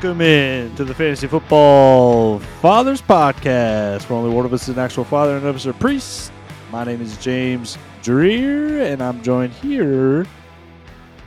Welcome 0.00 0.20
in 0.20 0.76
to 0.76 0.84
the 0.84 0.94
Fantasy 0.94 1.26
Football 1.26 2.38
Fathers 2.60 3.02
Podcast, 3.02 4.08
where 4.08 4.16
only 4.20 4.30
one 4.32 4.46
of 4.46 4.52
us 4.52 4.62
is 4.68 4.76
an 4.76 4.78
actual 4.78 5.02
father 5.02 5.32
and 5.34 5.42
another 5.42 5.56
is 5.56 5.66
a 5.66 5.72
priest. 5.72 6.30
My 6.70 6.84
name 6.84 7.02
is 7.02 7.16
James 7.16 7.76
Dreer, 8.04 8.84
and 8.84 9.02
I'm 9.02 9.20
joined 9.24 9.52
here 9.54 10.24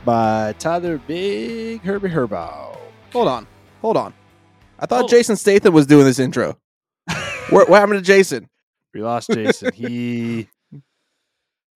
by 0.06 0.54
Tyler 0.58 0.96
Big 1.06 1.82
Herbie 1.82 2.08
Herbow. 2.08 2.78
Hold 3.12 3.28
on. 3.28 3.46
Hold 3.82 3.98
on. 3.98 4.14
I 4.78 4.86
thought 4.86 5.04
Oh. 5.04 5.08
Jason 5.08 5.36
Statham 5.36 5.74
was 5.74 5.84
doing 5.86 6.06
this 6.06 6.18
intro. 6.18 6.56
Where, 7.50 7.66
what 7.66 7.78
happened 7.78 7.98
to 7.98 8.02
Jason? 8.04 8.48
We 8.94 9.02
lost 9.02 9.28
Jason. 9.30 9.72
he, 9.74 10.48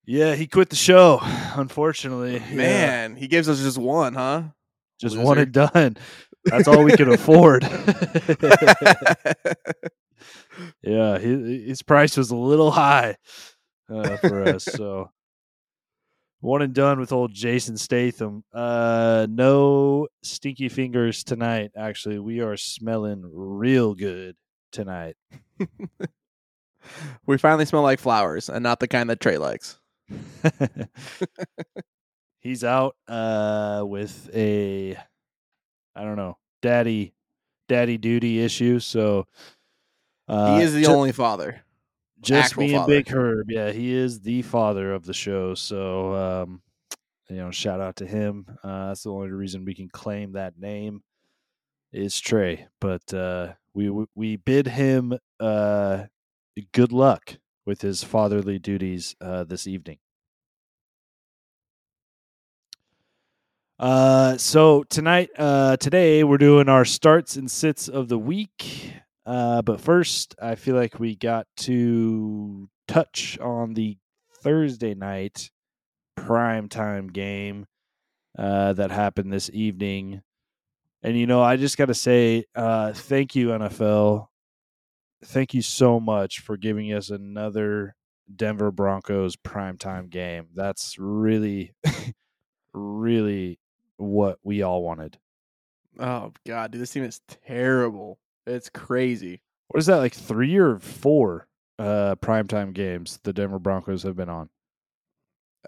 yeah, 0.07 0.35
he 0.35 0.47
quit 0.47 0.71
the 0.71 0.77
show. 0.77 1.19
Unfortunately, 1.57 2.38
Yeah, 2.49 2.55
Man, 2.55 3.16
he 3.16 3.29
gives 3.29 3.51
us 3.51 3.60
just 3.60 3.77
one, 3.77 4.15
huh? 4.15 4.45
just 4.99 5.15
loser. 5.15 5.27
one 5.27 5.37
and 5.38 5.52
done. 5.52 5.97
That's 6.47 6.69
all 6.69 6.85
we 6.85 6.97
could 6.97 7.09
afford. 7.09 7.63
yeah, 10.83 11.19
his, 11.19 11.67
his 11.67 11.83
price 11.83 12.17
was 12.17 12.31
a 12.31 12.37
little 12.37 12.71
high 12.71 13.17
uh, 13.93 14.17
for 14.19 14.43
us. 14.49 14.69
So 14.77 15.11
one 16.41 16.63
and 16.63 16.75
done 16.75 17.01
with 17.01 17.13
old 17.13 17.33
Jason 17.33 17.77
Statham. 17.77 18.45
Uh, 18.53 19.27
no 19.29 20.07
stinky 20.23 20.69
fingers 20.69 21.25
tonight. 21.25 21.73
Actually, 21.77 22.19
we 22.19 22.41
are 22.41 22.57
smelling 22.57 23.23
real 23.33 23.95
good 23.95 24.37
tonight. 24.71 25.17
we 27.27 27.38
finally 27.38 27.65
smell 27.65 27.83
like 27.83 27.99
flowers 27.99 28.49
and 28.49 28.63
not 28.63 28.81
the 28.81 28.88
kind 28.88 29.10
that 29.10 29.21
Trey 29.21 29.38
likes. 29.38 29.79
He's 32.41 32.63
out 32.63 32.95
uh, 33.09 33.83
with 33.85 34.31
a, 34.35 34.97
I 35.97 36.05
don't 36.05 36.16
know, 36.16 36.39
daddy, 36.63 37.15
daddy 37.69 37.97
duty 37.99 38.41
issue. 38.41 38.79
So 38.79 39.27
uh, 40.29 40.57
he 40.57 40.63
is 40.63 40.75
the 40.75 40.83
ju- 40.83 40.91
only 40.93 41.13
father. 41.13 41.63
just 42.21 42.53
actual 42.53 42.63
me 42.65 42.75
and 42.75 42.80
father. 42.80 42.93
Big 42.93 43.09
Herb. 43.09 43.51
Yeah, 43.51 43.71
he 43.73 43.93
is 43.93 44.21
the 44.21 44.43
father 44.43 44.93
of 44.93 45.07
the 45.07 45.15
show. 45.15 45.55
So, 45.55 46.15
um, 46.15 46.63
you 47.29 47.37
know, 47.37 47.51
shout 47.51 47.80
out 47.80 47.97
to 47.97 48.07
him. 48.07 48.47
Uh, 48.63 48.88
that's 48.88 49.03
the 49.05 49.11
only 49.13 49.30
reason 49.30 49.65
we 49.65 49.75
can 49.75 49.88
claim 49.88 50.33
that 50.33 50.59
name 50.59 51.03
is 51.93 52.21
Trey. 52.21 52.66
But 52.81 53.13
uh, 53.15 53.55
we 53.75 53.91
we 54.15 54.37
bid 54.37 54.66
him 54.69 55.19
uh, 55.41 56.05
good 56.73 56.93
luck 56.93 57.38
with 57.65 57.83
his 57.83 58.05
fatherly 58.05 58.59
duties 58.59 59.16
uh, 59.21 59.45
this 59.45 59.66
evening. 59.66 59.99
Uh, 63.79 64.38
so 64.38 64.84
tonight, 64.84 65.28
uh, 65.37 65.77
today 65.77 66.25
we're 66.25 66.38
doing 66.38 66.69
our 66.69 66.84
starts 66.84 67.37
and 67.37 67.50
sits 67.50 67.88
of 67.88 68.09
the 68.09 68.19
week. 68.19 68.93
Uh, 69.27 69.60
but 69.60 69.81
first, 69.81 70.34
I 70.41 70.55
feel 70.55 70.77
like 70.77 70.99
we 70.99 71.15
got 71.15 71.47
to 71.59 72.71
touch 72.88 73.38
on 73.38 73.75
the 73.75 73.99
Thursday 74.43 74.94
night 74.94 75.50
prime 76.16 76.69
time 76.69 77.09
game 77.09 77.66
uh, 78.38 78.72
that 78.75 78.91
happened 78.91 79.31
this 79.32 79.50
evening. 79.53 80.22
And 81.03 81.19
you 81.19 81.27
know, 81.27 81.43
I 81.43 81.56
just 81.56 81.77
got 81.77 81.87
to 81.87 81.94
say, 81.94 82.44
uh, 82.54 82.94
thank 82.94 83.34
you 83.34 83.49
NFL. 83.49 84.28
Thank 85.25 85.53
you 85.53 85.62
so 85.62 86.00
much 86.00 86.41
for 86.41 86.56
giving 86.56 86.93
us 86.94 87.10
another 87.10 87.94
Denver 88.34 88.71
Broncos 88.71 89.37
primetime 89.37 90.08
game. 90.08 90.48
That's 90.54 90.98
really, 90.98 91.75
really 92.72 93.58
what 93.96 94.38
we 94.42 94.62
all 94.62 94.82
wanted. 94.82 95.18
Oh 95.98 96.32
God, 96.46 96.72
dude, 96.72 96.80
this 96.82 96.90
team 96.90 97.04
is 97.04 97.20
terrible. 97.46 98.18
It's 98.46 98.68
crazy. 98.68 99.40
What 99.68 99.78
is 99.80 99.86
that 99.86 99.96
like 99.96 100.14
three 100.14 100.56
or 100.56 100.78
four 100.78 101.46
uh 101.78 102.14
primetime 102.16 102.72
games 102.72 103.18
the 103.22 103.32
Denver 103.32 103.58
Broncos 103.58 104.02
have 104.04 104.16
been 104.16 104.28
on 104.30 104.48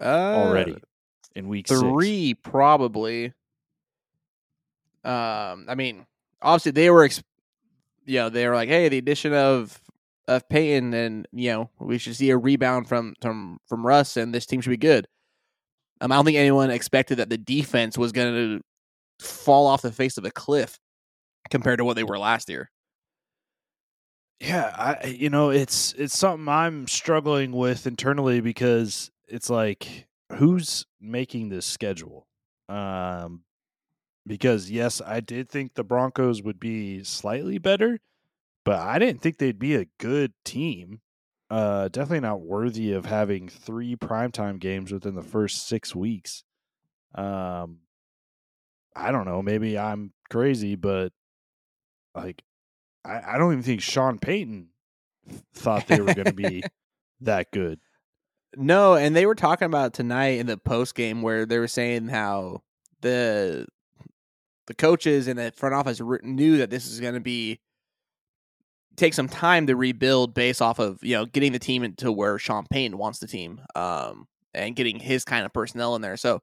Uh, 0.01 0.05
already 0.05 0.75
in 1.35 1.47
week 1.47 1.67
six? 1.67 1.79
three 1.79 2.33
probably. 2.35 3.33
Um, 5.03 5.65
I 5.67 5.75
mean, 5.75 6.05
obviously 6.41 6.71
they 6.73 6.89
were, 6.89 7.03
ex- 7.05 7.23
you 8.05 8.19
know, 8.19 8.29
they 8.29 8.47
were 8.47 8.55
like, 8.55 8.69
hey, 8.69 8.89
the 8.89 8.97
addition 8.97 9.33
of 9.33 9.79
of 10.27 10.47
Peyton, 10.49 10.93
and 10.93 11.27
you 11.31 11.49
know, 11.51 11.69
we 11.79 11.97
should 11.97 12.15
see 12.15 12.29
a 12.29 12.37
rebound 12.37 12.87
from 12.87 13.15
from 13.21 13.59
from 13.67 13.85
Russ, 13.85 14.15
and 14.17 14.33
this 14.33 14.45
team 14.45 14.61
should 14.61 14.69
be 14.69 14.77
good. 14.77 15.07
Um, 16.01 16.11
I 16.11 16.15
don't 16.15 16.25
think 16.25 16.37
anyone 16.37 16.71
expected 16.71 17.17
that 17.17 17.29
the 17.29 17.37
defense 17.37 17.97
was 17.97 18.11
going 18.11 18.33
to 18.33 19.25
fall 19.25 19.67
off 19.67 19.81
the 19.81 19.91
face 19.91 20.17
of 20.17 20.25
a 20.25 20.31
cliff 20.31 20.79
compared 21.49 21.79
to 21.79 21.85
what 21.85 21.95
they 21.95 22.03
were 22.03 22.19
last 22.19 22.49
year. 22.49 22.69
Yeah, 24.39 24.73
I 24.73 25.07
you 25.07 25.29
know 25.29 25.49
it's 25.49 25.93
it's 25.93 26.17
something 26.17 26.47
I'm 26.47 26.87
struggling 26.87 27.51
with 27.51 27.85
internally 27.85 28.39
because 28.39 29.11
it's 29.27 29.49
like 29.49 30.07
who's 30.33 30.85
making 31.01 31.49
this 31.49 31.65
schedule? 31.65 32.25
Um 32.69 33.43
because 34.25 34.71
yes, 34.71 35.01
I 35.05 35.19
did 35.19 35.49
think 35.49 35.73
the 35.73 35.83
Broncos 35.83 36.41
would 36.41 36.59
be 36.59 37.03
slightly 37.03 37.57
better, 37.57 37.99
but 38.63 38.79
I 38.79 38.99
didn't 38.99 39.21
think 39.21 39.37
they'd 39.37 39.59
be 39.59 39.75
a 39.75 39.87
good 39.99 40.33
team. 40.45 41.01
Uh 41.49 41.87
definitely 41.87 42.19
not 42.19 42.41
worthy 42.41 42.91
of 42.91 43.05
having 43.05 43.49
3 43.49 43.95
primetime 43.95 44.59
games 44.59 44.91
within 44.91 45.15
the 45.15 45.23
first 45.23 45.67
6 45.67 45.95
weeks. 45.95 46.43
Um 47.15 47.79
I 48.95 49.11
don't 49.11 49.25
know, 49.25 49.41
maybe 49.41 49.77
I'm 49.77 50.13
crazy, 50.29 50.75
but 50.75 51.11
like 52.15 52.43
I, 53.05 53.35
I 53.35 53.37
don't 53.37 53.53
even 53.53 53.63
think 53.63 53.81
Sean 53.81 54.19
Payton 54.19 54.69
thought 55.53 55.87
they 55.87 56.01
were 56.01 56.13
going 56.13 56.25
to 56.25 56.33
be 56.33 56.63
that 57.21 57.51
good. 57.51 57.79
No, 58.55 58.95
and 58.95 59.15
they 59.15 59.25
were 59.25 59.35
talking 59.35 59.67
about 59.67 59.93
tonight 59.93 60.39
in 60.39 60.47
the 60.47 60.57
post 60.57 60.95
game 60.95 61.21
where 61.21 61.45
they 61.45 61.59
were 61.59 61.67
saying 61.67 62.07
how 62.07 62.63
the 63.01 63.67
the 64.67 64.73
coaches 64.73 65.27
and 65.27 65.39
the 65.39 65.51
front 65.55 65.75
office 65.75 66.01
knew 66.23 66.57
that 66.57 66.69
this 66.69 66.87
is 66.87 66.99
going 66.99 67.13
to 67.13 67.19
be 67.19 67.59
take 68.95 69.13
some 69.13 69.29
time 69.29 69.67
to 69.67 69.75
rebuild 69.75 70.33
based 70.33 70.61
off 70.61 70.79
of 70.79 71.03
you 71.03 71.15
know 71.15 71.25
getting 71.25 71.51
the 71.51 71.59
team 71.59 71.83
into 71.83 72.11
where 72.11 72.37
Sean 72.37 72.65
Payton 72.69 72.97
wants 72.97 73.19
the 73.19 73.27
team, 73.27 73.61
um, 73.75 74.27
and 74.53 74.75
getting 74.75 74.99
his 74.99 75.23
kind 75.23 75.45
of 75.45 75.53
personnel 75.53 75.95
in 75.95 76.01
there. 76.01 76.17
So 76.17 76.41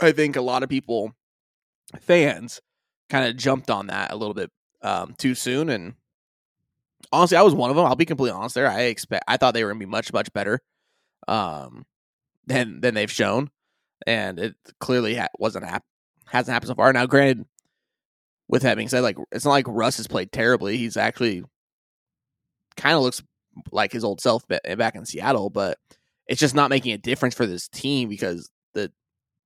I 0.00 0.12
think 0.12 0.36
a 0.36 0.42
lot 0.42 0.62
of 0.62 0.68
people, 0.68 1.12
fans, 2.00 2.60
kind 3.08 3.26
of 3.26 3.36
jumped 3.36 3.70
on 3.70 3.88
that 3.88 4.12
a 4.12 4.16
little 4.16 4.34
bit 4.34 4.50
um, 4.82 5.14
too 5.18 5.34
soon, 5.34 5.68
and 5.68 5.94
honestly, 7.12 7.36
I 7.36 7.42
was 7.42 7.54
one 7.54 7.70
of 7.70 7.76
them. 7.76 7.86
I'll 7.86 7.96
be 7.96 8.06
completely 8.06 8.36
honest 8.36 8.54
there. 8.54 8.68
I 8.68 8.82
expect 8.82 9.24
I 9.28 9.36
thought 9.36 9.54
they 9.54 9.64
were 9.64 9.70
going 9.70 9.80
to 9.80 9.86
be 9.86 9.90
much 9.90 10.12
much 10.12 10.32
better 10.32 10.60
um, 11.28 11.84
than 12.46 12.80
than 12.80 12.94
they've 12.94 13.10
shown, 13.10 13.50
and 14.06 14.38
it 14.38 14.54
clearly 14.78 15.14
ha- 15.16 15.28
wasn't 15.38 15.64
hap- 15.64 15.84
hasn't 16.26 16.52
happened 16.52 16.68
so 16.68 16.74
far. 16.74 16.92
Now, 16.92 17.06
granted, 17.06 17.46
with 18.50 18.62
that 18.62 18.76
being 18.76 18.88
said, 18.88 19.00
like 19.00 19.16
it's 19.30 19.44
not 19.44 19.52
like 19.52 19.66
Russ 19.68 19.96
has 19.98 20.08
played 20.08 20.32
terribly. 20.32 20.76
He's 20.76 20.96
actually 20.96 21.44
kind 22.76 22.96
of 22.96 23.02
looks 23.02 23.22
like 23.70 23.92
his 23.92 24.04
old 24.04 24.20
self 24.20 24.44
eh, 24.50 24.74
back 24.74 24.96
in 24.96 25.06
Seattle, 25.06 25.50
but 25.50 25.78
it's 26.26 26.40
just 26.40 26.54
not 26.54 26.68
making 26.68 26.92
a 26.92 26.98
difference 26.98 27.34
for 27.34 27.46
this 27.46 27.68
team 27.68 28.08
because 28.08 28.50
the 28.74 28.92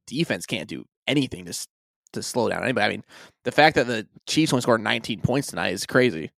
defense 0.06 0.46
can't 0.46 0.68
do 0.68 0.84
anything 1.06 1.44
to 1.44 1.66
to 2.14 2.22
slow 2.22 2.48
down 2.48 2.62
anybody. 2.62 2.84
I 2.84 2.88
mean, 2.88 3.04
the 3.44 3.52
fact 3.52 3.76
that 3.76 3.86
the 3.86 4.06
Chiefs 4.26 4.52
only 4.52 4.62
scored 4.62 4.80
19 4.80 5.20
points 5.20 5.48
tonight 5.48 5.74
is 5.74 5.84
crazy. 5.84 6.30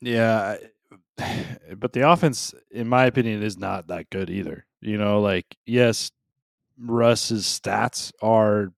Yeah, 0.00 0.56
but 1.76 1.92
the 1.92 2.08
offense, 2.08 2.54
in 2.70 2.88
my 2.88 3.06
opinion, 3.06 3.42
is 3.42 3.58
not 3.58 3.88
that 3.88 4.08
good 4.10 4.30
either. 4.30 4.66
You 4.80 4.98
know, 4.98 5.20
like 5.20 5.46
yes, 5.66 6.12
Russ's 6.78 7.44
stats 7.44 8.12
are 8.22 8.72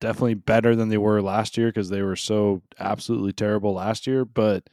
definitely 0.00 0.34
better 0.34 0.74
than 0.74 0.88
they 0.88 0.98
were 0.98 1.22
last 1.22 1.56
year 1.56 1.68
because 1.68 1.90
they 1.90 2.02
were 2.02 2.16
so 2.16 2.62
absolutely 2.78 3.32
terrible 3.32 3.74
last 3.74 4.06
year, 4.06 4.24
but 4.24 4.68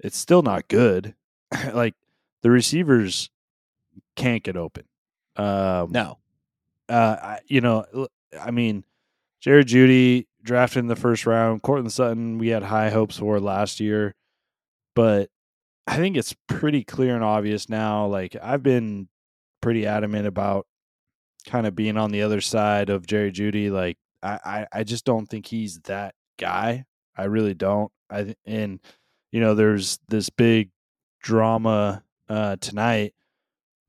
it's 0.00 0.18
still 0.18 0.42
not 0.42 0.68
good. 0.68 1.14
like 1.72 1.94
the 2.42 2.50
receivers 2.50 3.30
can't 4.16 4.42
get 4.42 4.56
open. 4.56 4.84
Um, 5.36 5.92
No, 5.92 6.18
uh, 6.88 7.16
I, 7.22 7.38
you 7.46 7.60
know, 7.60 8.08
I 8.38 8.50
mean, 8.50 8.84
Jared 9.40 9.68
Jeudy 9.68 10.26
drafted 10.42 10.80
in 10.80 10.86
the 10.88 10.96
first 10.96 11.26
round. 11.26 11.62
Courtland 11.62 11.92
Sutton, 11.92 12.38
we 12.38 12.48
had 12.48 12.64
high 12.64 12.90
hopes 12.90 13.18
for 13.18 13.38
last 13.40 13.80
year, 13.80 14.14
but 14.94 15.30
I 15.86 15.96
think 15.96 16.16
it's 16.16 16.34
pretty 16.48 16.84
clear 16.84 17.14
and 17.14 17.24
obvious 17.24 17.68
now. 17.68 18.06
Like 18.06 18.36
I've 18.42 18.62
been 18.62 19.08
pretty 19.60 19.86
adamant 19.86 20.26
about 20.26 20.66
kind 21.46 21.66
of 21.66 21.74
being 21.74 21.96
on 21.96 22.10
the 22.10 22.22
other 22.22 22.40
side 22.40 22.90
of 22.90 23.06
Jerry 23.06 23.32
Jeudy. 23.32 23.70
Like 23.70 23.96
I, 24.22 24.66
I, 24.72 24.84
just 24.84 25.04
don't 25.04 25.26
think 25.26 25.46
he's 25.46 25.78
that 25.84 26.14
guy. 26.38 26.84
I 27.16 27.24
really 27.24 27.54
don't. 27.54 27.92
I 28.10 28.34
and 28.46 28.80
you 29.32 29.40
know, 29.40 29.54
there's 29.54 29.98
this 30.08 30.30
big 30.30 30.70
drama 31.22 32.02
uh, 32.28 32.56
tonight 32.56 33.14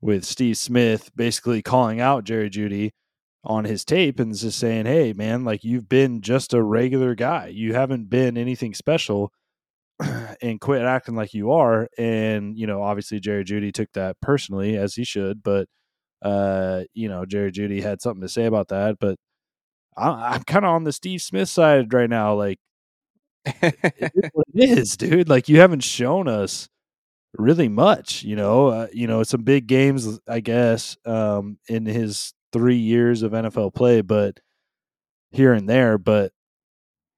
with 0.02 0.24
Steve 0.26 0.58
Smith 0.58 1.12
basically 1.16 1.62
calling 1.62 2.00
out 2.00 2.26
Jerry 2.26 2.50
Jeudy 2.50 2.92
on 3.44 3.66
his 3.66 3.86
tape 3.86 4.20
and 4.20 4.36
just 4.36 4.60
saying, 4.60 4.86
"Hey, 4.86 5.14
man, 5.14 5.46
like 5.46 5.64
you've 5.64 5.90
been 5.90 6.22
just 6.22 6.54
a 6.54 6.62
regular 6.62 7.16
guy. 7.16 7.48
You 7.48 7.74
haven't 7.74 8.10
been 8.10 8.38
anything 8.38 8.74
special." 8.74 9.32
and 10.42 10.62
quit 10.62 10.82
acting 10.82 11.16
like 11.16 11.34
you 11.34 11.52
are. 11.52 11.90
And, 11.98 12.58
you 12.58 12.68
know, 12.68 12.82
obviously 12.82 13.20
Jerry 13.20 13.44
Jeudy 13.44 13.74
took 13.74 13.92
that 13.94 14.16
personally 14.22 14.78
as 14.78 14.96
he 14.96 15.04
should, 15.04 15.44
but 15.44 15.68
uh, 16.22 16.84
you 16.94 17.08
know, 17.08 17.26
Jerry 17.26 17.52
Jeudy 17.52 17.82
had 17.82 18.02
something 18.02 18.22
to 18.22 18.30
say 18.30 18.46
about 18.46 18.70
that. 18.70 18.98
But 19.00 19.18
I, 20.00 20.36
am 20.36 20.44
kind 20.44 20.66
of 20.66 20.72
on 20.72 20.84
the 20.84 20.94
Steve 20.94 21.22
Smith 21.22 21.50
side 21.50 21.94
right 21.94 22.10
now. 22.10 22.36
Like, 22.36 22.60
it, 23.46 24.12
is 24.16 24.32
it 24.54 24.80
is, 24.80 24.98
dude. 24.98 25.30
Like, 25.30 25.50
you 25.50 25.60
haven't 25.60 25.84
shown 25.84 26.28
us 26.28 26.70
really 27.38 27.68
much. 27.68 28.24
You 28.24 28.36
know, 28.36 28.68
uh, 28.68 28.88
you 28.94 29.08
know, 29.08 29.24
some 29.24 29.44
big 29.44 29.68
games, 29.68 30.20
I 30.28 30.40
guess, 30.40 30.98
um, 31.06 31.58
in 31.68 31.86
his 31.86 32.34
three 32.52 32.78
years 32.78 33.24
of 33.24 33.32
NFL 33.32 33.74
play, 33.74 34.02
but 34.02 34.40
here 35.32 35.54
and 35.54 35.70
there. 35.70 35.98
But 35.98 36.32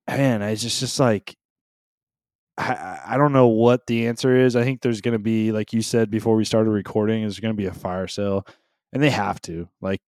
man, 0.08 0.42
it's 0.42 0.62
just 0.62 0.80
just 0.80 1.00
like 1.00 1.36
I, 2.58 3.00
I 3.06 3.18
don't 3.18 3.34
know 3.34 3.48
what 3.48 3.88
the 3.88 4.08
answer 4.08 4.36
is. 4.36 4.56
I 4.56 4.64
think 4.64 4.82
there's 4.82 5.02
going 5.02 5.14
to 5.14 5.20
be, 5.20 5.52
like 5.52 5.74
you 5.74 5.82
said 5.82 6.12
before 6.12 6.36
we 6.36 6.46
started 6.46 6.70
recording, 6.70 7.24
is 7.24 7.40
going 7.40 7.54
to 7.54 7.58
be 7.58 7.66
a 7.66 7.74
fire 7.74 8.08
sale, 8.08 8.46
and 8.94 9.02
they 9.02 9.10
have 9.10 9.42
to. 9.44 9.68
Like 9.82 10.02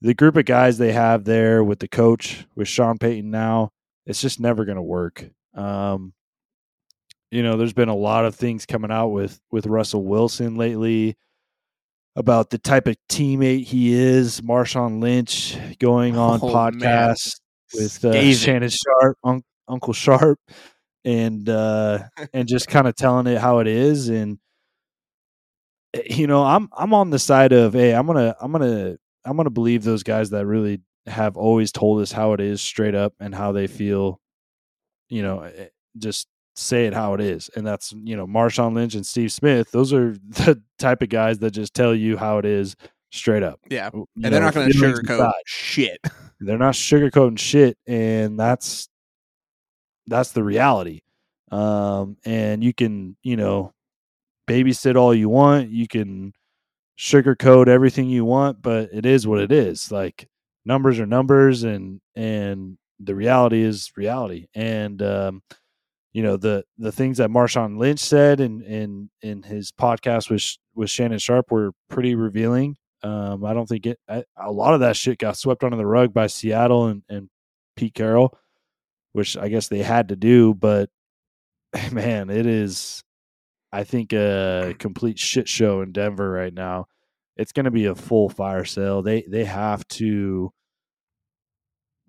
the 0.00 0.14
group 0.14 0.36
of 0.36 0.44
guys 0.44 0.78
they 0.78 0.92
have 0.92 1.24
there 1.24 1.62
with 1.64 1.80
the 1.80 1.88
coach, 1.88 2.46
with 2.54 2.68
Sean 2.68 2.98
Payton 2.98 3.30
now, 3.30 3.70
it's 4.06 4.20
just 4.20 4.40
never 4.40 4.64
going 4.64 4.76
to 4.76 4.82
work. 4.82 5.28
Um, 5.54 6.12
you 7.30 7.42
know, 7.42 7.56
there's 7.56 7.72
been 7.72 7.88
a 7.88 7.96
lot 7.96 8.24
of 8.24 8.34
things 8.34 8.64
coming 8.64 8.90
out 8.90 9.08
with 9.08 9.40
with 9.50 9.66
Russell 9.66 10.04
Wilson 10.04 10.56
lately 10.56 11.16
about 12.16 12.50
the 12.50 12.58
type 12.58 12.86
of 12.86 12.96
teammate 13.08 13.64
he 13.64 13.92
is. 13.92 14.40
Marshawn 14.40 15.00
Lynch 15.00 15.56
going 15.78 16.16
on 16.18 16.40
oh, 16.42 16.46
podcasts 16.46 17.40
man. 17.74 17.82
with 17.82 18.04
uh, 18.04 18.32
Shannon 18.32 18.70
Sharpe, 18.70 19.18
un- 19.24 19.42
Uncle 19.68 19.92
Sharp, 19.92 20.38
and 21.04 21.48
uh 21.48 22.00
and 22.32 22.48
just 22.48 22.68
kind 22.68 22.86
of 22.86 22.94
telling 22.96 23.26
it 23.26 23.38
how 23.38 23.58
it 23.58 23.66
is 23.66 24.08
and 24.08 24.38
eh, 25.94 26.02
you 26.10 26.26
know 26.26 26.44
i'm 26.44 26.68
i'm 26.76 26.92
on 26.92 27.10
the 27.10 27.18
side 27.18 27.52
of 27.52 27.72
hey 27.72 27.94
i'm 27.94 28.06
gonna 28.06 28.34
i'm 28.40 28.52
gonna 28.52 28.96
i'm 29.24 29.36
gonna 29.36 29.50
believe 29.50 29.84
those 29.84 30.02
guys 30.02 30.30
that 30.30 30.46
really 30.46 30.80
have 31.06 31.36
always 31.36 31.72
told 31.72 32.00
us 32.02 32.12
how 32.12 32.32
it 32.32 32.40
is 32.40 32.60
straight 32.60 32.94
up 32.94 33.14
and 33.20 33.34
how 33.34 33.52
they 33.52 33.66
feel 33.66 34.20
you 35.08 35.22
know 35.22 35.40
eh, 35.40 35.66
just 35.96 36.28
say 36.54 36.86
it 36.86 36.94
how 36.94 37.14
it 37.14 37.20
is 37.20 37.48
and 37.56 37.66
that's 37.66 37.92
you 38.02 38.16
know 38.16 38.26
marshawn 38.26 38.74
lynch 38.74 38.94
and 38.94 39.06
steve 39.06 39.32
smith 39.32 39.70
those 39.70 39.92
are 39.92 40.16
the 40.30 40.60
type 40.78 41.02
of 41.02 41.08
guys 41.08 41.38
that 41.38 41.52
just 41.52 41.72
tell 41.72 41.94
you 41.94 42.16
how 42.16 42.38
it 42.38 42.44
is 42.44 42.74
straight 43.10 43.42
up 43.42 43.60
yeah 43.70 43.88
and 43.92 44.04
know, 44.16 44.30
they're 44.30 44.40
not 44.40 44.54
gonna 44.54 44.68
sugarcoat 44.68 45.32
shit 45.46 45.98
they're 46.40 46.58
not 46.58 46.74
sugarcoating 46.74 47.38
shit 47.38 47.78
and 47.86 48.38
that's 48.38 48.88
that's 50.08 50.32
the 50.32 50.42
reality. 50.42 51.00
Um, 51.50 52.16
and 52.24 52.64
you 52.64 52.74
can, 52.74 53.16
you 53.22 53.36
know, 53.36 53.72
babysit 54.48 54.96
all 54.96 55.14
you 55.14 55.28
want. 55.28 55.70
You 55.70 55.86
can 55.86 56.32
sugarcoat 56.98 57.68
everything 57.68 58.08
you 58.08 58.24
want, 58.24 58.62
but 58.62 58.90
it 58.92 59.06
is 59.06 59.26
what 59.26 59.40
it 59.40 59.52
is. 59.52 59.92
Like 59.92 60.28
numbers 60.64 60.98
are 61.00 61.06
numbers, 61.06 61.64
and 61.64 62.00
and 62.14 62.78
the 63.00 63.14
reality 63.14 63.62
is 63.62 63.92
reality. 63.96 64.46
And 64.54 65.00
um, 65.02 65.42
you 66.12 66.22
know 66.22 66.36
the 66.36 66.64
the 66.78 66.92
things 66.92 67.18
that 67.18 67.30
Marshawn 67.30 67.78
Lynch 67.78 68.00
said 68.00 68.40
in 68.40 68.62
in 68.62 69.10
in 69.22 69.42
his 69.42 69.72
podcast 69.72 70.30
with 70.30 70.56
with 70.74 70.90
Shannon 70.90 71.18
Sharpe 71.18 71.50
were 71.50 71.72
pretty 71.88 72.14
revealing. 72.14 72.76
Um, 73.02 73.44
I 73.44 73.54
don't 73.54 73.68
think 73.68 73.86
it. 73.86 73.98
I, 74.08 74.24
a 74.36 74.50
lot 74.50 74.74
of 74.74 74.80
that 74.80 74.96
shit 74.96 75.18
got 75.18 75.36
swept 75.36 75.62
under 75.62 75.76
the 75.76 75.86
rug 75.86 76.12
by 76.12 76.26
Seattle 76.26 76.86
and, 76.86 77.02
and 77.08 77.28
Pete 77.76 77.94
Carroll 77.94 78.36
which 79.12 79.36
I 79.36 79.48
guess 79.48 79.68
they 79.68 79.82
had 79.82 80.08
to 80.08 80.16
do. 80.16 80.54
But 80.54 80.90
man, 81.92 82.30
it 82.30 82.46
is, 82.46 83.02
I 83.72 83.84
think, 83.84 84.12
a 84.12 84.74
complete 84.78 85.18
shit 85.18 85.48
show 85.48 85.82
in 85.82 85.92
Denver 85.92 86.30
right 86.30 86.54
now. 86.54 86.86
It's 87.36 87.52
going 87.52 87.64
to 87.64 87.70
be 87.70 87.84
a 87.84 87.94
full 87.94 88.28
fire 88.28 88.64
sale. 88.64 89.02
They 89.02 89.22
they 89.22 89.44
have 89.44 89.86
to 89.88 90.52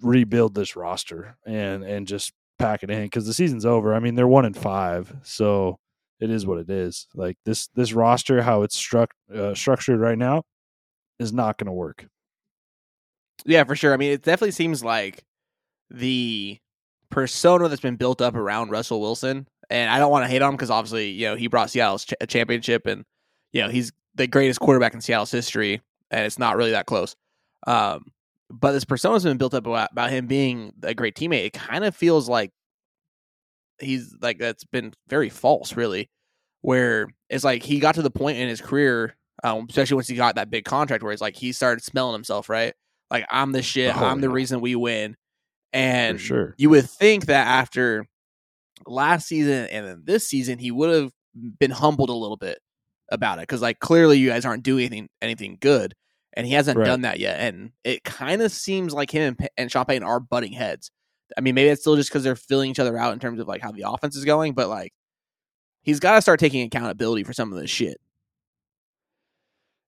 rebuild 0.02 0.56
this 0.56 0.76
roster 0.76 1.38
and 1.46 1.84
and 1.84 2.08
just 2.08 2.32
pack 2.58 2.84
it 2.84 2.90
in 2.90 3.04
because 3.04 3.26
the 3.26 3.34
season's 3.34 3.66
over. 3.66 3.94
I 3.94 4.00
mean, 4.00 4.16
they're 4.16 4.28
one 4.28 4.46
in 4.46 4.54
five, 4.54 5.16
so 5.24 5.80
it 6.20 6.30
is 6.30 6.46
what 6.46 6.60
it 6.60 6.70
is. 6.70 7.08
Like 7.14 7.38
this 7.46 7.68
this 7.76 7.94
roster, 7.94 8.42
how 8.42 8.64
it's 8.64 8.76
struck 8.76 9.12
uh, 9.34 9.54
structured 9.54 10.00
right 10.00 10.18
now, 10.18 10.44
is 11.20 11.34
not 11.34 11.58
going 11.58 11.68
to 11.68 11.74
work. 11.74 12.08
Yeah, 13.46 13.64
for 13.64 13.76
sure. 13.76 13.94
I 13.94 13.98
mean, 13.98 14.12
it 14.12 14.24
definitely 14.24 14.52
seems 14.52 14.84
like 14.84 15.24
the 15.90 16.60
persona 17.10 17.70
that's 17.70 17.82
been 17.82 17.96
built 17.96 18.22
up 18.22 18.36
around 18.36 18.70
Russell 18.70 19.02
Wilson. 19.02 19.48
And 19.70 19.90
I 19.90 20.00
don't 20.00 20.12
want 20.12 20.26
to 20.26 20.30
hate 20.30 20.42
on 20.42 20.50
him 20.50 20.56
because 20.56 20.72
obviously, 20.72 21.10
you 21.10 21.28
know, 21.28 21.36
he 21.36 21.48
brought 21.48 21.70
Seattle's 21.70 22.06
ch- 22.06 22.14
a 22.20 22.28
championship 22.28 22.88
and, 22.88 23.06
you 23.54 23.62
know, 23.62 23.70
he's 23.70 23.92
the 24.16 24.28
greatest 24.28 24.60
quarterback 24.60 24.94
in 24.94 25.02
Seattle's 25.02 25.32
history. 25.32 25.82
And 26.12 26.26
it's 26.26 26.40
not 26.40 26.58
really 26.58 26.72
that 26.72 26.88
close. 26.88 27.16
Um, 27.68 28.06
but 28.50 28.72
this 28.72 28.86
persona's 28.86 29.24
been 29.24 29.38
built 29.38 29.54
up 29.54 29.68
about, 29.68 29.92
about 29.92 30.10
him 30.10 30.26
being 30.26 30.74
a 30.84 30.96
great 30.96 31.16
teammate. 31.16 31.46
It 31.46 31.54
kind 31.54 31.86
of 31.86 31.96
feels 31.96 32.28
like 32.28 32.52
he's 33.80 34.16
like 34.22 34.40
that's 34.40 34.64
been 34.64 34.94
very 35.08 35.30
false, 35.30 35.76
really. 35.76 36.10
Where 36.62 37.08
it's 37.30 37.44
like 37.44 37.64
he 37.64 37.80
got 37.80 37.96
to 37.96 38.02
the 38.02 38.12
point 38.12 38.38
in 38.38 38.50
his 38.50 38.60
career, 38.60 39.16
um, 39.44 39.68
especially 39.70 39.96
once 39.96 40.08
he 40.08 40.16
got 40.16 40.36
that 40.36 40.50
big 40.50 40.66
contract, 40.66 41.04
where 41.04 41.14
it's 41.14 41.22
like 41.22 41.36
he 41.36 41.52
started 41.52 41.84
smelling 41.84 42.14
himself, 42.14 42.50
right? 42.50 42.74
Like 43.12 43.26
I'm 43.30 43.52
the 43.52 43.62
shit. 43.62 43.96
Oh, 43.96 44.04
I'm 44.04 44.22
the 44.22 44.30
reason 44.30 44.62
we 44.62 44.76
win. 44.76 45.16
And 45.72 46.20
sure. 46.20 46.56
you 46.58 46.70
would 46.72 46.90
think 46.90 47.28
that 47.28 47.48
after 47.48 48.06
last 48.86 49.28
season 49.28 49.68
and 49.68 49.88
then 49.88 50.02
this 50.06 50.28
season, 50.28 50.60
he 50.60 50.72
would 50.72 50.94
have 50.94 51.12
been 51.60 51.72
humbled 51.72 52.10
a 52.10 52.14
little 52.14 52.38
bit 52.38 52.60
about 53.12 53.40
it 53.40 53.44
because, 53.44 53.62
like, 53.62 53.80
clearly 53.80 54.18
you 54.18 54.30
guys 54.30 54.46
aren't 54.46 54.64
doing 54.64 54.86
anything 54.86 55.10
anything 55.22 55.58
good, 55.60 55.94
and 56.34 56.46
he 56.46 56.54
hasn't 56.54 56.78
right. 56.78 56.86
done 56.86 57.02
that 57.02 57.20
yet. 57.20 57.40
And 57.40 57.72
it 57.84 58.04
kind 58.04 58.42
of 58.42 58.52
seems 58.52 58.94
like 58.94 59.12
him 59.12 59.36
and, 59.40 59.50
and 59.58 59.72
Sean 59.72 59.86
Payton 59.86 60.04
are 60.04 60.20
butting 60.20 60.54
heads. 60.54 60.92
I 61.38 61.42
mean, 61.42 61.56
maybe 61.56 61.70
it's 61.70 61.82
still 61.82 61.96
just 61.96 62.10
because 62.10 62.24
they're 62.24 62.36
filling 62.36 62.72
each 62.72 62.80
other 62.80 62.98
out 62.98 63.14
in 63.14 63.20
terms 63.20 63.40
of 63.40 63.48
like 63.48 63.62
how 63.62 63.72
the 63.72 63.84
offense 63.88 64.16
is 64.16 64.26
going, 64.26 64.54
but 64.54 64.68
like 64.68 64.94
he's 65.82 66.00
got 66.00 66.16
to 66.16 66.22
start 66.22 66.40
taking 66.40 66.66
accountability 66.66 67.24
for 67.24 67.34
some 67.34 67.54
of 67.54 67.60
this 67.60 67.70
shit. 67.70 68.00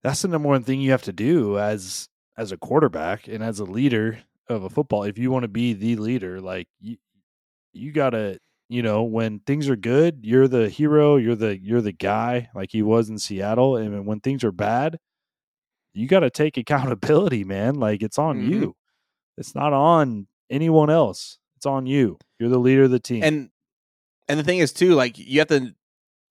That's 0.04 0.22
the 0.22 0.28
number 0.28 0.50
one 0.50 0.64
thing 0.64 0.82
you 0.82 0.92
have 0.92 1.04
to 1.04 1.14
do 1.14 1.60
as 1.60 2.10
as 2.38 2.52
a 2.52 2.58
quarterback 2.58 3.28
and 3.28 3.44
as 3.44 3.60
a 3.60 3.66
leader 3.66 4.20
of 4.48 4.64
a 4.64 4.70
football 4.70 5.04
if 5.04 5.18
you 5.18 5.30
want 5.30 5.44
to 5.44 5.50
be 5.50 5.74
the 5.74 5.96
leader 5.98 6.42
like 6.42 6.68
you 6.80 6.98
you 7.74 7.92
got 7.92 8.12
to 8.12 8.40
you 8.72 8.82
know 8.82 9.04
when 9.04 9.40
things 9.40 9.68
are 9.68 9.76
good 9.76 10.20
you're 10.24 10.48
the 10.48 10.70
hero 10.70 11.18
you're 11.18 11.36
the 11.36 11.60
you're 11.62 11.82
the 11.82 11.92
guy 11.92 12.50
like 12.56 12.72
he 12.72 12.82
was 12.82 13.10
in 13.10 13.18
Seattle 13.18 13.76
and 13.76 14.06
when 14.06 14.20
things 14.20 14.44
are 14.44 14.52
bad 14.52 14.98
you 15.94 16.08
got 16.08 16.22
to 16.22 16.30
take 16.30 16.58
accountability 16.58 17.44
man 17.44 17.76
like 17.76 18.02
it's 18.02 18.18
on 18.18 18.40
mm-hmm. 18.40 18.52
you. 18.52 18.76
It's 19.38 19.56
not 19.56 19.74
on 19.74 20.28
anyone 20.50 20.90
else 20.90 21.38
it's 21.62 21.66
on 21.68 21.86
you. 21.86 22.18
You're 22.40 22.50
the 22.50 22.58
leader 22.58 22.86
of 22.86 22.92
the 22.92 23.00
team. 23.00 23.24
And 23.24 23.50
and 24.28 24.40
the 24.40 24.44
thing 24.44 24.58
is 24.58 24.74
too 24.74 24.96
like 24.96 25.20
you 25.20 25.38
have 25.38 25.50
to 25.50 25.76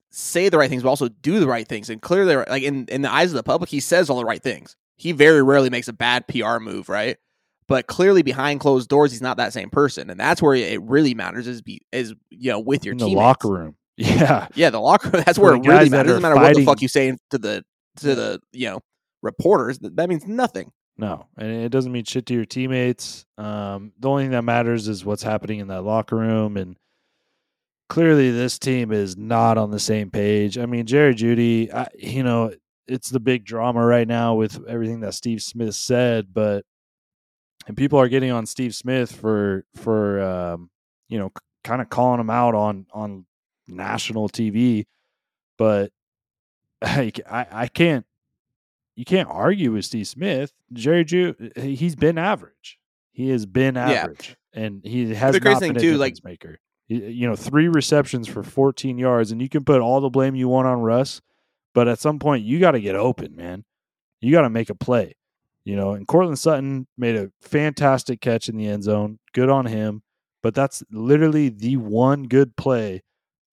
say 0.09 0.49
the 0.49 0.57
right 0.57 0.69
things 0.69 0.83
but 0.83 0.89
also 0.89 1.07
do 1.07 1.39
the 1.39 1.47
right 1.47 1.65
things 1.65 1.89
and 1.89 2.01
clearly 2.01 2.35
like 2.35 2.63
in 2.63 2.85
in 2.87 3.01
the 3.01 3.09
eyes 3.09 3.31
of 3.31 3.35
the 3.35 3.43
public 3.43 3.69
he 3.69 3.79
says 3.79 4.09
all 4.09 4.17
the 4.17 4.25
right 4.25 4.43
things. 4.43 4.75
He 4.97 5.13
very 5.13 5.41
rarely 5.41 5.69
makes 5.69 5.87
a 5.87 5.93
bad 5.93 6.27
PR 6.27 6.59
move 6.59 6.89
right 6.89 7.17
but 7.71 7.87
clearly 7.87 8.21
behind 8.21 8.59
closed 8.59 8.89
doors 8.89 9.11
he's 9.11 9.21
not 9.21 9.37
that 9.37 9.53
same 9.53 9.69
person 9.69 10.09
and 10.09 10.19
that's 10.19 10.41
where 10.41 10.53
it 10.53 10.81
really 10.83 11.13
matters 11.13 11.47
is 11.47 11.61
be 11.61 11.81
is 11.93 12.13
you 12.29 12.51
know 12.51 12.59
with 12.59 12.83
your 12.85 12.91
in 12.91 12.97
the 12.97 13.05
teammates. 13.05 13.17
locker 13.17 13.47
room. 13.49 13.75
Yeah. 13.97 14.47
Yeah 14.55 14.69
the 14.71 14.79
locker 14.79 15.09
room 15.09 15.23
that's 15.25 15.39
where 15.39 15.55
it 15.55 15.65
really 15.65 15.89
matters 15.89 16.11
it 16.11 16.13
doesn't 16.13 16.21
matter 16.21 16.35
fighting. 16.35 16.53
what 16.53 16.59
the 16.59 16.65
fuck 16.65 16.81
you 16.81 16.87
say 16.87 17.15
to 17.29 17.37
the 17.37 17.63
to 17.97 18.13
the 18.15 18.41
you 18.51 18.69
know 18.69 18.81
reporters 19.21 19.79
that 19.79 20.09
means 20.09 20.27
nothing. 20.27 20.71
No 20.97 21.27
and 21.37 21.49
it 21.49 21.69
doesn't 21.69 21.91
mean 21.91 22.03
shit 22.03 22.25
to 22.27 22.33
your 22.33 22.45
teammates. 22.45 23.25
Um, 23.37 23.93
the 23.99 24.09
only 24.09 24.23
thing 24.23 24.31
that 24.31 24.43
matters 24.43 24.87
is 24.87 25.05
what's 25.05 25.23
happening 25.23 25.59
in 25.59 25.67
that 25.67 25.83
locker 25.83 26.17
room 26.17 26.57
and 26.57 26.77
clearly 27.89 28.31
this 28.31 28.59
team 28.59 28.91
is 28.91 29.17
not 29.17 29.57
on 29.57 29.71
the 29.71 29.79
same 29.79 30.09
page. 30.11 30.57
I 30.57 30.65
mean 30.65 30.85
jerry 30.85 31.15
Jeudy, 31.15 31.73
I, 31.73 31.87
you 31.97 32.23
know 32.23 32.53
it's 32.87 33.09
the 33.09 33.19
big 33.19 33.45
drama 33.45 33.85
right 33.85 34.07
now 34.07 34.33
with 34.35 34.65
everything 34.67 34.99
that 35.01 35.13
steve 35.13 35.41
smith 35.41 35.75
said 35.75 36.33
but 36.33 36.65
and 37.67 37.77
people 37.77 37.99
are 37.99 38.07
getting 38.07 38.31
on 38.31 38.45
Steve 38.45 38.75
Smith 38.75 39.11
for 39.11 39.65
for 39.75 40.21
um, 40.21 40.69
you 41.09 41.19
know 41.19 41.27
c- 41.27 41.43
kind 41.63 41.81
of 41.81 41.89
calling 41.89 42.19
him 42.19 42.29
out 42.29 42.55
on 42.55 42.85
on 42.93 43.25
national 43.67 44.29
TV, 44.29 44.85
but 45.57 45.91
I, 46.81 47.11
I 47.29 47.67
can't 47.67 48.05
you 48.95 49.05
can't 49.05 49.29
argue 49.29 49.71
with 49.73 49.85
Steve 49.85 50.07
Smith. 50.07 50.53
Jerry 50.73 51.05
Jew 51.05 51.35
eh, 51.39 51.49
eh, 51.55 51.61
he's 51.67 51.95
been 51.95 52.17
average. 52.17 52.79
He 53.11 53.29
has 53.29 53.45
been 53.45 53.77
average, 53.77 54.37
yeah. 54.53 54.63
and 54.63 54.81
he 54.83 55.13
has 55.13 55.33
not 55.41 55.59
been 55.59 55.71
a 55.71 55.79
too, 55.79 55.91
difference 55.91 55.99
like, 55.99 56.23
maker. 56.23 56.59
Eh, 56.89 56.95
you 56.95 57.27
know, 57.27 57.35
three 57.35 57.67
receptions 57.67 58.27
for 58.27 58.43
14 58.43 58.97
yards, 58.97 59.31
and 59.31 59.41
you 59.41 59.49
can 59.49 59.63
put 59.63 59.81
all 59.81 60.01
the 60.01 60.09
blame 60.09 60.35
you 60.35 60.47
want 60.47 60.67
on 60.67 60.81
Russ, 60.81 61.21
but 61.73 61.87
at 61.87 61.99
some 61.99 62.19
point 62.19 62.43
you 62.43 62.59
got 62.59 62.71
to 62.71 62.79
get 62.79 62.95
open, 62.95 63.35
man. 63.35 63.65
You 64.21 64.31
got 64.31 64.41
to 64.41 64.49
make 64.49 64.69
a 64.69 64.75
play. 64.75 65.15
You 65.65 65.75
know, 65.75 65.91
and 65.91 66.07
Courtland 66.07 66.39
Sutton 66.39 66.87
made 66.97 67.15
a 67.15 67.29
fantastic 67.41 68.19
catch 68.21 68.49
in 68.49 68.57
the 68.57 68.67
end 68.67 68.83
zone. 68.83 69.19
Good 69.33 69.49
on 69.49 69.65
him. 69.67 70.01
But 70.41 70.55
that's 70.55 70.81
literally 70.91 71.49
the 71.49 71.77
one 71.77 72.23
good 72.23 72.55
play 72.55 73.03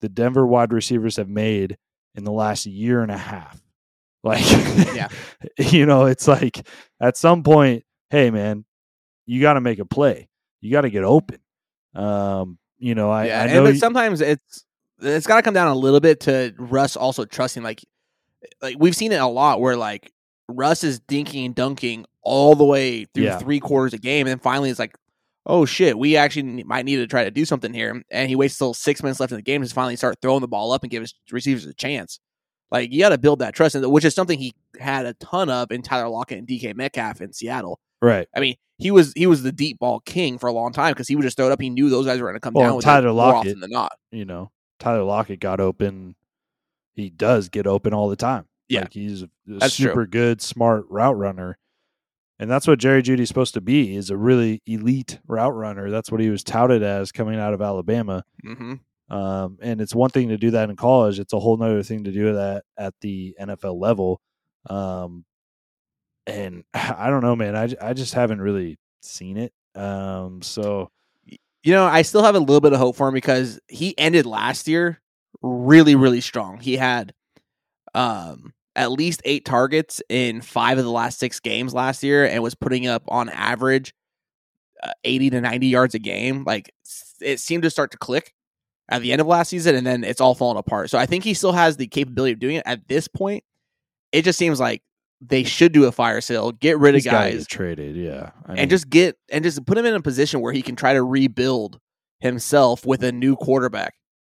the 0.01 0.09
Denver 0.09 0.47
wide 0.47 0.71
receivers 0.73 1.17
have 1.17 1.29
made 1.29 1.77
in 2.15 2.23
the 2.23 2.31
last 2.31 2.65
year 2.65 3.01
and 3.01 3.11
a 3.11 3.17
half. 3.17 3.61
Like, 4.23 4.43
Yeah. 4.95 5.07
you 5.57 5.85
know, 5.85 6.05
it's 6.07 6.27
like 6.27 6.67
at 6.99 7.15
some 7.15 7.41
point, 7.43 7.83
hey, 8.09 8.31
man, 8.31 8.65
you 9.25 9.39
got 9.39 9.53
to 9.53 9.61
make 9.61 9.79
a 9.79 9.85
play. 9.85 10.27
You 10.59 10.71
got 10.73 10.81
to 10.81 10.89
get 10.89 11.03
open. 11.05 11.39
Um, 11.95 12.57
you 12.79 12.95
know, 12.95 13.09
I, 13.11 13.27
yeah, 13.27 13.39
I 13.41 13.43
and- 13.45 13.53
know 13.53 13.63
but 13.63 13.73
you- 13.75 13.79
sometimes 13.79 14.19
it's 14.21 14.65
it's 15.01 15.25
got 15.27 15.37
to 15.37 15.41
come 15.41 15.53
down 15.53 15.67
a 15.69 15.75
little 15.75 16.01
bit 16.01 16.19
to 16.21 16.53
Russ 16.57 16.97
also 16.97 17.23
trusting. 17.23 17.63
Like, 17.63 17.81
like 18.61 18.75
we've 18.79 18.95
seen 18.95 19.11
it 19.13 19.21
a 19.21 19.25
lot 19.27 19.61
where 19.61 19.77
like 19.77 20.11
Russ 20.49 20.83
is 20.83 20.99
dinking 21.01 21.45
and 21.45 21.55
dunking 21.55 22.05
all 22.21 22.55
the 22.55 22.65
way 22.65 23.05
through 23.05 23.23
Yeah. 23.25 23.37
three 23.39 23.59
quarters 23.59 23.93
of 23.93 24.01
game, 24.01 24.27
and 24.27 24.31
then 24.31 24.39
finally 24.39 24.69
it's 24.69 24.79
like, 24.79 24.95
oh 25.45 25.65
shit, 25.65 25.97
we 25.97 26.15
actually 26.17 26.63
might 26.63 26.85
need 26.85 26.97
to 26.97 27.07
try 27.07 27.23
to 27.23 27.31
do 27.31 27.45
something 27.45 27.73
here. 27.73 28.03
And 28.11 28.29
he 28.29 28.35
waits 28.35 28.57
till 28.57 28.73
six 28.73 29.01
minutes 29.01 29.19
left 29.19 29.31
in 29.31 29.37
the 29.37 29.41
game 29.41 29.63
to 29.63 29.69
finally 29.73 29.95
start 29.95 30.17
throwing 30.21 30.41
the 30.41 30.47
ball 30.47 30.71
up 30.71 30.83
and 30.83 30.91
give 30.91 31.01
his 31.01 31.13
receivers 31.31 31.65
a 31.65 31.73
chance. 31.73 32.19
Like 32.71 32.91
you 32.91 32.99
got 32.99 33.09
to 33.09 33.17
build 33.17 33.39
that 33.39 33.55
trust, 33.55 33.75
which 33.79 34.05
is 34.05 34.13
something 34.13 34.37
he 34.37 34.53
had 34.79 35.05
a 35.07 35.13
ton 35.15 35.49
of 35.49 35.71
in 35.71 35.81
Tyler 35.81 36.09
Lockett 36.09 36.37
and 36.39 36.47
DK 36.47 36.75
Metcalf 36.75 37.19
in 37.21 37.33
Seattle. 37.33 37.79
right. 38.01 38.27
I 38.35 38.39
mean, 38.41 38.55
he 38.77 38.91
was 38.91 39.11
he 39.15 39.25
was 39.27 39.41
the 39.43 39.51
deep 39.51 39.79
ball 39.79 39.99
king 40.01 40.37
for 40.37 40.47
a 40.47 40.53
long 40.53 40.71
time 40.71 40.91
because 40.93 41.07
he 41.07 41.15
would 41.15 41.23
just 41.23 41.35
throw 41.35 41.47
it 41.47 41.51
up. 41.51 41.59
He 41.61 41.69
knew 41.69 41.89
those 41.89 42.05
guys 42.05 42.19
were 42.21 42.27
going 42.27 42.35
to 42.35 42.39
come 42.39 42.53
Well, 42.53 42.67
down 42.67 42.75
with 42.75 42.85
Tyler 42.85 43.07
it 43.07 43.13
more 43.13 43.33
Lockett- 43.33 43.49
often 43.51 43.59
than 43.61 43.71
not. 43.71 43.93
You 44.11 44.25
know, 44.25 44.51
Tyler 44.79 45.03
Lockett 45.03 45.39
got 45.39 45.59
open. 45.59 46.15
He 46.93 47.09
does 47.09 47.49
get 47.49 47.65
open 47.65 47.93
all 47.93 48.07
the 48.09 48.15
time. 48.15 48.45
Yeah. 48.69 48.81
Like 48.81 48.93
he's 48.93 49.23
a, 49.23 49.25
a 49.25 49.29
That's 49.59 49.75
true. 49.75 49.87
super 49.87 50.05
good, 50.05 50.41
smart 50.41 50.85
route 50.89 51.17
runner. 51.17 51.57
And 52.39 52.49
that's 52.49 52.67
what 52.67 52.79
Jerry 52.79 53.01
Jeudy's 53.03 53.27
supposed 53.27 53.53
to 53.55 53.61
be, 53.61 53.95
is 53.95 54.09
a 54.09 54.15
really 54.17 54.61
elite 54.65 55.19
route 55.27 55.53
runner. 55.55 55.89
That's 55.91 56.09
what 56.11 56.21
he 56.21 56.29
was 56.29 56.43
touted 56.43 56.83
as 56.83 57.11
coming 57.11 57.37
out 57.39 57.53
of 57.53 57.61
Alabama. 57.61 58.23
hmm 58.41 58.75
Um, 59.09 59.57
and 59.61 59.81
it's 59.81 59.93
one 59.93 60.09
thing 60.11 60.29
to 60.29 60.37
do 60.37 60.51
that 60.51 60.69
in 60.69 60.75
college; 60.77 61.19
it's 61.19 61.33
a 61.33 61.39
whole 61.39 61.57
nother 61.57 61.83
thing 61.83 62.05
to 62.05 62.11
do 62.11 62.31
that 62.33 62.63
at 62.77 62.93
the 63.01 63.35
NFL 63.41 63.77
level. 63.79 64.21
Um, 64.69 65.25
and 66.27 66.63
I 66.73 67.09
don't 67.09 67.21
know, 67.23 67.35
man. 67.35 67.55
I 67.55 67.69
I 67.81 67.93
just 67.93 68.13
haven't 68.13 68.41
really 68.41 68.77
seen 69.01 69.35
it. 69.37 69.51
Um, 69.75 70.41
so 70.41 70.91
You 71.63 71.73
know, 71.73 71.85
I 71.85 72.03
still 72.03 72.23
have 72.23 72.35
a 72.35 72.39
little 72.39 72.61
bit 72.61 72.71
of 72.73 72.79
hope 72.79 72.95
for 72.95 73.07
him 73.09 73.13
because 73.13 73.59
he 73.67 73.97
ended 73.97 74.25
last 74.25 74.67
year 74.67 75.01
really, 75.41 75.95
really 75.95 76.21
strong. 76.21 76.59
He 76.59 76.77
had 76.77 77.13
um 77.93 78.53
at 78.75 78.91
least 78.91 79.21
eight 79.25 79.45
targets 79.45 80.01
in 80.09 80.41
five 80.41 80.77
of 80.77 80.83
the 80.83 80.91
last 80.91 81.19
six 81.19 81.39
games 81.39 81.73
last 81.73 82.03
year 82.03 82.25
and 82.25 82.41
was 82.43 82.55
putting 82.55 82.87
up 82.87 83.03
on 83.07 83.29
average 83.29 83.93
uh, 84.81 84.91
80 85.03 85.31
to 85.31 85.41
90 85.41 85.67
yards 85.67 85.95
a 85.95 85.99
game. 85.99 86.43
Like 86.45 86.73
it 87.19 87.39
seemed 87.39 87.63
to 87.63 87.69
start 87.69 87.91
to 87.91 87.97
click 87.97 88.33
at 88.89 89.01
the 89.01 89.11
end 89.11 89.21
of 89.21 89.27
last 89.27 89.49
season 89.49 89.75
and 89.75 89.85
then 89.85 90.03
it's 90.03 90.21
all 90.21 90.35
fallen 90.35 90.57
apart. 90.57 90.89
So 90.89 90.97
I 90.97 91.05
think 91.05 91.23
he 91.23 91.33
still 91.33 91.51
has 91.51 91.77
the 91.77 91.87
capability 91.87 92.33
of 92.33 92.39
doing 92.39 92.55
it 92.57 92.63
at 92.65 92.87
this 92.87 93.07
point. 93.07 93.43
It 94.11 94.23
just 94.23 94.39
seems 94.39 94.59
like 94.59 94.81
they 95.21 95.43
should 95.43 95.71
do 95.71 95.85
a 95.85 95.91
fire 95.91 96.21
sale, 96.21 96.51
get 96.51 96.79
rid 96.79 96.95
of 96.95 97.03
guys, 97.03 97.45
traded, 97.45 97.95
yeah, 97.95 98.31
I 98.45 98.53
mean, 98.53 98.59
and 98.59 98.69
just 98.69 98.89
get 98.89 99.17
and 99.29 99.43
just 99.43 99.65
put 99.65 99.77
him 99.77 99.85
in 99.85 99.93
a 99.93 100.01
position 100.01 100.39
where 100.39 100.53
he 100.53 100.61
can 100.61 100.75
try 100.75 100.93
to 100.93 101.03
rebuild 101.03 101.79
himself 102.19 102.85
with 102.85 103.03
a 103.03 103.11
new 103.11 103.35
quarterback. 103.35 103.95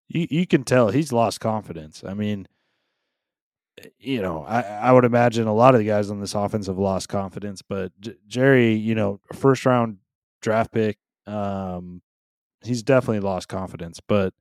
you, 0.09 0.27
you 0.29 0.47
can 0.47 0.65
tell 0.65 0.91
he's 0.91 1.13
lost 1.13 1.41
confidence. 1.41 2.03
I 2.07 2.15
mean, 2.15 2.47
you 3.99 4.23
know, 4.23 4.45
I, 4.45 4.63
I 4.63 4.93
would 4.93 5.05
imagine 5.05 5.47
a 5.47 5.55
lot 5.55 5.75
of 5.75 5.81
the 5.81 5.87
guys 5.87 6.11
on 6.11 6.21
this 6.21 6.35
offense 6.35 6.67
have 6.67 6.79
lost 6.79 7.09
confidence, 7.09 7.63
but 7.63 7.93
J- 8.01 8.17
Jerry, 8.27 8.75
you 8.75 8.95
know, 8.95 9.21
first 9.33 9.65
round 9.67 9.99
draft 10.41 10.73
pick, 10.73 10.99
um, 11.27 12.03
he's 12.63 12.83
definitely 12.83 13.21
lost 13.21 13.49
confidence. 13.49 14.01
But 14.07 14.35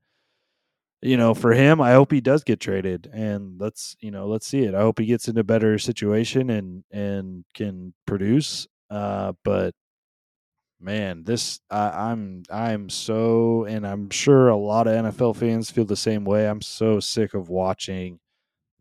you 1.01 1.17
know, 1.17 1.33
for 1.33 1.53
him, 1.53 1.81
I 1.81 1.93
hope 1.93 2.11
he 2.11 2.21
does 2.21 2.43
get 2.43 2.59
traded, 2.59 3.09
and 3.11 3.59
let's 3.59 3.95
you 3.99 4.11
know, 4.11 4.27
let's 4.27 4.47
see 4.47 4.63
it. 4.63 4.75
I 4.75 4.81
hope 4.81 4.99
he 4.99 5.05
gets 5.05 5.27
in 5.27 5.37
a 5.37 5.43
better 5.43 5.77
situation 5.79 6.49
and 6.49 6.83
and 6.91 7.45
can 7.55 7.93
produce. 8.05 8.67
Uh, 8.89 9.33
but 9.43 9.73
man, 10.79 11.23
this 11.23 11.59
I, 11.69 12.11
I'm 12.11 12.43
I'm 12.51 12.89
so, 12.89 13.65
and 13.65 13.85
I'm 13.85 14.09
sure 14.09 14.49
a 14.49 14.57
lot 14.57 14.87
of 14.87 14.93
NFL 14.93 15.37
fans 15.37 15.71
feel 15.71 15.85
the 15.85 15.95
same 15.95 16.25
way. 16.25 16.47
I'm 16.47 16.61
so 16.61 16.99
sick 16.99 17.33
of 17.33 17.49
watching 17.49 18.19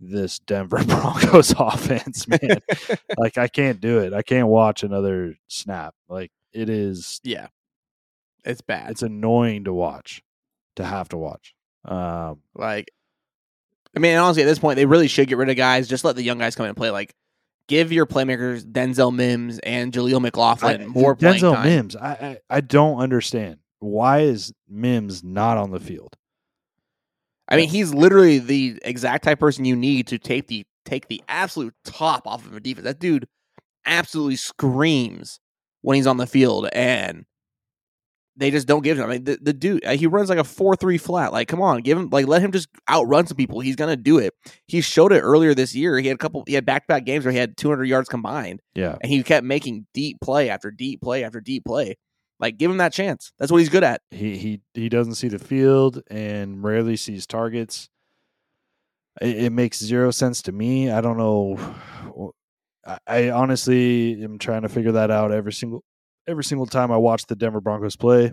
this 0.00 0.38
Denver 0.40 0.82
Broncos 0.86 1.54
offense, 1.58 2.26
man. 2.26 2.60
like 3.18 3.38
I 3.38 3.48
can't 3.48 3.80
do 3.80 3.98
it. 3.98 4.12
I 4.12 4.22
can't 4.22 4.48
watch 4.48 4.82
another 4.82 5.34
snap. 5.48 5.94
Like 6.08 6.30
it 6.52 6.68
is, 6.70 7.20
Yeah, 7.22 7.48
it's 8.44 8.60
bad. 8.62 8.90
it's 8.90 9.02
annoying 9.02 9.64
to 9.64 9.72
watch, 9.72 10.22
to 10.76 10.84
have 10.84 11.08
to 11.10 11.16
watch. 11.16 11.54
Um, 11.84 12.40
like, 12.54 12.90
I 13.96 14.00
mean, 14.00 14.16
honestly, 14.16 14.42
at 14.42 14.46
this 14.46 14.58
point, 14.58 14.76
they 14.76 14.86
really 14.86 15.08
should 15.08 15.28
get 15.28 15.38
rid 15.38 15.48
of 15.50 15.56
guys. 15.56 15.88
Just 15.88 16.04
let 16.04 16.16
the 16.16 16.22
young 16.22 16.38
guys 16.38 16.54
come 16.54 16.64
in 16.64 16.70
and 16.70 16.76
play. 16.76 16.90
Like, 16.90 17.14
give 17.68 17.92
your 17.92 18.06
playmakers 18.06 18.64
Denzel 18.64 19.14
Mims 19.14 19.58
and 19.60 19.92
Jaleel 19.92 20.20
McLaughlin 20.20 20.82
I- 20.82 20.86
more 20.86 21.14
playing 21.16 21.42
Denzel 21.42 21.54
time. 21.54 21.66
Mims. 21.66 21.96
I, 21.96 22.10
I 22.10 22.38
I 22.48 22.60
don't 22.60 22.98
understand 23.00 23.58
why 23.78 24.20
is 24.20 24.52
Mims 24.68 25.22
not 25.24 25.56
on 25.58 25.70
the 25.70 25.80
field. 25.80 26.16
I 27.50 27.56
mean, 27.56 27.68
he's 27.68 27.92
literally 27.92 28.38
the 28.38 28.78
exact 28.84 29.24
type 29.24 29.38
of 29.38 29.40
person 29.40 29.64
you 29.64 29.76
need 29.76 30.06
to 30.08 30.18
take 30.18 30.46
the 30.46 30.64
take 30.84 31.08
the 31.08 31.22
absolute 31.28 31.74
top 31.84 32.26
off 32.26 32.46
of 32.46 32.54
a 32.54 32.60
defense. 32.60 32.84
That 32.84 33.00
dude 33.00 33.26
absolutely 33.84 34.36
screams 34.36 35.40
when 35.82 35.96
he's 35.96 36.06
on 36.06 36.16
the 36.16 36.26
field, 36.26 36.68
and 36.72 37.24
they 38.36 38.50
just 38.50 38.68
don't 38.68 38.82
give 38.82 38.98
him. 38.98 39.04
I 39.04 39.14
mean, 39.14 39.24
the, 39.24 39.38
the 39.40 39.52
dude 39.52 39.84
uh, 39.84 39.96
he 39.96 40.06
runs 40.06 40.28
like 40.28 40.38
a 40.38 40.44
four 40.44 40.76
three 40.76 40.96
flat. 40.96 41.32
Like, 41.32 41.48
come 41.48 41.60
on, 41.60 41.80
give 41.82 41.98
him 41.98 42.08
like 42.10 42.26
let 42.26 42.40
him 42.40 42.52
just 42.52 42.68
outrun 42.88 43.26
some 43.26 43.36
people. 43.36 43.60
He's 43.60 43.76
gonna 43.76 43.96
do 43.96 44.18
it. 44.18 44.32
He 44.66 44.80
showed 44.80 45.12
it 45.12 45.20
earlier 45.20 45.54
this 45.54 45.74
year. 45.74 45.98
He 45.98 46.06
had 46.06 46.14
a 46.14 46.18
couple. 46.18 46.44
He 46.46 46.54
had 46.54 46.64
back 46.64 46.84
to 46.84 46.94
back 46.94 47.04
games 47.04 47.24
where 47.24 47.32
he 47.32 47.38
had 47.38 47.56
200 47.56 47.84
yards 47.84 48.08
combined, 48.08 48.60
Yeah, 48.74 48.96
and 49.00 49.10
he 49.10 49.22
kept 49.22 49.44
making 49.44 49.86
deep 49.92 50.20
play 50.20 50.50
after 50.50 50.70
deep 50.70 51.00
play 51.00 51.24
after 51.24 51.40
deep 51.40 51.64
play. 51.64 51.96
Like, 52.40 52.56
give 52.56 52.70
him 52.70 52.78
that 52.78 52.94
chance. 52.94 53.32
That's 53.38 53.52
what 53.52 53.58
he's 53.58 53.68
good 53.68 53.84
at. 53.84 54.00
he 54.10 54.36
he 54.38 54.60
he 54.72 54.88
doesn't 54.88 55.16
see 55.16 55.28
the 55.28 55.38
field 55.38 56.02
and 56.10 56.64
rarely 56.64 56.96
sees 56.96 57.26
targets. 57.26 57.90
It, 59.20 59.44
it 59.44 59.50
makes 59.50 59.78
zero 59.78 60.10
sense 60.10 60.40
to 60.42 60.52
me. 60.52 60.90
I 60.90 61.02
don't 61.02 61.18
know. 61.18 62.34
I, 62.86 62.98
I 63.06 63.30
honestly 63.30 64.22
am 64.24 64.38
trying 64.38 64.62
to 64.62 64.70
figure 64.70 64.92
that 64.92 65.10
out 65.10 65.32
every 65.32 65.52
single 65.52 65.84
every 66.26 66.44
single 66.44 66.66
time 66.66 66.90
I 66.90 66.96
watch 66.96 67.26
the 67.26 67.36
Denver 67.36 67.60
Broncos 67.60 67.96
play. 67.96 68.32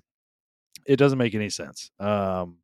It 0.85 0.95
doesn't 0.95 1.17
make 1.17 1.35
any 1.35 1.49
sense. 1.49 1.91
Um, 1.99 2.59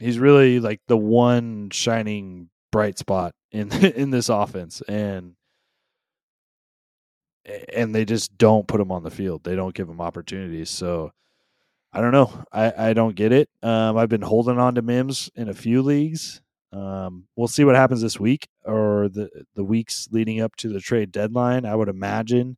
he's 0.00 0.18
really 0.18 0.58
like 0.58 0.80
the 0.88 0.96
one 0.96 1.70
shining 1.70 2.50
bright 2.72 2.98
spot 2.98 3.32
in 3.52 3.72
in 3.84 4.10
this 4.10 4.28
offense, 4.28 4.82
and 4.88 5.34
and 7.44 7.94
they 7.94 8.04
just 8.04 8.36
don't 8.38 8.66
put 8.66 8.80
him 8.80 8.92
on 8.92 9.02
the 9.02 9.10
field. 9.10 9.44
They 9.44 9.56
don't 9.56 9.74
give 9.74 9.88
him 9.88 10.00
opportunities. 10.00 10.70
So 10.70 11.12
I 11.92 12.00
don't 12.00 12.12
know. 12.12 12.44
I, 12.52 12.90
I 12.90 12.92
don't 12.92 13.16
get 13.16 13.32
it. 13.32 13.48
Um, 13.62 13.96
I've 13.96 14.08
been 14.08 14.22
holding 14.22 14.58
on 14.58 14.76
to 14.76 14.82
Mims 14.82 15.30
in 15.34 15.48
a 15.48 15.54
few 15.54 15.82
leagues. 15.82 16.40
Um, 16.72 17.26
we'll 17.34 17.48
see 17.48 17.64
what 17.64 17.74
happens 17.74 18.00
this 18.00 18.20
week 18.20 18.48
or 18.64 19.08
the 19.08 19.28
the 19.56 19.64
weeks 19.64 20.08
leading 20.12 20.40
up 20.40 20.54
to 20.56 20.68
the 20.68 20.80
trade 20.80 21.10
deadline. 21.10 21.64
I 21.64 21.74
would 21.74 21.88
imagine. 21.88 22.56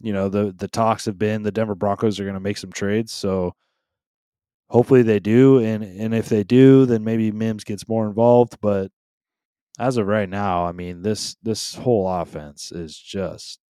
You 0.00 0.12
know 0.12 0.28
the 0.28 0.52
the 0.56 0.68
talks 0.68 1.06
have 1.06 1.18
been 1.18 1.42
the 1.42 1.52
Denver 1.52 1.74
Broncos 1.74 2.18
are 2.18 2.24
going 2.24 2.34
to 2.34 2.40
make 2.40 2.56
some 2.56 2.72
trades, 2.72 3.12
so 3.12 3.54
hopefully 4.68 5.02
they 5.02 5.20
do, 5.20 5.58
and 5.58 5.82
and 5.82 6.14
if 6.14 6.28
they 6.28 6.44
do, 6.44 6.86
then 6.86 7.04
maybe 7.04 7.30
Mims 7.32 7.64
gets 7.64 7.88
more 7.88 8.06
involved. 8.06 8.58
But 8.60 8.90
as 9.78 9.96
of 9.96 10.06
right 10.06 10.28
now, 10.28 10.66
I 10.66 10.72
mean 10.72 11.02
this 11.02 11.36
this 11.42 11.74
whole 11.74 12.08
offense 12.08 12.72
is 12.72 12.96
just, 12.96 13.60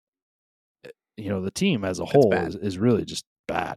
eh, 0.85 0.91
you 1.17 1.29
know, 1.29 1.43
the 1.43 1.51
team 1.51 1.85
as 1.85 1.99
a 2.01 2.05
whole 2.05 2.31
bad. 2.31 2.49
is, 2.49 2.55
is 2.57 2.79
really 2.79 3.05
just 3.05 3.25
bad, 3.47 3.77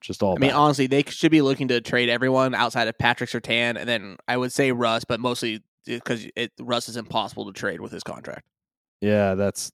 just 0.00 0.22
all. 0.22 0.36
I 0.36 0.38
mean, 0.38 0.50
bad. 0.50 0.56
honestly, 0.56 0.86
they 0.86 1.02
should 1.08 1.30
be 1.30 1.42
looking 1.42 1.68
to 1.68 1.80
trade 1.80 2.08
everyone 2.08 2.54
outside 2.54 2.88
of 2.88 2.96
Patrick 2.98 3.30
Surtain, 3.30 3.76
and 3.78 3.88
then 3.88 4.16
I 4.26 4.36
would 4.36 4.52
say 4.52 4.72
Russ, 4.72 5.04
but 5.04 5.20
mostly 5.20 5.62
because 5.84 6.26
it, 6.34 6.52
Russ 6.60 6.88
is 6.88 6.96
impossible 6.96 7.46
to 7.46 7.52
trade 7.52 7.80
with 7.80 7.92
his 7.92 8.02
contract. 8.02 8.46
Yeah, 9.00 9.34
that's 9.34 9.70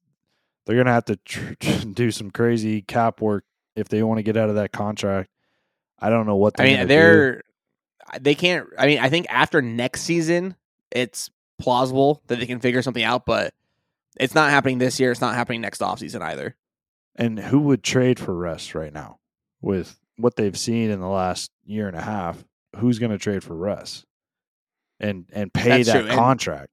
they're 0.67 0.77
gonna 0.77 0.93
have 0.93 1.05
to 1.07 1.17
tr- 1.17 1.55
do 1.93 2.11
some 2.11 2.31
crazy 2.31 2.83
cap 2.83 3.21
work 3.21 3.45
if 3.77 3.89
they 3.89 4.03
want 4.03 4.19
to 4.19 4.23
get 4.23 4.37
out 4.37 4.49
of 4.49 4.57
that 4.57 4.73
contract. 4.73 5.31
I 5.99 6.11
don't 6.11 6.27
know 6.27 6.37
what 6.37 6.55
I 6.59 6.65
they're 6.65 6.67
mean, 6.67 6.77
gonna 6.77 6.89
do. 6.89 6.95
they're 6.95 7.43
they 8.21 8.35
can't. 8.35 8.67
I 8.79 8.87
mean, 8.87 8.99
I 8.99 9.09
think 9.09 9.27
after 9.31 9.63
next 9.63 10.03
season, 10.03 10.57
it's 10.91 11.31
plausible 11.63 12.23
that 12.27 12.41
they 12.41 12.47
can 12.47 12.61
figure 12.61 12.83
something 12.83 13.03
out, 13.03 13.25
but 13.25 13.55
it's 14.19 14.35
not 14.35 14.51
happening 14.51 14.79
this 14.79 14.99
year. 14.99 15.13
It's 15.13 15.21
not 15.21 15.35
happening 15.35 15.61
next 15.61 15.81
offseason 15.81 16.21
either. 16.21 16.57
And 17.17 17.39
who 17.39 17.61
would 17.61 17.83
trade 17.83 18.19
for 18.19 18.35
Russ 18.35 18.75
right 18.75 18.93
now 18.93 19.19
with 19.61 19.99
what 20.17 20.37
they've 20.37 20.59
seen 20.59 20.91
in 20.91 21.01
the 21.01 21.09
last 21.09 21.51
year 21.65 21.87
and 21.87 21.97
a 21.97 22.03
half? 22.03 22.45
Who's 22.77 22.99
going 22.99 23.13
to 23.13 23.19
trade 23.19 23.45
for 23.45 23.55
Russ 23.55 24.05
and 24.99 25.27
and 25.33 25.53
pay 25.53 25.83
That's 25.83 25.93
that 25.93 26.07
true, 26.07 26.17
contract? 26.17 26.71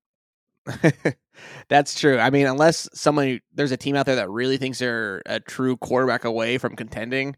That's 1.70 2.00
true. 2.00 2.18
I 2.18 2.30
mean, 2.30 2.48
unless 2.48 2.90
someone 2.94 3.42
there's 3.54 3.72
a 3.72 3.78
team 3.78 3.96
out 3.96 4.06
there 4.06 4.16
that 4.16 4.30
really 4.30 4.58
thinks 4.58 4.80
they're 4.80 5.22
a 5.26 5.40
true 5.40 5.78
quarterback 5.78 6.24
away 6.24 6.58
from 6.58 6.76
contending, 6.76 7.36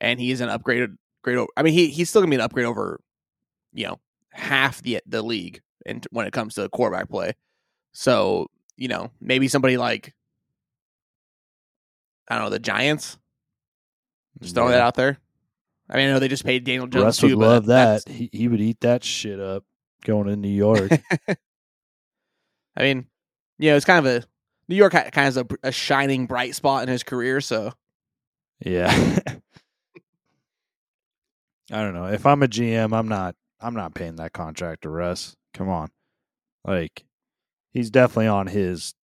and 0.00 0.20
he 0.20 0.30
is 0.30 0.40
an 0.40 0.48
upgraded 0.48 0.96
great. 1.22 1.46
I 1.56 1.62
mean, 1.62 1.74
he 1.74 1.88
he's 1.88 2.10
still 2.10 2.22
gonna 2.22 2.30
be 2.30 2.36
an 2.36 2.42
upgrade 2.42 2.66
over, 2.66 3.00
you 3.72 3.86
know, 3.86 3.98
half 4.30 4.82
the 4.82 5.00
the 5.06 5.22
league, 5.22 5.60
and 5.86 6.06
when 6.10 6.26
it 6.26 6.32
comes 6.32 6.54
to 6.54 6.68
quarterback 6.68 7.08
play. 7.08 7.32
So 7.92 8.48
you 8.76 8.88
know, 8.88 9.10
maybe 9.20 9.48
somebody 9.48 9.78
like 9.78 10.12
I 12.28 12.34
don't 12.34 12.44
know 12.44 12.50
the 12.50 12.58
Giants. 12.58 13.16
Just 14.42 14.54
throwing 14.54 14.72
that 14.72 14.82
out 14.82 14.96
there. 14.96 15.18
I 15.88 15.96
mean, 15.96 16.08
I 16.08 16.12
know 16.12 16.18
they 16.18 16.28
just 16.28 16.44
paid 16.44 16.64
Daniel 16.64 16.86
Jones 16.86 17.04
Russ 17.04 17.16
too, 17.18 17.28
would 17.28 17.38
but 17.38 17.48
love 17.48 17.66
that. 17.66 18.06
He, 18.06 18.28
he 18.32 18.48
would 18.48 18.60
eat 18.60 18.80
that 18.80 19.02
shit 19.02 19.40
up 19.40 19.64
going 20.04 20.26
to 20.26 20.36
New 20.36 20.48
York. 20.48 20.90
I 22.76 22.82
mean, 22.82 23.06
you 23.58 23.70
know, 23.70 23.76
it's 23.76 23.86
kind 23.86 24.04
of 24.04 24.12
a 24.12 24.26
New 24.68 24.76
York 24.76 24.92
kind 24.92 25.06
of 25.06 25.14
has 25.14 25.36
a, 25.38 25.46
a 25.62 25.72
shining 25.72 26.26
bright 26.26 26.54
spot 26.54 26.82
in 26.82 26.88
his 26.88 27.02
career. 27.02 27.40
So 27.40 27.72
yeah. 28.60 28.90
I 31.70 31.82
don't 31.82 31.94
know. 31.94 32.06
If 32.06 32.26
I'm 32.26 32.42
a 32.42 32.48
GM, 32.48 32.96
I'm 32.96 33.08
not 33.08 33.34
I'm 33.60 33.74
not 33.74 33.94
paying 33.94 34.16
that 34.16 34.32
contract 34.32 34.82
to 34.82 34.88
Russ. 34.88 35.34
Come 35.54 35.68
on. 35.68 35.90
Like 36.64 37.04
he's 37.72 37.90
definitely 37.90 38.28
on 38.28 38.48
his 38.48 38.94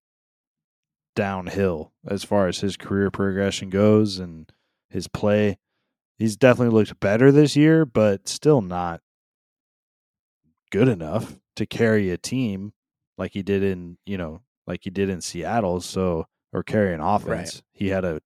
downhill 1.14 1.92
as 2.06 2.24
far 2.24 2.48
as 2.48 2.60
his 2.60 2.76
career 2.76 3.10
progression 3.10 3.70
goes 3.70 4.18
and 4.18 4.50
his 4.90 5.08
play. 5.08 5.58
He's 6.18 6.36
definitely 6.36 6.74
looked 6.74 7.00
better 7.00 7.32
this 7.32 7.56
year, 7.56 7.84
but 7.84 8.28
still 8.28 8.60
not 8.60 9.00
good 10.70 10.88
enough 10.88 11.38
to 11.56 11.66
carry 11.66 12.10
a 12.10 12.16
team 12.16 12.72
like 13.18 13.32
he 13.32 13.42
did 13.42 13.62
in, 13.62 13.98
you 14.06 14.16
know, 14.16 14.42
like 14.66 14.80
he 14.84 14.90
did 14.90 15.08
in 15.08 15.20
Seattle. 15.20 15.80
So 15.80 16.26
or 16.52 16.62
carry 16.62 16.94
an 16.94 17.00
offense. 17.00 17.62
He 17.72 17.88
had 17.88 18.04
a 18.04 18.20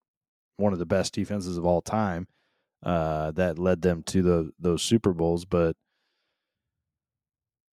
one 0.57 0.73
of 0.73 0.79
the 0.79 0.87
best 0.87 1.15
defenses 1.15 1.57
of 1.57 1.65
all 1.65 1.83
time 1.83 2.27
uh, 2.83 3.31
that 3.33 3.59
led 3.59 3.83
them 3.83 4.03
to 4.05 4.23
the 4.23 4.51
those 4.59 4.83
Super 4.83 5.13
Bowls. 5.13 5.45
But 5.45 5.77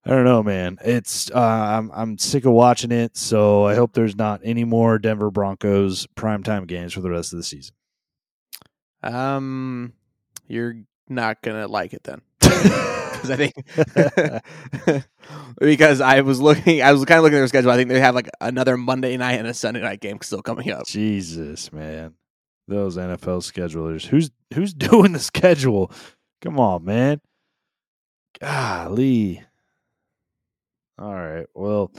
I 0.06 0.10
don't 0.10 0.26
know, 0.26 0.44
man. 0.44 0.78
It's 0.84 1.32
uh, 1.32 1.40
I'm 1.40 1.90
I'm 1.94 2.18
sick 2.18 2.46
of 2.46 2.52
watching 2.52 2.92
it. 2.92 3.16
So 3.16 3.66
I 3.66 3.76
hope 3.76 3.94
there's 3.94 4.16
not 4.18 4.42
any 4.44 4.66
more 4.66 5.00
Denver 5.00 5.32
Broncos 5.32 6.08
primetime 6.16 6.68
games 6.68 6.92
for 6.94 7.02
the 7.02 7.10
rest 7.10 7.32
of 7.34 7.38
the 7.38 7.44
season. 7.44 7.74
um, 9.02 9.94
you're 10.48 10.76
not 11.10 11.42
gonna 11.42 11.68
like 11.68 11.94
it 11.94 12.04
then. 12.04 12.22
Because 13.24 13.32
I 13.32 13.36
think 13.38 15.04
because 15.62 16.02
I 16.02 16.20
was 16.20 16.42
looking, 16.42 16.82
I 16.82 16.92
was 16.92 17.06
kind 17.06 17.20
of 17.20 17.24
looking 17.24 17.38
at 17.38 17.40
their 17.40 17.48
schedule. 17.48 17.72
I 17.72 17.78
think 17.78 17.88
they 17.88 18.02
have 18.02 18.16
like 18.16 18.30
another 18.42 18.76
Monday 18.76 19.16
night 19.16 19.34
and 19.40 19.48
a 19.48 19.54
Sunday 19.54 19.80
night 19.80 20.02
game 20.02 20.18
still 20.22 20.42
coming 20.42 20.70
up. 20.72 20.86
Jesus, 20.86 21.72
man. 21.72 22.16
Those 22.68 22.98
NFL 22.98 23.50
schedulers. 23.50 24.06
Who's 24.08 24.30
who's 24.54 24.74
doing 24.74 25.14
the 25.14 25.20
schedule? 25.20 25.90
Come 26.42 26.60
on, 26.60 26.84
man. 26.84 27.22
Golly. 28.42 29.42
All 31.00 31.14
right. 31.14 31.46
Well, 31.56 31.92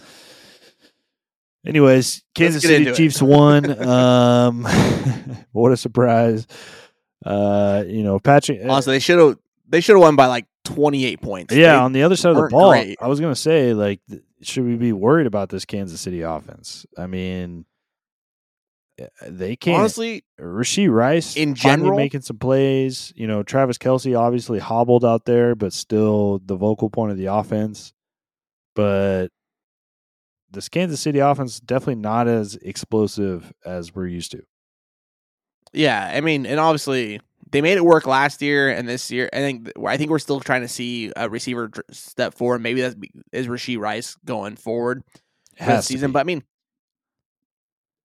anyways, 1.67 2.23
Kansas 2.35 2.63
City. 2.63 2.93
Chiefs 2.93 3.21
won. 3.23 3.71
um 3.89 4.65
what 5.53 5.73
a 5.73 5.77
surprise. 5.77 6.47
Uh, 7.25 7.85
you 7.87 8.03
know, 8.03 8.19
Patrick 8.19 8.61
Honestly, 8.69 8.95
they 8.95 8.99
should 9.01 9.19
have 9.19 9.39
they 9.69 9.81
should 9.81 9.95
have 9.95 10.03
won 10.03 10.15
by 10.17 10.27
like 10.27 10.47
28 10.65 11.21
points. 11.23 11.55
Yeah, 11.55 11.73
They- 11.73 11.79
on 11.79 11.93
the 11.93 12.03
other 12.03 12.17
side 12.17 12.31
of 12.31 12.37
the 12.37 12.49
ball, 12.49 12.71
great. 12.71 12.99
I 13.01 13.09
was 13.09 13.19
going 13.21 13.33
to 13.33 13.41
say, 13.41 13.73
like, 13.73 14.01
should 14.43 14.65
we 14.65 14.77
be 14.77 14.93
worried 14.93 15.27
about 15.27 15.49
this 15.49 15.65
Kansas 15.65 16.01
City 16.01 16.21
offense? 16.21 16.85
I 16.99 17.07
mean, 17.07 17.65
eh, 18.99 19.07
they 19.27 19.57
can't. 19.57 19.79
honestly, 19.81 20.23
Rashee 20.39 20.91
Rice 20.93 21.35
in 21.37 21.55
general- 21.55 21.97
making 21.97 22.21
some 22.21 22.37
plays. 22.37 23.11
You 23.17 23.27
know, 23.27 23.43
Travis 23.43 23.79
Kelce 23.79 24.19
obviously 24.19 24.59
hobbled 24.59 25.05
out 25.05 25.25
there, 25.25 25.55
but 25.55 25.73
still 25.73 26.43
the 26.45 26.57
vocal 26.57 26.91
point 26.91 27.11
of 27.13 27.17
the 27.17 27.27
offense. 27.27 27.94
But 28.75 29.29
this 30.51 30.69
Kansas 30.69 31.01
City 31.01 31.19
offense 31.19 31.55
is 31.55 31.61
definitely 31.61 31.97
not 31.97 32.29
as 32.29 32.57
explosive 32.57 33.53
as 33.65 33.95
we're 33.95 34.07
used 34.07 34.33
to. 34.33 34.43
Yeah, 35.73 36.13
I 36.15 36.21
mean, 36.21 36.47
and 36.47 36.61
obviously 36.61 37.21
they 37.51 37.61
made 37.61 37.77
it 37.77 37.85
work 37.85 38.07
last 38.07 38.41
year 38.43 38.71
and 38.71 38.89
this 38.89 39.11
year. 39.11 39.29
I 39.33 39.39
think 39.39 39.73
I 39.85 39.97
think 39.97 40.11
we're 40.11 40.19
still 40.19 40.41
trying 40.41 40.63
to 40.63 40.69
see 40.69 41.13
a 41.17 41.29
receiver 41.29 41.71
step 41.91 42.35
forward. 42.35 42.63
Maybe 42.63 42.81
that's 42.81 42.97
is 43.33 43.49
Rashee 43.49 43.79
Rice 43.79 44.17
going 44.25 44.57
forward 44.57 45.03
for 45.59 45.67
the 45.67 45.81
season. 45.81 46.13
But 46.13 46.21
I 46.21 46.25
mean, 46.25 46.45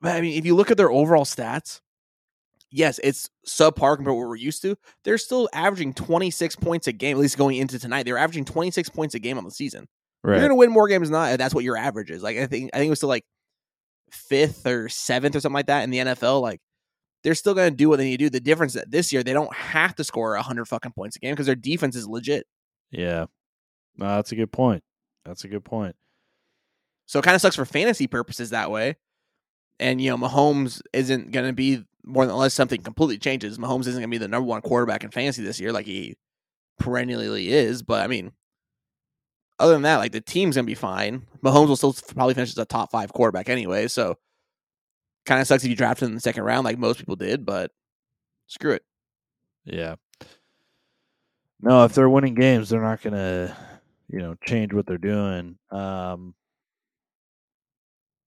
but 0.01 0.15
I 0.15 0.21
mean, 0.21 0.37
if 0.37 0.45
you 0.45 0.55
look 0.55 0.71
at 0.71 0.77
their 0.77 0.91
overall 0.91 1.25
stats, 1.25 1.81
yes, 2.71 2.99
it's 3.03 3.29
subpar 3.45 3.95
compared 3.95 4.05
to 4.07 4.13
what 4.13 4.27
we're 4.27 4.35
used 4.35 4.61
to. 4.63 4.75
They're 5.03 5.17
still 5.17 5.49
averaging 5.53 5.93
26 5.93 6.55
points 6.57 6.87
a 6.87 6.91
game. 6.91 7.17
At 7.17 7.21
least 7.21 7.37
going 7.37 7.57
into 7.57 7.79
tonight, 7.79 8.03
they're 8.03 8.17
averaging 8.17 8.45
26 8.45 8.89
points 8.89 9.15
a 9.15 9.19
game 9.19 9.37
on 9.37 9.45
the 9.45 9.51
season. 9.51 9.87
Right. 10.23 10.35
You're 10.35 10.43
gonna 10.43 10.55
win 10.55 10.71
more 10.71 10.87
games 10.87 11.09
than 11.09 11.13
not. 11.13 11.37
That's 11.37 11.53
what 11.53 11.63
your 11.63 11.77
average 11.77 12.11
is. 12.11 12.21
Like 12.23 12.37
I 12.37 12.47
think 12.47 12.71
I 12.73 12.77
think 12.77 12.87
it 12.87 12.91
was 12.91 12.99
still 12.99 13.09
like 13.09 13.25
fifth 14.11 14.65
or 14.65 14.89
seventh 14.89 15.35
or 15.35 15.39
something 15.39 15.55
like 15.55 15.67
that 15.67 15.83
in 15.83 15.89
the 15.89 15.99
NFL. 15.99 16.41
Like 16.41 16.59
they're 17.23 17.35
still 17.35 17.53
gonna 17.53 17.71
do 17.71 17.89
what 17.89 17.97
they 17.97 18.05
need 18.05 18.17
to 18.17 18.25
do. 18.25 18.29
The 18.29 18.39
difference 18.39 18.73
that 18.73 18.91
this 18.91 19.11
year 19.11 19.23
they 19.23 19.33
don't 19.33 19.53
have 19.53 19.95
to 19.95 20.03
score 20.03 20.35
hundred 20.35 20.65
fucking 20.65 20.93
points 20.93 21.15
a 21.15 21.19
game 21.19 21.33
because 21.33 21.45
their 21.45 21.55
defense 21.55 21.95
is 21.95 22.07
legit. 22.07 22.45
yeah. 22.91 23.25
No, 23.97 24.05
that's 24.15 24.31
a 24.31 24.35
good 24.35 24.51
point. 24.53 24.81
That's 25.25 25.43
a 25.43 25.49
good 25.49 25.65
point. 25.65 25.95
So 27.05 27.19
it 27.19 27.23
kind 27.23 27.35
of 27.35 27.41
sucks 27.41 27.57
for 27.57 27.65
fantasy 27.65 28.07
purposes 28.07 28.51
that 28.51 28.71
way. 28.71 28.95
And 29.77 29.99
you 29.99 30.09
know, 30.09 30.17
Mahomes 30.17 30.81
isn't 30.93 31.31
gonna 31.31 31.51
be 31.53 31.83
more 32.05 32.25
than 32.25 32.33
unless 32.33 32.53
something 32.53 32.81
completely 32.81 33.17
changes. 33.17 33.57
Mahomes 33.57 33.81
isn't 33.87 33.95
gonna 33.95 34.07
be 34.07 34.17
the 34.17 34.27
number 34.29 34.47
one 34.47 34.61
quarterback 34.61 35.03
in 35.03 35.11
fantasy 35.11 35.43
this 35.43 35.59
year, 35.59 35.73
like 35.73 35.85
he 35.85 36.15
perennially 36.79 37.51
is. 37.51 37.83
But 37.83 38.03
I 38.03 38.07
mean, 38.07 38.31
other 39.59 39.73
than 39.73 39.83
that, 39.83 39.97
like 39.97 40.11
the 40.11 40.21
team's 40.21 40.55
gonna 40.55 40.65
be 40.65 40.75
fine. 40.75 41.23
Mahomes 41.43 41.67
will 41.67 41.75
still 41.75 41.93
probably 42.15 42.33
finish 42.33 42.49
as 42.49 42.57
a 42.57 42.65
top 42.65 42.91
five 42.91 43.13
quarterback 43.13 43.49
anyway. 43.49 43.87
So 43.87 44.17
kind 45.25 45.41
of 45.41 45.47
sucks 45.47 45.63
if 45.63 45.69
you 45.69 45.75
draft 45.75 46.01
him 46.01 46.09
in 46.09 46.15
the 46.15 46.21
second 46.21 46.43
round, 46.43 46.65
like 46.65 46.77
most 46.77 46.99
people 46.99 47.15
did. 47.15 47.45
But 47.45 47.71
screw 48.47 48.71
it. 48.71 48.83
Yeah. 49.65 49.95
No, 51.61 51.83
if 51.83 51.93
they're 51.93 52.09
winning 52.09 52.35
games, 52.35 52.69
they're 52.69 52.81
not 52.81 53.01
gonna, 53.01 53.55
you 54.07 54.19
know, 54.19 54.35
change 54.45 54.73
what 54.73 54.85
they're 54.85 54.97
doing. 54.97 55.57
Um 55.71 56.33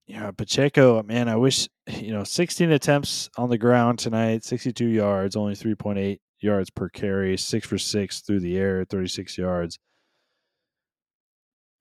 yeah, 0.06 0.30
Pacheco, 0.32 1.02
man, 1.02 1.28
I 1.28 1.36
wish 1.36 1.68
you 1.86 2.12
know, 2.12 2.24
16 2.24 2.70
attempts 2.70 3.30
on 3.36 3.48
the 3.48 3.58
ground 3.58 3.98
tonight, 3.98 4.44
62 4.44 4.86
yards, 4.86 5.36
only 5.36 5.54
3.8 5.54 6.18
yards 6.40 6.70
per 6.70 6.88
carry, 6.88 7.36
six 7.38 7.66
for 7.66 7.78
six 7.78 8.20
through 8.20 8.40
the 8.40 8.58
air, 8.58 8.84
36 8.84 9.38
yards. 9.38 9.78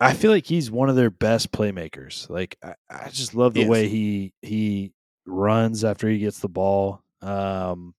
I 0.01 0.13
feel 0.13 0.31
like 0.31 0.47
he's 0.47 0.71
one 0.71 0.89
of 0.89 0.95
their 0.95 1.11
best 1.11 1.51
playmakers. 1.51 2.29
Like 2.29 2.57
I, 2.63 2.73
I 2.89 3.09
just 3.09 3.35
love 3.35 3.53
the 3.53 3.61
Yes. 3.61 3.69
way 3.69 3.87
he 3.87 4.33
he 4.41 4.93
runs 5.27 5.83
after 5.83 6.09
he 6.09 6.17
gets 6.17 6.39
the 6.39 6.49
ball. 6.49 7.03
Um 7.21 7.93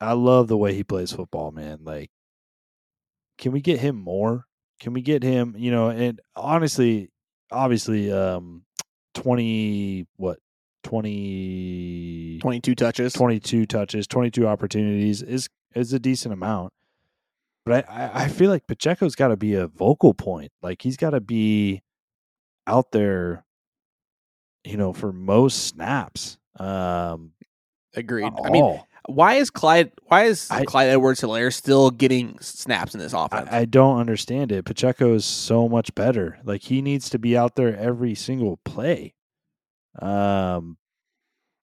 I 0.00 0.14
love 0.14 0.48
the 0.48 0.56
way 0.56 0.74
he 0.74 0.82
plays 0.84 1.12
football, 1.12 1.52
man. 1.52 1.80
Like 1.84 2.10
can 3.38 3.52
we 3.52 3.60
get 3.60 3.78
him 3.80 3.96
more? 3.96 4.46
Can 4.80 4.92
we 4.94 5.02
get 5.02 5.22
him, 5.22 5.54
you 5.56 5.70
know, 5.70 5.90
and 5.90 6.20
honestly, 6.34 7.10
obviously 7.50 8.10
um 8.10 8.64
20 9.14 10.06
what 10.16 10.38
20 10.82 12.38
Twenty 12.40 12.60
two 12.60 12.74
touches. 12.74 13.12
22 13.12 13.66
touches, 13.66 14.06
22 14.06 14.46
opportunities 14.46 15.22
is 15.22 15.48
is 15.74 15.92
a 15.92 15.98
decent 15.98 16.32
amount. 16.32 16.72
But 17.64 17.88
I, 17.88 18.10
I, 18.24 18.28
feel 18.28 18.50
like 18.50 18.66
Pacheco's 18.66 19.14
got 19.14 19.28
to 19.28 19.36
be 19.36 19.54
a 19.54 19.66
vocal 19.66 20.12
point. 20.12 20.52
Like 20.62 20.82
he's 20.82 20.98
got 20.98 21.10
to 21.10 21.20
be 21.20 21.82
out 22.66 22.92
there, 22.92 23.44
you 24.64 24.76
know, 24.76 24.92
for 24.92 25.12
most 25.12 25.68
snaps. 25.68 26.36
Um, 26.58 27.32
Agreed. 27.96 28.32
I 28.44 28.50
mean, 28.50 28.80
why 29.06 29.34
is 29.34 29.50
Clyde? 29.50 29.92
Why 30.04 30.24
is 30.24 30.50
I- 30.50 30.64
Clyde 30.64 30.88
Edwards 30.88 31.20
Helaire 31.20 31.52
still 31.52 31.90
getting 31.90 32.38
snaps 32.40 32.94
in 32.94 33.00
this 33.00 33.12
offense? 33.12 33.48
I, 33.50 33.60
I 33.60 33.64
don't 33.64 33.98
understand 33.98 34.52
it. 34.52 34.64
Pacheco 34.64 35.14
is 35.14 35.24
so 35.24 35.68
much 35.68 35.94
better. 35.94 36.38
Like 36.44 36.62
he 36.62 36.82
needs 36.82 37.08
to 37.10 37.18
be 37.18 37.36
out 37.36 37.54
there 37.54 37.76
every 37.76 38.14
single 38.14 38.58
play. 38.64 39.14
Um, 40.00 40.76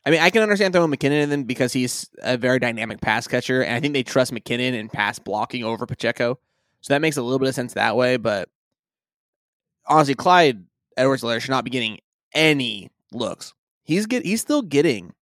I 0.06 0.10
mean, 0.10 0.20
I 0.22 0.30
can 0.32 0.42
understand 0.42 0.74
throwing 0.74 0.92
McKinnon 0.92 1.24
in 1.24 1.30
them 1.30 1.44
because 1.44 1.74
he's 1.74 2.10
a 2.24 2.36
very 2.38 2.60
dynamic 2.60 3.02
pass 3.02 3.28
catcher, 3.28 3.62
and 3.62 3.76
I 3.76 3.80
think 3.80 3.94
they 3.94 4.04
trust 4.04 4.34
McKinnon 4.34 4.74
in 4.74 4.90
pass 4.90 5.20
blocking 5.20 5.64
over 5.64 5.86
Pacheco. 5.86 6.40
So 6.82 6.94
that 6.94 7.02
makes 7.02 7.18
a 7.18 7.22
little 7.22 7.38
bit 7.38 7.50
of 7.50 7.56
sense 7.56 7.74
that 7.74 7.96
way. 7.96 8.18
But 8.18 8.50
honestly, 9.86 10.16
Clyde 10.16 10.66
Edwards 10.98 11.22
Helaire 11.22 11.40
should 11.40 11.52
not 11.52 11.64
be 11.64 11.70
getting 11.70 12.00
any 12.34 12.90
looks. 13.12 13.54
He's 13.84 14.08
get 14.08 14.26
he's 14.26 14.42
still 14.42 14.64
getting. 14.64 15.14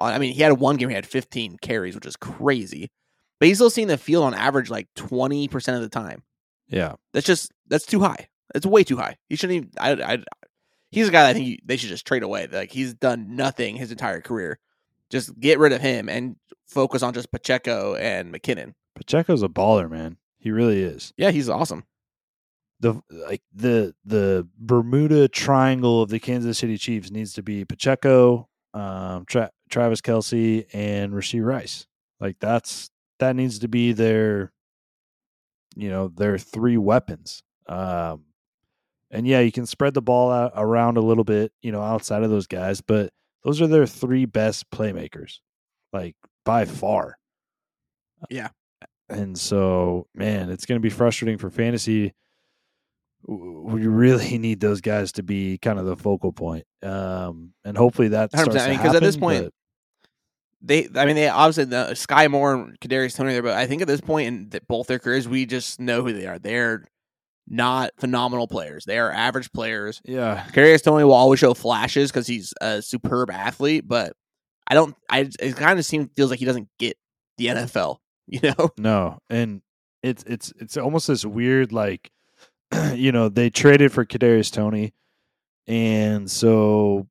Uh, 0.00 0.04
I 0.04 0.18
mean, 0.18 0.32
he 0.34 0.42
had 0.42 0.54
one 0.54 0.76
game 0.76 0.88
he 0.88 0.94
had 0.94 1.06
15 1.06 1.58
carries, 1.60 1.94
which 1.94 2.06
is 2.06 2.16
crazy, 2.16 2.90
but 3.38 3.48
he's 3.48 3.58
still 3.58 3.70
seeing 3.70 3.88
the 3.88 3.98
field 3.98 4.24
on 4.24 4.34
average 4.34 4.70
like 4.70 4.88
20 4.94 5.48
percent 5.48 5.76
of 5.76 5.82
the 5.82 5.88
time. 5.90 6.22
yeah, 6.68 6.94
That's 7.12 7.26
just 7.26 7.52
that's 7.68 7.84
too 7.86 8.00
high. 8.00 8.28
That's 8.54 8.64
way 8.64 8.84
too 8.84 8.96
high. 8.96 9.16
He 9.28 9.36
shouldn't 9.36 9.56
even. 9.56 9.70
I, 9.78 10.14
I 10.14 10.24
he's 10.90 11.08
a 11.08 11.12
guy 11.12 11.24
that 11.24 11.30
I 11.30 11.32
think 11.34 11.46
you, 11.46 11.58
they 11.64 11.76
should 11.76 11.88
just 11.88 12.06
trade 12.06 12.22
away. 12.22 12.46
Like 12.46 12.70
he's 12.70 12.94
done 12.94 13.36
nothing 13.36 13.76
his 13.76 13.90
entire 13.90 14.20
career. 14.20 14.58
Just 15.10 15.38
get 15.38 15.58
rid 15.58 15.72
of 15.72 15.80
him 15.80 16.08
and 16.08 16.36
focus 16.66 17.02
on 17.02 17.14
just 17.14 17.30
Pacheco 17.30 17.94
and 17.94 18.32
McKinnon. 18.32 18.74
Pacheco's 18.96 19.42
a 19.42 19.48
baller, 19.48 19.90
man. 19.90 20.16
He 20.38 20.50
really 20.50 20.82
is. 20.82 21.12
Yeah, 21.16 21.30
he's 21.30 21.48
awesome. 21.48 21.84
The 22.80 23.00
like 23.10 23.42
the 23.54 23.94
the 24.04 24.46
Bermuda 24.58 25.28
Triangle 25.28 26.02
of 26.02 26.10
the 26.10 26.18
Kansas 26.18 26.58
City 26.58 26.76
Chiefs 26.76 27.10
needs 27.10 27.32
to 27.34 27.42
be 27.42 27.64
Pacheco, 27.64 28.48
um, 28.74 29.24
Tra- 29.26 29.50
Travis 29.70 30.00
Kelce, 30.00 30.66
and 30.72 31.12
Rashee 31.12 31.44
Rice. 31.44 31.86
Like 32.20 32.36
that's 32.38 32.90
that 33.18 33.34
needs 33.34 33.60
to 33.60 33.68
be 33.68 33.92
their, 33.92 34.52
you 35.74 35.88
know, 35.88 36.08
their 36.08 36.36
three 36.36 36.76
weapons. 36.76 37.42
Um, 37.66 38.24
and 39.10 39.26
yeah, 39.26 39.40
you 39.40 39.52
can 39.52 39.66
spread 39.66 39.94
the 39.94 40.02
ball 40.02 40.32
out 40.32 40.52
around 40.54 40.96
a 40.96 41.02
little 41.02 41.24
bit, 41.24 41.52
you 41.62 41.72
know, 41.72 41.82
outside 41.82 42.22
of 42.22 42.30
those 42.30 42.46
guys, 42.46 42.80
but 42.80 43.12
those 43.44 43.60
are 43.60 43.66
their 43.66 43.86
three 43.86 44.24
best 44.24 44.70
playmakers, 44.70 45.38
like 45.92 46.16
by 46.44 46.64
far. 46.64 47.16
Yeah. 48.28 48.48
And 49.08 49.38
so, 49.38 50.08
man, 50.14 50.50
it's 50.50 50.66
going 50.66 50.80
to 50.80 50.82
be 50.82 50.90
frustrating 50.90 51.38
for 51.38 51.50
fantasy. 51.50 52.12
We 53.26 53.86
really 53.86 54.38
need 54.38 54.60
those 54.60 54.80
guys 54.80 55.12
to 55.12 55.22
be 55.22 55.58
kind 55.58 55.78
of 55.78 55.86
the 55.86 55.96
focal 55.96 56.32
point, 56.32 56.64
um, 56.82 57.52
and 57.64 57.76
hopefully 57.76 58.08
that 58.08 58.32
starts 58.32 58.54
to 58.54 58.62
I 58.62 58.76
mean, 58.76 58.80
at 58.80 59.00
this 59.00 59.16
point, 59.16 59.44
but- 59.44 59.52
they, 60.62 60.88
I 60.96 61.04
mean, 61.04 61.16
they 61.16 61.28
obviously 61.28 61.64
the 61.64 61.90
Skyy 61.92 62.30
Moore 62.30 62.54
and 62.54 62.80
Kadarius 62.80 63.14
Toney 63.14 63.32
there, 63.32 63.42
but 63.42 63.56
I 63.56 63.66
think 63.66 63.82
at 63.82 63.88
this 63.88 64.00
point 64.00 64.26
in 64.26 64.48
the, 64.48 64.60
both 64.66 64.88
their 64.88 64.98
careers, 64.98 65.28
we 65.28 65.46
just 65.46 65.78
know 65.78 66.02
who 66.02 66.12
they 66.12 66.26
are. 66.26 66.38
They're 66.38 66.84
not 67.48 67.92
phenomenal 67.98 68.48
players. 68.48 68.84
They 68.84 68.98
are 68.98 69.10
average 69.10 69.52
players. 69.52 70.00
yeah, 70.04 70.44
Kadarius 70.52 70.82
Toney 70.82 71.04
will 71.04 71.12
always 71.12 71.40
show 71.40 71.54
flashes 71.54 72.10
because 72.10 72.26
he's 72.26 72.52
a 72.60 72.82
superb 72.82 73.30
athlete, 73.30 73.86
but 73.86 74.14
I 74.66 74.74
don't. 74.74 74.96
I 75.10 75.30
it 75.40 75.56
kind 75.56 75.78
of 75.78 75.84
seems 75.84 76.08
feels 76.16 76.30
like 76.30 76.38
he 76.38 76.44
doesn't 76.44 76.68
get 76.78 76.96
the 77.38 77.46
NFL. 77.46 77.98
You 78.28 78.40
know, 78.42 78.70
No, 78.76 79.18
and 79.30 79.62
it's 80.02 80.24
it's 80.26 80.52
it's 80.58 80.76
almost 80.76 81.06
this 81.06 81.24
weird 81.24 81.70
like, 81.70 82.10
you 82.92 83.12
know, 83.12 83.28
they 83.28 83.50
traded 83.50 83.92
for 83.92 84.04
Kadarius 84.04 84.50
Toney, 84.52 84.94
and 85.68 86.28
so 86.28 87.06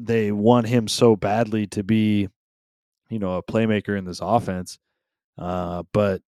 they 0.00 0.32
want 0.32 0.66
him 0.66 0.88
so 0.88 1.14
badly 1.14 1.68
to 1.68 1.84
be, 1.84 2.28
you 3.08 3.20
know, 3.20 3.36
a 3.36 3.42
playmaker 3.44 3.96
in 3.96 4.04
this 4.04 4.18
offense. 4.20 4.80
Uh, 5.38 5.84
but 5.92 6.22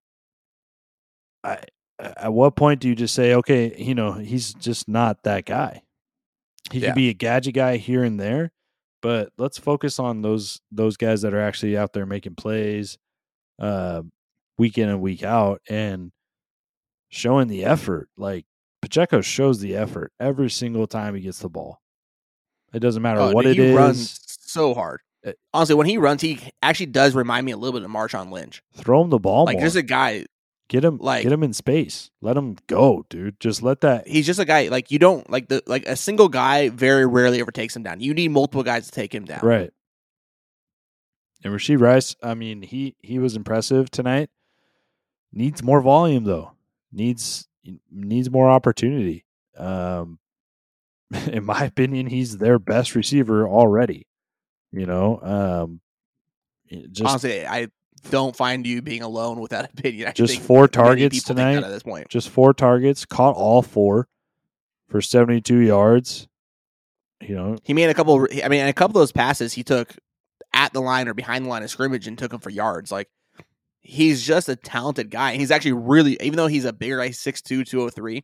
I, 1.43 1.59
at 1.99 2.33
what 2.33 2.55
point 2.55 2.79
do 2.79 2.87
you 2.87 2.95
just 2.95 3.13
say, 3.13 3.33
okay, 3.35 3.75
you 3.77 3.93
know, 3.95 4.13
he's 4.13 4.53
just 4.53 4.87
not 4.87 5.23
that 5.23 5.45
guy? 5.45 5.83
He 6.71 6.79
Yeah. 6.79 6.89
could 6.89 6.95
be 6.95 7.09
a 7.09 7.13
gadget 7.13 7.55
guy 7.55 7.77
here 7.77 8.03
and 8.03 8.19
there, 8.19 8.51
but 9.01 9.31
let's 9.37 9.57
focus 9.57 9.99
on 9.99 10.21
those 10.21 10.61
those 10.71 10.97
guys 10.97 11.21
that 11.23 11.33
are 11.33 11.41
actually 11.41 11.77
out 11.77 11.93
there 11.93 12.05
making 12.05 12.35
plays 12.35 12.97
uh, 13.59 14.01
week 14.57 14.77
in 14.77 14.87
and 14.89 15.01
week 15.01 15.23
out 15.23 15.61
and 15.69 16.11
showing 17.09 17.47
the 17.47 17.65
effort. 17.65 18.07
Like 18.17 18.45
Pacheco 18.81 19.21
shows 19.21 19.59
the 19.59 19.75
effort 19.75 20.11
every 20.19 20.49
single 20.49 20.87
time 20.87 21.15
he 21.15 21.21
gets 21.21 21.39
the 21.39 21.49
ball. 21.49 21.81
It 22.73 22.79
doesn't 22.79 23.01
matter 23.01 23.19
Oh, 23.19 23.31
what 23.31 23.43
dude, 23.45 23.57
it 23.59 23.63
he 23.63 23.69
is. 23.69 23.75
runs 23.75 24.19
so 24.39 24.73
hard. 24.73 25.01
Uh, 25.25 25.31
Honestly, 25.53 25.75
when 25.75 25.87
he 25.87 25.97
runs, 25.97 26.21
he 26.21 26.39
actually 26.61 26.85
does 26.85 27.15
remind 27.15 27.45
me 27.45 27.51
a 27.51 27.57
little 27.57 27.77
bit 27.77 27.83
of 27.83 27.91
Marshawn 27.91 28.31
Lynch. 28.31 28.61
Throw 28.75 29.03
him 29.03 29.09
the 29.09 29.19
ball 29.19 29.45
Like 29.45 29.55
more. 29.57 29.63
just 29.65 29.75
a 29.75 29.81
guy. 29.81 30.25
Get 30.69 30.85
him, 30.85 30.99
like- 30.99 31.23
get 31.23 31.31
him 31.31 31.43
in 31.43 31.53
space. 31.53 32.11
Let 32.21 32.37
him 32.37 32.55
go, 32.67 33.05
dude. 33.09 33.39
Just 33.39 33.63
let 33.63 33.81
that. 33.81 34.07
He's 34.07 34.25
just 34.25 34.39
a 34.39 34.45
guy. 34.45 34.67
Like 34.69 34.91
you 34.91 34.99
don't 34.99 35.29
like 35.29 35.49
the 35.49 35.63
like 35.65 35.85
a 35.87 35.95
single 35.95 36.29
guy 36.29 36.69
very 36.69 37.05
rarely 37.05 37.41
ever 37.41 37.51
takes 37.51 37.75
him 37.75 37.83
down. 37.83 37.99
You 37.99 38.13
need 38.13 38.29
multiple 38.29 38.63
guys 38.63 38.85
to 38.85 38.91
take 38.91 39.13
him 39.13 39.25
down. 39.25 39.39
Right. 39.41 39.71
And 41.43 41.53
Rashee 41.53 41.79
Rice, 41.79 42.15
I 42.21 42.35
mean, 42.35 42.61
he 42.61 42.95
he 42.99 43.17
was 43.17 43.35
impressive 43.35 43.89
tonight. 43.89 44.29
Needs 45.33 45.63
more 45.63 45.81
volume 45.81 46.23
though. 46.23 46.51
Needs 46.91 47.47
needs 47.91 48.29
more 48.29 48.49
opportunity. 48.49 49.25
Um, 49.57 50.19
in 51.31 51.45
my 51.45 51.63
opinion, 51.63 52.07
he's 52.07 52.37
their 52.37 52.59
best 52.59 52.93
receiver 52.93 53.47
already. 53.47 54.05
You 54.71 54.85
know, 54.85 55.19
um, 55.21 55.81
just 56.91 57.09
Honestly, 57.09 57.45
I 57.45 57.69
don't 57.99 58.35
find 58.35 58.65
you 58.65 58.81
being 58.81 59.01
alone 59.01 59.39
with 59.39 59.51
that 59.51 59.71
opinion. 59.73 60.09
I 60.09 60.11
Just 60.11 60.41
four 60.41 60.67
targets 60.67 61.15
people 61.15 61.35
think 61.35 61.37
that 61.37 61.53
tonight? 61.55 61.67
At 61.67 61.71
this 61.71 61.83
point, 61.83 62.09
just 62.09 62.29
four 62.29 62.53
targets, 62.53 63.05
caught 63.05 63.35
all 63.35 63.61
four 63.61 64.07
for 64.87 65.01
seventy 65.01 65.41
two 65.41 65.59
yards. 65.59 66.27
You 67.21 67.35
know, 67.35 67.57
he 67.63 67.73
made 67.73 67.89
a 67.89 67.93
couple. 67.93 68.27
I 68.43 68.47
mean, 68.47 68.65
a 68.65 68.73
couple 68.73 68.97
of 68.97 69.01
those 69.01 69.11
passes 69.11 69.53
he 69.53 69.63
took 69.63 69.95
at 70.53 70.73
the 70.73 70.81
line 70.81 71.07
or 71.07 71.13
behind 71.13 71.45
the 71.45 71.49
line 71.49 71.63
of 71.63 71.69
scrimmage 71.69 72.07
and 72.07 72.17
took 72.17 72.31
them 72.31 72.39
for 72.39 72.49
yards. 72.49 72.91
Like 72.91 73.09
he's 73.81 74.25
just 74.25 74.49
a 74.49 74.55
talented 74.55 75.09
guy. 75.09 75.35
He's 75.35 75.51
actually 75.51 75.73
really, 75.73 76.17
even 76.21 76.37
though 76.37 76.47
he's 76.47 76.65
a 76.65 76.73
bigger 76.73 76.97
guy, 76.97 77.09
6'2", 77.09 77.65
203, 77.65 78.23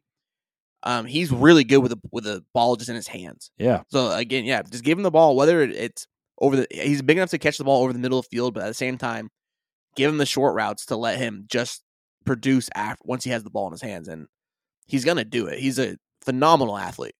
um, 0.84 1.06
he's 1.06 1.32
really 1.32 1.64
good 1.64 1.80
with 1.80 1.92
the 1.92 2.00
with 2.12 2.24
the 2.24 2.44
ball 2.54 2.76
just 2.76 2.90
in 2.90 2.96
his 2.96 3.08
hands. 3.08 3.52
yeah, 3.58 3.82
So 3.90 4.12
again, 4.12 4.46
yeah, 4.46 4.62
just 4.62 4.84
give 4.84 4.98
him 4.98 5.04
the 5.04 5.12
ball. 5.12 5.36
Whether 5.36 5.62
it's 5.62 6.08
over 6.40 6.58
the, 6.58 6.68
he's 6.70 7.02
big 7.02 7.18
enough 7.18 7.32
to 7.32 7.40
catch 7.40 7.58
the 7.58 7.64
ball 7.64 7.84
over 7.84 7.94
the 7.94 8.00
middle 8.00 8.20
of 8.20 8.26
the 8.26 8.36
field, 8.36 8.54
but 8.54 8.64
at 8.64 8.68
the 8.68 8.74
same 8.74 8.98
time, 8.98 9.30
give 9.96 10.12
him 10.12 10.18
the 10.18 10.26
short 10.26 10.56
routes 10.56 10.86
to 10.88 10.96
let 10.98 11.18
him 11.18 11.46
just 11.48 11.84
produce 12.26 12.70
after 12.76 13.02
once 13.06 13.24
he 13.24 13.30
has 13.32 13.44
the 13.44 13.50
ball 13.50 13.68
in 13.68 13.72
his 13.72 13.82
hands, 13.82 14.08
and 14.08 14.28
he's 14.88 15.06
gonna 15.06 15.26
do 15.26 15.48
it. 15.48 15.60
He's 15.60 15.80
a 15.80 15.98
phenomenal 16.22 16.78
athlete. 16.78 17.16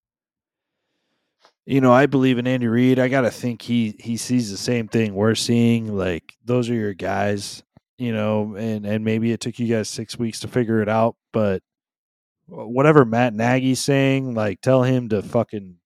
you 1.66 1.82
know, 1.82 1.92
I 1.94 2.06
believe 2.06 2.38
in 2.38 2.48
Andy 2.48 2.68
Reid. 2.68 3.00
I 3.00 3.08
gotta 3.08 3.32
think 3.32 3.62
he 3.62 3.96
he 4.00 4.18
sees 4.18 4.52
the 4.52 4.58
same 4.58 4.88
thing 4.88 5.16
we're 5.16 5.36
seeing. 5.36 5.96
Like 5.96 6.34
those 6.44 6.70
are 6.70 6.76
your 6.76 6.94
guys, 6.94 7.64
you 7.98 8.14
know, 8.14 8.56
and 8.56 8.86
and 8.86 9.04
maybe 9.04 9.32
it 9.32 9.40
took 9.40 9.58
you 9.60 9.68
guys 9.68 9.90
six 9.90 10.18
weeks 10.20 10.40
to 10.42 10.48
figure 10.48 10.82
it 10.82 10.90
out, 10.90 11.16
but 11.34 11.64
whatever 12.48 13.06
Matt 13.06 13.34
Nagy's 13.34 13.80
saying, 13.80 14.36
like 14.36 14.62
tell 14.62 14.84
him 14.84 15.10
to 15.10 15.22
fucking 15.24 15.78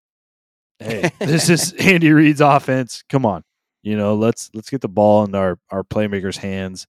hey, 0.79 1.09
this 1.19 1.49
is 1.49 1.73
Andy 1.79 2.11
Reid's 2.11 2.41
offense. 2.41 3.03
Come 3.09 3.25
on, 3.25 3.43
you 3.83 3.95
know, 3.97 4.15
let's 4.15 4.49
let's 4.53 4.69
get 4.69 4.81
the 4.81 4.89
ball 4.89 5.23
in 5.25 5.35
our 5.35 5.57
our 5.69 5.83
playmakers' 5.83 6.37
hands, 6.37 6.87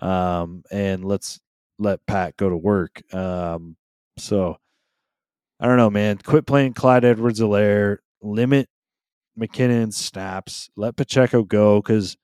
um, 0.00 0.62
and 0.70 1.04
let's 1.04 1.40
let 1.78 2.04
Pat 2.06 2.36
go 2.36 2.48
to 2.48 2.56
work. 2.56 3.02
Um, 3.14 3.76
so 4.18 4.56
I 5.60 5.66
don't 5.66 5.76
know, 5.76 5.90
man. 5.90 6.18
Quit 6.18 6.46
playing 6.46 6.74
Clyde 6.74 7.04
Edwards 7.04 7.40
Helaire. 7.40 7.98
Limit 8.22 8.68
McKinnon's 9.38 9.96
snaps. 9.96 10.70
Let 10.76 10.96
Pacheco 10.96 11.42
go 11.42 11.80
because 11.80 12.16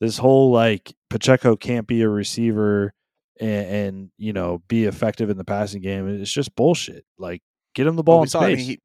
this 0.00 0.18
whole 0.18 0.50
like 0.50 0.94
Pacheco 1.10 1.56
can't 1.56 1.86
be 1.86 2.02
a 2.02 2.08
receiver 2.08 2.92
and, 3.40 3.66
and 3.66 4.10
you 4.18 4.32
know 4.32 4.62
be 4.68 4.84
effective 4.84 5.30
in 5.30 5.36
the 5.36 5.44
passing 5.44 5.80
game. 5.82 6.08
It's 6.20 6.32
just 6.32 6.54
bullshit. 6.56 7.04
Like 7.18 7.42
get 7.74 7.86
him 7.86 7.96
the 7.96 8.02
ball 8.02 8.16
Well, 8.16 8.22
we 8.22 8.26
in 8.26 8.30
saw, 8.30 8.40
I 8.40 8.46
mean, 8.48 8.56
space. 8.58 8.66
he, 8.66 8.80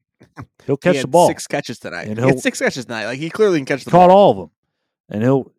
he'll 0.65 0.75
he 0.75 0.77
catch 0.77 0.95
had 0.97 1.03
the 1.05 1.09
ball. 1.09 1.27
Six 1.27 1.47
catches 1.47 1.79
tonight. 1.79 2.07
And 2.07 2.19
he 2.19 2.25
he'll- 2.25 2.37
six 2.39 2.59
catches 2.59 2.85
tonight. 2.85 3.05
Like 3.05 3.19
he 3.19 3.29
clearly 3.29 3.59
can 3.59 3.65
catch 3.65 3.83
the 3.85 3.91
caught 3.91 4.09
ball. 4.09 4.17
all 4.17 4.31
of 4.31 4.37
them, 4.37 4.51
and 5.09 5.23
he'll 5.23 5.51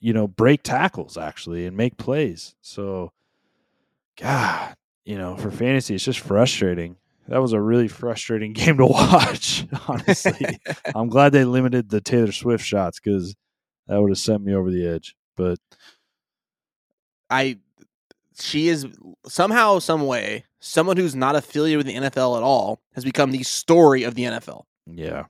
you 0.00 0.12
know 0.12 0.26
break 0.26 0.62
tackles 0.62 1.16
actually 1.16 1.66
and 1.66 1.76
make 1.76 1.96
plays. 1.96 2.54
So, 2.62 3.12
God, 4.18 4.74
you 5.04 5.16
know, 5.18 5.36
for 5.36 5.50
fantasy, 5.50 5.94
it's 5.94 6.04
just 6.04 6.20
frustrating. 6.20 6.96
That 7.28 7.40
was 7.40 7.52
a 7.52 7.60
really 7.60 7.88
frustrating 7.88 8.52
game 8.54 8.78
to 8.78 8.86
watch. 8.86 9.66
Honestly, 9.88 10.58
I'm 10.94 11.08
glad 11.08 11.32
they 11.32 11.44
limited 11.44 11.88
the 11.88 12.00
Taylor 12.00 12.32
Swift 12.32 12.64
shots 12.64 13.00
because 13.00 13.34
that 13.86 14.00
would 14.00 14.10
have 14.10 14.18
sent 14.18 14.42
me 14.42 14.54
over 14.54 14.70
the 14.70 14.86
edge. 14.86 15.14
But 15.36 15.58
I 17.30 17.58
she 18.38 18.68
is 18.68 18.86
somehow, 19.26 19.78
some 19.78 20.06
way, 20.06 20.44
someone 20.60 20.96
who's 20.96 21.14
not 21.14 21.36
affiliated 21.36 21.78
with 21.78 21.86
the 21.86 21.94
NFL 21.94 22.36
at 22.36 22.42
all 22.42 22.80
has 22.94 23.04
become 23.04 23.30
the 23.30 23.42
story 23.42 24.02
of 24.02 24.14
the 24.14 24.24
NFL. 24.24 24.64
yeah, 24.86 25.24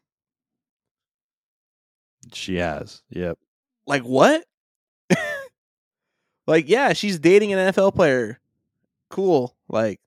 she 2.32 2.56
has. 2.56 3.02
Yep. 3.10 3.38
Like 3.86 4.02
what? 4.02 4.44
like 6.46 6.68
yeah, 6.68 6.92
she's 6.92 7.18
dating 7.18 7.52
an 7.52 7.72
NFL 7.72 7.94
player. 7.94 8.40
Cool. 9.10 9.54
Like 9.68 10.00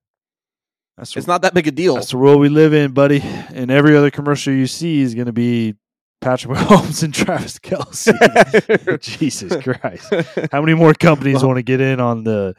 That's 0.98 1.16
it's 1.16 1.28
not 1.28 1.44
that 1.44 1.54
big 1.54 1.68
a 1.68 1.72
deal. 1.72 1.96
That's 1.96 2.12
the 2.12 2.18
world 2.18 2.40
we 2.40 2.50
live 2.50 2.74
in, 2.74 2.92
buddy. 2.92 3.22
And 3.22 3.72
every 3.72 3.96
other 3.96 4.12
commercial 4.12 4.54
you 4.54 4.68
see 4.68 5.02
is 5.02 5.16
going 5.16 5.28
to 5.28 5.34
be 5.34 5.76
Patrick 6.22 6.58
Mahomes 6.58 7.04
and 7.04 7.14
Travis 7.14 7.60
Kelce. 7.60 9.00
Jesus 9.02 9.56
Christ. 9.64 10.52
How 10.52 10.62
many 10.62 10.74
more 10.74 10.94
companies 10.94 11.44
want 11.44 11.58
to 11.58 11.64
get 11.64 11.82
in 11.82 12.00
on 12.00 12.24
the? 12.24 12.56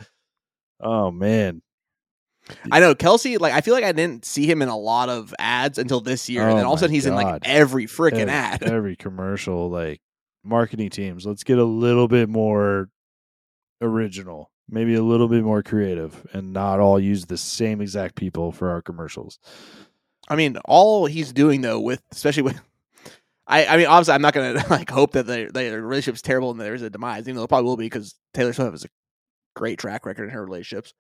Oh 0.81 1.11
man, 1.11 1.61
I 2.71 2.81
know 2.81 2.95
Kelce. 2.95 3.39
Like 3.41 3.53
I 3.53 3.61
feel 3.61 3.75
like 3.75 3.85
I 3.85 3.93
didn't 3.93 4.25
see 4.25 4.49
him 4.49 4.63
in 4.63 4.69
a 4.69 4.77
lot 4.77 5.09
of 5.09 5.35
ads 5.39 5.79
until 5.79 6.01
this 6.01 6.29
year, 6.29 6.43
and 6.43 6.53
Oh 6.53 6.57
then 6.57 6.67
all 6.67 6.75
of 6.75 6.79
a 6.79 6.81
sudden 6.81 6.95
he's 6.95 7.07
in 7.07 7.15
like 7.15 7.43
every 7.45 7.87
freaking 7.87 8.29
ad. 8.29 8.63
every 8.63 8.97
commercial, 8.97 9.69
like 9.71 10.01
marketing 10.45 10.91
teams. 10.91 11.27
Let's 11.27 11.45
get 11.45 11.59
a 11.59 11.65
little 11.65 12.09
bit 12.09 12.29
more 12.29 12.91
original, 13.81 14.51
maybe 14.69 14.95
a 14.95 15.03
little 15.03 15.29
bit 15.29 15.45
more 15.45 15.63
creative, 15.63 16.27
and 16.33 16.53
not 16.53 16.81
all 16.81 16.99
use 16.99 17.27
the 17.27 17.37
same 17.39 17.81
exact 17.81 18.15
people 18.15 18.53
for 18.53 18.71
our 18.71 18.83
commercials. 18.83 19.39
I 20.29 20.37
mean, 20.37 20.57
all 20.65 21.07
he's 21.07 21.33
doing 21.33 21.63
though, 21.63 21.81
with 21.81 22.03
especially 22.13 22.43
with, 22.43 22.61
I, 23.47 23.67
I 23.67 23.77
mean, 23.77 23.87
obviously, 23.87 24.15
I'm 24.15 24.23
not 24.23 24.35
gonna 24.35 24.65
like 24.71 24.91
hope 24.91 25.13
that 25.13 25.27
their 25.27 25.51
their 25.51 25.83
relationship's 25.83 26.23
terrible 26.23 26.51
and 26.51 26.61
there's 26.61 26.83
a 26.83 26.91
demise. 26.91 27.23
Even 27.23 27.37
though 27.37 27.45
it 27.45 27.49
probably 27.49 27.69
will 27.69 27.77
be 27.77 27.87
because 27.87 28.15
Taylor 28.35 28.53
Swift 28.53 28.73
has 28.73 28.85
a 28.85 28.89
great 29.57 29.79
track 29.79 30.07
record 30.07 30.25
in 30.25 30.31
her 30.31 30.45
relationships. 30.45 30.93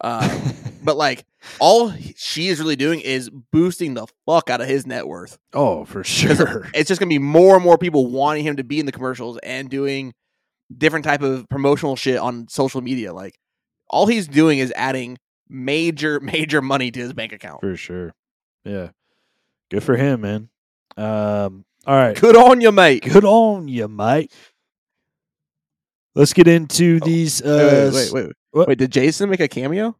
Uh, 0.00 0.52
but 0.82 0.96
like, 0.96 1.24
all 1.58 1.92
she 2.16 2.48
is 2.48 2.58
really 2.60 2.76
doing 2.76 3.00
is 3.00 3.30
boosting 3.30 3.94
the 3.94 4.06
fuck 4.26 4.50
out 4.50 4.60
of 4.60 4.66
his 4.68 4.86
net 4.86 5.06
worth. 5.06 5.38
oh, 5.54 5.84
for 5.84 6.04
sure. 6.04 6.68
It's 6.74 6.88
just 6.88 7.00
gonna 7.00 7.08
be 7.08 7.18
more 7.18 7.54
and 7.56 7.64
more 7.64 7.78
people 7.78 8.06
wanting 8.10 8.44
him 8.44 8.56
to 8.56 8.64
be 8.64 8.78
in 8.80 8.86
the 8.86 8.92
commercials 8.92 9.38
and 9.42 9.68
doing 9.70 10.12
different 10.76 11.04
type 11.04 11.22
of 11.22 11.48
promotional 11.48 11.96
shit 11.96 12.18
on 12.18 12.46
social 12.48 12.80
media. 12.80 13.12
Like, 13.12 13.38
all 13.88 14.06
he's 14.06 14.28
doing 14.28 14.58
is 14.58 14.72
adding 14.76 15.18
major, 15.48 16.20
major 16.20 16.62
money 16.62 16.90
to 16.90 17.00
his 17.00 17.12
bank 17.12 17.32
account. 17.32 17.60
For 17.60 17.76
sure. 17.76 18.14
Yeah. 18.64 18.90
Good 19.70 19.82
for 19.82 19.96
him, 19.96 20.20
man. 20.20 20.48
Um, 20.96 21.64
all 21.86 21.96
right. 21.96 22.16
Good 22.16 22.36
on 22.36 22.60
you, 22.60 22.70
mate. 22.72 23.02
Good 23.04 23.24
on 23.24 23.68
you, 23.68 23.88
mate. 23.88 24.32
Let's 26.14 26.32
get 26.32 26.48
into 26.48 27.00
these. 27.00 27.40
Oh, 27.44 27.56
Wait, 27.56 27.88
Uh, 27.88 27.90
wait, 27.94 28.12
wait, 28.12 28.26
wait. 28.26 28.36
What? 28.52 28.68
Wait, 28.68 28.78
did 28.78 28.92
Jason 28.92 29.30
make 29.30 29.40
a 29.40 29.48
cameo? 29.48 29.96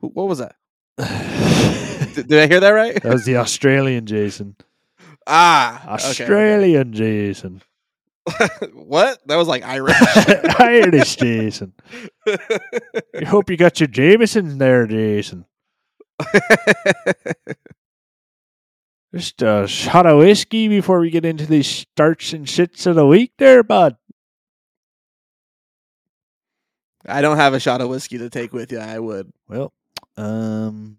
What 0.00 0.28
was 0.28 0.38
that? 0.38 0.54
Did, 2.14 2.28
did 2.28 2.40
I 2.40 2.46
hear 2.46 2.60
that 2.60 2.70
right? 2.70 3.00
That 3.02 3.12
was 3.12 3.24
the 3.24 3.36
Australian 3.36 4.06
Jason. 4.06 4.56
ah, 5.26 5.82
okay, 5.82 5.92
okay. 5.92 6.24
Australian 6.24 6.92
Jason. 6.92 7.62
what? 8.72 9.20
That 9.26 9.36
was 9.36 9.48
like 9.48 9.64
Irish. 9.64 9.96
Irish 10.58 11.16
Jason. 11.16 11.72
I 12.26 13.24
hope 13.26 13.50
you 13.50 13.56
got 13.56 13.80
your 13.80 13.86
Jameson 13.86 14.58
there, 14.58 14.86
Jason. 14.86 15.44
Just 19.14 19.40
a 19.42 19.66
shot 19.66 20.06
of 20.06 20.18
whiskey 20.18 20.68
before 20.68 21.00
we 21.00 21.10
get 21.10 21.24
into 21.24 21.46
these 21.46 21.66
starts 21.66 22.32
and 22.32 22.46
shits 22.46 22.86
of 22.86 22.96
the 22.96 23.06
week 23.06 23.32
there, 23.38 23.62
bud. 23.62 23.96
I 27.08 27.20
don't 27.22 27.36
have 27.38 27.54
a 27.54 27.60
shot 27.60 27.80
of 27.80 27.88
whiskey 27.88 28.18
to 28.18 28.30
take 28.30 28.52
with 28.52 28.70
you. 28.72 28.78
I 28.78 28.98
would. 28.98 29.32
Well, 29.48 29.72
um, 30.16 30.98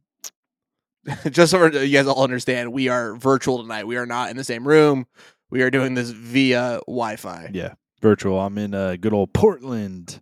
Just 1.30 1.52
so 1.52 1.66
you 1.66 1.94
guys 1.98 2.08
all 2.08 2.24
understand, 2.24 2.74
we 2.74 2.88
are 2.90 3.16
virtual 3.16 3.62
tonight. 3.62 3.88
We 3.88 3.98
are 3.98 4.06
not 4.06 4.30
in 4.30 4.38
the 4.38 4.44
same 4.44 4.68
room. 4.68 5.08
We 5.50 5.62
are 5.62 5.72
doing 5.72 5.96
this 5.96 6.12
via 6.12 6.80
Wi-Fi. 6.88 7.52
yeah, 7.54 7.74
virtual. 8.02 8.40
I'm 8.40 8.58
in 8.58 8.74
uh, 8.74 8.98
good 9.00 9.14
old 9.14 9.34
Portland. 9.34 10.22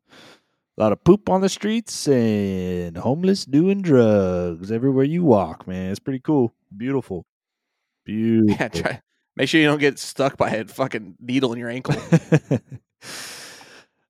A 0.77 0.83
lot 0.83 0.91
of 0.91 1.03
poop 1.03 1.27
on 1.29 1.41
the 1.41 1.49
streets 1.49 2.07
and 2.07 2.95
homeless 2.97 3.45
doing 3.45 3.81
drugs 3.81 4.71
everywhere 4.71 5.05
you 5.05 5.23
walk, 5.23 5.67
man. 5.67 5.89
It's 5.89 5.99
pretty 5.99 6.19
cool. 6.19 6.53
Beautiful. 6.75 7.25
Beautiful. 8.05 8.55
Yeah, 8.59 8.67
try. 8.67 9.01
Make 9.35 9.49
sure 9.49 9.59
you 9.59 9.67
don't 9.67 9.79
get 9.79 9.99
stuck 9.99 10.37
by 10.37 10.51
a 10.51 10.65
fucking 10.65 11.15
needle 11.19 11.51
in 11.53 11.59
your 11.59 11.69
ankle. 11.69 11.95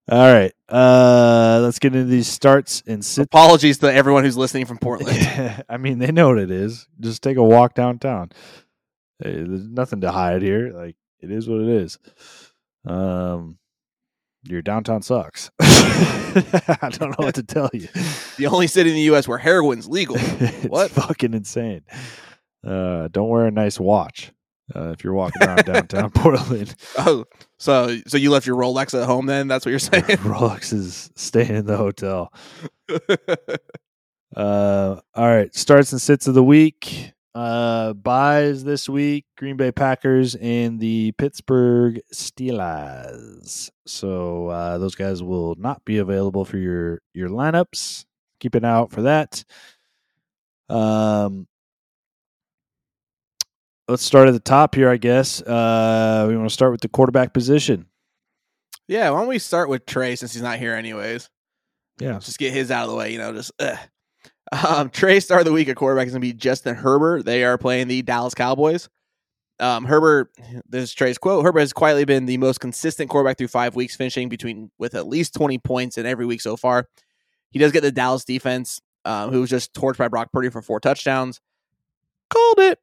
All 0.10 0.34
right. 0.34 0.54
Uh 0.70 1.60
let's 1.64 1.80
get 1.80 1.96
into 1.96 2.08
these 2.08 2.28
starts 2.28 2.82
and 2.88 3.04
sit. 3.04 3.26
Apologies 3.26 3.80
to 3.80 3.94
everyone 3.94 4.24
who's 4.24 4.38
listening 4.38 4.66
from 4.66 4.78
Portland. 4.78 5.64
I 5.70 5.78
mean, 5.78 6.00
they 6.00 6.12
know 6.12 6.30
what 6.30 6.40
it 6.40 6.52
is. 6.52 6.88
Just 7.00 7.22
take 7.24 7.38
a 7.38 7.44
walk 7.44 7.74
downtown. 7.74 8.32
Hey, 9.22 9.34
there's 9.44 9.68
nothing 9.68 10.02
to 10.02 10.12
hide 10.12 10.42
here. 10.42 10.72
Like 10.74 10.96
it 11.20 11.32
is 11.32 11.48
what 11.50 11.62
it 11.62 11.68
is. 11.70 11.98
Um 12.86 13.58
your 14.44 14.62
downtown 14.62 15.02
sucks. 15.02 15.52
I 15.60 16.90
don't 16.92 17.10
know 17.20 17.26
what 17.26 17.36
to 17.36 17.44
tell 17.44 17.70
you. 17.74 17.88
the 18.38 18.48
only 18.48 18.68
city 18.68 18.92
in 18.92 18.96
the 18.96 19.02
U.S. 19.04 19.28
where 19.28 19.38
heroin's 19.38 19.88
legal. 19.88 20.18
What? 20.68 20.92
fucking 20.92 21.34
insane. 21.34 21.82
Uh, 22.66 23.08
don't 23.10 23.30
wear 23.30 23.46
a 23.46 23.52
nice 23.52 23.80
watch 23.80 24.32
uh, 24.76 24.90
if 24.90 25.04
you're 25.04 25.14
walking 25.14 25.44
around 25.44 25.66
downtown 25.66 26.10
Portland. 26.16 26.76
Oh, 26.98 27.26
so 27.58 27.98
so 28.08 28.18
you 28.18 28.32
left 28.32 28.46
your 28.46 28.58
Rolex 28.58 29.00
at 29.00 29.06
home? 29.06 29.26
Then 29.26 29.48
that's 29.48 29.66
what 29.66 29.70
you're 29.72 29.80
saying. 29.80 30.04
Rolex 30.04 30.74
is 30.74 31.10
staying 31.16 31.56
in 31.56 31.66
the 31.66 31.78
hotel. 31.78 32.34
Uh, 34.36 35.00
all 35.16 35.26
right, 35.26 35.56
starts 35.56 35.94
and 35.94 36.02
sits 36.02 36.28
of 36.28 36.36
the 36.36 36.44
week. 36.44 37.14
Uh, 37.34 37.94
buys 37.94 38.64
this 38.64 38.88
week: 38.88 39.26
Green 39.36 39.58
Bay 39.58 39.72
Packers 39.72 40.36
and 40.36 40.80
the 40.80 41.12
Pittsburgh 41.14 42.02
Steelers. 42.14 43.72
So 43.88 44.50
uh, 44.50 44.78
those 44.78 44.94
guys 44.94 45.24
will 45.24 45.56
not 45.56 45.84
be 45.86 45.98
available 45.98 46.46
for 46.46 46.58
your 46.58 47.02
your 47.14 47.30
lineups. 47.30 48.06
Keep 48.40 48.54
an 48.56 48.66
eye 48.66 48.70
out 48.70 48.92
for 48.92 49.04
that. 49.04 49.44
Um, 50.70 51.48
let's 53.88 54.04
start 54.04 54.28
at 54.28 54.32
the 54.32 54.40
top 54.40 54.76
here, 54.76 54.90
I 54.90 54.98
guess. 54.98 55.42
Uh, 55.42 56.26
we 56.28 56.36
want 56.38 56.50
to 56.50 56.54
start 56.54 56.72
with 56.72 56.82
the 56.82 56.90
quarterback 56.90 57.34
position. 57.34 57.88
yeah, 58.88 59.10
why 59.10 59.20
don't 59.20 59.28
we 59.28 59.40
start 59.40 59.70
with 59.70 59.86
Trey 59.86 60.16
since 60.16 60.34
he's 60.34 60.42
not 60.42 60.60
here 60.60 60.74
anyways? 60.74 61.30
Yeah, 62.00 62.20
Just 62.20 62.38
get 62.38 62.54
his 62.54 62.70
out 62.70 62.84
of 62.84 62.90
the 62.92 62.96
way. 62.96 63.12
You 63.12 63.18
know, 63.18 63.34
just. 63.34 63.52
Ugh. 63.60 63.78
Um, 64.68 64.90
Trey 64.92 65.20
start 65.20 65.42
of 65.42 65.46
the 65.46 65.52
week 65.52 65.68
at 65.68 65.76
quarterback 65.76 66.08
is 66.08 66.14
going 66.14 66.22
to 66.22 66.28
be 66.28 66.32
Justin 66.32 66.76
Herbert. 66.76 67.26
They 67.26 67.44
are 67.44 67.58
playing 67.58 67.90
the 67.90 68.02
Dallas 68.02 68.34
Cowboys. 68.34 68.88
Um, 69.60 69.84
Herbert, 69.84 70.30
this 70.70 70.84
is 70.86 70.94
Trey's 70.94 71.18
quote. 71.18 71.44
Herbert 71.44 71.60
has 71.62 71.74
quietly 71.74 72.06
been 72.06 72.28
the 72.28 72.38
most 72.38 72.60
consistent 72.60 73.10
quarterback 73.10 73.38
through 73.38 73.48
five 73.50 73.76
weeks, 73.76 73.96
finishing 73.96 74.30
between 74.30 74.72
with 74.78 74.94
at 74.96 75.08
least 75.08 75.34
twenty 75.34 75.58
points 75.58 75.98
in 75.98 76.06
every 76.06 76.26
week 76.26 76.40
so 76.40 76.56
far. 76.56 76.88
He 77.50 77.60
does 77.60 77.72
get 77.74 77.82
the 77.82 77.92
Dallas 77.92 78.24
defense, 78.24 78.80
um, 79.04 79.32
who 79.32 79.42
was 79.42 79.50
just 79.50 79.74
torched 79.74 79.98
by 79.98 80.08
Brock 80.08 80.32
Purdy 80.32 80.50
for 80.50 80.62
four 80.62 80.80
touchdowns. 80.80 81.42
Called 82.30 82.60
it. 82.60 82.80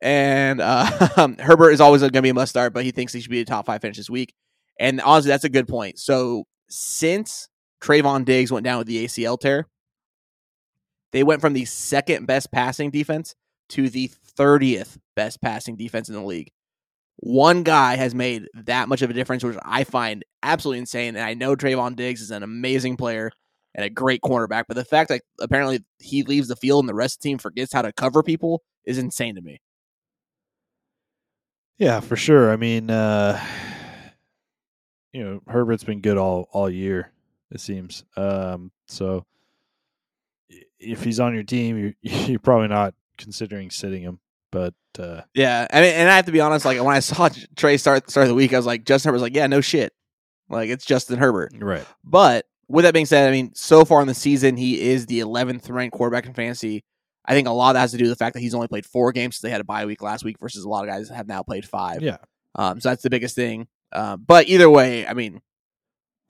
And 0.00 0.60
uh, 0.60 0.84
Herbert 1.38 1.70
is 1.70 1.80
always 1.80 2.02
going 2.02 2.12
to 2.12 2.22
be 2.22 2.28
a 2.28 2.34
must 2.34 2.50
start, 2.50 2.72
but 2.72 2.84
he 2.84 2.90
thinks 2.90 3.12
he 3.12 3.20
should 3.20 3.30
be 3.30 3.40
a 3.40 3.44
top 3.44 3.66
five 3.66 3.80
finish 3.80 3.96
this 3.96 4.10
week. 4.10 4.34
And 4.78 5.00
honestly, 5.00 5.30
that's 5.30 5.44
a 5.44 5.48
good 5.48 5.68
point. 5.68 5.98
So 5.98 6.44
since 6.68 7.48
Trevon 7.82 8.24
Diggs 8.24 8.52
went 8.52 8.64
down 8.64 8.78
with 8.78 8.86
the 8.86 9.04
ACL 9.04 9.38
tear, 9.38 9.66
they 11.12 11.22
went 11.22 11.40
from 11.40 11.54
the 11.54 11.64
second 11.64 12.26
best 12.26 12.52
passing 12.52 12.90
defense 12.90 13.34
to 13.70 13.88
the 13.88 14.10
30th 14.38 14.98
best 15.14 15.40
passing 15.40 15.76
defense 15.76 16.08
in 16.08 16.14
the 16.14 16.22
league. 16.22 16.50
One 17.18 17.62
guy 17.62 17.96
has 17.96 18.14
made 18.14 18.46
that 18.54 18.88
much 18.88 19.00
of 19.00 19.08
a 19.08 19.14
difference, 19.14 19.42
which 19.42 19.56
I 19.62 19.84
find 19.84 20.24
absolutely 20.42 20.80
insane. 20.80 21.16
And 21.16 21.24
I 21.24 21.32
know 21.32 21.56
Trevon 21.56 21.96
Diggs 21.96 22.20
is 22.20 22.30
an 22.30 22.42
amazing 22.42 22.98
player 22.98 23.30
and 23.74 23.84
a 23.84 23.90
great 23.90 24.20
cornerback, 24.20 24.64
but 24.68 24.74
the 24.74 24.84
fact 24.84 25.08
that 25.08 25.22
apparently 25.40 25.80
he 25.98 26.22
leaves 26.22 26.48
the 26.48 26.56
field 26.56 26.84
and 26.84 26.88
the 26.88 26.94
rest 26.94 27.16
of 27.16 27.22
the 27.22 27.28
team 27.30 27.38
forgets 27.38 27.72
how 27.72 27.82
to 27.82 27.92
cover 27.92 28.22
people 28.22 28.62
is 28.84 28.98
insane 28.98 29.34
to 29.36 29.40
me. 29.40 29.60
Yeah, 31.78 32.00
for 32.00 32.16
sure. 32.16 32.50
I 32.50 32.56
mean, 32.56 32.90
uh, 32.90 33.42
you 35.12 35.24
know, 35.24 35.42
Herbert's 35.46 35.84
been 35.84 36.00
good 36.00 36.16
all 36.16 36.48
all 36.52 36.70
year. 36.70 37.12
It 37.50 37.60
seems. 37.60 38.04
Um, 38.16 38.72
so 38.86 39.24
if 40.78 41.04
he's 41.04 41.20
on 41.20 41.34
your 41.34 41.42
team, 41.42 41.78
you're 41.78 41.94
you're 42.26 42.38
probably 42.38 42.68
not 42.68 42.94
considering 43.18 43.70
sitting 43.70 44.02
him. 44.02 44.20
But 44.52 44.74
uh, 44.98 45.22
Yeah, 45.34 45.66
I 45.70 45.80
mean, 45.80 45.94
and 45.94 46.08
I 46.08 46.16
have 46.16 46.26
to 46.26 46.32
be 46.32 46.40
honest. 46.40 46.64
Like 46.64 46.78
when 46.78 46.94
I 46.94 47.00
saw 47.00 47.28
Trey 47.56 47.76
start 47.76 48.10
start 48.10 48.24
of 48.24 48.28
the 48.28 48.34
week, 48.34 48.54
I 48.54 48.56
was 48.56 48.66
like, 48.66 48.84
Justin 48.84 49.10
Herbert's 49.10 49.22
like, 49.22 49.34
yeah, 49.34 49.46
no 49.46 49.60
shit, 49.60 49.92
like 50.48 50.70
it's 50.70 50.84
Justin 50.84 51.18
Herbert. 51.18 51.52
right, 51.58 51.84
But 52.04 52.46
with 52.68 52.84
that 52.84 52.94
being 52.94 53.06
said, 53.06 53.28
I 53.28 53.32
mean, 53.32 53.52
so 53.54 53.84
far 53.84 54.00
in 54.00 54.08
the 54.08 54.14
season, 54.14 54.56
he 54.56 54.80
is 54.80 55.06
the 55.06 55.20
11th 55.20 55.70
ranked 55.70 55.96
quarterback 55.96 56.26
in 56.26 56.34
fantasy. 56.34 56.84
I 57.26 57.34
think 57.34 57.48
a 57.48 57.52
lot 57.52 57.70
of 57.70 57.74
that 57.74 57.80
has 57.80 57.90
to 57.92 57.98
do 57.98 58.04
with 58.04 58.12
the 58.12 58.16
fact 58.24 58.34
that 58.34 58.40
he's 58.40 58.54
only 58.54 58.68
played 58.68 58.86
four 58.86 59.12
games 59.12 59.36
since 59.36 59.42
they 59.42 59.50
had 59.50 59.60
a 59.60 59.64
bye 59.64 59.84
week 59.86 60.02
last 60.02 60.24
week 60.24 60.38
versus 60.40 60.64
a 60.64 60.68
lot 60.68 60.84
of 60.84 60.90
guys 60.90 61.08
have 61.08 61.26
now 61.26 61.42
played 61.42 61.66
five. 61.68 62.02
yeah. 62.02 62.18
Um, 62.54 62.80
so 62.80 62.88
that's 62.88 63.02
the 63.02 63.10
biggest 63.10 63.34
thing. 63.34 63.68
Uh, 63.92 64.16
but 64.16 64.48
either 64.48 64.70
way, 64.70 65.06
I 65.06 65.12
mean, 65.14 65.42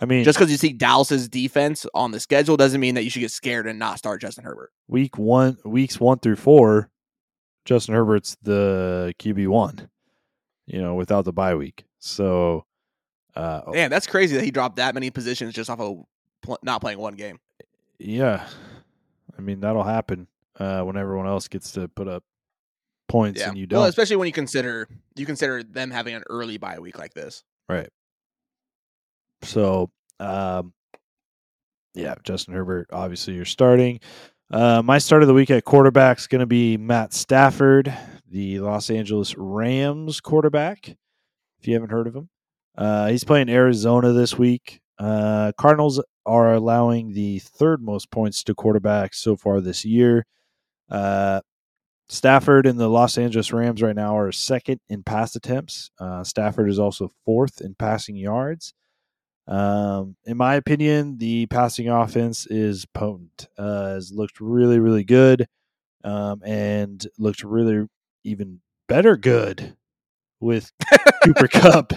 I 0.00 0.04
mean, 0.06 0.24
just 0.24 0.38
because 0.38 0.50
you 0.50 0.56
see 0.56 0.72
Dallas's 0.72 1.28
defense 1.28 1.86
on 1.94 2.10
the 2.10 2.20
schedule 2.20 2.56
doesn't 2.56 2.80
mean 2.80 2.96
that 2.96 3.04
you 3.04 3.10
should 3.10 3.20
get 3.20 3.30
scared 3.30 3.66
and 3.66 3.78
not 3.78 3.98
start 3.98 4.20
Justin 4.20 4.44
Herbert. 4.44 4.72
week 4.88 5.16
one, 5.18 5.56
weeks 5.64 6.00
one 6.00 6.18
through 6.18 6.36
four, 6.36 6.90
Justin 7.64 7.94
Herbert's 7.94 8.36
the 8.42 9.14
QB 9.18 9.48
one. 9.48 9.88
You 10.66 10.82
know, 10.82 10.96
without 10.96 11.24
the 11.24 11.32
bye 11.32 11.54
week. 11.54 11.84
So, 12.00 12.66
uh, 13.36 13.60
Man, 13.68 13.88
that's 13.88 14.06
crazy 14.08 14.34
that 14.36 14.44
he 14.44 14.50
dropped 14.50 14.76
that 14.76 14.94
many 14.94 15.10
positions 15.10 15.54
just 15.54 15.70
off 15.70 15.78
of 15.80 16.04
pl- 16.42 16.58
not 16.62 16.80
playing 16.80 16.98
one 16.98 17.14
game. 17.14 17.38
yeah, 17.98 18.46
I 19.38 19.40
mean 19.42 19.60
that'll 19.60 19.84
happen 19.84 20.26
uh, 20.58 20.82
when 20.82 20.96
everyone 20.96 21.26
else 21.26 21.48
gets 21.48 21.72
to 21.72 21.88
put 21.88 22.08
up 22.08 22.22
points 23.08 23.40
and 23.42 23.56
you 23.56 23.66
don't. 23.66 23.80
Well, 23.80 23.88
especially 23.88 24.16
when 24.16 24.26
you 24.26 24.32
consider 24.32 24.88
you 25.14 25.26
consider 25.26 25.62
them 25.62 25.90
having 25.90 26.14
an 26.14 26.24
early 26.28 26.58
bye 26.58 26.78
week 26.78 26.98
like 26.98 27.14
this. 27.14 27.44
Right. 27.68 27.88
So, 29.42 29.90
um, 30.18 30.72
yeah, 31.94 32.14
Justin 32.24 32.54
Herbert, 32.54 32.88
obviously 32.92 33.34
you're 33.34 33.44
starting. 33.44 34.00
Uh, 34.50 34.82
my 34.82 34.98
start 34.98 35.22
of 35.22 35.28
the 35.28 35.34
week 35.34 35.50
at 35.50 35.64
quarterback 35.64 36.18
is 36.18 36.26
going 36.26 36.40
to 36.40 36.46
be 36.46 36.76
Matt 36.76 37.12
Stafford, 37.12 37.92
the 38.30 38.60
Los 38.60 38.90
Angeles 38.90 39.36
Rams 39.36 40.20
quarterback. 40.20 40.88
If 41.58 41.66
you 41.66 41.74
haven't 41.74 41.90
heard 41.90 42.06
of 42.06 42.14
him, 42.14 42.28
uh, 42.76 43.08
he's 43.08 43.24
playing 43.24 43.48
Arizona 43.48 44.12
this 44.12 44.38
week. 44.38 44.80
Uh, 44.98 45.52
Cardinals 45.58 46.02
are 46.24 46.54
allowing 46.54 47.12
the 47.12 47.40
third 47.40 47.82
most 47.82 48.10
points 48.10 48.44
to 48.44 48.54
quarterbacks 48.54 49.16
so 49.16 49.36
far 49.36 49.60
this 49.60 49.84
year. 49.84 50.26
Uh, 50.90 51.40
Stafford 52.08 52.66
and 52.66 52.78
the 52.78 52.88
Los 52.88 53.18
Angeles 53.18 53.52
Rams 53.52 53.82
right 53.82 53.96
now 53.96 54.16
are 54.16 54.30
second 54.30 54.80
in 54.88 55.02
pass 55.02 55.34
attempts. 55.34 55.90
Uh, 55.98 56.22
Stafford 56.22 56.70
is 56.70 56.78
also 56.78 57.10
fourth 57.24 57.60
in 57.60 57.74
passing 57.74 58.16
yards. 58.16 58.74
Um, 59.48 60.16
in 60.24 60.36
my 60.36 60.54
opinion, 60.54 61.18
the 61.18 61.46
passing 61.46 61.88
offense 61.88 62.46
is 62.46 62.86
potent. 62.86 63.48
Uh, 63.58 63.94
has 63.94 64.12
looked 64.12 64.40
really, 64.40 64.78
really 64.78 65.04
good, 65.04 65.46
um, 66.04 66.42
and 66.44 67.06
looked 67.18 67.42
really 67.44 67.86
even 68.24 68.60
better 68.88 69.16
good 69.16 69.76
with 70.40 70.70
Cooper 71.24 71.48
Kupp 71.48 71.92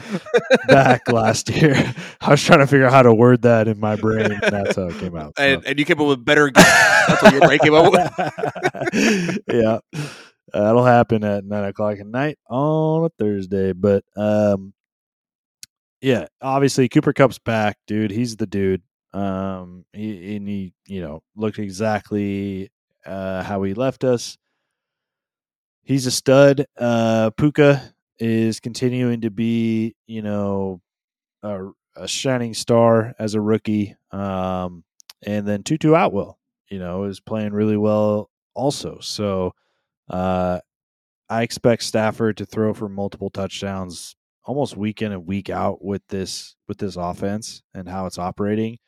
back 0.67 1.11
last 1.11 1.49
year. 1.49 1.75
I 2.21 2.31
was 2.31 2.43
trying 2.43 2.59
to 2.59 2.67
figure 2.67 2.85
out 2.85 2.93
how 2.93 3.03
to 3.03 3.13
word 3.13 3.43
that 3.43 3.67
in 3.67 3.79
my 3.79 3.95
brain, 3.95 4.31
and 4.31 4.41
that's 4.41 4.75
how 4.75 4.87
it 4.87 4.97
came 4.99 5.15
out. 5.15 5.33
so. 5.37 5.43
And, 5.43 5.65
and 5.65 5.79
you 5.79 5.85
came 5.85 5.99
up 5.99 6.07
with 6.07 6.23
better. 6.23 6.51
That's 6.53 7.21
what 7.21 7.33
your 7.33 7.41
brain 7.41 7.59
came 7.59 7.73
up 7.73 7.91
with. 7.91 9.39
yeah, 9.51 9.79
that'll 10.53 10.85
happen 10.85 11.23
at 11.23 11.43
nine 11.43 11.65
o'clock 11.65 11.99
at 11.99 12.07
night 12.07 12.37
on 12.49 13.05
a 13.05 13.09
Thursday. 13.09 13.73
But 13.73 14.03
um, 14.15 14.73
yeah, 16.01 16.27
obviously 16.41 16.89
Cooper 16.89 17.13
Kupp's 17.13 17.39
back, 17.39 17.77
dude. 17.87 18.11
He's 18.11 18.37
the 18.37 18.47
dude. 18.47 18.81
Um, 19.13 19.85
he 19.91 20.35
and 20.35 20.47
he, 20.47 20.73
you 20.87 21.01
know, 21.01 21.23
looked 21.35 21.59
exactly 21.59 22.69
uh 23.05 23.43
how 23.43 23.63
he 23.63 23.73
left 23.73 24.03
us. 24.03 24.37
He's 25.83 26.05
a 26.05 26.11
stud. 26.11 26.65
Uh, 26.77 27.31
Puka 27.31 27.93
is 28.19 28.59
continuing 28.59 29.21
to 29.21 29.29
be, 29.29 29.95
you 30.07 30.21
know, 30.21 30.81
a, 31.43 31.69
a 31.95 32.07
shining 32.07 32.53
star 32.53 33.13
as 33.19 33.33
a 33.33 33.41
rookie. 33.41 33.95
Um, 34.11 34.83
and 35.25 35.47
then 35.47 35.63
Tutu 35.63 35.93
Atwell, 35.93 36.37
you 36.69 36.79
know, 36.79 37.05
is 37.05 37.19
playing 37.19 37.53
really 37.53 37.77
well 37.77 38.29
also. 38.53 38.99
So, 38.99 39.53
uh, 40.09 40.59
I 41.29 41.43
expect 41.43 41.83
Stafford 41.83 42.37
to 42.37 42.45
throw 42.45 42.73
for 42.73 42.89
multiple 42.89 43.29
touchdowns 43.29 44.15
almost 44.43 44.75
week 44.75 45.03
in 45.03 45.11
and 45.11 45.27
week 45.27 45.49
out 45.51 45.83
with 45.83 46.01
this 46.09 46.55
with 46.67 46.79
this 46.79 46.95
offense 46.95 47.61
and 47.75 47.87
how 47.87 48.07
it's 48.07 48.17
operating. 48.17 48.79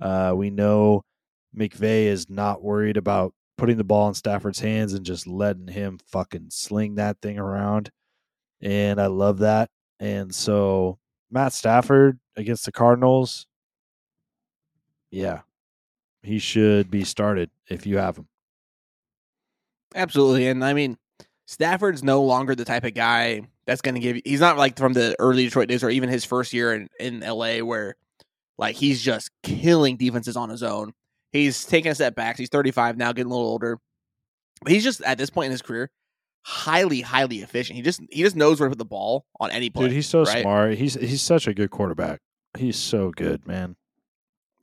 Uh, 0.00 0.34
we 0.36 0.50
know 0.50 1.02
McVay 1.56 2.04
is 2.04 2.28
not 2.28 2.62
worried 2.62 2.98
about 2.98 3.32
putting 3.56 3.78
the 3.78 3.84
ball 3.84 4.06
in 4.08 4.14
Stafford's 4.14 4.60
hands 4.60 4.92
and 4.92 5.04
just 5.04 5.26
letting 5.26 5.68
him 5.68 5.98
fucking 6.06 6.48
sling 6.50 6.96
that 6.96 7.20
thing 7.22 7.38
around. 7.38 7.90
And 8.60 9.00
I 9.00 9.06
love 9.06 9.38
that. 9.38 9.70
And 10.00 10.34
so 10.34 10.98
Matt 11.30 11.52
Stafford 11.52 12.18
against 12.36 12.64
the 12.64 12.72
Cardinals, 12.72 13.46
yeah, 15.10 15.40
he 16.22 16.38
should 16.38 16.90
be 16.90 17.04
started 17.04 17.50
if 17.68 17.86
you 17.86 17.98
have 17.98 18.16
him. 18.16 18.28
Absolutely, 19.94 20.48
and 20.48 20.64
I 20.64 20.74
mean, 20.74 20.98
Stafford's 21.46 22.02
no 22.02 22.22
longer 22.22 22.54
the 22.54 22.64
type 22.64 22.84
of 22.84 22.94
guy 22.94 23.42
that's 23.66 23.80
going 23.80 23.94
to 23.94 24.00
give. 24.00 24.20
He's 24.24 24.40
not 24.40 24.58
like 24.58 24.76
from 24.76 24.92
the 24.92 25.16
early 25.18 25.44
Detroit 25.44 25.68
days 25.68 25.82
or 25.82 25.90
even 25.90 26.08
his 26.08 26.24
first 26.24 26.52
year 26.52 26.74
in 26.74 26.88
in 27.00 27.20
LA 27.20 27.58
where 27.60 27.96
like 28.58 28.76
he's 28.76 29.02
just 29.02 29.30
killing 29.42 29.96
defenses 29.96 30.36
on 30.36 30.50
his 30.50 30.62
own. 30.62 30.92
He's 31.32 31.64
taking 31.64 31.90
a 31.90 31.94
step 31.94 32.14
back. 32.14 32.36
He's 32.36 32.48
35 32.48 32.96
now, 32.96 33.12
getting 33.12 33.30
a 33.30 33.34
little 33.34 33.48
older. 33.50 33.78
But 34.62 34.72
he's 34.72 34.84
just 34.84 35.00
at 35.02 35.18
this 35.18 35.30
point 35.30 35.46
in 35.46 35.52
his 35.52 35.62
career 35.62 35.90
highly, 36.42 37.00
highly 37.00 37.38
efficient. 37.38 37.76
He 37.76 37.82
just 37.82 38.00
he 38.10 38.22
just 38.22 38.36
knows 38.36 38.60
where 38.60 38.68
to 38.68 38.72
put 38.72 38.78
the 38.78 38.84
ball 38.84 39.24
on 39.40 39.50
any 39.50 39.70
play. 39.70 39.84
Dude, 39.86 39.92
he's 39.92 40.06
so 40.08 40.22
right? 40.24 40.42
smart. 40.42 40.74
He's 40.74 40.94
he's 40.94 41.22
such 41.22 41.46
a 41.46 41.54
good 41.54 41.70
quarterback. 41.70 42.20
He's 42.56 42.76
so 42.76 43.10
good, 43.10 43.46
man. 43.46 43.76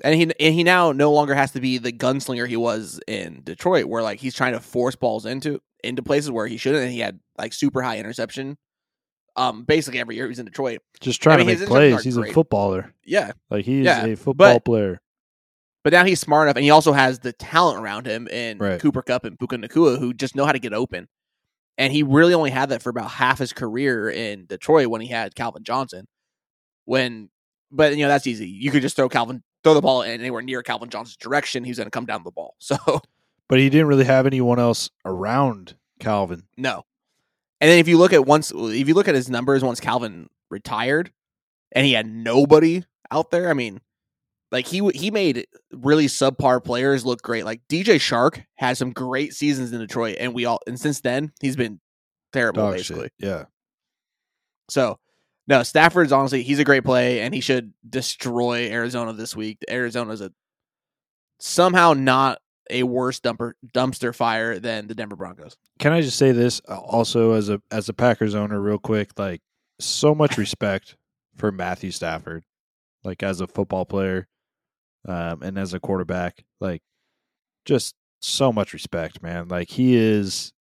and 0.04 0.16
he 0.16 0.24
and 0.24 0.54
he 0.54 0.64
now 0.64 0.92
no 0.92 1.12
longer 1.12 1.36
has 1.36 1.52
to 1.52 1.62
be 1.62 1.78
the 1.78 1.92
gunslinger 1.94 2.48
he 2.48 2.58
was 2.58 3.00
in 3.08 3.42
Detroit, 3.44 3.86
where 3.86 4.02
like 4.04 4.20
he's 4.20 4.34
trying 4.36 4.54
to 4.54 4.60
force 4.60 4.96
balls 4.96 5.26
into 5.26 5.62
into 5.84 6.02
places 6.02 6.32
where 6.32 6.48
he 6.48 6.58
shouldn't, 6.58 6.84
and 6.84 6.92
he 6.92 7.00
had 7.00 7.20
like 7.38 7.54
super 7.54 7.82
high 7.82 7.98
interception. 8.00 8.58
Um, 9.38 9.66
basically 9.66 10.00
every 10.00 10.16
year 10.16 10.26
he 10.26 10.30
was 10.30 10.40
in 10.40 10.46
Detroit. 10.46 10.80
Just 11.02 11.22
trying 11.22 11.46
mean, 11.46 11.54
to 11.56 11.60
make 11.60 11.68
plays. 11.68 12.04
He's 12.04 12.16
a 12.16 12.24
footballer. 12.32 12.94
Yeah, 13.04 13.34
Like 13.50 13.66
he's 13.66 13.84
Yeah, 13.86 14.06
a 14.06 14.16
football 14.16 14.56
but- 14.56 14.64
player. 14.66 15.02
but 15.84 15.92
now 15.92 16.06
he's 16.06 16.22
smart 16.22 16.48
enough, 16.48 16.56
and 16.56 16.64
he 16.64 16.70
also 16.72 16.94
has 16.94 17.20
the 17.20 17.34
talent 17.34 17.84
around 17.84 18.08
him 18.08 18.30
in 18.30 18.58
Right. 18.60 18.80
Cooper 18.80 19.02
Kupp 19.02 19.26
and 19.26 19.38
Puka 19.38 19.58
Nacua, 19.58 20.00
who 20.00 20.14
just 20.14 20.36
know 20.38 20.46
how 20.46 20.54
to 20.54 20.60
get 20.60 20.72
open. 20.74 21.10
And 21.78 21.92
he 21.92 22.04
really 22.04 22.34
only 22.34 22.52
had 22.52 22.70
that 22.70 22.82
for 22.82 22.90
about 22.90 23.12
half 23.12 23.40
his 23.40 23.52
career 23.54 24.10
in 24.10 24.46
Detroit 24.46 24.88
when 24.88 25.02
he 25.02 25.08
had 25.08 25.36
Calvin 25.36 25.64
Johnson. 25.64 26.08
When, 26.86 27.30
but 27.72 27.96
you 27.98 28.04
know 28.04 28.08
that's 28.08 28.28
easy. 28.28 28.48
You 28.48 28.72
could 28.72 28.82
just 28.82 28.96
throw 28.96 29.10
Calvin, 29.10 29.44
throw 29.64 29.74
the 29.74 29.82
ball 29.82 30.04
in 30.04 30.22
anywhere 30.22 30.42
near 30.42 30.64
Calvin 30.64 30.90
Johnson's 30.90 31.18
direction. 31.18 31.64
He's 31.64 31.78
going 31.78 31.88
to 31.88 31.92
come 31.92 32.06
down 32.06 32.24
the 32.24 32.32
ball. 32.32 32.56
So 32.60 32.78
But 33.48 33.60
he 33.60 33.70
didn't 33.70 33.88
really 33.88 34.06
have 34.06 34.26
anyone 34.26 34.60
else 34.60 34.90
around 35.04 35.76
Calvin. 36.00 36.44
No. 36.58 36.84
And 37.60 37.70
then 37.70 37.80
if 37.80 37.88
you 37.88 37.98
look 37.98 38.14
at 38.14 38.26
once 38.26 38.52
if 38.56 38.88
you 38.88 38.94
look 38.94 39.08
at 39.08 39.16
his 39.16 39.30
numbers 39.30 39.64
once 39.64 39.80
Calvin 39.80 40.30
retired 40.50 41.12
and 41.72 41.86
he 41.86 41.94
had 41.94 42.08
nobody 42.08 42.84
out 43.12 43.32
there, 43.32 43.50
I 43.50 43.54
mean, 43.54 43.82
like 44.52 44.68
he 44.68 44.88
he 44.94 45.12
made 45.12 45.48
really 45.72 46.08
subpar 46.08 46.64
players 46.64 47.06
look 47.06 47.22
great. 47.22 47.46
Like 47.46 47.62
DJ 47.68 47.96
Chark 47.96 48.44
had 48.56 48.78
some 48.78 48.92
great 48.92 49.34
seasons 49.34 49.72
in 49.72 49.80
Detroit 49.80 50.18
and 50.20 50.34
we 50.34 50.46
all 50.46 50.60
and 50.68 50.80
since 50.80 51.02
then 51.02 51.32
he's 51.42 51.56
been 51.56 51.80
terrible 52.34 52.64
Dog 52.64 52.76
basically. 52.76 53.04
shit. 53.04 53.14
Yeah. 53.20 53.46
So 54.70 55.00
no, 55.48 55.64
Stafford's 55.64 56.12
honestly 56.12 56.44
he's 56.44 56.60
a 56.60 56.64
great 56.64 56.84
play 56.84 57.22
and 57.22 57.34
he 57.34 57.42
should 57.42 57.74
destroy 57.88 58.70
Arizona 58.72 59.14
this 59.14 59.36
week. 59.36 59.58
Arizona's 59.70 60.22
a 60.22 60.32
somehow 61.40 61.94
not 61.94 62.40
a 62.70 62.84
worse 62.84 63.20
dumper 63.20 63.54
dumpster 63.74 64.14
fire 64.16 64.60
than 64.60 64.88
the 64.88 64.96
Denver 64.96 65.16
Broncos. 65.16 65.58
Can 65.80 65.94
I 65.94 66.02
just 66.02 66.18
say 66.18 66.32
this 66.32 66.62
uh, 66.68 66.78
also 66.78 67.34
as 67.34 67.50
a 67.50 67.62
as 67.72 67.90
a 67.90 67.94
Packers 67.94 68.36
owner, 68.36 68.60
real 68.60 68.80
quick? 68.80 69.12
Like, 69.18 69.42
so 69.80 70.16
much 70.16 70.38
respect 70.40 70.96
for 71.36 71.52
Matthew 71.52 71.92
Stafford, 71.92 72.44
like 73.04 73.24
as 73.24 73.42
a 73.42 73.48
football 73.48 73.86
player, 73.86 74.28
um, 75.08 75.42
and 75.44 75.58
as 75.58 75.74
a 75.74 75.80
quarterback. 75.80 76.44
Like, 76.60 76.82
just 77.66 77.96
so 78.22 78.52
much 78.52 78.74
respect, 78.74 79.22
man. 79.24 79.48
Like 79.48 79.70
he 79.70 79.96
is, 79.96 80.54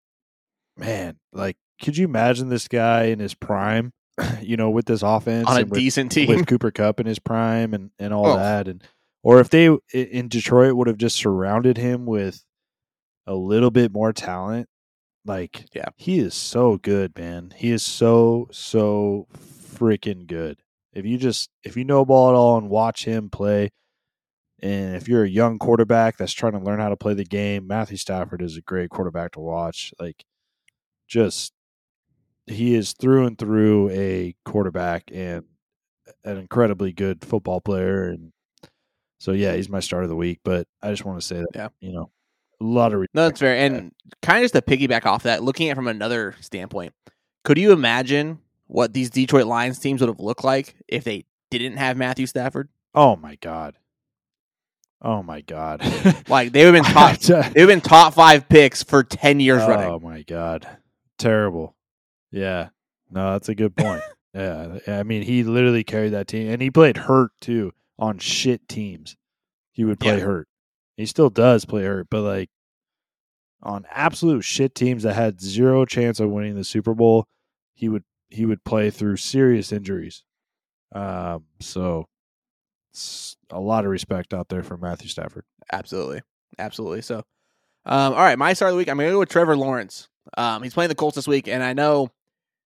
man. 0.76 1.16
Like, 1.32 1.56
could 1.82 1.96
you 1.96 2.04
imagine 2.06 2.48
this 2.48 2.68
guy 2.68 3.04
in 3.04 3.18
his 3.18 3.34
prime? 3.34 3.92
You 4.40 4.56
know, 4.56 4.70
with 4.70 4.84
this 4.86 5.02
offense 5.02 5.48
On 5.48 5.56
a 5.56 5.60
and 5.60 5.70
with, 5.70 5.78
decent 5.80 6.12
team. 6.12 6.28
with 6.28 6.46
Cooper 6.46 6.70
Kupp 6.70 7.00
in 7.00 7.06
his 7.06 7.18
prime 7.18 7.72
and 7.74 7.90
and 7.98 8.12
all 8.14 8.26
Oh. 8.26 8.36
that, 8.36 8.68
and 8.68 8.82
or 9.22 9.40
if 9.40 9.48
they 9.48 9.74
in 9.92 10.28
Detroit 10.28 10.74
would 10.76 10.86
have 10.86 10.98
just 10.98 11.16
surrounded 11.16 11.78
him 11.78 12.04
with 12.06 12.44
a 13.26 13.34
little 13.34 13.70
bit 13.70 13.90
more 13.90 14.12
talent, 14.12 14.68
like 15.24 15.64
Yeah. 15.74 15.88
he 15.96 16.18
is 16.18 16.34
so 16.34 16.76
good, 16.76 17.18
man. 17.18 17.54
He 17.56 17.70
is 17.70 17.82
so 17.82 18.48
so 18.52 19.26
freaking 19.74 20.26
good. 20.26 20.58
If 20.92 21.06
you 21.06 21.16
just 21.18 21.48
if 21.64 21.76
you 21.76 21.84
know 21.84 22.04
ball 22.04 22.28
at 22.28 22.34
all 22.36 22.58
and 22.58 22.68
watch 22.68 23.04
him 23.06 23.30
play, 23.30 23.70
and 24.64 24.96
if 24.96 25.06
you're 25.06 25.24
a 25.24 25.28
young 25.28 25.58
quarterback 25.58 26.16
that's 26.16 26.32
trying 26.32 26.52
to 26.54 26.58
learn 26.58 26.80
how 26.80 26.88
to 26.88 26.96
play 26.96 27.14
the 27.14 27.24
game, 27.24 27.66
Matthew 27.68 27.96
Stafford 27.98 28.42
is 28.42 28.56
a 28.56 28.62
great 28.62 28.90
quarterback 28.90 29.32
to 29.32 29.40
watch. 29.40 29.92
Like, 30.00 30.24
just 31.06 31.52
he 32.46 32.74
is 32.74 32.92
through 32.94 33.26
and 33.26 33.38
through 33.38 33.90
a 33.90 34.34
quarterback 34.44 35.04
and 35.12 35.44
an 36.24 36.38
incredibly 36.38 36.92
good 36.92 37.24
football 37.24 37.60
player. 37.60 38.08
And 38.08 38.32
so, 39.18 39.32
yeah, 39.32 39.54
he's 39.54 39.68
my 39.68 39.80
start 39.80 40.04
of 40.04 40.08
the 40.10 40.16
week. 40.16 40.40
But 40.44 40.66
I 40.82 40.90
just 40.90 41.04
want 41.04 41.20
to 41.20 41.26
say 41.26 41.36
that, 41.36 41.46
Yeah. 41.54 41.68
you 41.80 41.92
know, 41.92 42.10
a 42.60 42.64
lot 42.64 42.92
of 42.92 43.06
No, 43.14 43.24
that's 43.28 43.40
fair. 43.40 43.56
And 43.56 43.92
kind 44.22 44.38
of 44.38 44.44
just 44.44 44.54
to 44.54 44.62
piggyback 44.62 45.06
off 45.06 45.24
that, 45.24 45.42
looking 45.42 45.68
at 45.68 45.72
it 45.72 45.76
from 45.76 45.88
another 45.88 46.34
standpoint, 46.40 46.92
could 47.44 47.58
you 47.58 47.72
imagine 47.72 48.38
what 48.66 48.92
these 48.94 49.10
Detroit 49.10 49.46
Lions 49.46 49.78
teams 49.78 50.00
would 50.00 50.08
have 50.08 50.20
looked 50.20 50.44
like 50.44 50.74
if 50.88 51.04
they 51.04 51.26
didn't 51.50 51.76
have 51.76 51.96
Matthew 51.96 52.26
Stafford? 52.26 52.68
Oh 52.94 53.16
my 53.16 53.36
god. 53.36 53.76
Oh 55.04 55.22
my 55.22 55.42
god. 55.42 55.82
Like 56.28 56.52
they've 56.52 56.72
been 56.72 56.82
top, 56.84 57.18
oh 57.30 57.42
they've 57.54 57.66
been 57.66 57.82
top 57.82 58.14
five 58.14 58.48
picks 58.48 58.82
for 58.82 59.02
ten 59.04 59.38
years 59.38 59.60
running. 59.60 59.90
Oh 59.90 60.00
my 60.00 60.22
god. 60.22 60.66
Terrible. 61.18 61.76
Yeah. 62.32 62.70
No, 63.10 63.32
that's 63.32 63.50
a 63.50 63.54
good 63.54 63.76
point. 63.76 64.02
yeah. 64.34 64.78
I 64.88 65.02
mean, 65.02 65.22
he 65.22 65.44
literally 65.44 65.84
carried 65.84 66.14
that 66.14 66.26
team 66.26 66.48
and 66.50 66.60
he 66.62 66.70
played 66.70 66.96
hurt 66.96 67.30
too 67.40 67.72
on 67.98 68.18
shit 68.18 68.66
teams. 68.68 69.16
He 69.72 69.84
would 69.84 70.00
play 70.00 70.16
Yeah. 70.18 70.24
hurt. 70.24 70.48
He 70.96 71.04
still 71.06 71.28
does 71.30 71.64
play 71.66 71.84
hurt, 71.84 72.08
but 72.10 72.22
like 72.22 72.48
on 73.62 73.84
absolute 73.90 74.42
shit 74.42 74.74
teams 74.74 75.02
that 75.02 75.14
had 75.14 75.40
zero 75.40 75.84
chance 75.84 76.20
of 76.20 76.30
winning 76.30 76.54
the 76.54 76.64
Super 76.64 76.94
Bowl, 76.94 77.26
he 77.74 77.88
would 77.88 78.04
he 78.30 78.46
would 78.46 78.64
play 78.64 78.90
through 78.90 79.16
serious 79.18 79.70
injuries. 79.72 80.24
Um, 80.92 81.44
so 81.60 82.06
a 83.54 83.60
lot 83.60 83.84
of 83.84 83.90
respect 83.90 84.34
out 84.34 84.48
there 84.48 84.62
for 84.62 84.76
Matthew 84.76 85.08
Stafford. 85.08 85.44
Absolutely, 85.72 86.22
absolutely. 86.58 87.02
So, 87.02 87.18
um, 87.86 88.12
all 88.12 88.18
right, 88.18 88.38
my 88.38 88.52
start 88.52 88.70
of 88.70 88.74
the 88.74 88.78
week. 88.78 88.88
I'm 88.88 88.96
going 88.96 89.08
to 89.08 89.12
go 89.12 89.20
with 89.20 89.28
Trevor 89.28 89.56
Lawrence. 89.56 90.08
Um, 90.36 90.62
he's 90.62 90.74
playing 90.74 90.88
the 90.88 90.94
Colts 90.94 91.16
this 91.16 91.28
week, 91.28 91.48
and 91.48 91.62
I 91.62 91.72
know 91.72 92.10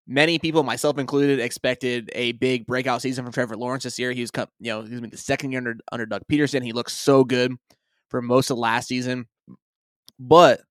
many 0.06 0.38
people, 0.38 0.62
myself 0.62 0.98
included, 0.98 1.38
expected 1.38 2.10
a 2.14 2.32
big 2.32 2.66
breakout 2.66 3.02
season 3.02 3.24
from 3.24 3.32
Trevor 3.32 3.56
Lawrence 3.56 3.84
this 3.84 3.98
year. 3.98 4.12
He 4.12 4.22
was, 4.22 4.30
you 4.36 4.70
know, 4.70 4.82
he's 4.82 5.00
been 5.00 5.10
the 5.10 5.16
second 5.16 5.52
year 5.52 5.58
under, 5.58 5.76
under 5.92 6.06
Doug 6.06 6.22
Pederson. 6.30 6.64
He 6.64 6.72
looks 6.72 6.94
so 6.94 7.24
good 7.24 7.54
for 8.08 8.22
most 8.22 8.50
of 8.50 8.58
last 8.58 8.88
season, 8.88 9.26
but 10.18 10.62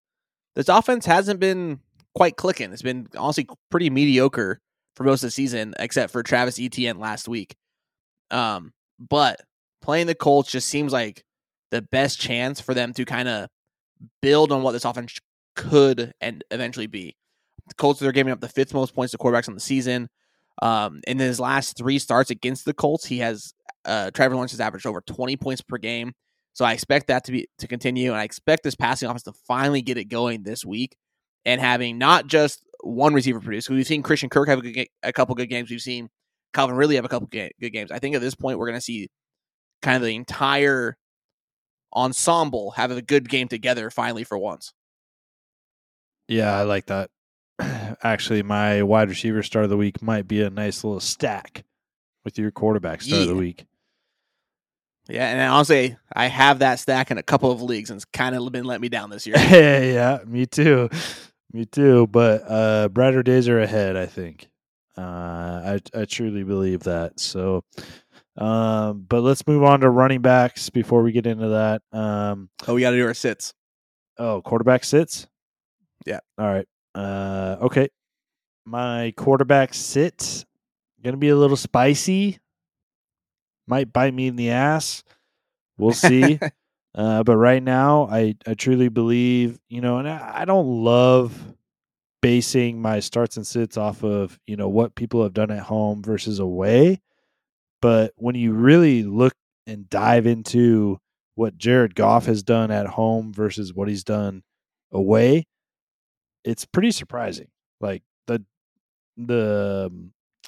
this 0.55 0.70
offense 0.70 1.05
hasn't 1.05 1.39
been 1.39 1.80
quite 2.15 2.36
clicking. 2.36 2.74
It's 2.74 2.82
been 2.82 3.07
honestly 3.15 3.47
pretty 3.70 3.91
mediocre 3.91 4.59
for 4.95 5.03
most 5.03 5.22
of 5.24 5.28
the 5.28 5.32
season, 5.32 5.76
except 5.78 6.11
for 6.11 6.24
Travis 6.24 6.59
Etienne 6.59 6.99
last 6.99 7.28
week. 7.28 7.55
Um, 8.32 8.74
but 8.99 9.39
playing 9.88 10.05
the 10.05 10.13
Colts 10.13 10.51
just 10.51 10.67
seems 10.67 10.91
like 10.91 11.23
the 11.71 11.81
best 11.81 12.19
chance 12.19 12.59
for 12.59 12.73
them 12.73 12.91
to 12.93 13.05
kind 13.05 13.29
of 13.29 13.47
build 14.21 14.51
on 14.51 14.61
what 14.61 14.73
this 14.73 14.83
offense 14.83 15.17
could 15.55 16.11
and 16.19 16.43
eventually 16.51 16.88
be. 16.88 17.15
The 17.69 17.75
Colts 17.75 18.01
are 18.01 18.11
giving 18.11 18.33
up 18.33 18.41
the 18.41 18.49
fifth 18.49 18.73
most 18.73 18.93
points 18.93 19.11
to 19.11 19.17
quarterbacks 19.17 19.47
on 19.47 19.53
the 19.53 19.61
season. 19.61 20.09
Um, 20.61 20.99
in 21.07 21.19
his 21.19 21.39
last 21.39 21.77
three 21.77 21.99
starts 21.99 22.29
against 22.29 22.65
the 22.65 22.73
Colts, 22.73 23.05
he 23.05 23.19
has 23.19 23.53
uh, 23.85 24.11
Trevor 24.11 24.35
Lawrence 24.35 24.51
has 24.51 24.59
averaged 24.59 24.85
over 24.85 24.99
20 24.99 25.38
points 25.38 25.61
per 25.61 25.77
game. 25.77 26.11
So 26.51 26.65
I 26.65 26.73
expect 26.73 27.07
that 27.07 27.23
to 27.25 27.31
be 27.31 27.47
to 27.59 27.67
continue, 27.67 28.11
and 28.11 28.19
I 28.19 28.23
expect 28.23 28.63
this 28.63 28.75
passing 28.75 29.07
offense 29.07 29.23
to 29.23 29.33
finally 29.47 29.81
get 29.81 29.97
it 29.97 30.05
going 30.05 30.43
this 30.43 30.65
week, 30.65 30.97
and 31.45 31.61
having 31.61 31.97
not 31.97 32.27
just 32.27 32.61
one 32.81 33.13
receiver 33.13 33.39
produce. 33.39 33.69
We've 33.69 33.88
seen 33.88 34.03
Christian 34.03 34.29
Kirk 34.29 34.49
have 34.49 34.59
a, 34.59 34.71
good, 34.71 34.88
a 35.03 35.13
couple 35.13 35.33
good 35.35 35.47
games. 35.47 35.69
We've 35.69 35.79
seen 35.79 36.09
Calvin 36.53 36.75
Ridley 36.75 36.95
have 36.95 37.05
a 37.05 37.09
couple 37.09 37.27
good 37.27 37.51
games. 37.59 37.91
I 37.91 37.99
think 37.99 38.15
at 38.15 38.21
this 38.21 38.35
point 38.35 38.57
we're 38.57 38.65
going 38.65 38.77
to 38.77 38.81
see 38.81 39.07
kind 39.82 39.97
of 39.97 40.03
the 40.03 40.15
entire 40.15 40.97
ensemble 41.93 42.71
have 42.71 42.91
a 42.91 43.01
good 43.01 43.30
game 43.30 43.47
together 43.47 43.89
finally 43.89 44.23
for 44.23 44.38
once. 44.38 44.73
Yeah, 46.28 46.55
I 46.55 46.63
like 46.63 46.88
that. 46.88 47.09
Actually, 48.03 48.43
my 48.43 48.84
wide 48.84 49.09
receiver 49.09 49.41
start 49.43 49.63
of 49.63 49.69
the 49.69 49.78
week 49.78 50.01
might 50.01 50.28
be 50.28 50.41
a 50.41 50.49
nice 50.49 50.84
little 50.84 50.99
stack 50.99 51.63
with 52.23 52.38
your 52.38 52.51
quarterback 52.51 53.01
start 53.01 53.17
yeah. 53.17 53.23
of 53.23 53.30
the 53.30 53.36
week. 53.36 53.65
Yeah, 55.09 55.30
and 55.30 55.39
honestly, 55.41 55.95
I 56.13 56.28
have 56.28 56.59
that 56.59 56.80
stack 56.80 57.11
in 57.11 57.17
a 57.17 57.23
couple 57.23 57.49
of 57.49 57.61
leagues, 57.61 57.89
and 57.89 57.97
it's 57.97 58.05
kind 58.05 58.36
of 58.36 58.51
been 58.51 58.65
let 58.65 58.82
me 58.82 58.89
down 58.89 59.09
this 59.09 59.25
year. 59.25 59.38
yeah, 59.49 60.19
me 60.25 60.45
too, 60.45 60.89
me 61.53 61.65
too. 61.65 62.07
But 62.07 62.43
uh, 62.45 62.89
brighter 62.89 63.23
days 63.23 63.47
are 63.47 63.59
ahead. 63.59 63.95
I 63.95 64.05
think. 64.05 64.49
Uh, 64.97 65.80
I 65.93 66.01
I 66.01 66.05
truly 66.05 66.43
believe 66.43 66.82
that. 66.82 67.19
So, 67.19 67.63
um, 68.38 69.05
but 69.07 69.21
let's 69.21 69.45
move 69.47 69.63
on 69.63 69.81
to 69.81 69.89
running 69.89 70.21
backs 70.21 70.69
before 70.69 71.01
we 71.03 71.11
get 71.11 71.25
into 71.25 71.49
that. 71.49 71.81
Um, 71.91 72.49
oh, 72.67 72.73
we 72.75 72.81
got 72.81 72.91
to 72.91 72.97
do 72.97 73.05
our 73.05 73.13
sits. 73.13 73.53
Oh, 74.17 74.41
quarterback 74.41 74.83
sits. 74.83 75.27
Yeah. 76.05 76.19
All 76.38 76.47
right. 76.47 76.67
Uh, 76.95 77.57
okay. 77.61 77.89
My 78.65 79.13
quarterback 79.15 79.73
sit 79.73 80.45
gonna 81.03 81.17
be 81.17 81.29
a 81.29 81.35
little 81.35 81.57
spicy. 81.57 82.39
Might 83.67 83.91
bite 83.91 84.13
me 84.13 84.27
in 84.27 84.35
the 84.35 84.51
ass. 84.51 85.03
We'll 85.77 85.91
see. 85.93 86.39
uh, 86.95 87.23
but 87.23 87.38
right 87.38 87.63
now, 87.63 88.07
I 88.11 88.35
I 88.45 88.53
truly 88.53 88.89
believe 88.89 89.59
you 89.69 89.81
know, 89.81 89.97
and 89.97 90.07
I, 90.07 90.41
I 90.41 90.45
don't 90.45 90.83
love 90.83 91.33
basing 92.21 92.81
my 92.81 92.99
starts 92.99 93.38
and 93.38 93.45
sits 93.45 93.77
off 93.77 94.03
of 94.03 94.39
you 94.47 94.55
know 94.55 94.69
what 94.69 94.95
people 94.95 95.23
have 95.23 95.33
done 95.33 95.51
at 95.51 95.59
home 95.59 96.01
versus 96.03 96.39
away. 96.39 97.01
But 97.88 98.11
when 98.17 98.35
you 98.35 98.51
really 98.51 99.03
look 99.03 99.31
and 99.65 99.89
dive 99.89 100.27
into 100.27 100.97
what 101.35 101.57
Jared 101.57 101.95
Goff 101.95 102.25
has 102.25 102.43
done 102.43 102.69
at 102.69 102.85
home 102.85 103.31
versus 103.31 103.73
what 103.73 103.88
he's 103.88 104.03
done 104.03 104.43
away, 104.91 105.45
it's 106.43 106.65
pretty 106.65 106.91
surprising. 106.91 107.47
Like 107.79 108.03
the 108.25 108.43
the 109.15 109.89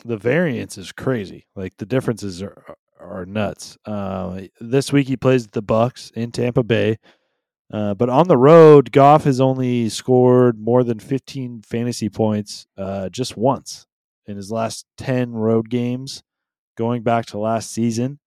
the 0.04 0.18
variance 0.18 0.78
is 0.78 0.92
crazy. 0.92 1.48
Like 1.56 1.78
the 1.78 1.86
differences 1.86 2.44
are 2.44 2.76
are 3.00 3.26
nuts. 3.26 3.78
Uh, 3.86 4.42
this 4.60 4.92
week 4.92 5.08
he 5.08 5.16
plays 5.16 5.48
the 5.48 5.62
Bucks 5.62 6.12
in 6.16 6.34
Tampa 6.34 6.62
Bay, 6.62 6.98
uh, 7.72 7.94
but 7.94 8.10
on 8.10 8.28
the 8.28 8.36
road, 8.36 8.92
Goff 8.92 9.24
has 9.24 9.40
only 9.40 9.88
scored 9.88 10.60
more 10.60 10.84
than 10.84 11.00
15 11.00 11.62
fantasy 11.62 12.10
points 12.10 12.68
uh, 12.78 13.08
just 13.08 13.38
once 13.38 13.88
in 14.26 14.36
his 14.36 14.52
last 14.52 14.86
10 14.98 15.32
road 15.32 15.70
games, 15.70 16.22
going 16.80 17.04
back 17.04 17.26
to 17.28 17.38
last 17.38 17.72
season. 17.72 18.20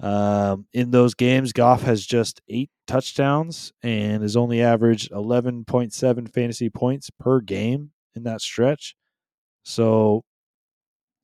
Um, 0.00 0.66
in 0.72 0.92
those 0.92 1.14
games, 1.14 1.52
Goff 1.52 1.82
has 1.82 2.06
just 2.06 2.40
eight 2.48 2.70
touchdowns 2.86 3.72
and 3.82 4.22
has 4.22 4.36
only 4.36 4.62
averaged 4.62 5.10
11.7 5.10 6.32
fantasy 6.32 6.70
points 6.70 7.10
per 7.18 7.40
game 7.40 7.90
in 8.14 8.22
that 8.22 8.40
stretch. 8.40 8.94
So 9.64 10.22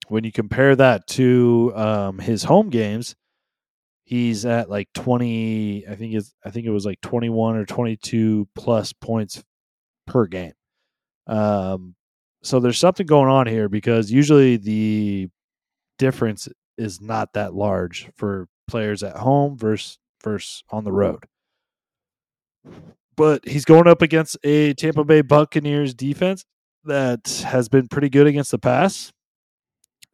when 0.09 0.25
you 0.25 0.33
compare 0.33 0.75
that 0.75 1.07
to 1.07 1.73
um, 1.77 2.19
his 2.19 2.43
home 2.43 2.69
games, 2.69 3.15
he's 4.07 4.45
at 4.45 4.69
like 4.69 4.87
20 4.93 5.87
i 5.89 5.95
think 5.95 6.13
it's 6.13 6.35
i 6.45 6.51
think 6.51 6.67
it 6.67 6.71
was 6.71 6.85
like 6.85 7.01
21 7.01 7.57
or 7.57 7.65
22 7.65 8.47
plus 8.55 8.93
points 8.93 9.43
per 10.07 10.27
game 10.27 10.53
um 11.27 11.95
so 12.43 12.61
there's 12.61 12.79
something 12.79 13.07
going 13.07 13.31
on 13.31 13.47
here 13.47 13.71
because 13.71 14.13
usually 14.13 14.59
the 14.59 15.31
difference 15.99 16.49
is 16.77 17.01
not 17.01 17.33
that 17.35 17.55
large 17.55 18.11
for 18.17 18.49
players 18.67 19.03
at 19.03 19.17
home 19.17 19.57
versus 19.57 19.99
versus 20.23 20.63
on 20.71 20.85
the 20.85 20.93
road. 20.93 21.25
But 23.17 23.47
he's 23.47 23.65
going 23.65 23.87
up 23.87 24.03
against 24.03 24.37
a 24.43 24.75
Tampa 24.75 25.05
Bay 25.05 25.21
Buccaneers 25.21 25.95
defense 25.95 26.45
that 26.85 27.45
has 27.47 27.69
been 27.69 27.89
pretty 27.89 28.09
good 28.09 28.27
against 28.27 28.51
the 28.51 28.59
pass. 28.59 29.13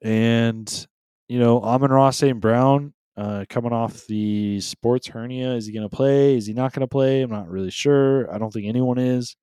And, 0.02 0.86
you 1.28 1.38
know, 1.38 1.62
Amon-Ra 1.62 2.10
St. 2.10 2.38
Brown 2.40 2.92
uh, 3.16 3.44
coming 3.48 3.72
off 3.72 4.06
the 4.06 4.60
sports 4.60 5.06
hernia. 5.08 5.54
Is 5.54 5.66
he 5.66 5.72
going 5.72 5.88
to 5.88 5.94
play? 5.94 6.36
Is 6.36 6.46
he 6.46 6.52
not 6.52 6.72
going 6.72 6.80
to 6.80 6.88
play? 6.88 7.22
I'm 7.22 7.30
not 7.30 7.48
really 7.48 7.70
sure. 7.70 8.32
I 8.32 8.38
don't 8.38 8.52
think 8.52 8.66
anyone 8.66 8.98
is. 8.98 9.36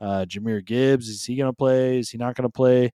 Uh, 0.00 0.24
Jahmyr 0.26 0.64
Gibbs, 0.64 1.08
is 1.08 1.24
he 1.24 1.36
going 1.36 1.50
to 1.50 1.56
play? 1.56 1.98
Is 1.98 2.10
he 2.10 2.18
not 2.18 2.34
going 2.34 2.48
to 2.48 2.52
play? 2.52 2.90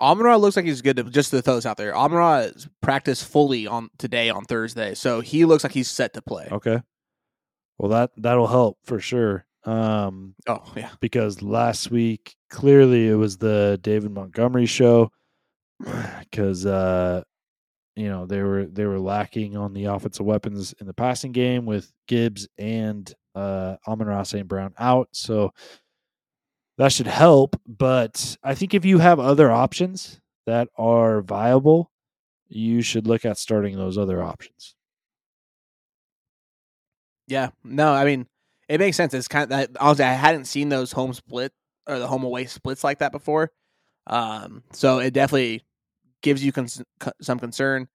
Amon-Ra 0.00 0.36
looks 0.36 0.56
like 0.56 0.64
he's 0.64 0.82
good. 0.82 0.96
To, 0.96 1.04
just 1.04 1.30
to 1.30 1.42
throw 1.42 1.56
this 1.56 1.66
out 1.66 1.76
there, 1.76 1.96
Amon-Ra 1.96 2.48
practiced 2.80 3.24
fully 3.24 3.66
on 3.66 3.90
today 3.98 4.30
on 4.30 4.44
Thursday, 4.44 4.94
so 4.94 5.20
he 5.20 5.44
looks 5.44 5.64
like 5.64 5.72
he's 5.72 5.88
set 5.88 6.14
to 6.14 6.22
play. 6.22 6.48
Okay. 6.50 6.80
Well, 7.78 7.90
that 7.90 8.10
that'll 8.16 8.46
help 8.48 8.78
for 8.84 9.00
sure. 9.00 9.46
Um, 9.64 10.34
oh 10.46 10.64
yeah, 10.76 10.90
because 11.00 11.42
last 11.42 11.90
week 11.90 12.34
clearly 12.50 13.08
it 13.08 13.14
was 13.14 13.36
the 13.36 13.78
David 13.82 14.10
Montgomery 14.10 14.66
show 14.66 15.10
because 16.20 16.66
uh, 16.66 17.22
you 17.96 18.08
know 18.08 18.26
they 18.26 18.42
were 18.42 18.66
they 18.66 18.84
were 18.84 18.98
lacking 18.98 19.56
on 19.56 19.74
the 19.74 19.86
offensive 19.86 20.26
weapons 20.26 20.74
in 20.80 20.86
the 20.86 20.94
passing 20.94 21.32
game 21.32 21.66
with 21.66 21.92
Gibbs 22.06 22.48
and 22.58 23.12
uh, 23.34 23.76
Amon-Ra 23.86 24.24
St. 24.24 24.48
Brown 24.48 24.74
out. 24.78 25.08
So 25.12 25.52
that 26.78 26.92
should 26.92 27.06
help. 27.06 27.60
But 27.66 28.38
I 28.42 28.54
think 28.54 28.72
if 28.72 28.84
you 28.84 28.98
have 28.98 29.20
other 29.20 29.50
options 29.50 30.20
that 30.46 30.68
are 30.78 31.20
viable, 31.20 31.90
you 32.48 32.80
should 32.80 33.06
look 33.06 33.26
at 33.26 33.36
starting 33.36 33.76
those 33.76 33.98
other 33.98 34.22
options. 34.22 34.74
Yeah, 37.26 37.50
no, 37.62 37.92
I 37.92 38.06
mean 38.06 38.26
it 38.68 38.80
makes 38.80 38.96
sense. 38.96 39.12
It's 39.12 39.28
kind 39.28 39.44
of 39.44 39.48
that. 39.50 39.70
Honestly, 39.78 40.04
I 40.04 40.14
hadn't 40.14 40.46
seen 40.46 40.70
those 40.70 40.92
home 40.92 41.12
split 41.12 41.52
or 41.86 41.98
the 41.98 42.06
home 42.06 42.24
away 42.24 42.46
splits 42.46 42.84
like 42.84 42.98
that 42.98 43.12
before, 43.12 43.50
um, 44.06 44.62
so 44.72 44.98
it 44.98 45.12
definitely 45.12 45.64
gives 46.22 46.42
you 46.42 46.52
cons- 46.52 46.82
some 47.20 47.38
concern. 47.38 47.88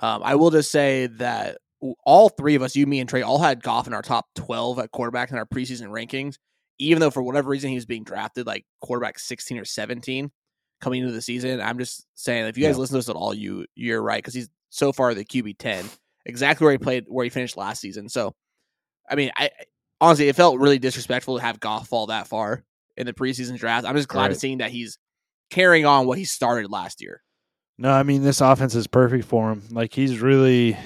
Um, 0.00 0.22
I 0.24 0.34
will 0.34 0.50
just 0.50 0.72
say 0.72 1.06
that 1.06 1.58
all 2.04 2.28
three 2.28 2.54
of 2.54 2.62
us, 2.62 2.76
you, 2.76 2.86
me, 2.86 3.00
and 3.00 3.08
Trey, 3.08 3.22
all 3.22 3.38
had 3.38 3.62
Goff 3.62 3.86
in 3.86 3.94
our 3.94 4.02
top 4.02 4.26
twelve 4.34 4.78
at 4.78 4.90
quarterback 4.90 5.30
in 5.30 5.38
our 5.38 5.46
preseason 5.46 5.88
rankings 5.88 6.36
even 6.80 7.00
though 7.00 7.10
for 7.10 7.22
whatever 7.22 7.50
reason 7.50 7.68
he 7.68 7.76
was 7.76 7.86
being 7.86 8.04
drafted 8.04 8.46
like 8.46 8.64
quarterback 8.80 9.18
16 9.18 9.58
or 9.58 9.64
17 9.64 10.32
coming 10.80 11.02
into 11.02 11.12
the 11.12 11.20
season. 11.20 11.60
I'm 11.60 11.78
just 11.78 12.06
saying 12.14 12.46
if 12.46 12.56
you 12.56 12.64
guys 12.64 12.76
yeah. 12.76 12.80
listen 12.80 12.94
to 12.94 12.98
this 12.98 13.08
at 13.10 13.16
all, 13.16 13.34
you 13.34 13.66
you're 13.74 14.02
right 14.02 14.18
because 14.18 14.34
he's 14.34 14.48
so 14.70 14.92
far 14.92 15.14
the 15.14 15.24
QB 15.24 15.58
10, 15.58 15.84
exactly 16.24 16.64
where 16.64 16.72
he 16.72 16.78
played, 16.78 17.04
where 17.06 17.24
he 17.24 17.30
finished 17.30 17.56
last 17.56 17.80
season. 17.80 18.08
So, 18.08 18.34
I 19.08 19.14
mean, 19.14 19.30
I 19.36 19.50
honestly 20.00 20.28
it 20.28 20.36
felt 20.36 20.58
really 20.58 20.78
disrespectful 20.78 21.36
to 21.36 21.44
have 21.44 21.60
Goff 21.60 21.88
fall 21.88 22.06
that 22.06 22.26
far 22.26 22.64
in 22.96 23.06
the 23.06 23.12
preseason 23.12 23.58
draft. 23.58 23.86
I'm 23.86 23.96
just 23.96 24.08
glad 24.08 24.22
right. 24.22 24.28
to 24.28 24.34
seeing 24.34 24.58
that 24.58 24.70
he's 24.70 24.98
carrying 25.50 25.84
on 25.84 26.06
what 26.06 26.16
he 26.16 26.24
started 26.24 26.70
last 26.70 27.02
year. 27.02 27.22
No, 27.76 27.92
I 27.92 28.02
mean 28.04 28.22
this 28.22 28.40
offense 28.40 28.74
is 28.74 28.86
perfect 28.86 29.26
for 29.26 29.52
him. 29.52 29.64
Like 29.70 29.92
he's 29.92 30.18
really, 30.18 30.78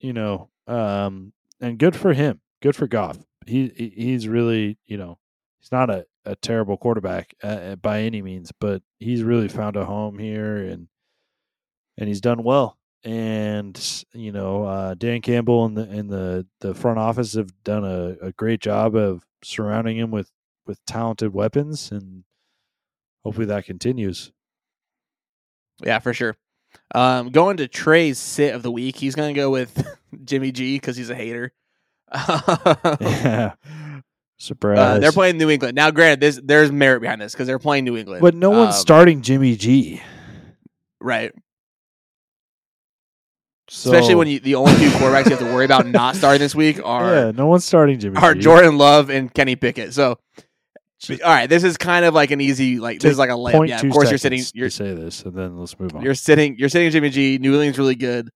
you 0.00 0.12
know, 0.12 0.50
um, 0.66 1.32
and 1.60 1.78
good 1.78 1.96
for 1.96 2.12
him. 2.12 2.40
Good 2.60 2.76
for 2.76 2.86
Goff 2.86 3.18
he 3.46 3.92
he's 3.96 4.28
really 4.28 4.78
you 4.86 4.96
know 4.96 5.18
he's 5.60 5.72
not 5.72 5.90
a, 5.90 6.06
a 6.24 6.36
terrible 6.36 6.76
quarterback 6.76 7.34
uh, 7.42 7.76
by 7.76 8.02
any 8.02 8.22
means, 8.22 8.52
but 8.58 8.82
he's 8.98 9.22
really 9.22 9.48
found 9.48 9.76
a 9.76 9.84
home 9.84 10.18
here 10.18 10.56
and 10.56 10.88
and 11.96 12.08
he's 12.08 12.20
done 12.20 12.42
well. 12.42 12.78
And 13.04 14.04
you 14.12 14.32
know, 14.32 14.64
uh, 14.64 14.94
Dan 14.94 15.20
Campbell 15.20 15.66
and 15.66 15.76
the 15.76 15.82
and 15.82 16.08
the 16.10 16.46
the 16.60 16.74
front 16.74 16.98
office 16.98 17.34
have 17.34 17.50
done 17.62 17.84
a, 17.84 18.16
a 18.26 18.32
great 18.32 18.60
job 18.60 18.96
of 18.96 19.26
surrounding 19.42 19.98
him 19.98 20.10
with 20.10 20.30
with 20.66 20.84
talented 20.86 21.34
weapons, 21.34 21.90
and 21.92 22.24
hopefully 23.22 23.46
that 23.46 23.66
continues. 23.66 24.32
Yeah, 25.82 25.98
for 25.98 26.14
sure. 26.14 26.36
Um, 26.94 27.30
going 27.30 27.58
to 27.58 27.68
Trey's 27.68 28.18
sit 28.18 28.54
of 28.54 28.62
the 28.62 28.70
week, 28.70 28.96
he's 28.96 29.14
going 29.14 29.34
to 29.34 29.38
go 29.38 29.50
with 29.50 29.86
Jimmy 30.24 30.52
G 30.52 30.76
because 30.76 30.96
he's 30.96 31.10
a 31.10 31.14
hater. 31.14 31.52
yeah. 33.00 33.52
Surprise! 34.38 34.78
Uh, 34.78 34.98
they're 34.98 35.12
playing 35.12 35.38
New 35.38 35.48
England 35.50 35.74
now. 35.76 35.90
Granted, 35.90 36.20
this 36.20 36.40
there's 36.42 36.70
merit 36.72 37.00
behind 37.00 37.20
this 37.20 37.32
because 37.32 37.46
they're 37.46 37.58
playing 37.58 37.84
New 37.84 37.96
England, 37.96 38.20
but 38.20 38.34
no 38.34 38.50
one's 38.50 38.74
Um, 38.74 38.80
starting 38.80 39.22
Jimmy 39.22 39.56
G. 39.56 40.02
right. 41.00 41.32
So, 43.70 43.90
Especially 43.90 44.14
when 44.14 44.28
you, 44.28 44.40
the 44.40 44.56
only 44.56 44.74
two 44.74 44.90
quarterbacks 44.90 45.24
you 45.24 45.30
have 45.30 45.38
to 45.38 45.46
worry 45.46 45.64
about 45.64 45.86
not 45.86 46.16
starting 46.16 46.40
this 46.40 46.54
week 46.54 46.78
are 46.84 47.14
yeah, 47.14 47.30
no 47.30 47.46
one's 47.46 47.64
starting 47.64 47.98
Jimmy 47.98 48.18
are 48.18 48.34
G. 48.34 48.40
Jordan 48.40 48.76
Love 48.76 49.08
and 49.08 49.32
Kenny 49.32 49.56
Pickett. 49.56 49.94
So, 49.94 50.18
all 51.10 51.16
right, 51.24 51.48
this 51.48 51.64
is 51.64 51.78
kind 51.78 52.04
of 52.04 52.12
like 52.12 52.30
an 52.30 52.42
easy 52.42 52.78
like 52.78 53.00
this 53.00 53.12
is 53.12 53.18
like 53.18 53.30
a 53.30 53.34
layup. 53.34 53.66
Yeah, 53.68 53.80
of 53.80 53.90
course 53.90 54.10
you're 54.10 54.18
sitting 54.18 54.42
you're 54.52 54.68
say 54.68 54.92
this, 54.92 55.22
and 55.22 55.34
then 55.34 55.56
let's 55.56 55.78
move 55.80 55.94
on. 55.96 56.02
you're 56.02 56.14
sitting 56.14 56.56
you're 56.58 56.68
sitting 56.68 56.90
Jimmy 56.90 57.08
G. 57.08 57.38
New 57.38 57.52
England's 57.52 57.78
really 57.78 57.94
good 57.94 58.28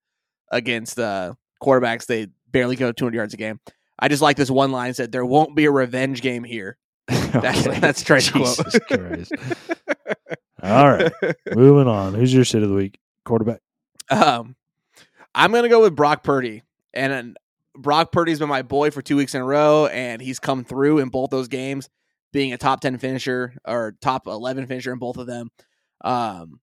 against 0.51 0.99
uh, 0.99 1.35
quarterbacks. 1.63 2.07
They 2.07 2.29
barely 2.53 2.77
go 2.77 2.93
200 2.93 3.17
yards 3.17 3.35
a 3.35 3.37
game. 3.37 3.61
I 3.99 4.09
just 4.09 4.23
like 4.23 4.37
this 4.37 4.51
one 4.51 4.71
line 4.73 4.95
said 4.95 5.11
there 5.13 5.27
won't 5.27 5.57
be 5.57 5.65
a 5.65 5.71
revenge 5.71 6.21
game 6.23 6.45
here. 6.45 6.77
That's 7.09 7.67
Okay. 7.67 7.81
that's 7.81 8.03
Trey's 8.03 8.31
quote. 8.31 8.59
All 10.63 10.89
right, 10.91 11.13
moving 11.55 11.87
on. 11.89 12.15
Who's 12.15 12.35
your 12.35 12.45
shit 12.45 12.63
of 12.63 12.69
the 12.69 12.75
week? 12.75 12.99
Quarterback. 13.25 13.61
Um, 14.11 14.57
I'm 15.35 15.53
gonna 15.53 15.69
go 15.69 15.81
with 15.83 15.95
Brock 15.95 16.23
Purdy, 16.25 16.63
and 16.93 17.13
uh, 17.13 17.23
Brock 17.79 18.11
Purdy's 18.13 18.41
been 18.41 18.49
my 18.49 18.63
boy 18.63 18.91
for 18.91 19.01
two 19.01 19.17
weeks 19.17 19.35
in 19.35 19.41
a 19.41 19.45
row, 19.45 19.87
and 19.87 20.21
he's 20.21 20.39
come 20.41 20.65
through 20.65 20.99
in 20.99 21.11
both 21.11 21.31
those 21.31 21.47
games, 21.49 21.89
being 22.33 22.53
a 22.53 22.59
top 22.59 22.81
ten 22.81 22.99
finisher 22.99 23.55
or 23.65 23.95
top 24.01 24.27
eleven 24.27 24.67
finisher 24.67 24.93
in 24.93 24.99
both 24.99 25.17
of 25.17 25.27
them. 25.29 25.51
Um, 26.03 26.61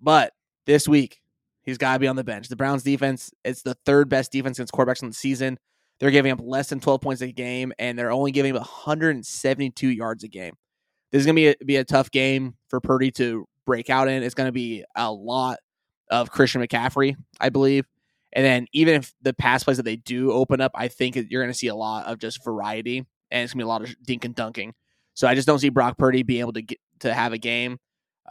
but 0.00 0.32
this 0.66 0.86
week 0.86 1.21
he's 1.62 1.78
got 1.78 1.94
to 1.94 1.98
be 1.98 2.08
on 2.08 2.16
the 2.16 2.24
bench. 2.24 2.48
The 2.48 2.56
Browns 2.56 2.82
defense 2.82 3.32
it's 3.44 3.62
the 3.62 3.74
third 3.86 4.08
best 4.08 4.32
defense 4.32 4.58
against 4.58 4.72
quarterbacks 4.72 5.02
in 5.02 5.08
the 5.08 5.14
season. 5.14 5.58
They're 6.00 6.10
giving 6.10 6.32
up 6.32 6.40
less 6.42 6.68
than 6.68 6.80
12 6.80 7.00
points 7.00 7.22
a 7.22 7.30
game, 7.30 7.72
and 7.78 7.98
they're 7.98 8.10
only 8.10 8.32
giving 8.32 8.54
up 8.56 8.60
172 8.60 9.88
yards 9.88 10.24
a 10.24 10.28
game. 10.28 10.54
This 11.10 11.20
is 11.20 11.26
gonna 11.26 11.34
be 11.34 11.48
a, 11.48 11.54
be 11.64 11.76
a 11.76 11.84
tough 11.84 12.10
game 12.10 12.56
for 12.68 12.80
Purdy 12.80 13.10
to 13.12 13.46
break 13.66 13.90
out 13.90 14.08
in. 14.08 14.22
It's 14.22 14.34
gonna 14.34 14.52
be 14.52 14.84
a 14.96 15.12
lot 15.12 15.58
of 16.10 16.30
Christian 16.30 16.62
McCaffrey, 16.62 17.16
I 17.40 17.48
believe. 17.48 17.86
And 18.32 18.44
then 18.44 18.66
even 18.72 18.94
if 18.94 19.12
the 19.22 19.34
pass 19.34 19.64
plays 19.64 19.76
that 19.76 19.84
they 19.84 19.96
do 19.96 20.32
open 20.32 20.60
up, 20.60 20.72
I 20.74 20.88
think 20.88 21.16
you're 21.16 21.42
going 21.42 21.52
to 21.52 21.58
see 21.58 21.66
a 21.66 21.74
lot 21.74 22.06
of 22.06 22.18
just 22.18 22.42
variety, 22.44 22.98
and 23.30 23.42
it's 23.42 23.52
going 23.52 23.60
to 23.60 23.64
be 23.64 23.66
a 23.66 23.68
lot 23.68 23.82
of 23.82 23.94
dink 24.02 24.24
and 24.24 24.34
dunking. 24.34 24.74
So 25.14 25.28
I 25.28 25.34
just 25.34 25.46
don't 25.46 25.58
see 25.58 25.68
Brock 25.68 25.98
Purdy 25.98 26.22
being 26.22 26.40
able 26.40 26.54
to 26.54 26.62
get 26.62 26.78
to 27.00 27.12
have 27.12 27.34
a 27.34 27.38
game 27.38 27.78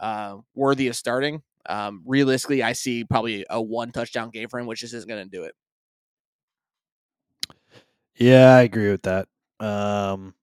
uh, 0.00 0.38
worthy 0.54 0.88
of 0.88 0.96
starting. 0.96 1.42
Um, 1.68 2.02
realistically, 2.06 2.62
I 2.62 2.72
see 2.72 3.04
probably 3.04 3.44
a 3.48 3.60
one 3.62 3.92
touchdown 3.92 4.30
game 4.30 4.48
for 4.48 4.58
him, 4.58 4.66
which 4.66 4.80
just 4.80 4.94
isn't 4.94 5.08
going 5.08 5.24
to 5.24 5.30
do 5.30 5.44
it. 5.44 5.54
Yeah, 8.16 8.54
I 8.56 8.62
agree 8.62 8.90
with 8.90 9.02
that. 9.02 9.28
Um, 9.60 10.34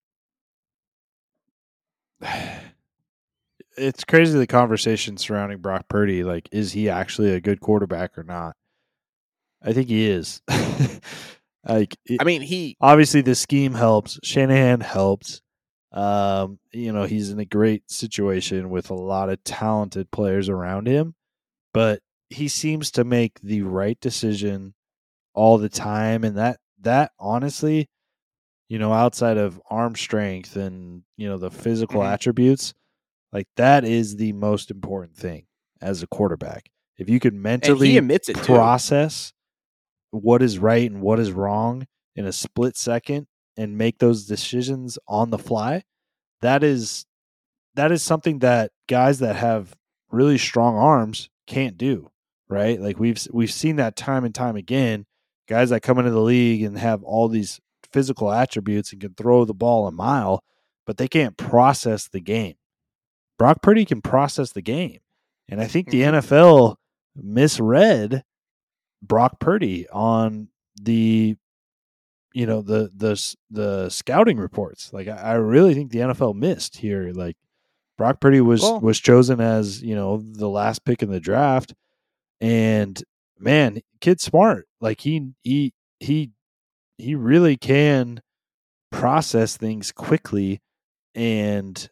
it's 3.78 4.04
crazy 4.04 4.38
the 4.38 4.48
conversation 4.48 5.18
surrounding 5.18 5.60
Brock 5.60 5.88
Purdy. 5.88 6.24
Like, 6.24 6.50
is 6.52 6.72
he 6.74 6.90
actually 6.90 7.32
a 7.34 7.42
good 7.42 7.60
quarterback 7.62 8.18
or 8.18 8.24
not? 8.24 8.56
I 9.62 9.74
think 9.74 9.90
he 9.90 10.08
is. 10.10 10.42
like, 11.68 11.98
it- 12.06 12.22
I 12.22 12.24
mean, 12.24 12.42
he 12.42 12.78
obviously 12.82 13.22
the 13.22 13.36
scheme 13.36 13.74
helps. 13.74 14.20
Shanahan 14.24 14.82
helps. 14.82 15.42
Um, 15.92 16.60
you 16.72 16.92
know, 16.92 17.04
he's 17.04 17.32
in 17.32 17.40
a 17.40 17.46
great 17.46 17.90
situation 17.90 18.70
with 18.70 18.90
a 18.90 18.96
lot 18.96 19.30
of 19.30 19.44
talented 19.44 20.12
players 20.12 20.48
around 20.50 20.88
him, 20.88 21.16
but 21.74 22.02
he 22.30 22.48
seems 22.48 22.92
to 22.92 23.04
make 23.04 23.40
the 23.42 23.64
right 23.64 24.00
decision 24.00 24.76
all 25.34 25.58
the 25.58 25.70
time 25.70 26.24
and 26.24 26.38
that 26.38 26.60
that 26.82 27.12
honestly, 27.20 27.88
you 28.70 28.78
know, 28.80 28.94
outside 28.94 29.38
of 29.38 29.62
arm 29.70 29.96
strength 29.96 30.56
and, 30.56 31.04
you 31.18 31.28
know, 31.28 31.38
the 31.38 31.52
physical 31.52 32.02
Mhm. 32.02 32.14
attributes, 32.14 32.74
like 33.34 33.48
that 33.56 33.84
is 33.84 34.16
the 34.18 34.34
most 34.34 34.72
important 34.72 35.16
thing 35.18 35.48
as 35.82 36.04
a 36.04 36.08
quarterback. 36.08 36.70
If 36.98 37.10
you 37.10 37.20
can 37.20 37.42
mentally 37.42 37.98
it 37.98 38.22
too. 38.26 38.34
process 38.44 39.34
what 40.12 40.42
is 40.42 40.60
right 40.60 40.90
and 40.90 41.02
what 41.02 41.20
is 41.20 41.32
wrong 41.32 41.88
in 42.16 42.26
a 42.26 42.32
split 42.32 42.76
second 42.78 43.28
and 43.60 43.78
make 43.78 44.00
those 44.00 44.26
decisions 44.26 44.98
on 45.08 45.30
the 45.30 45.38
fly 45.38 45.84
that 46.42 46.64
is 46.64 47.06
that 47.76 47.92
is 47.92 48.02
something 48.02 48.40
that 48.40 48.72
guys 48.88 49.20
that 49.20 49.36
have 49.36 49.76
really 50.12 50.38
strong 50.38 50.76
arms 50.78 51.30
can't 51.48 51.78
do 51.78 52.10
right? 52.48 52.82
Like 52.82 52.98
we've 53.00 53.20
we've 53.32 53.52
seen 53.54 53.76
that 53.76 53.96
time 53.96 54.26
and 54.26 54.34
time 54.34 54.56
again. 54.56 55.06
Guys 55.48 55.70
that 55.70 55.82
come 55.84 56.00
into 56.00 56.10
the 56.10 56.20
league 56.20 56.64
and 56.64 56.80
have 56.80 57.04
all 57.04 57.28
these 57.28 57.60
physical 57.94 58.32
attributes 58.32 58.92
and 58.92 59.00
can 59.02 59.14
throw 59.14 59.46
the 59.46 59.54
ball 59.54 59.86
a 59.88 59.92
mile 59.92 60.44
but 60.88 60.98
they 60.98 61.08
can't 61.08 61.38
process 61.38 62.08
the 62.08 62.20
game. 62.20 62.56
Brock 63.38 63.62
Purdy 63.62 63.86
can 63.86 64.02
process 64.02 64.52
the 64.52 64.62
game 64.64 65.00
and 65.48 65.62
I 65.62 65.68
think 65.68 65.90
the 65.90 66.02
Mhm. 66.02 66.14
NFL 66.24 66.78
misread 67.16 68.24
Brock 69.02 69.40
Purdy 69.40 69.88
on 69.90 70.50
the 70.82 71.36
you 72.34 72.46
know 72.46 72.62
the 72.62 72.90
the 72.96 73.36
the 73.50 73.90
scouting 73.90 74.38
reports. 74.38 74.92
Like 74.94 75.08
I, 75.08 75.16
I 75.18 75.34
really 75.34 75.74
think 75.74 75.92
the 75.92 76.00
NFL 76.00 76.36
missed 76.36 76.78
here. 76.78 77.12
Like 77.14 77.38
Brock 77.98 78.20
Purdy 78.20 78.42
was 78.42 78.62
Well- 78.62 78.80
was 78.80 79.00
chosen 79.00 79.42
as 79.42 79.82
you 79.82 79.96
know 79.96 80.18
the 80.24 80.50
last 80.50 80.86
pick 80.86 81.02
in 81.04 81.12
the 81.12 81.20
draft, 81.20 81.74
and 82.42 83.02
man, 83.38 83.80
kid 84.02 84.22
smart. 84.22 84.68
Like 84.82 85.02
he 85.02 85.32
he 85.44 85.74
he 86.00 86.32
he 86.98 87.16
really 87.16 87.58
can 87.58 88.22
process 88.92 89.58
things 89.58 89.92
quickly 89.92 90.62
and 91.16 91.90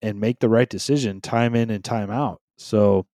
and 0.00 0.20
make 0.20 0.40
the 0.40 0.48
right 0.48 0.68
decision 0.68 1.20
time 1.20 1.54
in 1.54 1.70
and 1.70 1.84
time 1.84 2.10
out. 2.10 2.40
So 2.58 3.06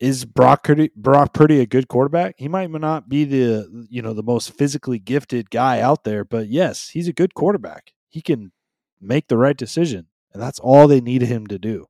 is 0.00 0.24
Brock 0.24 0.64
Purdy, 0.64 0.90
Brock 0.96 1.32
Purdy 1.32 1.60
a 1.60 1.66
good 1.66 1.88
quarterback? 1.88 2.34
He 2.38 2.48
might 2.48 2.70
not 2.70 3.08
be 3.08 3.24
the 3.24 3.86
you 3.88 4.02
know 4.02 4.12
the 4.14 4.22
most 4.22 4.52
physically 4.52 4.98
gifted 4.98 5.50
guy 5.50 5.80
out 5.80 6.04
there, 6.04 6.24
but 6.24 6.48
yes, 6.48 6.88
he's 6.90 7.08
a 7.08 7.12
good 7.12 7.34
quarterback. 7.34 7.92
He 8.08 8.20
can 8.20 8.52
make 9.00 9.28
the 9.28 9.36
right 9.38 9.56
decision, 9.56 10.06
and 10.32 10.42
that's 10.42 10.58
all 10.58 10.88
they 10.88 11.00
need 11.00 11.22
him 11.22 11.46
to 11.48 11.58
do. 11.58 11.86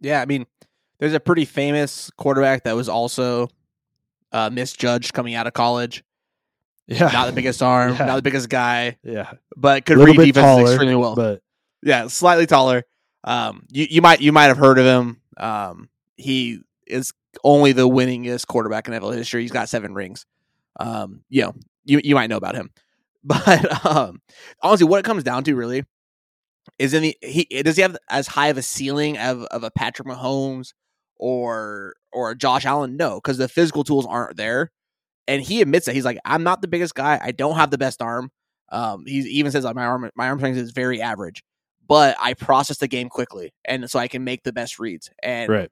Yeah, 0.00 0.20
I 0.20 0.26
mean, 0.26 0.46
there's 0.98 1.14
a 1.14 1.20
pretty 1.20 1.44
famous 1.44 2.10
quarterback 2.16 2.64
that 2.64 2.76
was 2.76 2.88
also 2.88 3.48
uh, 4.32 4.50
misjudged 4.50 5.12
coming 5.14 5.34
out 5.34 5.46
of 5.46 5.52
college. 5.54 6.04
Yeah, 6.86 7.10
Not 7.12 7.26
the 7.26 7.32
biggest 7.32 7.62
arm, 7.64 7.94
Yeah. 7.94 8.06
not 8.06 8.16
the 8.16 8.22
biggest 8.22 8.48
guy, 8.48 8.98
yeah, 9.02 9.32
but 9.56 9.84
could 9.86 9.98
read 9.98 10.16
defenses 10.16 10.34
taller, 10.42 10.62
extremely 10.70 10.94
well. 10.96 11.14
but 11.16 11.42
yeah, 11.82 12.06
slightly 12.06 12.46
taller. 12.46 12.84
Um, 13.24 13.66
you 13.70 13.86
you 13.90 14.02
might 14.02 14.20
you 14.20 14.30
might 14.32 14.44
have 14.44 14.58
heard 14.58 14.78
of 14.78 14.84
him. 14.86 15.20
Um, 15.36 15.88
he 16.16 16.60
is 16.86 17.12
only 17.44 17.72
the 17.72 17.88
winningest 17.88 18.46
quarterback 18.46 18.88
in 18.88 18.94
NFL 18.94 19.14
history. 19.14 19.42
He's 19.42 19.52
got 19.52 19.68
seven 19.68 19.94
rings. 19.94 20.26
Um, 20.78 21.22
you 21.28 21.42
know, 21.42 21.54
you 21.84 22.00
you 22.04 22.14
might 22.14 22.30
know 22.30 22.36
about 22.36 22.54
him, 22.54 22.70
but 23.24 23.86
um, 23.86 24.20
honestly, 24.62 24.86
what 24.86 25.00
it 25.00 25.04
comes 25.04 25.24
down 25.24 25.44
to 25.44 25.54
really 25.54 25.84
is 26.78 26.94
in 26.94 27.02
the 27.02 27.16
he 27.22 27.44
does 27.62 27.76
he 27.76 27.82
have 27.82 27.96
as 28.10 28.26
high 28.26 28.48
of 28.48 28.58
a 28.58 28.62
ceiling 28.62 29.18
of 29.18 29.44
of 29.44 29.64
a 29.64 29.70
Patrick 29.70 30.08
Mahomes 30.08 30.72
or 31.16 31.94
or 32.12 32.34
Josh 32.34 32.64
Allen? 32.64 32.96
No, 32.96 33.16
because 33.16 33.38
the 33.38 33.48
physical 33.48 33.84
tools 33.84 34.06
aren't 34.06 34.36
there. 34.36 34.70
And 35.28 35.42
he 35.42 35.60
admits 35.60 35.86
that 35.86 35.94
he's 35.94 36.04
like, 36.04 36.18
I'm 36.24 36.44
not 36.44 36.62
the 36.62 36.68
biggest 36.68 36.94
guy. 36.94 37.18
I 37.20 37.32
don't 37.32 37.56
have 37.56 37.70
the 37.70 37.78
best 37.78 38.00
arm. 38.00 38.30
Um, 38.70 39.04
he 39.06 39.18
even 39.18 39.50
says 39.50 39.64
like 39.64 39.74
my 39.74 39.86
arm 39.86 40.10
my 40.16 40.28
arm 40.28 40.38
strength 40.38 40.56
is 40.56 40.72
very 40.72 41.00
average, 41.00 41.42
but 41.86 42.16
I 42.20 42.34
process 42.34 42.78
the 42.78 42.88
game 42.88 43.08
quickly, 43.08 43.52
and 43.64 43.88
so 43.90 43.98
I 43.98 44.08
can 44.08 44.24
make 44.24 44.42
the 44.42 44.52
best 44.52 44.78
reads. 44.78 45.10
And 45.22 45.48
right, 45.48 45.70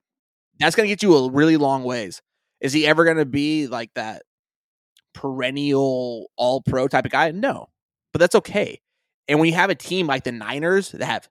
that's 0.58 0.76
going 0.76 0.88
to 0.88 0.92
get 0.92 1.02
you 1.02 1.14
a 1.16 1.30
really 1.30 1.56
long 1.56 1.84
ways. 1.84 2.22
Is 2.60 2.72
he 2.72 2.86
ever 2.86 3.04
going 3.04 3.16
to 3.16 3.26
be 3.26 3.66
like 3.66 3.90
that 3.94 4.22
perennial 5.12 6.30
all 6.36 6.62
pro 6.62 6.88
type 6.88 7.04
of 7.04 7.10
guy? 7.10 7.30
No, 7.30 7.68
but 8.12 8.20
that's 8.20 8.34
okay. 8.36 8.80
And 9.28 9.38
when 9.38 9.48
you 9.48 9.54
have 9.54 9.70
a 9.70 9.74
team 9.74 10.06
like 10.06 10.24
the 10.24 10.32
Niners 10.32 10.90
that 10.92 11.04
have 11.04 11.28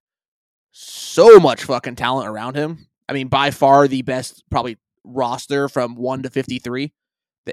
so 0.71 1.39
much 1.39 1.63
fucking 1.63 1.95
talent 1.95 2.28
around 2.28 2.55
him, 2.55 2.88
I 3.07 3.13
mean, 3.13 3.28
by 3.28 3.51
far 3.51 3.88
the 3.88 4.01
best 4.01 4.43
probably 4.49 4.78
roster 5.03 5.69
from 5.69 5.95
one 5.95 6.24
to 6.24 6.30
53 6.30 6.91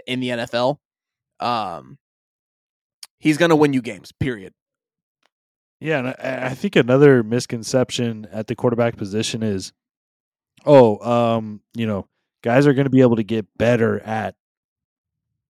in 0.07 0.21
the 0.21 0.29
NFL, 0.29 0.79
um, 1.41 1.99
he's 3.19 3.37
going 3.37 3.51
to 3.51 3.57
win 3.57 3.73
you 3.73 3.83
games, 3.83 4.13
period. 4.13 4.55
yeah. 5.81 5.99
And 5.99 6.09
I, 6.09 6.49
I 6.51 6.55
think 6.55 6.77
another 6.77 7.23
misconception 7.23 8.29
at 8.33 8.47
the 8.47 8.55
quarterback 8.55 8.97
position 8.97 9.43
is, 9.43 9.73
oh, 10.67 10.99
um, 11.09 11.61
you 11.75 11.87
know, 11.87 12.07
guys 12.43 12.67
are 12.67 12.73
going 12.75 12.85
to 12.87 12.91
be 12.91 13.01
able 13.03 13.17
to 13.17 13.23
get 13.25 13.47
better 13.59 14.01
at 14.01 14.35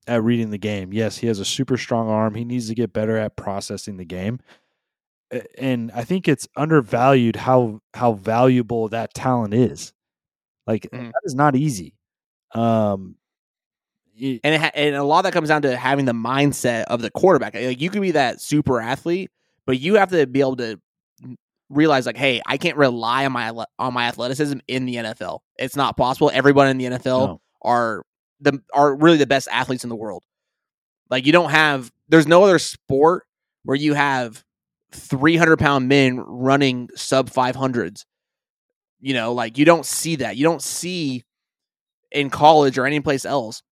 at 0.07 0.23
reading 0.25 0.51
the 0.51 0.59
game. 0.59 0.93
Yes, 0.93 1.19
he 1.19 1.27
has 1.27 1.39
a 1.39 1.45
super 1.45 1.77
strong 1.77 2.09
arm. 2.09 2.35
He 2.35 2.45
needs 2.45 2.69
to 2.69 2.75
get 2.75 2.93
better 2.93 3.17
at 3.17 3.37
processing 3.37 3.97
the 3.97 4.05
game. 4.05 4.41
And 5.59 5.93
I 5.93 6.03
think 6.03 6.27
it's 6.27 6.49
undervalued 6.57 7.37
how 7.37 7.81
how 7.95 8.15
valuable 8.15 8.89
that 8.89 9.15
talent 9.15 9.55
is. 9.55 9.93
Like 10.67 10.89
Mhm. 10.93 11.13
that 11.13 11.21
is 11.25 11.35
not 11.35 11.55
easy. 11.57 11.95
Um 12.55 13.17
y- 14.21 14.41
and 14.45 14.55
it 14.55 14.61
ha- 14.61 14.71
and 14.75 14.97
a 14.97 15.05
lot 15.05 15.21
of 15.21 15.25
that 15.25 15.33
comes 15.33 15.49
down 15.49 15.63
to 15.63 15.77
having 15.77 16.05
the 16.05 16.13
mindset 16.13 16.85
of 16.85 17.03
the 17.03 17.11
quarterback. 17.11 17.55
Like 17.55 17.81
you 17.81 17.91
could 17.91 18.03
be 18.03 18.13
that 18.13 18.41
super 18.41 18.81
athlete, 18.81 19.31
but 19.67 19.79
you 19.81 19.95
have 19.97 20.11
to 20.11 20.27
be 20.27 20.41
able 20.41 20.57
to 20.57 20.81
realize 21.71 22.05
like, 22.05 22.17
hey, 22.17 22.43
I 22.45 22.59
can't 22.59 22.77
rely 22.77 23.25
on 23.25 23.33
my 23.33 23.51
on 23.79 23.95
my 23.95 24.07
athleticism 24.07 24.59
in 24.69 24.85
the 24.85 24.97
NFL. 24.97 25.39
It's 25.57 25.77
not 25.77 25.97
possible. 25.97 26.31
Everyone 26.35 26.67
in 26.67 26.77
the 26.77 26.85
NFL 26.87 27.29
no. 27.29 27.41
are 27.63 28.05
the 28.41 28.61
are 28.75 28.95
really 28.95 29.17
the 29.17 29.27
best 29.27 29.49
athletes 29.51 29.85
in 29.85 29.89
the 29.89 29.97
world. 29.97 30.25
Like 31.09 31.25
you 31.25 31.33
don't 31.33 31.51
have 31.51 31.91
there's 32.09 32.27
no 32.27 32.45
other 32.45 32.59
sport 32.59 33.25
where 33.63 33.77
you 33.77 33.95
have 33.95 34.45
300 34.93 35.59
pound 35.59 35.89
men 35.89 36.19
running 36.19 36.89
sub 36.97 37.31
500s. 37.31 38.05
You 39.01 39.15
know, 39.15 39.33
like 39.33 39.57
you 39.57 39.65
don't 39.65 39.87
see 39.87 40.17
that. 40.17 40.37
You 40.37 40.45
don't 40.45 40.63
see 40.63 41.25
in 42.11 42.29
college 42.29 42.77
or 42.77 42.87
any 42.87 43.01
place 43.01 43.25
else, 43.25 43.63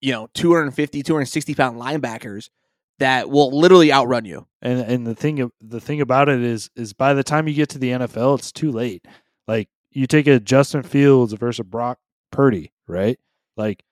you 0.00 0.12
know, 0.12 0.28
250, 0.34 1.02
260 1.02 1.54
pound 1.54 1.80
linebackers 1.80 2.50
that 2.98 3.30
will 3.30 3.56
literally 3.56 3.92
outrun 3.92 4.24
you. 4.24 4.46
And 4.62 4.80
and 4.80 5.06
the 5.06 5.14
thing 5.14 5.50
the 5.60 5.80
thing 5.80 6.00
about 6.00 6.28
it 6.28 6.40
is 6.42 6.70
is 6.76 6.92
by 6.92 7.14
the 7.14 7.24
time 7.24 7.48
you 7.48 7.54
get 7.54 7.68
to 7.70 7.78
the 7.78 7.90
NFL, 7.90 8.38
it's 8.38 8.52
too 8.52 8.72
late. 8.72 9.06
Like 9.46 9.68
you 9.92 10.06
take 10.06 10.26
a 10.26 10.40
Justin 10.40 10.82
Fields 10.82 11.32
versus 11.32 11.64
Brock 11.66 11.98
Purdy, 12.30 12.72
right? 12.86 13.18
Like 13.56 13.84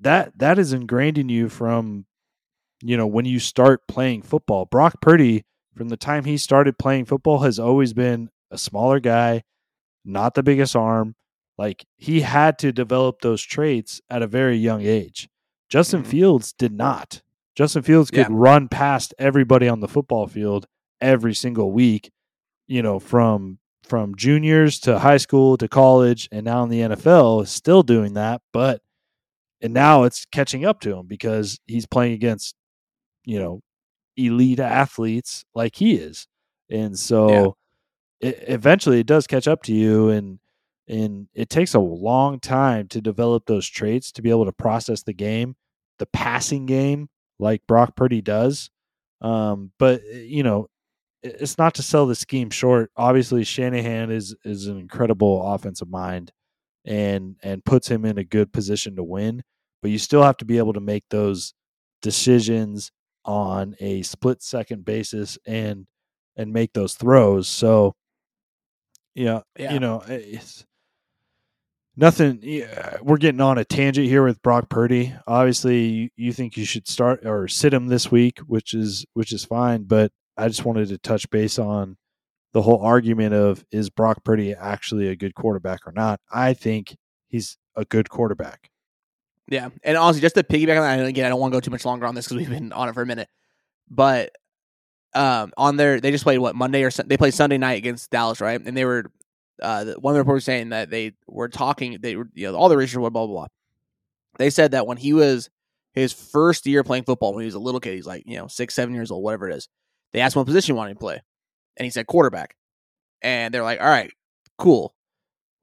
that 0.00 0.38
that 0.38 0.58
is 0.58 0.72
ingrained 0.72 1.18
in 1.18 1.28
you 1.28 1.48
from 1.48 2.06
you 2.82 2.96
know 2.96 3.06
when 3.06 3.24
you 3.24 3.38
start 3.38 3.86
playing 3.88 4.22
football. 4.22 4.66
Brock 4.66 5.00
Purdy 5.00 5.44
from 5.74 5.88
the 5.88 5.96
time 5.96 6.24
he 6.24 6.36
started 6.36 6.78
playing 6.78 7.06
football 7.06 7.40
has 7.40 7.58
always 7.58 7.92
been 7.92 8.30
a 8.50 8.58
smaller 8.58 9.00
guy, 9.00 9.42
not 10.04 10.34
the 10.34 10.42
biggest 10.42 10.76
arm. 10.76 11.14
Like 11.56 11.84
he 11.96 12.20
had 12.20 12.58
to 12.60 12.72
develop 12.72 13.20
those 13.20 13.42
traits 13.42 14.00
at 14.10 14.22
a 14.22 14.26
very 14.26 14.56
young 14.56 14.82
age. 14.82 15.28
Justin 15.68 16.02
Mhm. 16.02 16.06
Fields 16.06 16.52
did 16.52 16.72
not. 16.72 17.22
Justin 17.58 17.82
Fields 17.82 18.12
could 18.12 18.20
Yeah. 18.20 18.26
run 18.30 18.68
past 18.68 19.12
everybody 19.18 19.68
on 19.68 19.80
the 19.80 19.88
football 19.88 20.28
field 20.28 20.66
every 21.00 21.34
single 21.34 21.72
week, 21.72 22.12
you 22.68 22.82
know, 22.82 23.00
from 23.00 23.58
from 23.82 24.14
juniors 24.14 24.78
to 24.78 25.00
high 25.00 25.16
school 25.16 25.56
to 25.56 25.66
college 25.66 26.28
and 26.30 26.44
now 26.44 26.62
in 26.62 26.68
the 26.68 26.82
NFL 26.82 27.42
is 27.42 27.50
still 27.50 27.82
doing 27.82 28.12
that, 28.14 28.42
but 28.52 28.80
and 29.60 29.74
now 29.74 30.04
it's 30.04 30.24
catching 30.26 30.64
up 30.64 30.78
to 30.82 30.96
him 30.96 31.06
because 31.08 31.58
he's 31.66 31.84
playing 31.84 32.12
against, 32.12 32.54
you 33.24 33.40
know, 33.40 33.60
elite 34.16 34.60
athletes 34.60 35.44
like 35.52 35.74
he 35.74 35.94
is. 35.96 36.28
And 36.70 36.96
so 36.96 37.56
it, 38.20 38.38
eventually 38.46 39.00
it 39.00 39.06
does 39.06 39.26
catch 39.26 39.48
up 39.48 39.64
to 39.64 39.74
you 39.74 40.10
and 40.10 40.38
and 40.86 41.26
it 41.34 41.50
takes 41.50 41.74
a 41.74 41.80
long 41.80 42.38
time 42.38 42.86
to 42.88 43.00
develop 43.00 43.46
those 43.46 43.66
traits 43.66 44.12
to 44.12 44.22
be 44.22 44.30
able 44.30 44.44
to 44.44 44.52
process 44.52 45.02
the 45.02 45.12
game, 45.12 45.56
the 45.98 46.06
passing 46.06 46.64
game 46.64 47.08
like 47.38 47.62
Brock 47.68 47.96
Purdy 47.96 48.20
does. 48.20 48.70
Um, 49.20 49.72
but 49.78 50.00
eh, 50.10 50.20
you 50.20 50.42
know, 50.42 50.68
it's 51.22 51.58
not 51.58 51.74
to 51.74 51.82
sell 51.82 52.06
the 52.06 52.14
scheme 52.14 52.50
short. 52.50 52.90
Obviously, 52.96 53.44
Shanahan 53.44 54.10
is 54.10 54.34
is 54.44 54.66
an 54.66 54.78
incredible 54.78 55.42
offensive 55.52 55.88
mind 55.90 56.32
and 56.84 57.36
and 57.42 57.64
puts 57.64 57.88
him 57.88 58.04
in 58.04 58.18
a 58.18 58.24
good 58.24 58.52
position 58.52 58.96
to 58.96 59.02
win. 59.04 59.42
But 59.82 59.90
you 59.90 59.98
still 59.98 60.22
have 60.22 60.36
to 60.38 60.44
be 60.44 60.58
able 60.58 60.72
to 60.74 60.80
make 60.80 61.04
those 61.10 61.54
decisions 62.02 62.90
on 63.24 63.74
a 63.80 64.02
split 64.02 64.42
second 64.42 64.84
basis 64.84 65.38
and 65.46 65.86
and 66.36 66.52
make 66.52 66.72
those 66.72 66.94
throws. 66.94 67.48
So 67.48 67.94
yeah, 69.14 69.40
Yeah. 69.58 69.72
you 69.72 69.80
know, 69.80 70.02
it's 70.06 70.64
nothing. 71.98 72.64
We're 73.02 73.18
getting 73.18 73.40
on 73.40 73.58
a 73.58 73.64
tangent 73.64 74.06
here 74.06 74.24
with 74.24 74.40
Brock 74.40 74.70
Purdy. 74.70 75.14
Obviously, 75.26 76.12
you, 76.16 76.32
think 76.32 76.56
you 76.56 76.64
should 76.64 76.88
start 76.88 77.26
or 77.26 77.48
sit 77.48 77.74
him 77.74 77.88
this 77.88 78.10
week, 78.10 78.38
which 78.40 78.72
is 78.72 79.04
which 79.12 79.32
is 79.32 79.44
fine. 79.44 79.82
But 79.82 80.12
I 80.36 80.48
just 80.48 80.64
wanted 80.64 80.88
to 80.88 80.98
touch 80.98 81.28
base 81.28 81.58
on 81.58 81.96
the 82.52 82.62
whole 82.62 82.80
argument 82.80 83.34
of 83.34 83.64
is 83.70 83.90
Brock 83.90 84.24
Purdy 84.24 84.54
actually 84.54 85.08
a 85.08 85.16
good 85.16 85.34
quarterback 85.34 85.86
or 85.86 85.92
not? 85.92 86.20
I 86.32 86.54
think 86.54 86.96
he's 87.26 87.58
a 87.76 87.84
good 87.84 88.08
quarterback. 88.08 88.70
Yeah, 89.50 89.70
and 89.82 89.96
honestly, 89.96 90.20
just 90.20 90.34
to 90.36 90.42
piggyback 90.42 90.76
on 90.76 90.98
that, 90.98 91.06
again, 91.06 91.26
I 91.26 91.30
don't 91.30 91.40
want 91.40 91.52
to 91.52 91.56
go 91.56 91.60
too 91.60 91.70
much 91.70 91.84
longer 91.84 92.06
on 92.06 92.14
this 92.14 92.26
because 92.26 92.36
we've 92.36 92.50
been 92.50 92.72
on 92.72 92.88
it 92.88 92.94
for 92.94 93.02
a 93.02 93.06
minute. 93.06 93.28
But 93.90 94.32
um, 95.14 95.52
on 95.56 95.76
their, 95.76 96.00
they 96.00 96.10
just 96.10 96.24
played 96.24 96.38
what 96.38 96.54
Monday 96.54 96.82
or 96.82 96.90
they 96.90 97.16
played 97.16 97.32
Sunday 97.32 97.56
night 97.56 97.78
against 97.78 98.10
Dallas, 98.10 98.42
right? 98.42 98.60
And 98.62 98.76
they 98.76 98.84
were 98.84 99.10
uh, 99.62 99.84
one 99.98 100.12
of 100.12 100.14
the 100.14 100.20
reporters 100.20 100.44
saying 100.44 100.70
that 100.70 100.90
they 100.90 101.12
were 101.26 101.48
talking, 101.48 101.98
they 102.00 102.16
were 102.16 102.28
you 102.34 102.50
know 102.50 102.56
all 102.56 102.68
the 102.68 102.76
research, 102.76 102.98
blah 102.98 103.10
blah 103.10 103.26
blah. 103.26 103.46
They 104.38 104.50
said 104.50 104.72
that 104.72 104.86
when 104.86 104.96
he 104.96 105.12
was 105.12 105.50
his 105.94 106.12
first 106.12 106.66
year 106.66 106.84
playing 106.84 107.04
football, 107.04 107.34
when 107.34 107.42
he 107.42 107.46
was 107.46 107.54
a 107.54 107.60
little 107.60 107.80
kid, 107.80 107.94
he's 107.94 108.06
like 108.06 108.22
you 108.26 108.36
know 108.36 108.46
six, 108.46 108.74
seven 108.74 108.94
years 108.94 109.10
old, 109.10 109.22
whatever 109.22 109.48
it 109.48 109.56
is. 109.56 109.68
They 110.12 110.20
asked 110.20 110.36
him 110.36 110.40
what 110.40 110.46
position 110.46 110.74
he 110.74 110.78
wanted 110.78 110.94
to 110.94 111.00
play, 111.00 111.20
and 111.76 111.84
he 111.84 111.90
said 111.90 112.06
quarterback. 112.06 112.54
And 113.20 113.52
they're 113.52 113.64
like, 113.64 113.80
all 113.80 113.88
right, 113.88 114.12
cool. 114.58 114.94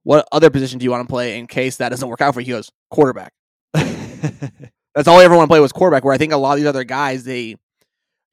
What 0.02 0.28
other 0.30 0.50
position 0.50 0.78
do 0.78 0.84
you 0.84 0.90
want 0.90 1.08
to 1.08 1.12
play 1.12 1.38
in 1.38 1.46
case 1.46 1.78
that 1.78 1.88
doesn't 1.88 2.08
work 2.08 2.20
out 2.20 2.34
for 2.34 2.40
you? 2.40 2.46
He 2.46 2.52
goes 2.52 2.70
quarterback. 2.90 3.32
That's 3.72 5.08
all 5.08 5.18
I 5.18 5.24
ever 5.24 5.36
want 5.36 5.48
to 5.48 5.52
play 5.52 5.60
was 5.60 5.72
quarterback. 5.72 6.04
Where 6.04 6.14
I 6.14 6.18
think 6.18 6.32
a 6.32 6.36
lot 6.36 6.52
of 6.52 6.58
these 6.58 6.68
other 6.68 6.84
guys, 6.84 7.24
they, 7.24 7.56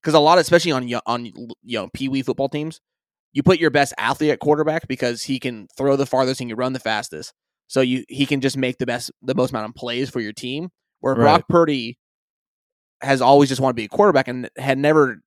because 0.01 0.13
a 0.13 0.19
lot, 0.19 0.37
especially 0.37 0.71
on 0.71 0.93
on 1.05 1.25
you 1.25 1.47
know 1.63 1.89
pee 1.93 2.09
wee 2.09 2.21
football 2.21 2.49
teams, 2.49 2.79
you 3.33 3.43
put 3.43 3.59
your 3.59 3.71
best 3.71 3.93
athlete 3.97 4.31
at 4.31 4.39
quarterback 4.39 4.87
because 4.87 5.23
he 5.23 5.39
can 5.39 5.67
throw 5.75 5.95
the 5.95 6.05
farthest 6.05 6.39
and 6.39 6.49
you 6.49 6.55
run 6.55 6.73
the 6.73 6.79
fastest. 6.79 7.33
So 7.67 7.81
you 7.81 8.05
he 8.07 8.25
can 8.25 8.41
just 8.41 8.55
make 8.55 8.77
the 8.77 8.85
best 8.85 9.11
the 9.21 9.35
most 9.35 9.49
amount 9.51 9.69
of 9.69 9.75
plays 9.75 10.09
for 10.09 10.19
your 10.19 10.33
team. 10.33 10.69
Where 10.99 11.15
Brock 11.15 11.49
Purdy 11.49 11.97
has 13.01 13.21
always 13.21 13.49
just 13.49 13.59
wanted 13.59 13.73
to 13.73 13.81
be 13.81 13.85
a 13.85 13.89
quarterback 13.89 14.29
and 14.29 14.49
had 14.57 14.77
never 14.77 15.21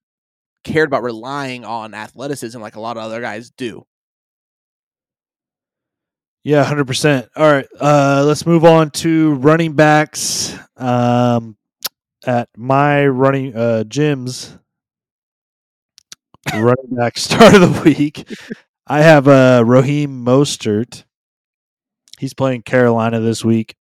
cared 0.64 0.88
about 0.88 1.02
relying 1.02 1.64
on 1.64 1.92
athleticism 1.92 2.58
like 2.60 2.76
a 2.76 2.80
lot 2.80 2.96
of 2.96 3.02
other 3.02 3.20
guys 3.20 3.50
do. 3.50 3.84
Yeah, 6.44 6.64
hundred 6.64 6.86
percent. 6.86 7.28
All 7.36 7.50
right, 7.50 7.66
uh, 7.78 8.24
let's 8.24 8.46
move 8.46 8.64
on 8.64 8.90
to 8.92 9.34
running 9.34 9.74
backs. 9.74 10.56
Um, 10.76 11.56
at 12.24 12.48
my 12.56 13.06
running 13.06 13.54
uh, 13.54 13.84
gyms, 13.86 14.58
running 16.54 16.94
back 16.96 17.18
start 17.18 17.54
of 17.54 17.60
the 17.60 17.82
week, 17.82 18.28
I 18.86 19.02
have 19.02 19.28
uh, 19.28 19.62
Raheem 19.66 20.24
Mostert. 20.24 21.04
He's 22.18 22.34
playing 22.34 22.62
Carolina 22.62 23.20
this 23.20 23.44
week. 23.44 23.76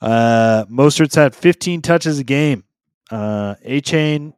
Uh, 0.00 0.64
Mostert's 0.70 1.14
had 1.14 1.34
15 1.34 1.82
touches 1.82 2.18
a 2.18 2.24
game. 2.24 2.64
Uh, 3.10 3.56
Achane, 3.66 4.32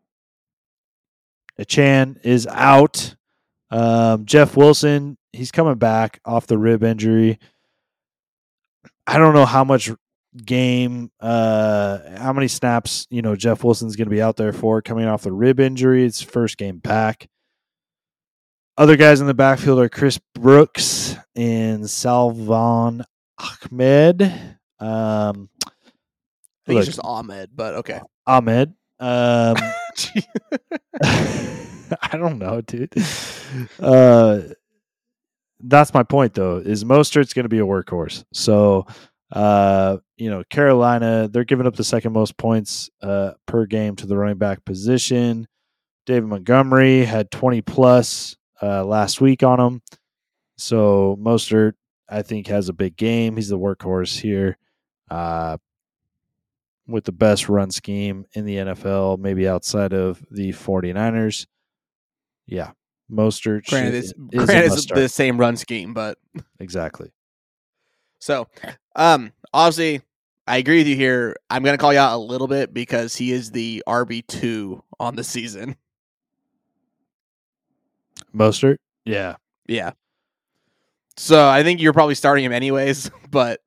a 1.58 1.64
Chan 1.64 2.18
is 2.24 2.46
out. 2.48 3.14
Um, 3.70 4.26
Jeff 4.26 4.56
Wilson, 4.56 5.16
he's 5.32 5.52
coming 5.52 5.76
back 5.76 6.20
off 6.24 6.46
the 6.46 6.58
rib 6.58 6.82
injury. 6.82 7.38
I 9.06 9.18
don't 9.18 9.34
know 9.34 9.46
how 9.46 9.64
much 9.64 9.90
game, 10.36 11.10
uh, 11.20 11.98
how 12.16 12.32
many 12.32 12.48
snaps, 12.48 13.06
you 13.10 13.22
know, 13.22 13.36
Jeff 13.36 13.64
Wilson's 13.64 13.96
going 13.96 14.06
to 14.06 14.14
be 14.14 14.22
out 14.22 14.36
there 14.36 14.52
for 14.52 14.82
coming 14.82 15.06
off 15.06 15.22
the 15.22 15.32
rib 15.32 15.60
injury. 15.60 16.04
It's 16.04 16.22
first 16.22 16.56
game 16.56 16.78
back. 16.78 17.28
Other 18.78 18.96
guys 18.96 19.20
in 19.20 19.26
the 19.26 19.34
backfield 19.34 19.78
are 19.78 19.88
Chris 19.88 20.18
Brooks 20.34 21.16
and 21.36 21.88
Salvon 21.88 23.04
Ahmed. 23.38 24.22
Um, 24.22 25.50
I 25.64 25.70
think 26.66 26.76
Look. 26.76 26.78
it's 26.78 26.86
just 26.86 27.00
Ahmed, 27.04 27.50
but 27.54 27.74
okay. 27.76 28.00
Ahmed. 28.26 28.74
Um, 28.98 29.56
I 31.02 32.16
don't 32.16 32.38
know, 32.38 32.62
dude. 32.62 32.94
Uh, 33.78 34.40
that's 35.60 35.92
my 35.92 36.02
point, 36.02 36.34
though. 36.34 36.56
Is 36.56 36.84
Mostert's 36.84 37.34
going 37.34 37.44
to 37.44 37.48
be 37.48 37.58
a 37.58 37.66
workhorse? 37.66 38.24
So, 38.32 38.86
uh, 39.32 39.96
you 40.16 40.30
know, 40.30 40.44
Carolina 40.50 41.28
they're 41.28 41.44
giving 41.44 41.66
up 41.66 41.74
the 41.74 41.84
second 41.84 42.12
most 42.12 42.36
points 42.36 42.90
uh, 43.02 43.32
per 43.46 43.66
game 43.66 43.96
to 43.96 44.06
the 44.06 44.16
running 44.16 44.38
back 44.38 44.64
position. 44.64 45.48
David 46.06 46.28
Montgomery 46.28 47.04
had 47.04 47.30
twenty 47.30 47.62
plus 47.62 48.36
uh, 48.62 48.84
last 48.84 49.20
week 49.20 49.42
on 49.42 49.58
him. 49.58 49.82
So 50.58 51.16
Mostert, 51.20 51.72
I 52.08 52.22
think, 52.22 52.46
has 52.48 52.68
a 52.68 52.72
big 52.72 52.96
game. 52.96 53.36
He's 53.36 53.48
the 53.48 53.58
workhorse 53.58 54.20
here. 54.20 54.58
Uh, 55.10 55.56
with 56.86 57.04
the 57.04 57.12
best 57.12 57.48
run 57.48 57.70
scheme 57.70 58.26
in 58.34 58.44
the 58.44 58.56
NFL, 58.56 59.18
maybe 59.18 59.48
outside 59.48 59.92
of 59.92 60.22
the 60.30 60.50
49ers. 60.50 61.46
Yeah. 62.46 62.72
Mostert 63.10 63.66
Granted, 63.66 63.92
should- 63.92 63.96
it's, 63.96 64.12
is 64.32 64.46
granted, 64.46 64.72
it's 64.72 64.86
the 64.86 65.08
same 65.08 65.38
run 65.38 65.56
scheme, 65.56 65.94
but 65.94 66.18
exactly. 66.60 67.10
So, 68.22 68.46
um, 68.94 69.32
obviously, 69.52 70.00
I 70.46 70.58
agree 70.58 70.78
with 70.78 70.86
you 70.86 70.94
here. 70.94 71.34
I'm 71.50 71.64
gonna 71.64 71.76
call 71.76 71.92
you 71.92 71.98
out 71.98 72.14
a 72.14 72.18
little 72.18 72.46
bit 72.46 72.72
because 72.72 73.16
he 73.16 73.32
is 73.32 73.50
the 73.50 73.82
RB 73.84 74.24
two 74.24 74.84
on 75.00 75.16
the 75.16 75.24
season. 75.24 75.74
Mostert? 78.32 78.76
Yeah. 79.04 79.34
Yeah. 79.66 79.90
So 81.16 81.48
I 81.48 81.64
think 81.64 81.82
you're 81.82 81.92
probably 81.92 82.14
starting 82.14 82.44
him 82.44 82.52
anyways, 82.52 83.10
but 83.32 83.60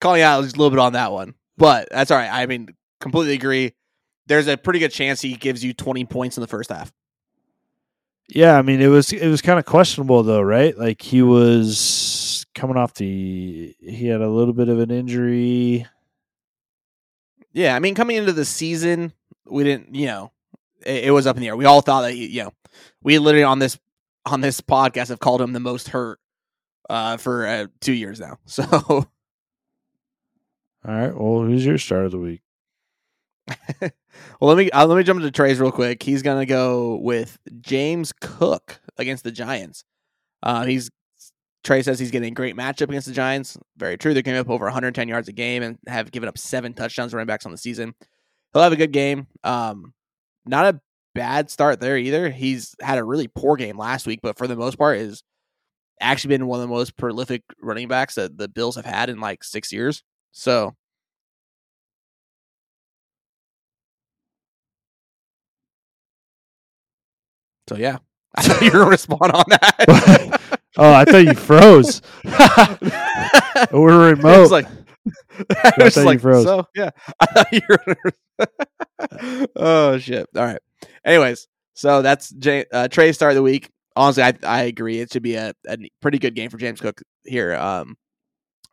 calling 0.00 0.22
out 0.22 0.44
just 0.44 0.54
a 0.54 0.58
little 0.60 0.70
bit 0.70 0.78
on 0.78 0.92
that 0.92 1.10
one, 1.10 1.34
but 1.58 1.88
that's 1.90 2.12
all 2.12 2.16
right. 2.16 2.30
I 2.30 2.46
mean, 2.46 2.68
completely 3.00 3.34
agree. 3.34 3.74
There's 4.28 4.46
a 4.46 4.56
pretty 4.56 4.78
good 4.78 4.92
chance 4.92 5.20
he 5.20 5.34
gives 5.34 5.64
you 5.64 5.74
20 5.74 6.04
points 6.04 6.36
in 6.36 6.42
the 6.42 6.46
first 6.46 6.70
half. 6.70 6.92
Yeah, 8.28 8.56
I 8.56 8.62
mean 8.62 8.80
it 8.80 8.86
was 8.86 9.12
it 9.12 9.28
was 9.28 9.42
kind 9.42 9.58
of 9.58 9.64
questionable 9.64 10.22
though, 10.22 10.42
right? 10.42 10.78
Like 10.78 11.02
he 11.02 11.22
was 11.22 11.76
coming 12.54 12.76
off 12.76 12.94
the 12.94 13.74
he 13.80 14.06
had 14.06 14.20
a 14.20 14.28
little 14.28 14.54
bit 14.54 14.68
of 14.68 14.78
an 14.78 14.90
injury. 14.90 15.86
Yeah, 17.52 17.74
I 17.74 17.78
mean 17.78 17.94
coming 17.94 18.16
into 18.16 18.32
the 18.32 18.44
season, 18.44 19.12
we 19.46 19.64
didn't, 19.64 19.94
you 19.94 20.06
know, 20.06 20.32
it, 20.84 21.04
it 21.04 21.10
was 21.10 21.26
up 21.26 21.36
in 21.36 21.42
the 21.42 21.48
air. 21.48 21.56
We 21.56 21.64
all 21.64 21.80
thought 21.80 22.02
that 22.02 22.12
he, 22.12 22.26
you 22.26 22.44
know, 22.44 22.52
we 23.02 23.18
literally 23.18 23.44
on 23.44 23.58
this 23.58 23.78
on 24.26 24.40
this 24.40 24.60
podcast 24.60 25.08
have 25.08 25.20
called 25.20 25.40
him 25.40 25.52
the 25.52 25.60
most 25.60 25.88
hurt 25.88 26.20
uh, 26.88 27.16
for 27.16 27.46
uh, 27.46 27.66
two 27.80 27.92
years 27.92 28.20
now. 28.20 28.38
So, 28.46 28.64
all 30.86 30.94
right. 30.94 31.14
Well, 31.14 31.42
who's 31.42 31.66
your 31.66 31.76
start 31.76 32.06
of 32.06 32.10
the 32.10 32.18
week? 32.18 32.40
well, 33.80 33.90
let 34.40 34.56
me 34.56 34.70
uh, 34.70 34.86
let 34.86 34.96
me 34.96 35.02
jump 35.02 35.18
into 35.18 35.30
Trey's 35.30 35.60
real 35.60 35.72
quick. 35.72 36.02
He's 36.02 36.22
gonna 36.22 36.46
go 36.46 36.96
with 36.96 37.38
James 37.60 38.12
Cook 38.12 38.80
against 38.96 39.24
the 39.24 39.30
Giants. 39.32 39.84
Uh, 40.42 40.64
he's 40.64 40.90
Trey 41.62 41.82
says 41.82 41.98
he's 41.98 42.10
getting 42.10 42.32
a 42.32 42.34
great 42.34 42.56
matchup 42.56 42.88
against 42.88 43.06
the 43.06 43.12
Giants. 43.12 43.58
Very 43.76 43.98
true. 43.98 44.14
They're 44.14 44.22
giving 44.22 44.40
up 44.40 44.48
over 44.48 44.64
110 44.64 45.08
yards 45.08 45.28
a 45.28 45.32
game 45.32 45.62
and 45.62 45.78
have 45.86 46.10
given 46.10 46.28
up 46.28 46.38
seven 46.38 46.72
touchdowns 46.72 47.10
to 47.10 47.16
running 47.16 47.26
backs 47.26 47.44
on 47.44 47.52
the 47.52 47.58
season. 47.58 47.94
He'll 48.52 48.62
have 48.62 48.72
a 48.72 48.76
good 48.76 48.92
game. 48.92 49.26
Um, 49.44 49.92
not 50.46 50.74
a 50.74 50.80
bad 51.14 51.50
start 51.50 51.80
there 51.80 51.98
either. 51.98 52.30
He's 52.30 52.74
had 52.80 52.98
a 52.98 53.04
really 53.04 53.28
poor 53.28 53.56
game 53.56 53.76
last 53.76 54.06
week, 54.06 54.20
but 54.22 54.38
for 54.38 54.46
the 54.46 54.56
most 54.56 54.78
part, 54.78 54.98
is 54.98 55.22
actually 56.00 56.36
been 56.36 56.46
one 56.46 56.60
of 56.60 56.68
the 56.68 56.74
most 56.74 56.96
prolific 56.96 57.42
running 57.60 57.88
backs 57.88 58.14
that 58.14 58.38
the 58.38 58.48
Bills 58.48 58.76
have 58.76 58.86
had 58.86 59.10
in 59.10 59.20
like 59.20 59.44
six 59.44 59.72
years. 59.72 60.02
So 60.32 60.74
So 67.68 67.76
yeah, 67.76 67.98
I 68.34 68.42
thought 68.42 68.62
you 68.62 68.72
were 68.72 68.78
gonna 68.80 68.90
respond 68.90 69.32
on 69.32 69.44
that. 69.48 70.36
oh, 70.76 70.92
I 70.92 71.04
thought 71.04 71.24
you 71.24 71.34
froze. 71.34 72.02
We're 73.72 74.10
remote. 74.10 74.42
It's 74.42 74.50
like, 74.50 74.66
I 75.80 75.84
was 75.84 75.96
like, 75.96 76.20
froze. 76.20 76.44
so 76.44 76.66
yeah, 76.74 76.90
I 77.20 77.26
thought 77.26 77.52
you 77.52 77.60
were. 77.68 79.48
oh 79.56 79.98
shit! 79.98 80.28
All 80.36 80.44
right. 80.44 80.60
Anyways, 81.04 81.48
so 81.74 82.02
that's 82.02 82.30
Jay, 82.30 82.64
uh, 82.72 82.88
Trey's 82.88 83.16
start 83.16 83.32
of 83.32 83.36
the 83.36 83.42
week. 83.42 83.70
Honestly, 83.96 84.22
I 84.22 84.34
I 84.44 84.62
agree. 84.62 85.00
It 85.00 85.12
should 85.12 85.22
be 85.22 85.34
a, 85.34 85.52
a 85.68 85.78
pretty 86.00 86.18
good 86.18 86.34
game 86.34 86.50
for 86.50 86.58
James 86.58 86.80
Cook 86.80 87.00
here. 87.24 87.54
Um, 87.54 87.96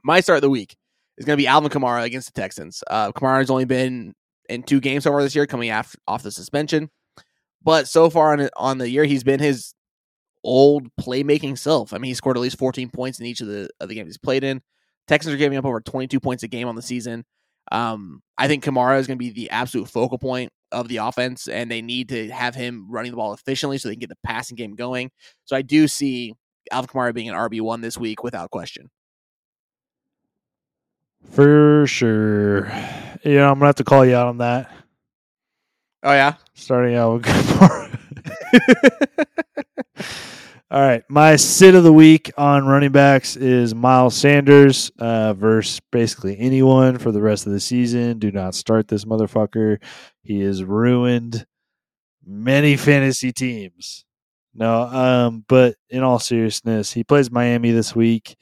my 0.03 0.19
start 0.19 0.37
of 0.37 0.41
the 0.41 0.49
week 0.49 0.75
is 1.17 1.25
going 1.25 1.37
to 1.37 1.41
be 1.41 1.47
Alvin 1.47 1.71
Kamara 1.71 2.03
against 2.03 2.33
the 2.33 2.39
Texans. 2.39 2.83
Uh, 2.87 3.11
Kamara 3.11 3.39
has 3.39 3.49
only 3.49 3.65
been 3.65 4.13
in 4.49 4.63
two 4.63 4.79
games 4.79 5.03
so 5.03 5.11
far 5.11 5.21
this 5.23 5.35
year, 5.35 5.47
coming 5.47 5.71
off 5.71 5.95
off 6.07 6.23
the 6.23 6.31
suspension. 6.31 6.89
But 7.63 7.87
so 7.87 8.09
far 8.09 8.33
on 8.33 8.49
on 8.55 8.77
the 8.77 8.89
year, 8.89 9.05
he's 9.05 9.23
been 9.23 9.39
his 9.39 9.73
old 10.47 10.87
playmaking 10.95 11.57
self. 11.57 11.93
I 11.93 11.97
mean, 11.97 12.09
he 12.09 12.13
scored 12.15 12.37
at 12.37 12.41
least 12.41 12.57
14 12.57 12.89
points 12.89 13.19
in 13.19 13.25
each 13.25 13.41
of 13.41 13.47
the 13.47 13.69
of 13.79 13.89
the 13.89 13.95
games 13.95 14.07
he's 14.07 14.17
played 14.17 14.43
in. 14.43 14.61
Texans 15.07 15.35
are 15.35 15.37
giving 15.37 15.57
up 15.57 15.65
over 15.65 15.81
22 15.81 16.19
points 16.19 16.41
a 16.43 16.47
game 16.47 16.67
on 16.67 16.75
the 16.75 16.81
season. 16.81 17.25
Um, 17.71 18.21
I 18.37 18.47
think 18.47 18.63
Kamara 18.63 18.97
is 18.99 19.07
going 19.07 19.17
to 19.17 19.23
be 19.23 19.29
the 19.29 19.49
absolute 19.49 19.89
focal 19.89 20.17
point 20.17 20.51
of 20.71 20.87
the 20.87 20.97
offense, 20.97 21.47
and 21.47 21.69
they 21.69 21.81
need 21.81 22.09
to 22.09 22.29
have 22.29 22.55
him 22.55 22.87
running 22.89 23.11
the 23.11 23.17
ball 23.17 23.33
efficiently 23.33 23.77
so 23.77 23.89
they 23.89 23.95
can 23.95 23.99
get 23.99 24.09
the 24.09 24.17
passing 24.23 24.55
game 24.55 24.75
going. 24.75 25.11
So 25.45 25.55
I 25.55 25.61
do 25.61 25.87
see 25.87 26.33
Alvin 26.71 26.87
Kamara 26.87 27.13
being 27.13 27.29
an 27.29 27.35
RB 27.35 27.61
one 27.61 27.81
this 27.81 27.97
week 27.97 28.23
without 28.23 28.49
question. 28.49 28.89
For 31.31 31.85
sure. 31.87 32.67
Yeah, 33.23 33.49
I'm 33.49 33.55
gonna 33.55 33.65
have 33.65 33.75
to 33.75 33.83
call 33.83 34.05
you 34.05 34.15
out 34.15 34.27
on 34.27 34.37
that. 34.37 34.71
Oh 36.03 36.13
yeah, 36.13 36.35
starting 36.53 36.95
out 36.95 37.13
with 37.15 37.23
Kamara. 37.23 37.83
All 40.70 40.82
right, 40.82 41.01
my 41.07 41.38
sit 41.38 41.76
of 41.76 41.86
the 41.86 41.93
week 41.93 42.30
on 42.38 42.65
running 42.65 42.91
backs 42.91 43.38
is 43.38 43.74
Miles 43.74 44.18
Sanders 44.18 44.91
uh, 44.99 45.32
versus 45.32 45.80
basically 45.93 46.38
anyone 46.38 46.97
for 46.97 47.13
the 47.13 47.22
rest 47.22 47.45
of 47.47 47.53
the 47.53 47.61
season. 47.61 48.20
Do 48.20 48.34
not 48.34 48.53
start 48.53 48.89
this 48.89 49.05
motherfucker. 49.05 49.82
He 50.24 50.41
has 50.41 50.65
ruined 50.65 51.45
many 52.26 52.76
fantasy 52.76 53.32
teams. 53.32 54.03
No, 54.53 54.82
um, 54.82 55.45
but 55.47 55.78
in 55.89 56.03
all 56.03 56.20
seriousness, 56.20 56.91
he 56.91 57.05
plays 57.05 57.32
Miami 57.32 57.72
this 57.72 57.95
week. 57.95 58.36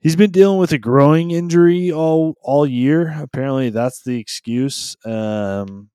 He's 0.00 0.16
been 0.16 0.30
dealing 0.30 0.58
with 0.58 0.72
a 0.72 0.78
growing 0.78 1.30
injury 1.30 1.92
all 1.92 2.36
all 2.40 2.66
year. 2.66 3.14
Apparently, 3.20 3.68
that's 3.68 4.02
the 4.02 4.18
excuse. 4.18 4.96
Um, 5.04 5.90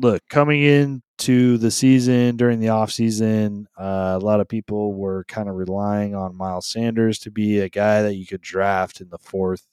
look, 0.00 0.22
coming 0.28 0.62
into 0.62 1.58
the 1.58 1.70
season 1.70 2.36
during 2.36 2.58
the 2.58 2.68
offseason, 2.68 3.66
uh, 3.78 4.18
a 4.20 4.24
lot 4.24 4.40
of 4.40 4.48
people 4.48 4.94
were 4.94 5.24
kind 5.24 5.48
of 5.48 5.56
relying 5.56 6.14
on 6.14 6.36
Miles 6.36 6.66
Sanders 6.66 7.18
to 7.20 7.30
be 7.30 7.58
a 7.60 7.68
guy 7.68 8.02
that 8.02 8.14
you 8.14 8.26
could 8.26 8.40
draft 8.40 9.00
in 9.00 9.10
the 9.10 9.18
fourth, 9.18 9.66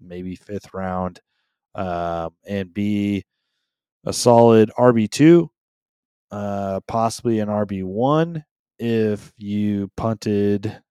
maybe 0.00 0.34
fifth 0.34 0.74
round, 0.74 1.20
uh, 1.76 2.30
and 2.46 2.74
be 2.74 3.24
a 4.04 4.12
solid 4.12 4.70
RB2, 4.76 5.48
uh, 6.32 6.80
possibly 6.88 7.38
an 7.38 7.48
RB1 7.48 8.42
if 8.78 9.32
you 9.36 9.90
punted 9.96 10.82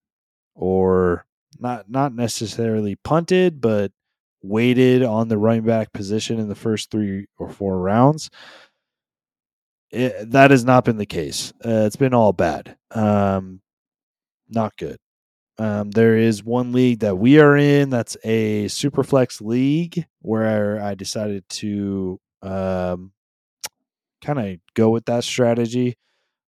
or 0.55 1.25
not 1.59 1.89
not 1.89 2.13
necessarily 2.13 2.95
punted, 2.95 3.59
but 3.59 3.91
waited 4.47 5.03
on 5.03 5.27
the 5.27 5.37
running 5.37 5.63
back 5.63 5.91
position 5.93 6.39
in 6.39 6.47
the 6.47 6.55
first 6.55 6.91
three 6.91 7.25
or 7.37 7.49
four 7.49 7.79
rounds. 7.79 8.29
It, 9.91 10.31
that 10.31 10.51
has 10.51 10.65
not 10.65 10.85
been 10.85 10.97
the 10.97 11.05
case. 11.05 11.53
Uh, 11.63 11.85
it's 11.85 11.95
been 11.95 12.13
all 12.13 12.33
bad. 12.33 12.77
Um, 12.91 13.61
not 14.49 14.75
good. 14.77 14.97
Um, 15.57 15.91
there 15.91 16.17
is 16.17 16.43
one 16.43 16.73
league 16.73 16.99
that 16.99 17.17
we 17.17 17.39
are 17.39 17.55
in 17.55 17.89
that's 17.89 18.17
a 18.23 18.65
superflex 18.65 19.41
league 19.41 20.05
where 20.21 20.81
I 20.81 20.95
decided 20.95 21.47
to 21.49 22.19
um, 22.41 23.13
kind 24.21 24.39
of 24.39 24.57
go 24.73 24.89
with 24.89 25.05
that 25.05 25.23
strategy 25.23 25.97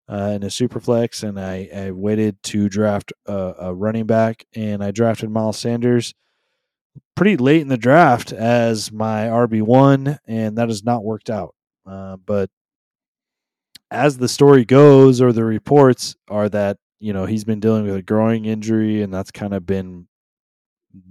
uh, 0.09 0.33
in 0.35 0.43
a 0.43 0.47
superflex, 0.47 1.23
and 1.23 1.39
I, 1.39 1.69
I 1.73 1.91
waited 1.91 2.41
to 2.43 2.69
draft 2.69 3.13
a, 3.25 3.53
a 3.59 3.73
running 3.73 4.05
back, 4.05 4.45
and 4.53 4.83
I 4.83 4.91
drafted 4.91 5.29
Miles 5.29 5.57
Sanders 5.57 6.13
pretty 7.15 7.37
late 7.37 7.61
in 7.61 7.67
the 7.67 7.77
draft 7.77 8.31
as 8.31 8.91
my 8.91 9.25
RB1, 9.25 10.19
and 10.27 10.57
that 10.57 10.69
has 10.69 10.83
not 10.83 11.03
worked 11.03 11.29
out. 11.29 11.55
Uh, 11.85 12.17
but 12.17 12.49
as 13.89 14.17
the 14.17 14.27
story 14.27 14.65
goes, 14.65 15.21
or 15.21 15.31
the 15.31 15.45
reports 15.45 16.15
are 16.29 16.49
that, 16.49 16.77
you 16.99 17.13
know, 17.13 17.25
he's 17.25 17.43
been 17.43 17.59
dealing 17.59 17.85
with 17.85 17.95
a 17.95 18.01
growing 18.01 18.45
injury, 18.45 19.01
and 19.01 19.13
that's 19.13 19.31
kind 19.31 19.53
of 19.53 19.65
been 19.65 20.07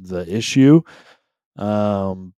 the 0.00 0.26
issue. 0.32 0.82
Um, 1.56 2.34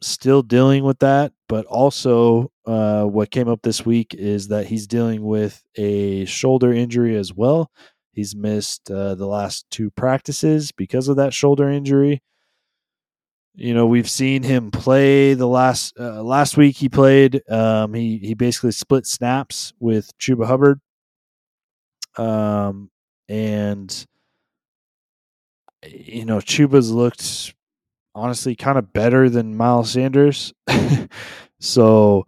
still 0.00 0.42
dealing 0.42 0.84
with 0.84 0.98
that, 1.00 1.32
but 1.48 1.66
also 1.66 2.50
uh, 2.66 3.04
what 3.04 3.30
came 3.30 3.48
up 3.48 3.62
this 3.62 3.86
week 3.86 4.14
is 4.14 4.48
that 4.48 4.66
he's 4.66 4.86
dealing 4.86 5.24
with 5.24 5.62
a 5.76 6.24
shoulder 6.24 6.72
injury 6.72 7.16
as 7.16 7.32
well. 7.32 7.70
He's 8.12 8.34
missed 8.34 8.90
uh, 8.90 9.14
the 9.14 9.26
last 9.26 9.66
two 9.70 9.90
practices 9.90 10.72
because 10.72 11.08
of 11.08 11.16
that 11.16 11.34
shoulder 11.34 11.68
injury. 11.68 12.22
You 13.56 13.72
know, 13.72 13.86
we've 13.86 14.08
seen 14.08 14.42
him 14.42 14.70
play 14.70 15.32
the 15.32 15.46
last 15.46 15.98
uh, 15.98 16.22
last 16.22 16.58
week. 16.58 16.76
He 16.76 16.90
played. 16.90 17.42
Um, 17.50 17.94
he 17.94 18.18
he 18.18 18.34
basically 18.34 18.72
split 18.72 19.06
snaps 19.06 19.72
with 19.80 20.16
Chuba 20.18 20.44
Hubbard, 20.44 20.78
um, 22.18 22.90
and 23.30 24.06
you 25.86 26.26
know 26.26 26.36
Chuba's 26.36 26.92
looked 26.92 27.54
honestly 28.14 28.56
kind 28.56 28.76
of 28.76 28.92
better 28.92 29.30
than 29.30 29.56
Miles 29.56 29.90
Sanders. 29.90 30.52
so 31.58 32.26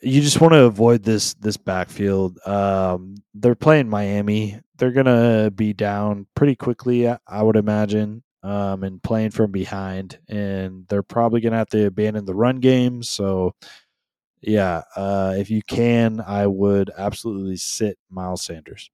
you 0.00 0.22
just 0.22 0.40
want 0.40 0.54
to 0.54 0.62
avoid 0.62 1.02
this 1.02 1.34
this 1.34 1.58
backfield. 1.58 2.38
Um, 2.46 3.16
they're 3.34 3.54
playing 3.54 3.90
Miami. 3.90 4.58
They're 4.78 4.92
gonna 4.92 5.50
be 5.50 5.74
down 5.74 6.26
pretty 6.34 6.56
quickly, 6.56 7.06
I 7.06 7.42
would 7.42 7.56
imagine 7.56 8.22
um, 8.42 8.82
and 8.82 9.02
playing 9.02 9.30
from 9.30 9.50
behind, 9.50 10.18
and 10.28 10.86
they're 10.88 11.02
probably 11.02 11.40
going 11.40 11.52
to 11.52 11.58
have 11.58 11.68
to 11.70 11.86
abandon 11.86 12.24
the 12.24 12.34
run 12.34 12.60
game. 12.60 13.02
So, 13.02 13.54
yeah, 14.40 14.82
uh, 14.96 15.34
if 15.36 15.50
you 15.50 15.62
can, 15.62 16.20
I 16.20 16.46
would 16.46 16.90
absolutely 16.96 17.56
sit 17.56 17.98
Miles 18.10 18.44
Sanders. 18.44 18.90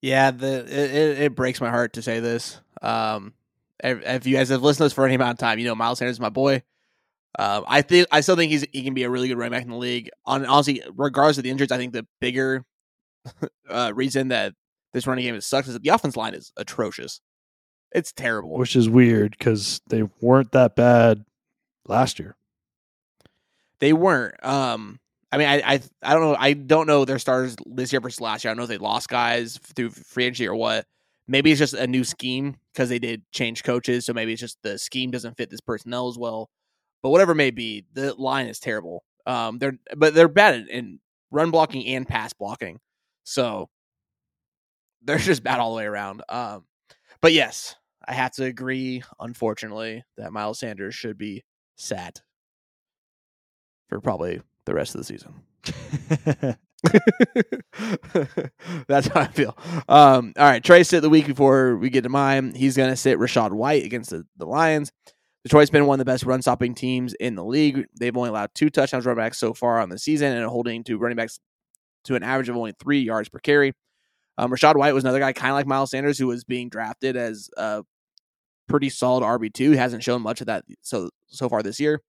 Yeah, 0.00 0.30
the 0.30 0.60
it, 0.60 1.18
it 1.20 1.34
breaks 1.34 1.60
my 1.60 1.70
heart 1.70 1.94
to 1.94 2.02
say 2.02 2.20
this. 2.20 2.60
Um, 2.82 3.32
if 3.82 4.26
you 4.26 4.36
guys 4.36 4.50
have 4.50 4.62
listened 4.62 4.82
to 4.82 4.86
us 4.86 4.92
for 4.92 5.06
any 5.06 5.14
amount 5.14 5.32
of 5.32 5.38
time, 5.38 5.58
you 5.58 5.64
know 5.64 5.74
Miles 5.74 5.98
Sanders 5.98 6.16
is 6.16 6.20
my 6.20 6.28
boy. 6.28 6.62
Um, 7.38 7.64
I 7.66 7.82
think 7.82 8.06
I 8.12 8.20
still 8.20 8.36
think 8.36 8.52
he's 8.52 8.64
he 8.72 8.82
can 8.82 8.94
be 8.94 9.02
a 9.02 9.10
really 9.10 9.28
good 9.28 9.38
running 9.38 9.52
back 9.52 9.64
in 9.64 9.70
the 9.70 9.76
league. 9.76 10.10
On 10.24 10.46
honestly, 10.46 10.82
regardless 10.94 11.38
of 11.38 11.44
the 11.44 11.50
injuries, 11.50 11.72
I 11.72 11.78
think 11.78 11.92
the 11.92 12.06
bigger 12.20 12.64
uh, 13.68 13.92
reason 13.94 14.28
that 14.28 14.54
this 14.94 15.06
running 15.06 15.24
game. 15.24 15.34
It 15.34 15.42
sucks. 15.44 15.68
is 15.68 15.74
that 15.74 15.82
The 15.82 15.90
offense 15.90 16.16
line 16.16 16.32
is 16.32 16.52
atrocious. 16.56 17.20
It's 17.92 18.12
terrible. 18.12 18.56
which 18.56 18.74
is 18.74 18.88
weird 18.88 19.36
because 19.38 19.80
they 19.88 20.04
weren't 20.20 20.52
that 20.52 20.74
bad 20.74 21.24
last 21.86 22.18
year. 22.18 22.34
They 23.80 23.92
weren't. 23.92 24.42
Um, 24.44 24.98
I 25.30 25.38
mean, 25.38 25.48
I, 25.48 25.56
I 25.74 25.80
I 26.02 26.14
don't 26.14 26.22
know. 26.22 26.36
I 26.38 26.52
don't 26.54 26.86
know 26.86 27.04
their 27.04 27.18
stars 27.18 27.56
this 27.66 27.92
year 27.92 28.00
versus 28.00 28.20
last 28.20 28.44
year. 28.44 28.50
I 28.50 28.52
don't 28.52 28.58
know 28.58 28.62
if 28.64 28.68
they 28.68 28.78
lost 28.78 29.08
guys 29.08 29.58
through 29.76 29.90
free 29.90 30.24
agency 30.24 30.46
or 30.48 30.54
what. 30.54 30.86
Maybe 31.26 31.50
it's 31.50 31.58
just 31.58 31.74
a 31.74 31.86
new 31.86 32.04
scheme 32.04 32.56
because 32.72 32.88
they 32.88 32.98
did 32.98 33.22
change 33.32 33.62
coaches. 33.64 34.06
So 34.06 34.12
maybe 34.12 34.32
it's 34.32 34.40
just 34.40 34.58
the 34.62 34.78
scheme 34.78 35.10
doesn't 35.10 35.36
fit 35.36 35.50
this 35.50 35.60
personnel 35.60 36.08
as 36.08 36.18
well. 36.18 36.50
But 37.02 37.10
whatever 37.10 37.32
it 37.32 37.36
may 37.36 37.50
be, 37.50 37.84
the 37.92 38.14
line 38.14 38.46
is 38.46 38.58
terrible. 38.60 39.04
Um, 39.26 39.58
they're 39.58 39.78
but 39.96 40.14
they're 40.14 40.28
bad 40.28 40.54
in, 40.54 40.68
in 40.68 41.00
run 41.30 41.50
blocking 41.50 41.86
and 41.86 42.06
pass 42.06 42.32
blocking. 42.32 42.78
So 43.24 43.68
they're 45.04 45.18
just 45.18 45.42
bad 45.42 45.60
all 45.60 45.72
the 45.72 45.78
way 45.78 45.84
around. 45.84 46.22
Um, 46.28 46.64
but 47.20 47.32
yes, 47.32 47.76
I 48.06 48.14
have 48.14 48.32
to 48.32 48.44
agree, 48.44 49.02
unfortunately, 49.18 50.04
that 50.16 50.32
Miles 50.32 50.58
Sanders 50.58 50.94
should 50.94 51.18
be 51.18 51.44
sat 51.76 52.22
for 53.88 54.00
probably 54.00 54.40
the 54.64 54.74
rest 54.74 54.94
of 54.94 55.00
the 55.00 55.04
season. 55.04 55.34
That's 58.88 59.08
how 59.08 59.20
I 59.20 59.26
feel. 59.28 59.56
Um, 59.88 60.34
all 60.36 60.44
right, 60.44 60.62
Trey 60.62 60.82
sit 60.82 61.00
the 61.00 61.10
week 61.10 61.26
before 61.26 61.76
we 61.76 61.90
get 61.90 62.02
to 62.02 62.10
mine. 62.10 62.54
He's 62.54 62.76
going 62.76 62.90
to 62.90 62.96
sit 62.96 63.18
Rachaad 63.18 63.52
White 63.52 63.84
against 63.84 64.10
the, 64.10 64.26
the 64.36 64.46
Lions. 64.46 64.92
Detroit's 65.44 65.70
been 65.70 65.86
one 65.86 66.00
of 66.00 66.06
the 66.06 66.10
best 66.10 66.24
run 66.24 66.40
stopping 66.40 66.74
teams 66.74 67.14
in 67.14 67.34
the 67.34 67.44
league. 67.44 67.86
They've 67.98 68.16
only 68.16 68.30
allowed 68.30 68.50
two 68.54 68.70
touchdowns 68.70 69.04
running 69.04 69.22
backs 69.22 69.38
so 69.38 69.52
far 69.52 69.80
on 69.80 69.90
the 69.90 69.98
season 69.98 70.32
and 70.32 70.46
holding 70.46 70.84
to 70.84 70.96
running 70.96 71.16
backs 71.16 71.38
to 72.04 72.14
an 72.14 72.22
average 72.22 72.48
of 72.48 72.56
only 72.56 72.72
three 72.80 73.00
yards 73.00 73.28
per 73.28 73.38
carry. 73.38 73.74
Um, 74.36 74.50
Rachaad 74.50 74.76
White 74.76 74.94
was 74.94 75.04
another 75.04 75.20
guy, 75.20 75.32
kind 75.32 75.50
of 75.50 75.54
like 75.54 75.66
Miles 75.66 75.90
Sanders, 75.90 76.18
who 76.18 76.26
was 76.26 76.44
being 76.44 76.68
drafted 76.68 77.16
as 77.16 77.48
a 77.56 77.82
pretty 78.68 78.88
solid 78.88 79.22
RB 79.22 79.52
two. 79.52 79.72
He 79.72 79.76
hasn't 79.76 80.02
shown 80.02 80.22
much 80.22 80.40
of 80.40 80.46
that 80.48 80.64
so 80.82 81.10
so 81.28 81.48
far 81.48 81.62
this 81.62 81.78
year. 81.80 82.00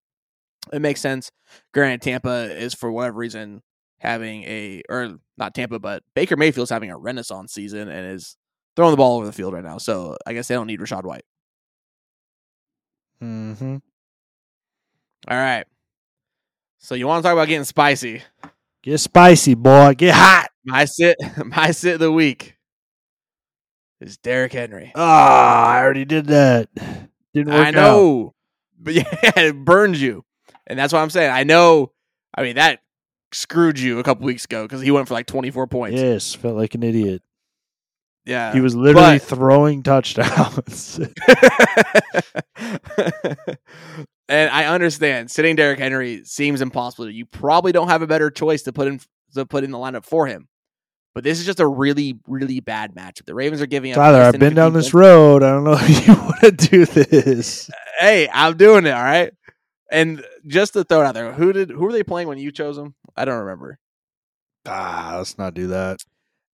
It 0.74 0.82
makes 0.82 1.02
sense. 1.02 1.32
Granted, 1.74 2.02
Tampa 2.02 2.52
is 2.56 2.74
for 2.74 2.92
whatever 2.92 3.18
reason 3.18 3.62
having 4.00 4.44
a 4.44 4.82
or 4.90 5.18
not 5.38 5.54
Tampa, 5.54 5.80
but 5.80 6.04
Baker 6.16 6.36
Mayfield's 6.36 6.72
having 6.72 6.92
a 6.92 6.98
renaissance 6.98 7.54
season 7.54 7.88
and 7.90 8.14
is 8.14 8.38
throwing 8.76 8.92
the 8.92 8.98
ball 8.98 9.18
over 9.18 9.26
the 9.26 9.32
field 9.32 9.54
right 9.54 9.64
now. 9.64 9.78
So 9.78 10.18
I 10.26 10.34
guess 10.34 10.48
they 10.48 10.56
don't 10.56 10.68
need 10.68 10.80
Rachaad 10.80 11.04
White. 11.04 11.26
mm-hmm. 13.22 13.78
All 15.28 15.38
right. 15.38 15.66
So 16.80 16.94
you 16.94 17.08
want 17.08 17.24
to 17.24 17.28
talk 17.28 17.34
about 17.34 17.48
getting 17.48 17.64
spicy? 17.64 18.22
Get 18.84 19.00
spicy, 19.00 19.56
boy. 19.56 19.96
Get 19.96 20.14
hot. 20.14 20.50
My 20.66 20.86
sit, 20.86 21.18
my 21.46 21.72
sit 21.72 21.96
of 21.96 22.00
the 22.00 22.12
week 22.12 22.56
is 24.02 24.18
Derrick 24.18 24.54
Henry. 24.54 24.92
Ah, 24.96 25.68
I 25.74 25.82
already 25.82 26.06
did 26.06 26.28
that. 26.28 26.70
Didn't 27.34 27.54
work 27.54 27.68
I 27.68 27.72
know, 27.72 28.34
but 28.80 28.94
yeah, 28.94 29.04
it 29.36 29.56
burns 29.64 30.02
you, 30.02 30.26
and 30.68 30.78
that's 30.78 30.92
what 30.94 31.00
I'm 31.00 31.10
saying. 31.10 31.32
I 31.32 31.44
know. 31.44 31.92
I 32.38 32.44
mean 32.44 32.56
that 32.56 32.80
screwed 33.32 33.80
you 33.80 34.00
a 34.00 34.04
couple 34.04 34.26
weeks 34.26 34.46
ago 34.46 34.64
because 34.64 34.82
he 34.82 34.92
went 34.92 35.08
for 35.08 35.14
like 35.14 35.26
24 35.28 35.68
points. 35.68 36.00
Yes, 36.00 36.34
felt 36.34 36.56
like 36.56 36.74
an 36.76 36.84
idiot. 36.84 37.22
Yeah, 38.26 38.54
He 38.54 38.60
was 38.62 38.76
literally 38.76 39.20
but- 39.20 39.22
throwing 39.22 39.84
touchdowns. 39.84 41.00
and 44.28 44.50
I 44.50 44.66
understand 44.66 45.30
sitting 45.30 45.56
Derrick 45.56 45.78
Henry 45.80 46.24
seems 46.24 46.62
impossible. 46.62 47.10
You 47.10 47.26
probably 47.26 47.72
don't 47.72 47.88
have 47.90 48.02
a 48.02 48.08
better 48.08 48.32
choice 48.32 48.64
to 48.64 48.74
put 48.74 48.88
in 48.88 49.00
to 49.36 49.46
put 49.46 49.64
in 49.64 49.72
the 49.72 49.78
lineup 49.78 50.06
for 50.06 50.26
him. 50.28 50.48
But 51.16 51.24
this 51.24 51.40
is 51.40 51.46
just 51.46 51.62
a 51.62 51.68
really, 51.68 52.20
really 52.28 52.60
bad 52.60 52.94
matchup. 52.94 53.26
The 53.26 53.34
Ravens 53.34 53.62
are 53.62 53.66
giving 53.66 53.92
up. 53.94 53.96
Tyler, 53.96 54.22
I've 54.22 54.38
been 54.38 54.54
down 54.54 54.74
this 54.74 54.94
road. 54.94 55.42
I 55.44 55.52
don't 55.52 55.64
know 55.64 55.74
if 55.80 56.08
you 56.08 56.14
want 56.14 56.42
to 56.42 56.52
do 56.52 56.86
this. 56.86 57.72
Hey, 58.00 58.28
I'm 58.32 58.58
doing 58.58 58.86
it. 58.86 58.92
All 58.92 59.02
right. 59.02 59.34
And 59.90 60.24
just 60.46 60.74
to 60.74 60.84
throw 60.84 61.02
it 61.02 61.06
out 61.06 61.14
there, 61.14 61.32
who 61.32 61.54
did 61.54 61.70
who 61.72 61.80
were 61.86 61.94
they 61.94 62.04
playing 62.04 62.28
when 62.28 62.38
you 62.38 62.52
chose 62.52 62.76
them? 62.76 62.96
I 63.16 63.24
don't 63.24 63.40
remember. 63.40 63.80
Ah, 64.66 65.16
let's 65.18 65.38
not 65.38 65.54
do 65.54 65.68
that. 65.68 66.04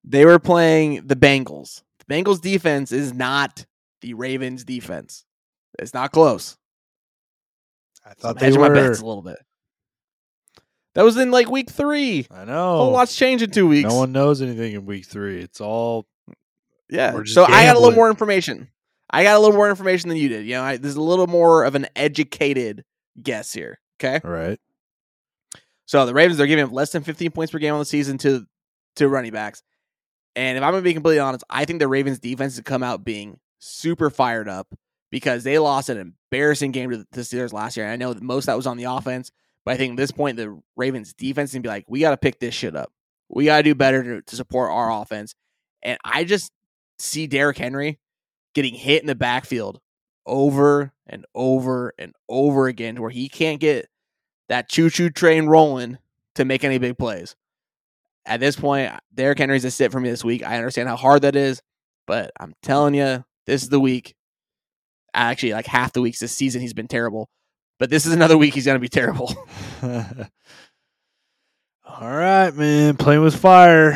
They 0.03 0.25
were 0.25 0.37
playing 0.39 1.07
the 1.07 1.15
Bengals. 1.15 1.81
The 2.05 2.13
Bengals 2.13 2.39
defense 2.41 2.91
is 2.91 3.13
not 3.13 3.65
the 4.01 4.13
Ravens 4.13 4.63
defense. 4.63 5.25
It's 5.79 5.93
not 5.93 6.11
close. 6.11 6.57
I 8.05 8.09
So 8.09 8.15
thought 8.19 8.39
they 8.39 8.45
hedging 8.47 8.61
were. 8.61 8.69
my 8.69 8.75
bets 8.75 8.99
a 8.99 9.05
little 9.05 9.23
bit. 9.23 9.39
That 10.93 11.03
was 11.03 11.17
in 11.17 11.31
like 11.31 11.49
week 11.49 11.69
three. 11.69 12.27
I 12.29 12.45
know. 12.45 12.73
A 12.73 12.77
whole 12.77 12.91
lot's 12.91 13.15
changed 13.15 13.43
in 13.43 13.51
two 13.51 13.67
weeks. 13.67 13.89
No 13.89 13.97
one 13.97 14.11
knows 14.11 14.41
anything 14.41 14.73
in 14.73 14.85
week 14.85 15.05
three. 15.05 15.39
It's 15.41 15.61
all 15.61 16.05
yeah. 16.89 17.21
So 17.25 17.45
I 17.45 17.65
got 17.65 17.75
a 17.75 17.79
little 17.79 17.95
more 17.95 18.09
information. 18.09 18.69
I 19.09 19.23
got 19.23 19.35
a 19.35 19.39
little 19.39 19.55
more 19.55 19.69
information 19.69 20.09
than 20.09 20.17
you 20.17 20.29
did. 20.29 20.45
You 20.45 20.55
know, 20.55 20.63
I, 20.63 20.77
there's 20.77 20.95
a 20.95 21.01
little 21.01 21.27
more 21.27 21.63
of 21.63 21.75
an 21.75 21.87
educated 21.95 22.83
guess 23.21 23.53
here. 23.53 23.79
Okay. 23.99 24.19
all 24.23 24.31
right. 24.31 24.59
So 25.85 26.05
the 26.05 26.13
Ravens 26.13 26.39
are 26.39 26.47
giving 26.47 26.63
up 26.63 26.71
less 26.71 26.91
than 26.91 27.03
15 27.03 27.31
points 27.31 27.51
per 27.51 27.59
game 27.59 27.73
on 27.73 27.79
the 27.79 27.85
season 27.85 28.17
to 28.19 28.45
to 28.97 29.07
running 29.07 29.31
backs. 29.31 29.63
And 30.35 30.57
if 30.57 30.63
I'm 30.63 30.71
gonna 30.71 30.81
be 30.81 30.93
completely 30.93 31.19
honest, 31.19 31.43
I 31.49 31.65
think 31.65 31.79
the 31.79 31.87
Ravens 31.87 32.19
defense 32.19 32.55
has 32.55 32.63
come 32.63 32.83
out 32.83 33.03
being 33.03 33.39
super 33.59 34.09
fired 34.09 34.49
up 34.49 34.73
because 35.11 35.43
they 35.43 35.59
lost 35.59 35.89
an 35.89 35.97
embarrassing 36.31 36.71
game 36.71 36.89
to 36.89 37.05
the 37.11 37.21
Steelers 37.21 37.53
last 37.53 37.77
year. 37.77 37.85
And 37.85 37.93
I 37.93 37.97
know 37.97 38.13
that 38.13 38.23
most 38.23 38.43
of 38.43 38.47
that 38.47 38.57
was 38.57 38.67
on 38.67 38.77
the 38.77 38.85
offense, 38.85 39.31
but 39.65 39.73
I 39.73 39.77
think 39.77 39.91
at 39.91 39.97
this 39.97 40.11
point 40.11 40.37
the 40.37 40.59
Ravens 40.75 41.13
defense 41.13 41.51
can 41.53 41.61
be 41.61 41.69
like, 41.69 41.85
we 41.87 41.99
got 41.99 42.11
to 42.11 42.17
pick 42.17 42.39
this 42.39 42.53
shit 42.53 42.75
up. 42.75 42.91
We 43.29 43.45
got 43.45 43.57
to 43.57 43.63
do 43.63 43.75
better 43.75 44.03
to, 44.03 44.21
to 44.21 44.35
support 44.35 44.71
our 44.71 44.91
offense. 44.91 45.35
And 45.81 45.97
I 46.03 46.23
just 46.23 46.51
see 46.99 47.27
Derrick 47.27 47.57
Henry 47.57 47.99
getting 48.53 48.75
hit 48.75 49.01
in 49.01 49.07
the 49.07 49.15
backfield 49.15 49.79
over 50.25 50.91
and 51.07 51.25
over 51.33 51.93
and 51.97 52.13
over 52.29 52.67
again, 52.67 53.01
where 53.01 53.09
he 53.09 53.29
can't 53.29 53.59
get 53.59 53.87
that 54.49 54.69
choo 54.69 54.89
choo 54.89 55.09
train 55.09 55.47
rolling 55.47 55.97
to 56.35 56.45
make 56.45 56.63
any 56.63 56.77
big 56.77 56.97
plays. 56.97 57.35
At 58.25 58.39
this 58.39 58.55
point, 58.55 58.91
Derrick 59.13 59.39
Henry's 59.39 59.65
a 59.65 59.71
sit 59.71 59.91
for 59.91 59.99
me 59.99 60.09
this 60.09 60.23
week. 60.23 60.43
I 60.43 60.57
understand 60.57 60.89
how 60.89 60.95
hard 60.95 61.23
that 61.23 61.35
is, 61.35 61.61
but 62.05 62.31
I'm 62.39 62.53
telling 62.61 62.93
you, 62.93 63.23
this 63.47 63.63
is 63.63 63.69
the 63.69 63.79
week. 63.79 64.13
Actually, 65.13 65.53
like 65.53 65.65
half 65.65 65.93
the 65.93 66.01
weeks 66.01 66.19
this 66.19 66.31
season, 66.31 66.61
he's 66.61 66.73
been 66.73 66.87
terrible. 66.87 67.29
But 67.81 67.89
this 67.89 68.05
is 68.05 68.13
another 68.13 68.37
week 68.37 68.53
he's 68.53 68.65
going 68.65 68.75
to 68.75 68.79
be 68.79 68.89
terrible. 68.89 69.33
all 69.83 69.89
right, 71.99 72.51
man. 72.51 72.95
Playing 72.95 73.23
with 73.23 73.35
fire. 73.35 73.93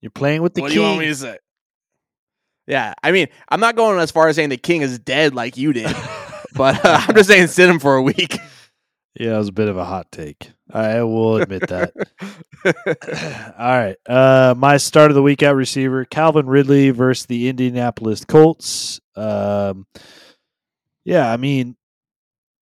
You're 0.00 0.10
playing 0.10 0.42
with 0.42 0.54
the 0.54 0.62
what 0.62 0.72
do 0.72 0.74
king. 0.74 0.82
you 0.82 0.88
want 0.88 0.98
me 0.98 1.06
to 1.06 1.14
say? 1.14 1.38
Yeah, 2.66 2.94
I 3.04 3.12
mean, 3.12 3.28
I'm 3.48 3.60
not 3.60 3.76
going 3.76 4.00
as 4.00 4.10
far 4.10 4.26
as 4.26 4.34
saying 4.34 4.48
the 4.48 4.56
king 4.56 4.82
is 4.82 4.98
dead 4.98 5.32
like 5.32 5.56
you 5.56 5.72
did, 5.72 5.94
but 6.56 6.84
uh, 6.84 7.02
I'm 7.06 7.14
just 7.14 7.28
saying 7.28 7.46
sit 7.46 7.70
him 7.70 7.78
for 7.78 7.94
a 7.94 8.02
week. 8.02 8.36
yeah, 9.14 9.36
it 9.36 9.38
was 9.38 9.46
a 9.46 9.52
bit 9.52 9.68
of 9.68 9.76
a 9.76 9.84
hot 9.84 10.10
take. 10.10 10.50
I 10.72 11.04
will 11.04 11.36
admit 11.36 11.68
that. 11.68 11.92
All 13.56 13.78
right. 13.78 13.96
Uh, 14.08 14.56
my 14.56 14.76
start 14.76 15.12
of 15.12 15.14
the 15.14 15.22
week 15.22 15.44
at 15.44 15.54
receiver, 15.54 16.04
Calvin 16.04 16.46
Ridley 16.46 16.90
versus 16.90 17.26
the 17.26 17.48
Indianapolis 17.48 18.24
Colts. 18.24 19.00
Um, 19.14 19.86
yeah, 21.04 21.30
I 21.30 21.36
mean, 21.36 21.76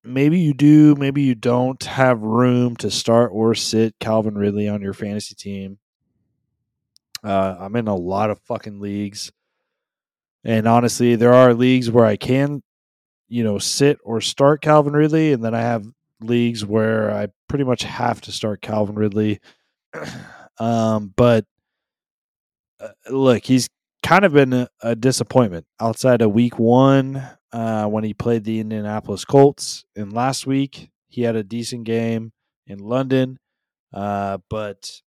maybe 0.05 0.39
you 0.39 0.55
do, 0.55 0.95
maybe 0.95 1.23
you 1.23 1.35
don't 1.35 1.83
have 1.85 2.21
room 2.21 2.77
to 2.77 2.91
start 2.91 3.31
or 3.33 3.55
sit 3.55 3.95
Calvin 4.01 4.37
Ridley 4.37 4.69
on 4.69 4.83
your 4.83 4.95
fantasy 4.95 5.35
team. 5.35 5.79
Uh, 7.23 7.57
I'm 7.59 7.77
in 7.77 7.89
a 7.89 7.97
lot 7.97 8.31
of 8.31 8.41
fucking 8.41 8.81
leagues. 8.81 9.33
And 10.45 10.69
honestly, 10.69 11.17
there 11.17 11.35
are 11.35 11.53
leagues 11.53 11.91
where 11.91 12.07
I 12.07 12.17
can, 12.17 12.63
you 13.29 13.43
know, 13.43 13.59
sit 13.59 13.99
or 14.05 14.21
start 14.21 14.63
Calvin 14.63 14.95
Ridley, 14.95 15.33
and 15.33 15.45
then 15.45 15.55
I 15.55 15.61
have 15.61 15.85
leagues 16.21 16.65
where 16.65 17.11
I 17.11 17.29
pretty 17.49 17.65
much 17.65 17.83
have 17.83 18.21
to 18.23 18.33
start 18.33 18.63
Calvin 18.63 18.95
Ridley. 18.95 19.41
um, 20.59 21.13
but 21.17 21.45
uh, 22.81 22.89
look, 23.11 23.45
he's 23.45 23.69
kind 24.03 24.25
of 24.25 24.33
been 24.33 24.53
a, 24.53 24.69
a 24.81 24.95
disappointment 24.95 25.67
outside 25.81 26.23
of 26.23 26.33
week 26.33 26.59
one 26.59 27.29
uh, 27.53 27.87
when 27.87 28.05
he 28.05 28.15
played 28.15 28.45
the 28.45 28.61
Indianapolis 28.61 29.25
Colts. 29.25 29.85
And 29.97 30.13
last 30.13 30.47
week, 30.47 30.91
he 31.09 31.23
had 31.23 31.37
a 31.37 31.43
decent 31.43 31.85
game 31.85 32.33
in 32.67 32.79
London. 32.79 33.39
Uh, 33.93 34.39
but 34.51 35.01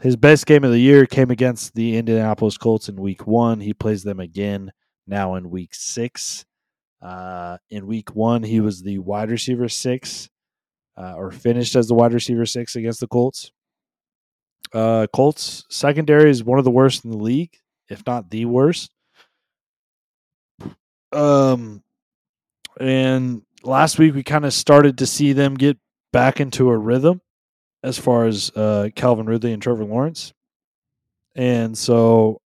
his 0.00 0.16
best 0.16 0.46
game 0.46 0.64
of 0.64 0.70
the 0.70 0.80
year 0.80 1.06
came 1.06 1.30
against 1.30 1.74
the 1.74 1.96
Indianapolis 1.96 2.56
Colts 2.56 2.88
in 2.88 2.96
week 2.96 3.26
one. 3.26 3.60
He 3.60 3.74
plays 3.74 4.02
them 4.02 4.20
again 4.20 4.72
now 5.06 5.34
in 5.34 5.50
week 5.50 5.74
six. 5.74 6.44
Uh, 7.02 7.58
in 7.70 7.86
week 7.86 8.14
one, 8.14 8.42
he 8.42 8.60
was 8.60 8.82
the 8.82 8.98
wide 8.98 9.30
receiver 9.30 9.68
six, 9.68 10.28
uh, 10.96 11.14
or 11.16 11.30
finished 11.30 11.74
as 11.74 11.88
the 11.88 11.94
wide 11.94 12.12
receiver 12.12 12.46
six 12.46 12.76
against 12.76 13.00
the 13.00 13.06
Colts. 13.08 13.50
Uh, 14.72 15.06
Colts 15.12 15.64
secondary 15.70 16.30
is 16.30 16.44
one 16.44 16.58
of 16.58 16.64
the 16.64 16.70
worst 16.70 17.04
in 17.04 17.10
the 17.10 17.16
league, 17.16 17.56
if 17.88 18.06
not 18.06 18.30
the 18.30 18.44
worst. 18.44 18.90
Um, 21.12 21.82
and 22.78 23.42
last 23.62 23.98
week 23.98 24.14
we 24.14 24.22
kind 24.22 24.44
of 24.44 24.52
started 24.52 24.98
to 24.98 25.06
see 25.06 25.32
them 25.32 25.54
get 25.54 25.78
back 26.12 26.40
into 26.40 26.70
a 26.70 26.76
rhythm 26.76 27.20
as 27.82 27.98
far 27.98 28.26
as 28.26 28.50
uh, 28.54 28.90
Calvin 28.94 29.26
Ridley 29.26 29.52
and 29.52 29.62
Trevor 29.62 29.84
Lawrence. 29.84 30.32
And 31.34 31.76
so 31.76 32.40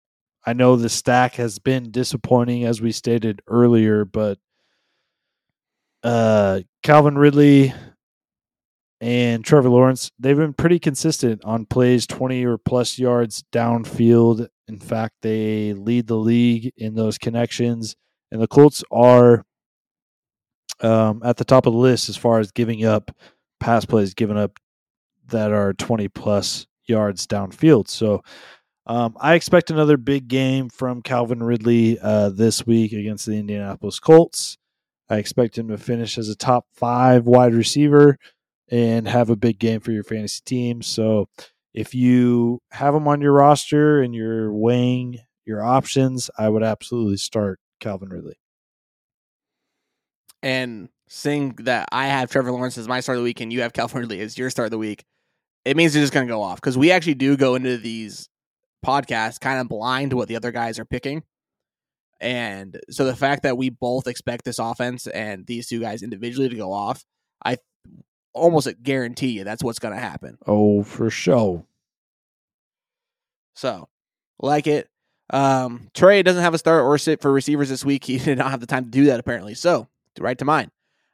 I 0.45 0.53
know 0.53 0.75
the 0.75 0.89
stack 0.89 1.35
has 1.35 1.59
been 1.59 1.91
disappointing 1.91 2.65
as 2.65 2.81
we 2.81 2.91
stated 2.91 3.41
earlier, 3.47 4.05
but 4.05 4.37
uh 6.03 6.61
Calvin 6.81 7.15
Ridley 7.15 7.73
and 8.99 9.43
Trevor 9.43 9.69
Lawrence, 9.69 10.11
they've 10.19 10.37
been 10.37 10.53
pretty 10.53 10.79
consistent 10.79 11.43
on 11.43 11.65
plays 11.65 12.05
20 12.07 12.45
or 12.45 12.57
plus 12.57 12.99
yards 12.99 13.43
downfield. 13.51 14.47
In 14.67 14.79
fact, 14.79 15.15
they 15.21 15.73
lead 15.73 16.07
the 16.07 16.17
league 16.17 16.71
in 16.77 16.95
those 16.95 17.17
connections. 17.17 17.95
And 18.31 18.41
the 18.41 18.47
Colts 18.47 18.83
are 18.91 19.45
um, 20.81 21.21
at 21.23 21.37
the 21.37 21.45
top 21.45 21.65
of 21.65 21.73
the 21.73 21.79
list 21.79 22.09
as 22.09 22.17
far 22.17 22.39
as 22.39 22.51
giving 22.51 22.85
up 22.85 23.11
pass 23.59 23.85
plays, 23.85 24.13
giving 24.13 24.37
up 24.37 24.57
that 25.27 25.51
are 25.51 25.73
20 25.73 26.07
plus 26.09 26.67
yards 26.85 27.27
downfield. 27.27 27.87
So 27.87 28.23
um, 28.85 29.15
I 29.19 29.35
expect 29.35 29.71
another 29.71 29.97
big 29.97 30.27
game 30.27 30.69
from 30.69 31.01
Calvin 31.01 31.41
Ridley 31.41 31.97
uh, 31.99 32.29
this 32.29 32.65
week 32.65 32.93
against 32.93 33.25
the 33.25 33.37
Indianapolis 33.37 33.99
Colts. 33.99 34.57
I 35.09 35.17
expect 35.17 35.57
him 35.57 35.67
to 35.69 35.77
finish 35.77 36.17
as 36.17 36.29
a 36.29 36.35
top 36.35 36.65
five 36.73 37.25
wide 37.25 37.53
receiver 37.53 38.17
and 38.69 39.07
have 39.07 39.29
a 39.29 39.35
big 39.35 39.59
game 39.59 39.81
for 39.81 39.91
your 39.91 40.03
fantasy 40.03 40.41
team. 40.45 40.81
So 40.81 41.27
if 41.73 41.95
you 41.95 42.61
have 42.71 42.93
him 42.93 43.07
on 43.07 43.21
your 43.21 43.33
roster 43.33 44.01
and 44.01 44.13
you're 44.13 44.53
weighing 44.53 45.19
your 45.45 45.63
options, 45.63 46.29
I 46.37 46.49
would 46.49 46.63
absolutely 46.63 47.17
start 47.17 47.60
Calvin 47.81 48.09
Ridley. 48.09 48.35
And 50.41 50.89
seeing 51.09 51.55
that 51.59 51.89
I 51.91 52.07
have 52.07 52.31
Trevor 52.31 52.51
Lawrence 52.51 52.77
as 52.77 52.87
my 52.87 53.01
start 53.01 53.17
of 53.17 53.21
the 53.21 53.25
week 53.25 53.41
and 53.41 53.51
you 53.51 53.61
have 53.61 53.73
Calvin 53.73 54.01
Ridley 54.01 54.21
as 54.21 54.37
your 54.37 54.49
start 54.49 54.67
of 54.67 54.71
the 54.71 54.77
week, 54.77 55.03
it 55.65 55.75
means 55.75 55.93
they're 55.93 56.01
just 56.01 56.13
going 56.13 56.25
to 56.25 56.33
go 56.33 56.41
off 56.41 56.55
because 56.55 56.77
we 56.77 56.91
actually 56.91 57.15
do 57.15 57.35
go 57.35 57.55
into 57.55 57.77
these 57.77 58.29
podcasts 58.85 59.39
kind 59.39 59.59
of 59.59 59.67
blind 59.67 60.11
to 60.11 60.15
what 60.15 60.27
the 60.27 60.35
other 60.35 60.51
guys 60.51 60.79
are 60.79 60.85
picking. 60.85 61.23
And 62.19 62.79
so 62.89 63.05
the 63.05 63.15
fact 63.15 63.43
that 63.43 63.57
we 63.57 63.69
both 63.69 64.07
expect 64.07 64.45
this 64.45 64.59
offense 64.59 65.07
and 65.07 65.45
these 65.45 65.67
two 65.67 65.79
guys 65.79 66.03
individually 66.03 66.49
to 66.49 66.55
go 66.55 66.71
off, 66.71 67.03
I 67.43 67.57
almost 68.33 68.69
guarantee 68.81 69.31
you 69.31 69.43
that's 69.43 69.63
what's 69.63 69.79
going 69.79 69.93
to 69.93 69.99
happen. 69.99 70.37
Oh, 70.47 70.83
for 70.83 71.09
sure. 71.09 71.65
So, 73.55 73.89
like 74.39 74.67
it. 74.67 74.87
Um, 75.31 75.89
Trey 75.93 76.21
doesn't 76.21 76.41
have 76.41 76.53
a 76.53 76.57
start 76.57 76.83
or 76.83 76.97
sit 76.97 77.21
for 77.21 77.31
receivers 77.31 77.69
this 77.69 77.85
week. 77.85 78.05
He 78.11 78.17
did 78.17 78.37
not 78.37 78.51
have 78.51 78.59
the 78.59 78.67
time 78.67 78.85
to 78.85 78.91
do 78.91 79.05
that 79.05 79.19
apparently. 79.19 79.55
So, 79.55 79.87
right 80.19 80.37
to 80.37 80.45
mine. 80.45 80.69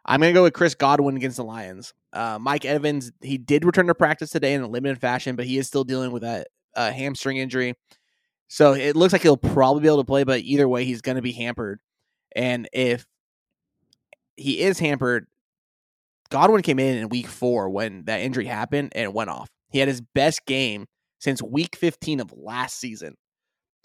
I'm 0.06 0.22
going 0.22 0.34
to 0.34 0.38
go 0.38 0.44
with 0.44 0.54
Chris 0.54 0.74
Godwin 0.74 1.18
against 1.18 1.38
the 1.38 1.44
Lions. 1.44 1.94
Uh, 2.14 2.40
Mike 2.40 2.64
Evans, 2.64 3.12
he 3.22 3.38
did 3.38 3.66
return 3.66 3.88
to 3.88 3.96
practice 3.96 4.30
today 4.30 4.54
in 4.54 4.62
a 4.62 4.68
limited 4.68 5.00
fashion, 5.00 5.36
but 5.36 5.46
he 5.46 5.58
is 5.58 5.68
still 5.68 5.84
dealing 5.84 6.12
with 6.12 6.22
that 6.24 6.48
uh, 6.76 6.92
hamstring 6.92 7.38
injury. 7.38 7.76
So 8.48 8.74
it 8.74 8.96
looks 8.96 9.12
like 9.12 9.22
he'll 9.22 9.36
probably 9.36 9.82
be 9.82 9.88
able 9.88 9.98
to 9.98 10.06
play, 10.06 10.24
but 10.24 10.42
either 10.42 10.68
way, 10.68 10.86
he's 10.86 11.02
going 11.02 11.18
to 11.18 11.22
be 11.22 11.34
hampered. 11.34 11.80
And 12.34 12.70
if 12.72 13.06
he 14.38 14.62
is 14.62 14.80
hampered, 14.80 15.28
Godwin 16.30 16.62
came 16.62 16.80
in 16.80 16.98
in 16.98 17.10
week 17.10 17.28
four 17.28 17.70
when 17.70 18.06
that 18.06 18.22
injury 18.22 18.46
happened 18.46 18.94
and 18.96 19.14
went 19.14 19.30
off. 19.30 19.50
He 19.70 19.80
had 19.80 19.90
his 19.90 20.02
best 20.02 20.46
game 20.46 20.88
since 21.20 21.42
week 21.42 21.76
15 21.76 22.22
of 22.22 22.34
last 22.34 22.80
season. 22.80 23.18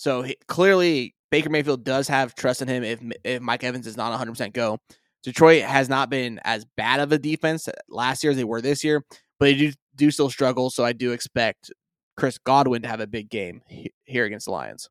So 0.02 0.22
he, 0.22 0.36
clearly, 0.48 1.14
Baker 1.30 1.48
Mayfield 1.48 1.84
does 1.84 2.08
have 2.08 2.34
trust 2.34 2.60
in 2.60 2.66
him 2.66 2.82
if, 2.82 3.00
if 3.22 3.40
Mike 3.40 3.62
Evans 3.62 3.86
is 3.86 3.96
not 3.96 4.18
100% 4.20 4.52
go. 4.52 4.78
Detroit 5.22 5.62
has 5.62 5.88
not 5.88 6.10
been 6.10 6.40
as 6.42 6.66
bad 6.76 6.98
of 6.98 7.12
a 7.12 7.18
defense 7.18 7.68
last 7.88 8.24
year 8.24 8.32
as 8.32 8.36
they 8.36 8.42
were 8.42 8.60
this 8.60 8.82
year, 8.82 9.04
but 9.38 9.46
they 9.46 9.54
do, 9.54 9.72
do 9.94 10.10
still 10.10 10.28
struggle. 10.28 10.70
So 10.70 10.84
I 10.84 10.92
do 10.92 11.12
expect 11.12 11.72
Chris 12.16 12.36
Godwin 12.36 12.82
to 12.82 12.88
have 12.88 12.98
a 12.98 13.06
big 13.06 13.30
game 13.30 13.62
here 14.04 14.24
against 14.24 14.46
the 14.46 14.50
Lions. 14.50 14.90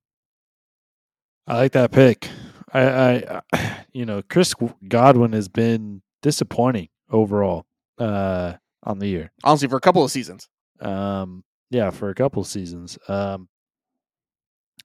I 1.46 1.58
like 1.58 1.74
that 1.74 1.92
pick. 1.92 2.30
I, 2.74 3.42
I 3.54 3.84
you 3.92 4.06
know, 4.06 4.22
Chris 4.22 4.56
Godwin 4.88 5.34
has 5.34 5.50
been 5.50 6.04
disappointing 6.22 6.88
overall 7.10 7.66
uh, 7.98 8.54
on 8.84 9.00
the 9.00 9.08
year. 9.08 9.34
Honestly, 9.44 9.68
for 9.68 9.76
a 9.76 9.82
couple 9.82 10.06
of 10.06 10.12
seasons. 10.12 10.48
Um, 10.80 11.44
yeah, 11.70 11.90
for 11.90 12.10
a 12.10 12.16
couple 12.16 12.42
of 12.42 12.48
seasons. 12.48 12.98
Um, 13.10 13.50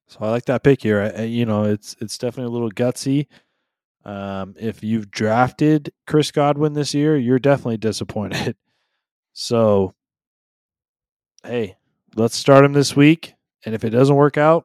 so 0.09 0.18
I 0.20 0.30
like 0.30 0.44
that 0.47 0.62
pick 0.62 0.82
here. 0.82 1.12
I, 1.16 1.22
you 1.22 1.47
know, 1.47 1.64
it's 1.64 1.97
it's 2.01 2.18
definitely 2.18 2.51
a 2.51 2.53
little 2.53 2.70
gutsy. 2.70 3.26
Um, 4.05 4.55
if 4.59 4.84
you've 4.84 5.11
drafted 5.11 5.92
Chris 6.07 6.30
Godwin 6.30 6.74
this 6.74 6.94
year, 6.94 7.16
you're 7.16 7.38
definitely 7.38 7.78
disappointed. 7.78 8.57
So, 9.38 9.92
hey, 11.44 11.76
let's 12.14 12.34
start 12.34 12.64
him 12.64 12.72
this 12.72 12.97
week. 12.97 13.34
And 13.66 13.74
if 13.74 13.84
it 13.84 13.90
doesn't 13.90 14.16
work 14.16 14.38
out, 14.38 14.64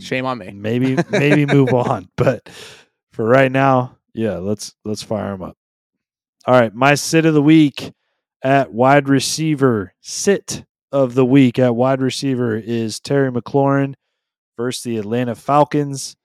shame 0.00 0.26
on 0.26 0.38
me. 0.38 0.50
Maybe 0.52 0.98
maybe 1.10 1.46
move 1.46 1.72
on. 1.72 2.08
But 2.16 2.48
for 3.12 3.24
right 3.24 3.52
now, 3.52 3.98
yeah, 4.12 4.38
let's 4.38 4.74
let's 4.84 5.04
fire 5.04 5.34
him 5.34 5.42
up. 5.42 5.56
All 6.46 6.58
right, 6.58 6.74
my 6.74 6.96
sit 6.96 7.26
of 7.26 7.34
the 7.34 7.42
week 7.42 7.92
at 8.42 8.72
wide 8.72 9.08
receiver. 9.08 9.94
Sit 10.00 10.64
of 10.96 11.14
the 11.14 11.26
week 11.26 11.58
at 11.58 11.76
wide 11.76 12.00
receiver 12.00 12.56
is 12.56 13.00
Terry 13.00 13.30
McLaurin 13.30 13.96
versus 14.56 14.82
the 14.82 14.96
Atlanta 14.96 15.34
Falcons. 15.34 16.16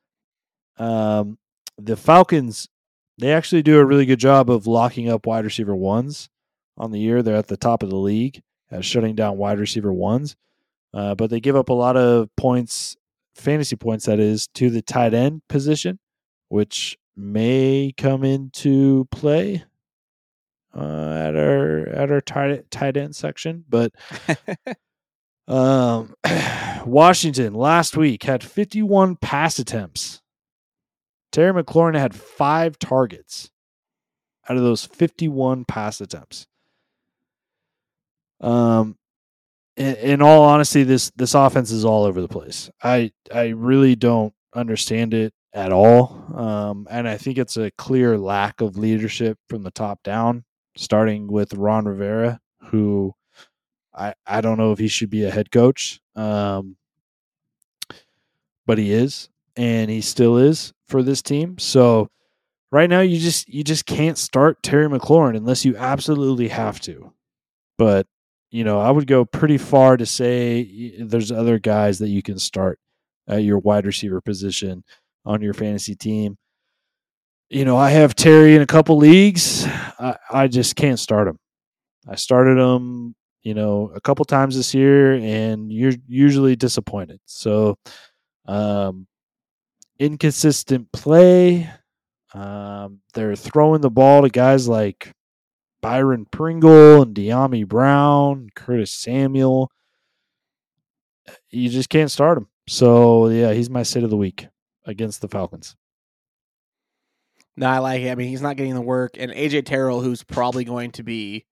Um, 0.78 1.38
the 1.78 1.98
Falcons, 1.98 2.70
they 3.18 3.34
actually 3.34 3.64
do 3.64 3.80
a 3.80 3.86
really 3.86 4.06
good 4.06 4.20
job 4.20 4.50
of 4.50 4.68
locking 4.68 5.10
up 5.10 5.26
wide 5.26 5.44
receiver 5.44 5.76
ones 5.76 6.30
on 6.78 6.92
the 6.92 7.02
year. 7.02 7.22
They're 7.22 7.36
at 7.36 7.48
the 7.48 7.58
top 7.58 7.84
of 7.84 7.90
the 7.90 7.98
league 7.98 8.42
at 8.72 8.86
shutting 8.86 9.14
down 9.14 9.38
wide 9.38 9.60
receiver 9.60 9.92
ones, 9.92 10.38
uh, 10.94 11.16
but 11.16 11.30
they 11.30 11.42
give 11.42 11.58
up 11.58 11.68
a 11.68 11.74
lot 11.74 11.98
of 11.98 12.30
points, 12.38 12.96
fantasy 13.36 13.76
points, 13.76 14.06
that 14.06 14.22
is, 14.22 14.48
to 14.56 14.70
the 14.70 14.82
tight 14.82 15.14
end 15.14 15.42
position, 15.50 16.00
which 16.48 16.98
may 17.18 17.94
come 17.98 18.24
into 18.24 19.06
play 19.12 19.66
uh, 20.76 21.14
at 21.28 21.36
our 21.36 21.88
at 21.90 22.12
our 22.12 22.22
tight 22.22 22.70
tight 22.72 22.98
end 22.98 23.16
section. 23.16 23.66
But 23.68 23.92
um, 25.48 26.16
Washington 26.86 27.54
last 27.54 27.98
week 27.98 28.24
had 28.24 28.44
51 28.44 29.18
pass 29.18 29.60
attempts. 29.60 30.22
Terry 31.32 31.64
McLaurin 31.64 31.98
had 31.98 32.14
five 32.16 32.78
targets 32.78 33.52
out 34.50 34.58
of 34.58 34.64
those 34.64 34.86
51 34.86 35.66
pass 35.66 36.02
attempts. 36.02 36.46
Um, 38.42 38.98
in, 39.78 39.96
in 39.96 40.22
all 40.22 40.44
honesty, 40.44 40.84
this 40.84 41.12
this 41.16 41.34
offense 41.34 41.72
is 41.72 41.86
all 41.86 42.04
over 42.04 42.22
the 42.22 42.28
place. 42.28 42.70
I 42.84 43.12
I 43.34 43.50
really 43.50 43.96
don't 43.96 44.34
understand 44.54 45.14
it 45.14 45.34
at 45.54 45.72
all. 45.72 46.26
Um, 46.36 46.88
and 46.90 47.08
I 47.08 47.18
think 47.18 47.38
it's 47.38 47.58
a 47.58 47.72
clear 47.72 48.18
lack 48.18 48.62
of 48.62 48.78
leadership 48.78 49.38
from 49.50 49.64
the 49.64 49.72
top 49.72 50.02
down, 50.04 50.44
starting 50.82 51.32
with 51.32 51.54
Ron 51.54 51.86
Rivera, 51.86 52.40
who 52.70 53.14
I, 53.94 54.16
I 54.26 54.42
don't 54.42 54.58
know 54.58 54.72
if 54.72 54.80
he 54.80 54.88
should 54.88 55.10
be 55.10 55.24
a 55.24 55.32
head 55.32 55.52
coach, 55.52 56.00
um, 56.16 56.76
but 58.66 58.78
he 58.78 58.92
is, 58.92 59.30
and 59.56 59.92
he 59.92 60.02
still 60.02 60.38
is 60.38 60.74
for 60.88 61.04
this 61.04 61.22
team. 61.22 61.58
So 61.60 62.10
right 62.72 62.90
now, 62.90 63.02
you 63.02 63.20
just 63.20 63.48
you 63.48 63.64
just 63.64 63.86
can't 63.86 64.18
start 64.18 64.64
Terry 64.64 64.88
McLaurin 64.88 65.38
unless 65.38 65.66
you 65.66 65.78
absolutely 65.78 66.48
have 66.48 66.80
to. 66.82 67.14
But 67.78 68.08
you 68.50 68.64
know, 68.64 68.80
I 68.80 68.92
would 68.92 69.08
go 69.08 69.24
pretty 69.24 69.58
far 69.58 69.98
to 69.98 70.06
say 70.06 70.96
there's 71.00 71.32
other 71.32 71.60
guys 71.60 72.00
that 72.00 72.10
you 72.10 72.22
can 72.22 72.40
start 72.40 72.80
at 73.28 73.44
your 73.44 73.60
wide 73.60 73.86
receiver 73.86 74.20
position 74.20 74.84
on 75.26 75.42
your 75.42 75.54
fantasy 75.54 75.96
team. 75.96 76.38
You 77.52 77.66
know, 77.66 77.76
I 77.76 77.90
have 77.90 78.16
Terry 78.16 78.56
in 78.56 78.62
a 78.62 78.66
couple 78.66 78.96
leagues. 78.96 79.66
I, 79.68 80.16
I 80.32 80.48
just 80.48 80.78
can't 80.78 80.98
start 80.98 81.28
him. 81.28 81.38
I 82.08 82.16
started 82.16 82.58
him, 82.58 83.14
you 83.44 83.54
know, 83.54 83.92
a 83.94 84.00
couple 84.00 84.24
times 84.24 84.56
this 84.56 84.74
year, 84.74 85.16
and 85.16 85.70
you're 85.70 85.92
usually 86.08 86.56
disappointed. 86.56 87.20
So, 87.26 87.78
um, 88.46 89.06
inconsistent 90.00 90.94
play. 90.94 91.70
Um, 92.34 93.02
they're 93.14 93.36
throwing 93.36 93.82
the 93.82 93.90
ball 93.90 94.22
to 94.22 94.30
guys 94.30 94.70
like 94.70 95.12
Byron 95.82 96.28
Pringle 96.32 97.02
and 97.02 97.14
Dyami 97.14 97.68
Brown, 97.68 98.48
Curtis 98.56 98.94
Samuel. 98.94 99.70
You 101.50 101.68
just 101.68 101.90
can't 101.90 102.10
start 102.10 102.38
him. 102.38 102.48
So 102.70 103.28
yeah, 103.28 103.52
he's 103.52 103.70
my 103.70 103.84
sit 103.84 104.06
of 104.06 104.10
the 104.10 104.16
week 104.16 104.48
against 104.86 105.20
the 105.20 105.28
Falcons. 105.28 105.76
No, 107.58 107.68
I 107.68 107.80
like 107.80 108.02
it. 108.02 108.12
I 108.12 108.16
mean, 108.16 108.30
he's 108.30 108.42
not 108.42 108.56
getting 108.56 108.76
the 108.76 108.82
work, 108.82 109.12
and 109.18 109.32
AJ 109.32 109.66
Terrell, 109.66 110.02
who's 110.02 110.24
probably 110.24 110.64
going 110.64 110.92
to 110.92 111.04
be 111.04 111.46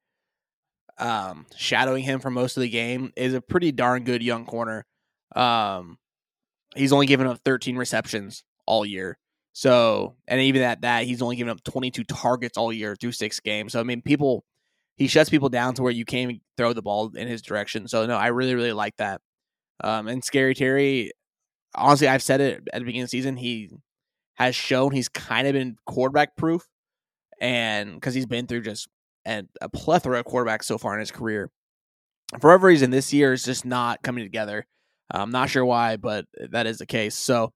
um, 0.98 1.46
shadowing 1.56 2.04
him 2.04 2.20
for 2.20 2.30
most 2.30 2.58
of 2.58 2.62
the 2.62 2.70
game, 2.70 3.12
is 3.16 3.34
a 3.34 3.42
pretty 3.42 3.72
darn 3.72 4.04
good 4.04 4.24
young 4.24 4.46
corner. 4.46 4.86
Um, 5.36 5.98
he's 6.76 6.94
only 6.94 7.06
given 7.06 7.28
up 7.28 7.40
13 7.44 7.76
receptions 7.76 8.44
all 8.66 8.86
year. 8.86 9.18
So, 9.54 10.16
and 10.28 10.40
even 10.42 10.62
at 10.62 10.82
that, 10.82 11.04
he's 11.04 11.22
only 11.22 11.36
given 11.36 11.52
up 11.52 11.64
22 11.64 12.04
targets 12.06 12.58
all 12.58 12.72
year 12.72 12.96
through 12.96 13.12
six 13.12 13.40
games. 13.40 13.74
So, 13.74 13.80
I 13.80 13.84
mean, 13.84 14.02
people, 14.02 14.46
he 14.96 15.08
shuts 15.08 15.30
people 15.30 15.50
down 15.50 15.74
to 15.76 15.84
where 15.84 15.92
you 15.92 16.06
can't 16.06 16.32
even 16.32 16.42
throw 16.56 16.72
the 16.74 16.82
ball 16.82 17.12
in 17.16 17.28
his 17.28 17.42
direction. 17.42 17.88
So 17.88 18.06
no, 18.06 18.16
I 18.16 18.28
really 18.28 18.56
really 18.56 18.74
like 18.74 18.96
that. 18.98 19.22
Um, 19.84 20.08
and 20.08 20.24
Scary 20.24 20.54
Terry, 20.54 21.12
honestly, 21.76 22.08
I've 22.08 22.24
said 22.24 22.42
it 22.42 22.68
at 22.72 22.80
the 22.80 22.86
beginning 22.86 23.04
of 23.04 23.06
the 23.08 23.18
season. 23.18 23.38
He 23.38 23.70
has 24.40 24.56
shown 24.56 24.92
he's 24.92 25.10
kind 25.10 25.48
of 25.48 25.54
been 25.54 25.76
quarterback 25.86 26.36
proof, 26.36 26.68
and 27.40 27.94
because 27.94 28.14
he's 28.14 28.26
been 28.26 28.48
through 28.48 28.62
just 28.62 28.88
and 29.26 29.48
a 29.62 29.70
plethora 29.70 30.20
of 30.20 30.26
quarterbacks 30.26 30.64
so 30.64 30.78
far 30.78 30.94
in 30.94 31.02
his 31.02 31.12
career. 31.12 31.52
For 32.40 32.50
whatever 32.50 32.68
reason, 32.68 32.90
this 32.90 33.14
year 33.14 33.34
is 33.34 33.44
just 33.44 33.66
not 33.66 34.02
coming 34.02 34.24
together. 34.24 34.66
I'm 35.12 35.32
not 35.32 35.50
sure 35.50 35.66
why, 35.66 35.98
but 35.98 36.26
that 36.52 36.68
is 36.68 36.78
the 36.78 36.86
case. 36.86 37.16
So, 37.16 37.52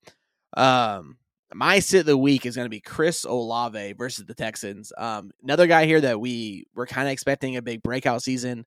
um, 0.58 1.18
my 1.54 1.80
sit 1.80 2.02
of 2.02 2.06
the 2.08 2.18
week 2.18 2.46
is 2.46 2.56
going 2.56 2.66
to 2.66 2.70
be 2.70 2.82
Chris 2.82 3.26
Olave 3.26 3.94
versus 3.94 4.26
the 4.26 4.34
Texans. 4.34 4.92
Um, 4.98 5.32
another 5.44 5.68
guy 5.68 5.86
here 5.86 6.02
that 6.02 6.20
we 6.20 6.66
were 6.74 6.88
kind 6.88 7.08
of 7.08 7.12
expecting 7.12 7.56
a 7.56 7.62
big 7.62 7.84
breakout 7.84 8.24
season. 8.24 8.66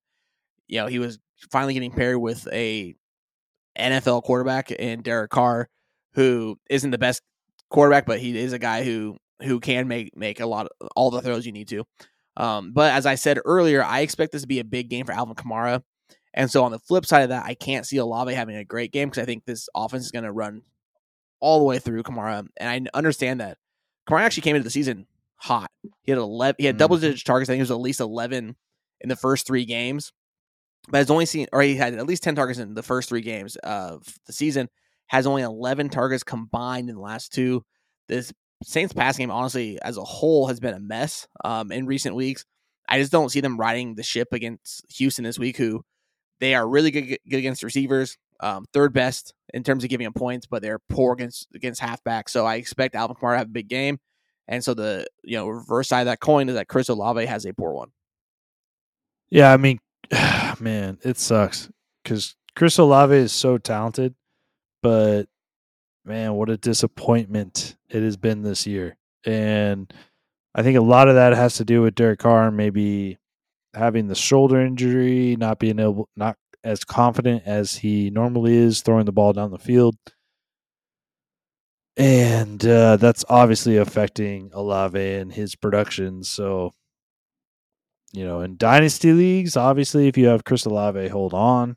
You 0.69 0.81
know, 0.81 0.87
he 0.87 1.01
was 1.01 1.19
finally 1.51 1.75
getting 1.75 1.91
paired 1.91 2.19
with 2.19 2.47
a 2.53 2.95
NFL 3.77 4.23
quarterback 4.23 4.71
in 4.71 5.03
Derek 5.03 5.33
Carr, 5.33 5.69
who 6.15 6.59
isn't 6.71 6.93
the 6.93 6.99
best 6.99 7.23
quarterback, 7.71 8.07
but 8.07 8.21
he 8.21 8.37
is 8.39 8.53
a 8.53 8.59
guy 8.59 8.85
who 8.85 9.17
who 9.43 9.61
can 9.61 9.89
make 9.89 10.17
make 10.17 10.41
a 10.41 10.47
lot 10.47 10.67
of 10.67 10.89
all 10.97 11.11
the 11.11 11.23
throws 11.23 11.47
you 11.47 11.53
need 11.53 11.69
to. 11.69 11.85
Um, 12.37 12.73
but 12.73 12.93
as 12.93 13.07
I 13.07 13.15
said 13.15 13.39
earlier, 13.45 13.83
I 13.83 14.01
expect 14.01 14.33
this 14.33 14.43
to 14.43 14.49
be 14.49 14.61
a 14.61 14.65
big 14.65 14.91
game 14.91 15.07
for 15.07 15.13
Alvin 15.13 15.35
Kamara. 15.35 15.83
And 16.35 16.51
so 16.51 16.65
on 16.65 16.71
the 16.71 16.79
flip 16.79 17.07
side 17.07 17.23
of 17.23 17.29
that, 17.31 17.47
I 17.47 17.55
can't 17.55 17.87
see 17.87 17.97
Olave 17.97 18.35
having 18.35 18.57
a 18.57 18.65
great 18.65 18.93
game 18.93 19.09
because 19.09 19.23
I 19.23 19.27
think 19.27 19.45
this 19.45 19.69
offense 19.75 20.05
is 20.05 20.11
going 20.11 20.25
to 20.25 20.33
run 20.33 20.63
all 21.41 21.59
the 21.59 21.65
way 21.65 21.79
through 21.79 22.03
Kamara. 22.03 22.47
And 22.59 22.89
I 22.93 22.99
understand 22.99 23.41
that 23.41 23.57
Kamara 24.07 24.21
actually 24.21 24.43
came 24.43 24.55
into 24.55 24.65
the 24.65 24.71
season 24.71 25.07
hot. 25.37 25.71
He 26.03 26.13
had 26.13 26.19
eleven. 26.19 26.57
He 26.59 26.67
had 26.67 26.77
double 26.77 26.99
digit 26.99 27.25
targets. 27.25 27.49
I 27.49 27.55
think 27.55 27.61
it 27.61 27.63
was 27.63 27.71
at 27.71 27.81
least 27.81 28.01
eleven 28.01 28.57
in 29.01 29.09
the 29.09 29.17
first 29.17 29.47
three 29.47 29.65
games. 29.65 30.13
But 30.89 30.99
has 30.99 31.11
only 31.11 31.27
seen, 31.27 31.49
or 31.53 31.63
he 31.63 31.75
had 31.75 31.95
at 31.95 32.07
least 32.07 32.23
ten 32.23 32.37
targets 32.37 32.61
in 32.61 32.75
the 32.75 32.83
first 32.83 33.09
three 33.09 33.23
games 33.23 33.57
of 33.57 34.05
the 34.27 34.33
season. 34.33 34.69
Has 35.09 35.27
only 35.27 35.43
eleven 35.43 35.89
targets 35.89 36.25
combined 36.25 36.89
in 36.89 36.97
the 36.97 37.01
last 37.01 37.33
two. 37.33 37.63
This 38.09 38.33
Saints 38.63 38.93
pass 38.93 39.19
game, 39.19 39.31
honestly, 39.31 39.79
as 39.83 39.97
a 39.99 40.05
whole, 40.05 40.47
has 40.47 40.61
been 40.61 40.75
a 40.75 40.81
mess 40.81 41.29
um, 41.45 41.71
in 41.71 41.87
recent 41.87 42.17
weeks. 42.17 42.45
I 42.89 42.99
just 42.99 43.13
don't 43.13 43.29
see 43.29 43.41
them 43.41 43.59
riding 43.59 43.95
the 43.95 44.03
ship 44.03 44.29
against 44.33 44.85
Houston 44.97 45.25
this 45.25 45.39
week, 45.39 45.57
who 45.57 45.83
they 46.41 46.55
are 46.55 46.67
really 46.67 46.91
good, 46.91 47.19
good 47.29 47.39
against 47.39 47.63
receivers, 47.63 48.17
um, 48.41 48.65
third 48.73 48.93
best 48.93 49.35
in 49.53 49.63
terms 49.63 49.85
of 49.85 49.91
giving 49.91 50.05
them 50.05 50.13
points, 50.13 50.47
but 50.47 50.63
they're 50.63 50.79
poor 50.89 51.13
against 51.13 51.49
against 51.55 51.81
halfback. 51.81 52.29
So 52.29 52.47
I 52.47 52.57
expect 52.57 52.95
Alvin 52.95 53.17
Kamara 53.17 53.35
to 53.35 53.39
have 53.39 53.47
a 53.49 53.51
big 53.51 53.69
game. 53.69 53.99
And 54.49 54.63
so 54.63 54.75
the 54.75 55.07
you 55.23 55.37
know 55.37 55.49
reverse 55.49 55.89
side 55.89 56.01
of 56.01 56.07
that 56.07 56.21
coin 56.21 56.49
is 56.49 56.55
that 56.55 56.69
Chris 56.69 56.89
Olave 56.89 57.27
has 57.27 57.45
a 57.45 57.53
poor 57.53 57.73
one. 57.73 57.91
Yeah, 59.29 59.53
I 59.53 59.57
mean, 59.57 59.81
man, 60.61 60.99
it 61.03 61.19
sucks 61.19 61.69
because 62.03 62.37
Chris 62.55 62.79
Olave 62.79 63.15
is 63.15 63.33
so 63.33 63.59
talented, 63.59 64.15
but 64.87 65.27
man, 66.05 66.35
what 66.35 66.49
a 66.49 66.57
disappointment 66.57 67.77
it 67.91 68.05
has 68.05 68.17
been 68.17 68.43
this 68.43 68.69
year. 68.69 68.97
And 69.25 69.93
I 70.55 70.63
think 70.63 70.79
a 70.79 70.81
lot 70.81 71.09
of 71.09 71.17
that 71.17 71.33
has 71.33 71.55
to 71.57 71.65
do 71.65 71.83
with 71.83 71.97
Derek 71.97 72.21
Carr 72.21 72.53
maybe 72.53 73.19
having 73.75 74.07
the 74.07 74.15
shoulder 74.15 74.61
injury, 74.61 75.35
not 75.35 75.59
being 75.59 75.81
able, 75.81 76.09
not 76.15 76.37
as 76.63 76.85
confident 76.85 77.43
as 77.47 77.75
he 77.75 78.11
normally 78.11 78.55
is 78.55 78.81
throwing 78.81 79.07
the 79.07 79.13
ball 79.13 79.33
down 79.33 79.51
the 79.51 79.59
field. 79.59 79.97
And 81.97 82.65
uh, 82.65 82.99
that's 82.99 83.25
obviously 83.29 83.77
affecting 83.77 84.53
Olave 84.53 85.15
and 85.15 85.33
his 85.33 85.57
production. 85.57 86.23
So, 86.23 86.75
you 88.13 88.25
know, 88.25 88.41
in 88.41 88.57
dynasty 88.57 89.13
leagues, 89.13 89.57
obviously, 89.57 90.07
if 90.07 90.17
you 90.17 90.29
have 90.29 90.45
Chris 90.45 90.65
Olave, 90.65 91.09
hold 91.09 91.35
on, 91.35 91.77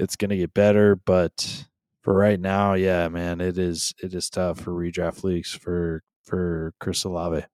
it's 0.00 0.16
going 0.16 0.30
to 0.30 0.36
get 0.36 0.52
better. 0.52 0.96
But 0.96 1.66
for 2.04 2.12
right 2.12 2.38
now, 2.38 2.74
yeah, 2.74 3.08
man, 3.08 3.40
it 3.40 3.56
is 3.56 3.94
it 4.02 4.12
is 4.12 4.28
tough 4.28 4.60
for 4.60 4.72
redraft 4.72 5.24
leagues 5.24 5.50
for 5.52 6.02
for 6.22 6.74
Chris 6.78 7.02
Olave. 7.04 7.46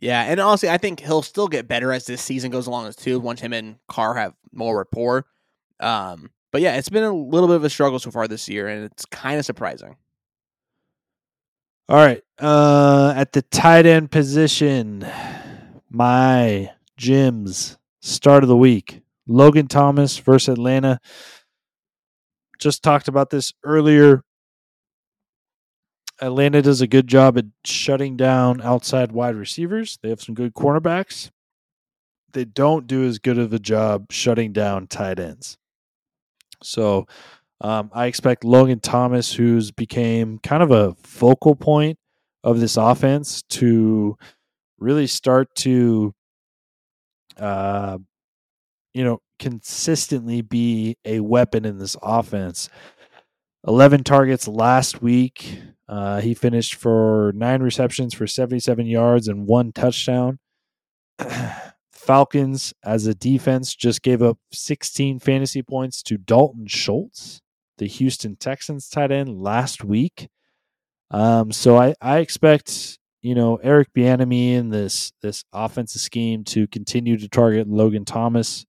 Yeah, 0.00 0.22
and 0.22 0.40
honestly, 0.40 0.70
I 0.70 0.78
think 0.78 1.00
he'll 1.00 1.22
still 1.22 1.48
get 1.48 1.68
better 1.68 1.92
as 1.92 2.06
this 2.06 2.22
season 2.22 2.52
goes 2.52 2.68
along 2.68 2.86
as 2.86 2.96
too. 2.96 3.18
Once 3.18 3.40
him 3.40 3.52
and 3.52 3.76
Carr 3.88 4.14
have 4.14 4.34
more 4.52 4.78
rapport. 4.78 5.26
Um, 5.80 6.30
but 6.52 6.60
yeah, 6.60 6.76
it's 6.76 6.88
been 6.88 7.02
a 7.02 7.12
little 7.12 7.48
bit 7.48 7.56
of 7.56 7.64
a 7.64 7.70
struggle 7.70 7.98
so 7.98 8.12
far 8.12 8.28
this 8.28 8.48
year, 8.48 8.68
and 8.68 8.84
it's 8.84 9.04
kind 9.06 9.38
of 9.38 9.44
surprising. 9.44 9.96
All 11.88 11.96
right, 11.96 12.22
uh, 12.38 13.14
at 13.16 13.32
the 13.32 13.42
tight 13.42 13.84
end 13.84 14.12
position, 14.12 15.04
my 15.90 16.70
Jim's 16.96 17.78
start 18.00 18.44
of 18.44 18.48
the 18.48 18.56
week: 18.56 19.02
Logan 19.26 19.66
Thomas 19.66 20.18
versus 20.18 20.52
Atlanta. 20.52 21.00
Just 22.62 22.84
talked 22.84 23.08
about 23.08 23.30
this 23.30 23.52
earlier. 23.64 24.22
Atlanta 26.20 26.62
does 26.62 26.80
a 26.80 26.86
good 26.86 27.08
job 27.08 27.36
at 27.36 27.46
shutting 27.64 28.16
down 28.16 28.60
outside 28.62 29.10
wide 29.10 29.34
receivers. 29.34 29.98
They 30.00 30.10
have 30.10 30.22
some 30.22 30.36
good 30.36 30.54
cornerbacks. 30.54 31.30
They 32.32 32.44
don't 32.44 32.86
do 32.86 33.04
as 33.04 33.18
good 33.18 33.36
of 33.36 33.52
a 33.52 33.58
job 33.58 34.12
shutting 34.12 34.52
down 34.52 34.86
tight 34.86 35.18
ends. 35.18 35.58
So 36.62 37.08
um, 37.60 37.90
I 37.92 38.06
expect 38.06 38.44
Logan 38.44 38.78
Thomas, 38.78 39.32
who's 39.32 39.72
became 39.72 40.38
kind 40.38 40.62
of 40.62 40.70
a 40.70 40.94
focal 41.02 41.56
point 41.56 41.98
of 42.44 42.60
this 42.60 42.76
offense, 42.76 43.42
to 43.50 44.16
really 44.78 45.08
start 45.08 45.52
to, 45.56 46.14
uh, 47.38 47.98
you 48.94 49.02
know, 49.02 49.20
consistently 49.42 50.40
be 50.40 50.96
a 51.04 51.18
weapon 51.18 51.64
in 51.64 51.78
this 51.78 51.96
offense. 52.00 52.68
11 53.66 54.04
targets 54.04 54.46
last 54.46 55.02
week. 55.02 55.58
Uh, 55.88 56.20
he 56.20 56.32
finished 56.32 56.76
for 56.76 57.32
nine 57.34 57.60
receptions 57.60 58.14
for 58.14 58.28
77 58.28 58.86
yards 58.86 59.26
and 59.26 59.48
one 59.48 59.72
touchdown. 59.72 60.38
Falcons, 61.92 62.72
as 62.84 63.06
a 63.06 63.16
defense, 63.16 63.74
just 63.74 64.02
gave 64.02 64.22
up 64.22 64.38
16 64.52 65.18
fantasy 65.18 65.62
points 65.62 66.02
to 66.04 66.16
Dalton 66.16 66.68
Schultz, 66.68 67.42
the 67.78 67.86
Houston 67.86 68.36
Texans 68.36 68.88
tight 68.88 69.10
end, 69.10 69.42
last 69.42 69.82
week. 69.82 70.28
Um, 71.10 71.50
so 71.50 71.76
I, 71.76 71.94
I 72.00 72.18
expect 72.18 72.98
you 73.22 73.34
know 73.34 73.56
Eric 73.56 73.88
Bieniemy 73.94 74.58
and 74.58 74.72
this 74.72 75.12
this 75.20 75.44
offensive 75.52 76.00
scheme 76.00 76.44
to 76.44 76.66
continue 76.68 77.16
to 77.18 77.28
target 77.28 77.68
Logan 77.68 78.04
Thomas, 78.04 78.66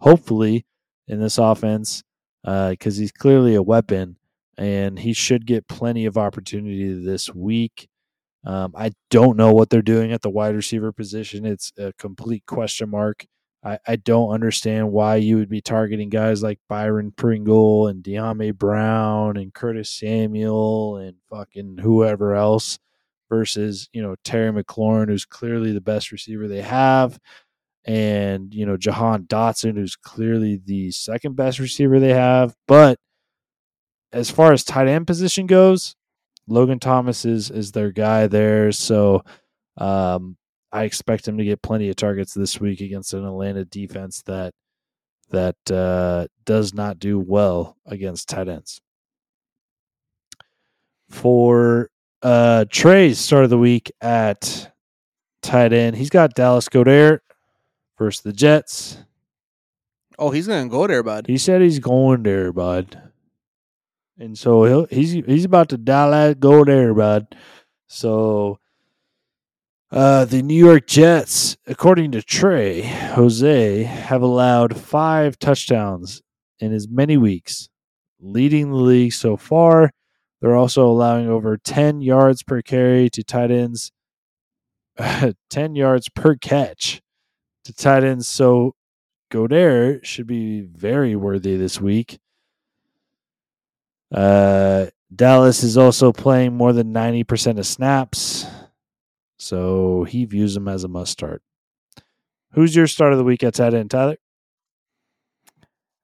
hopefully 0.00 0.66
in 1.06 1.20
this 1.20 1.38
offense, 1.38 2.02
because 2.42 2.98
uh, 2.98 3.00
he's 3.00 3.12
clearly 3.12 3.54
a 3.54 3.62
weapon 3.62 4.16
and 4.56 4.98
he 4.98 5.12
should 5.12 5.46
get 5.46 5.68
plenty 5.68 6.06
of 6.06 6.18
opportunity 6.18 6.92
this 6.92 7.34
week. 7.34 7.88
Um, 8.44 8.72
I 8.76 8.92
don't 9.10 9.36
know 9.36 9.52
what 9.52 9.70
they're 9.70 9.82
doing 9.82 10.12
at 10.12 10.22
the 10.22 10.30
wide 10.30 10.54
receiver 10.54 10.92
position. 10.92 11.44
It's 11.44 11.72
a 11.78 11.92
complete 11.98 12.46
question 12.46 12.90
mark. 12.90 13.26
I, 13.62 13.78
I 13.86 13.96
don't 13.96 14.30
understand 14.30 14.92
why 14.92 15.16
you 15.16 15.36
would 15.36 15.50
be 15.50 15.60
targeting 15.60 16.08
guys 16.08 16.42
like 16.42 16.58
Byron 16.66 17.12
Pringle 17.14 17.88
and 17.88 18.02
Dyami 18.02 18.54
Brown 18.54 19.36
and 19.36 19.52
Curtis 19.52 19.90
Samuel 19.90 20.96
and 20.96 21.16
fucking 21.28 21.78
whoever 21.82 22.34
else 22.34 22.78
versus, 23.28 23.90
you 23.92 24.00
know, 24.00 24.16
Terry 24.24 24.50
McLaurin, 24.50 25.08
who's 25.08 25.26
clearly 25.26 25.72
the 25.72 25.80
best 25.82 26.10
receiver 26.10 26.48
they 26.48 26.62
have, 26.62 27.18
and, 27.84 28.54
you 28.54 28.66
know, 28.66 28.76
Jahan 28.76 29.24
Dotson, 29.24 29.74
who's 29.74 29.96
clearly 29.96 30.60
the 30.64 30.90
second 30.90 31.36
best 31.36 31.58
receiver 31.58 31.98
they 31.98 32.14
have. 32.14 32.54
But 32.68 32.98
as 34.12 34.30
far 34.30 34.52
as 34.52 34.64
tight 34.64 34.88
end 34.88 35.06
position 35.06 35.46
goes, 35.46 35.96
Logan 36.46 36.80
Thomas 36.80 37.24
is 37.24 37.50
is 37.50 37.72
their 37.72 37.92
guy 37.92 38.26
there. 38.26 38.72
So 38.72 39.22
um, 39.76 40.36
I 40.72 40.84
expect 40.84 41.26
him 41.26 41.38
to 41.38 41.44
get 41.44 41.62
plenty 41.62 41.88
of 41.88 41.96
targets 41.96 42.34
this 42.34 42.60
week 42.60 42.80
against 42.80 43.14
an 43.14 43.24
Atlanta 43.24 43.64
defense 43.64 44.22
that 44.26 44.52
that 45.30 45.56
uh, 45.70 46.26
does 46.44 46.74
not 46.74 46.98
do 46.98 47.18
well 47.18 47.76
against 47.86 48.28
tight 48.28 48.48
ends. 48.48 48.80
For 51.08 51.88
uh, 52.22 52.64
Trey's 52.68 53.18
start 53.18 53.44
of 53.44 53.50
the 53.50 53.58
week 53.58 53.90
at 54.00 54.72
tight 55.42 55.72
end, 55.72 55.96
he's 55.96 56.10
got 56.10 56.34
Dallas 56.34 56.68
Goedert 56.68 57.20
versus 58.00 58.22
the 58.22 58.32
Jets. 58.32 58.98
Oh, 60.18 60.30
he's 60.30 60.48
gonna 60.48 60.68
go 60.68 60.88
there, 60.88 61.04
bud. 61.04 61.26
He 61.28 61.38
said 61.38 61.60
he's 61.60 61.78
going 61.78 62.24
there, 62.24 62.52
bud 62.52 63.10
and 64.20 64.38
so 64.38 64.64
he'll, 64.64 64.86
he's 64.90 65.12
he's 65.12 65.46
about 65.46 65.70
to 65.70 65.78
dial 65.78 66.34
go 66.34 66.64
there, 66.64 66.94
bud. 66.94 67.34
So 67.88 68.58
uh, 69.90 70.26
the 70.26 70.42
New 70.42 70.54
York 70.54 70.86
Jets, 70.86 71.56
according 71.66 72.12
to 72.12 72.22
Trey 72.22 72.82
Jose, 72.82 73.82
have 73.82 74.22
allowed 74.22 74.76
five 74.76 75.38
touchdowns 75.38 76.22
in 76.60 76.72
as 76.72 76.86
many 76.86 77.16
weeks, 77.16 77.68
leading 78.20 78.70
the 78.70 78.76
league 78.76 79.14
so 79.14 79.36
far. 79.36 79.90
They're 80.40 80.54
also 80.54 80.86
allowing 80.86 81.28
over 81.28 81.56
10 81.56 82.00
yards 82.02 82.42
per 82.42 82.62
carry 82.62 83.10
to 83.10 83.24
tight 83.24 83.50
ends, 83.50 83.90
10 85.50 85.74
yards 85.74 86.08
per 86.14 86.36
catch 86.36 87.00
to 87.64 87.72
tight 87.72 88.04
ends. 88.04 88.28
So 88.28 88.74
Goedert 89.30 90.04
should 90.04 90.26
be 90.26 90.62
very 90.62 91.16
worthy 91.16 91.56
this 91.56 91.80
week. 91.80 92.18
Uh, 94.12 94.86
Dallas 95.14 95.62
is 95.62 95.76
also 95.76 96.12
playing 96.12 96.56
more 96.56 96.72
than 96.72 96.92
90% 96.92 97.58
of 97.58 97.66
snaps. 97.66 98.46
So 99.38 100.04
he 100.04 100.24
views 100.24 100.56
him 100.56 100.68
as 100.68 100.84
a 100.84 100.88
must 100.88 101.12
start. 101.12 101.42
Who's 102.52 102.74
your 102.74 102.86
start 102.86 103.12
of 103.12 103.18
the 103.18 103.24
week 103.24 103.42
at 103.42 103.54
tight 103.54 103.74
end, 103.74 103.90
Tyler? 103.90 104.16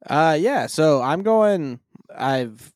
Uh, 0.08 0.36
yeah. 0.38 0.66
So 0.66 1.02
I'm 1.02 1.22
going. 1.22 1.80
I've 2.16 2.72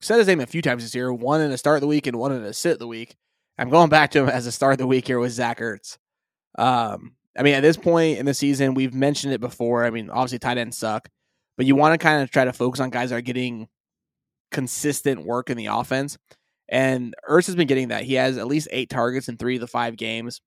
said 0.00 0.18
his 0.18 0.26
name 0.26 0.40
a 0.40 0.46
few 0.46 0.62
times 0.62 0.82
this 0.82 0.94
year. 0.94 1.12
One 1.12 1.40
in 1.40 1.52
a 1.52 1.58
start 1.58 1.76
of 1.76 1.80
the 1.82 1.86
week 1.86 2.06
and 2.06 2.18
one 2.18 2.32
in 2.32 2.42
a 2.42 2.52
sit 2.52 2.72
of 2.72 2.78
the 2.78 2.86
week. 2.88 3.16
I'm 3.56 3.70
going 3.70 3.88
back 3.88 4.10
to 4.12 4.20
him 4.20 4.28
as 4.28 4.46
a 4.46 4.52
start 4.52 4.72
of 4.72 4.78
the 4.78 4.86
week 4.86 5.06
here 5.06 5.18
with 5.18 5.32
Zach 5.32 5.58
Ertz. 5.58 5.98
Um, 6.56 7.14
I 7.38 7.42
mean, 7.42 7.54
at 7.54 7.60
this 7.60 7.76
point 7.76 8.18
in 8.18 8.26
the 8.26 8.34
season, 8.34 8.74
we've 8.74 8.92
mentioned 8.92 9.32
it 9.32 9.40
before. 9.40 9.84
I 9.84 9.90
mean, 9.90 10.10
obviously 10.10 10.40
tight 10.40 10.58
ends 10.58 10.76
suck, 10.76 11.08
but 11.56 11.66
you 11.66 11.76
want 11.76 11.94
to 11.94 12.04
kind 12.04 12.22
of 12.22 12.30
try 12.30 12.44
to 12.44 12.52
focus 12.52 12.80
on 12.80 12.90
guys 12.90 13.10
that 13.10 13.16
are 13.16 13.20
getting 13.20 13.68
consistent 14.50 15.24
work 15.24 15.48
in 15.48 15.56
the 15.56 15.66
offense. 15.66 16.18
And 16.68 17.14
Ertz 17.28 17.46
has 17.46 17.54
been 17.54 17.68
getting 17.68 17.88
that. 17.88 18.04
He 18.04 18.14
has 18.14 18.36
at 18.38 18.46
least 18.46 18.68
eight 18.72 18.90
targets 18.90 19.28
in 19.28 19.36
three 19.36 19.54
of 19.54 19.60
the 19.60 19.66
five 19.68 19.96
games 19.96 20.40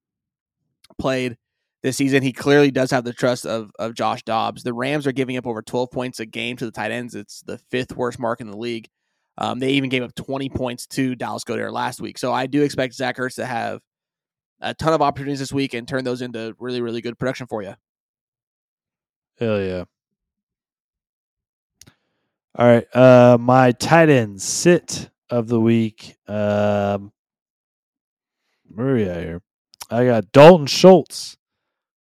played 0.99 1.37
this 1.81 1.97
season. 1.97 2.21
He 2.21 2.33
clearly 2.33 2.71
does 2.71 2.91
have 2.91 3.05
the 3.05 3.13
trust 3.13 3.45
of 3.45 3.71
of 3.79 3.95
Josh 3.95 4.23
Dobbs. 4.23 4.63
The 4.63 4.73
Rams 4.73 5.07
are 5.07 5.11
giving 5.11 5.37
up 5.37 5.47
over 5.47 5.61
12 5.61 5.89
points 5.91 6.19
a 6.19 6.25
game 6.25 6.57
to 6.57 6.65
the 6.65 6.71
tight 6.71 6.91
ends. 6.91 7.15
It's 7.15 7.41
the 7.41 7.57
fifth 7.57 7.95
worst 7.95 8.19
mark 8.19 8.41
in 8.41 8.51
the 8.51 8.57
league. 8.57 8.87
Um, 9.37 9.59
they 9.59 9.71
even 9.71 9.89
gave 9.89 10.03
up 10.03 10.13
20 10.13 10.49
points 10.49 10.85
to 10.87 11.15
Dallas 11.15 11.43
Goedert 11.43 11.71
last 11.71 12.01
week. 12.01 12.17
So 12.17 12.33
I 12.33 12.47
do 12.47 12.61
expect 12.61 12.93
Zach 12.93 13.17
Ertz 13.17 13.35
to 13.35 13.45
have 13.45 13.79
a 14.61 14.73
ton 14.73 14.93
of 14.93 15.01
opportunities 15.01 15.39
this 15.39 15.51
week 15.51 15.73
and 15.73 15.87
turn 15.87 16.03
those 16.03 16.21
into 16.21 16.55
really, 16.59 16.81
really 16.81 17.01
good 17.01 17.17
production 17.17 17.47
for 17.47 17.61
you. 17.61 17.73
Hell 19.39 19.61
yeah. 19.61 19.85
All 22.55 22.67
right. 22.67 22.95
Uh 22.95 23.37
my 23.39 23.71
tight 23.71 24.09
end 24.09 24.41
sit 24.41 25.09
of 25.29 25.47
the 25.47 25.59
week. 25.59 26.15
Um 26.27 27.11
at 28.77 28.97
here? 28.97 29.41
I 29.89 30.05
got 30.05 30.31
Dalton 30.31 30.67
Schultz 30.67 31.37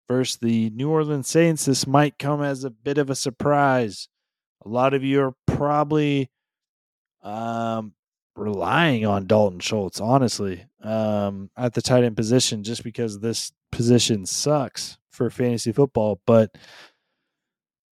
versus 0.07 0.37
the 0.37 0.69
New 0.71 0.89
Orleans 0.89 1.27
Saints. 1.27 1.65
This 1.65 1.87
might 1.87 2.19
come 2.19 2.43
as 2.43 2.63
a 2.63 2.69
bit 2.69 2.97
of 2.97 3.09
a 3.09 3.15
surprise. 3.15 4.09
A 4.65 4.69
lot 4.69 4.93
of 4.93 5.03
you 5.03 5.21
are 5.21 5.33
probably 5.47 6.29
um 7.23 7.93
relying 8.35 9.05
on 9.05 9.27
Dalton 9.27 9.59
Schultz, 9.59 9.99
honestly, 10.01 10.65
um, 10.83 11.49
at 11.57 11.73
the 11.73 11.81
tight 11.81 12.03
end 12.03 12.15
position, 12.15 12.63
just 12.63 12.83
because 12.83 13.19
this 13.19 13.51
position 13.71 14.25
sucks 14.25 14.97
for 15.11 15.29
fantasy 15.29 15.71
football. 15.71 16.21
But 16.25 16.55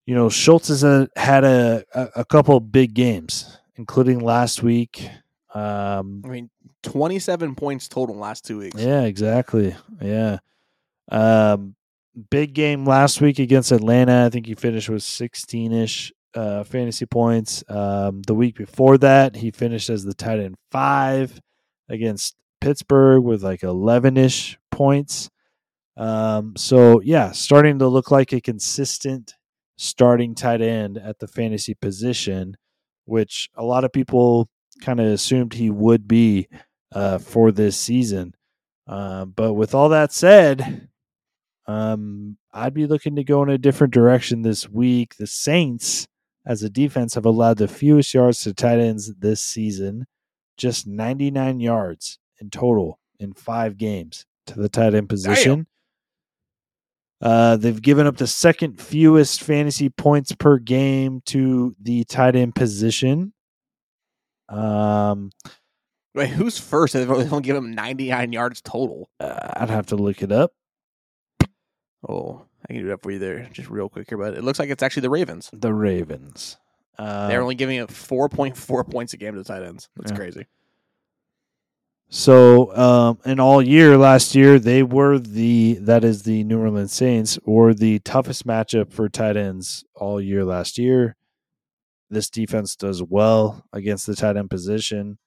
you 0.05 0.13
know, 0.13 0.29
Schultz 0.29 0.67
has 0.67 0.83
a, 0.83 1.09
had 1.15 1.43
a, 1.43 1.83
a, 2.15 2.23
couple 2.23 2.59
big 2.59 2.93
games, 2.93 3.57
including 3.75 4.19
last 4.19 4.61
week. 4.61 5.09
Um, 5.53 6.21
I 6.23 6.27
mean, 6.27 6.49
27 6.83 7.55
points 7.55 7.87
total 7.87 8.15
last 8.15 8.45
two 8.45 8.59
weeks. 8.59 8.79
yeah, 8.79 9.01
exactly. 9.01 9.75
Yeah. 9.99 10.37
Um, 11.11 11.75
big 12.29 12.53
game 12.53 12.85
last 12.85 13.19
week 13.19 13.39
against 13.39 13.71
Atlanta. 13.71 14.25
I 14.25 14.29
think 14.29 14.45
he 14.45 14.53
finished 14.53 14.89
with 14.89 15.01
16 15.01 15.71
ish 15.73 16.13
uh, 16.35 16.63
fantasy 16.63 17.05
points. 17.05 17.63
Um, 17.67 18.21
the 18.23 18.35
week 18.35 18.55
before 18.55 18.97
that, 18.99 19.35
he 19.35 19.49
finished 19.49 19.89
as 19.89 20.03
the 20.03 20.13
tight 20.13 20.39
end 20.39 20.55
five 20.71 21.39
against 21.89 22.35
Pittsburgh 22.65 23.23
with 23.23 23.43
like 23.43 23.61
11 23.61 24.17
ish 24.17 24.57
points. 24.71 25.29
Um, 25.97 26.55
so, 26.57 26.99
yeah, 26.99 27.31
starting 27.31 27.77
to 27.77 27.87
look 27.87 28.09
like 28.09 28.33
a 28.33 28.41
consistent 28.41 29.35
starting 29.77 30.33
tight 30.33 30.61
end 30.61 30.97
at 30.97 31.19
the 31.19 31.27
fantasy 31.27 31.75
position, 31.75 32.57
which 33.05 33.51
a 33.55 33.63
lot 33.63 33.83
of 33.83 33.93
people 33.93 34.49
kind 34.81 34.99
of 34.99 35.05
assumed 35.05 35.53
he 35.53 35.69
would 35.69 36.07
be 36.07 36.47
uh, 36.91 37.19
for 37.19 37.51
this 37.51 37.77
season. 37.77 38.33
Uh, 38.87 39.25
but 39.25 39.53
with 39.53 39.75
all 39.75 39.89
that 39.89 40.11
said, 40.11 40.89
um, 41.67 42.35
I'd 42.51 42.73
be 42.73 42.87
looking 42.87 43.15
to 43.17 43.23
go 43.23 43.43
in 43.43 43.49
a 43.49 43.59
different 43.59 43.93
direction 43.93 44.41
this 44.41 44.67
week. 44.67 45.17
The 45.17 45.27
Saints, 45.27 46.07
as 46.47 46.63
a 46.63 46.69
defense, 46.71 47.13
have 47.13 47.27
allowed 47.27 47.59
the 47.59 47.67
fewest 47.67 48.11
yards 48.15 48.41
to 48.41 48.55
tight 48.55 48.79
ends 48.79 49.13
this 49.13 49.43
season, 49.43 50.07
just 50.57 50.87
99 50.87 51.59
yards 51.59 52.17
in 52.39 52.49
total 52.49 52.99
in 53.19 53.33
five 53.33 53.77
games 53.77 54.25
to 54.47 54.55
the 54.59 54.69
tight 54.69 54.93
end 54.93 55.09
position. 55.09 55.67
Uh, 57.21 57.55
they've 57.57 57.81
given 57.81 58.05
up 58.05 58.17
the 58.17 58.27
second 58.27 58.79
fewest 58.79 59.41
fantasy 59.41 59.89
points 59.89 60.33
per 60.33 60.57
game 60.57 61.21
to 61.25 61.73
the 61.81 62.03
tight 62.03 62.35
end 62.35 62.53
position. 62.55 63.33
Um, 64.49 65.31
Wait, 66.13 66.29
who's 66.29 66.57
first? 66.57 66.93
They've 66.93 67.09
only 67.09 67.41
given 67.41 67.63
him 67.65 67.71
99 67.73 68.31
yards 68.33 68.61
total. 68.61 69.09
uh, 69.19 69.53
I'd 69.55 69.69
have 69.69 69.87
to 69.87 69.95
look 69.95 70.21
it 70.21 70.31
up. 70.31 70.53
Oh, 72.07 72.45
I 72.69 72.73
can 72.73 72.83
do 72.83 72.89
it 72.89 72.93
up 72.93 73.01
for 73.01 73.11
you 73.11 73.19
there 73.19 73.49
just 73.51 73.69
real 73.69 73.89
quick 73.89 74.07
here, 74.09 74.17
but 74.17 74.35
it 74.35 74.43
looks 74.43 74.59
like 74.59 74.69
it's 74.69 74.83
actually 74.83 75.01
the 75.01 75.09
Ravens. 75.09 75.49
The 75.51 75.73
Ravens. 75.73 76.57
Uh, 76.97 77.27
They're 77.27 77.41
only 77.41 77.55
giving 77.55 77.79
up 77.79 77.89
4.4 77.89 78.89
points 78.89 79.13
a 79.13 79.17
game 79.17 79.33
to 79.33 79.39
the 79.39 79.43
tight 79.43 79.63
ends. 79.63 79.89
That's 79.97 80.11
Yeah. 80.11 80.17
crazy. 80.17 80.45
So, 82.15 82.73
um, 82.77 83.19
and 83.25 83.41
all 83.41 83.61
year 83.61 83.97
last 83.97 84.35
year, 84.35 84.57
they 84.57 84.83
were 84.83 85.19
the 85.19 85.73
that 85.81 86.05
is 86.05 86.23
the 86.23 86.45
New 86.45 86.61
Orleans 86.61 86.93
Saints 86.93 87.37
were 87.43 87.73
the 87.73 87.99
toughest 87.99 88.47
matchup 88.47 88.93
for 88.93 89.09
tight 89.09 89.35
ends 89.35 89.83
all 89.95 90.21
year 90.21 90.45
last 90.45 90.77
year. 90.77 91.17
This 92.09 92.29
defense 92.29 92.77
does 92.77 93.03
well 93.03 93.65
against 93.73 94.07
the 94.07 94.15
tight 94.15 94.37
end 94.37 94.49
position. 94.49 95.17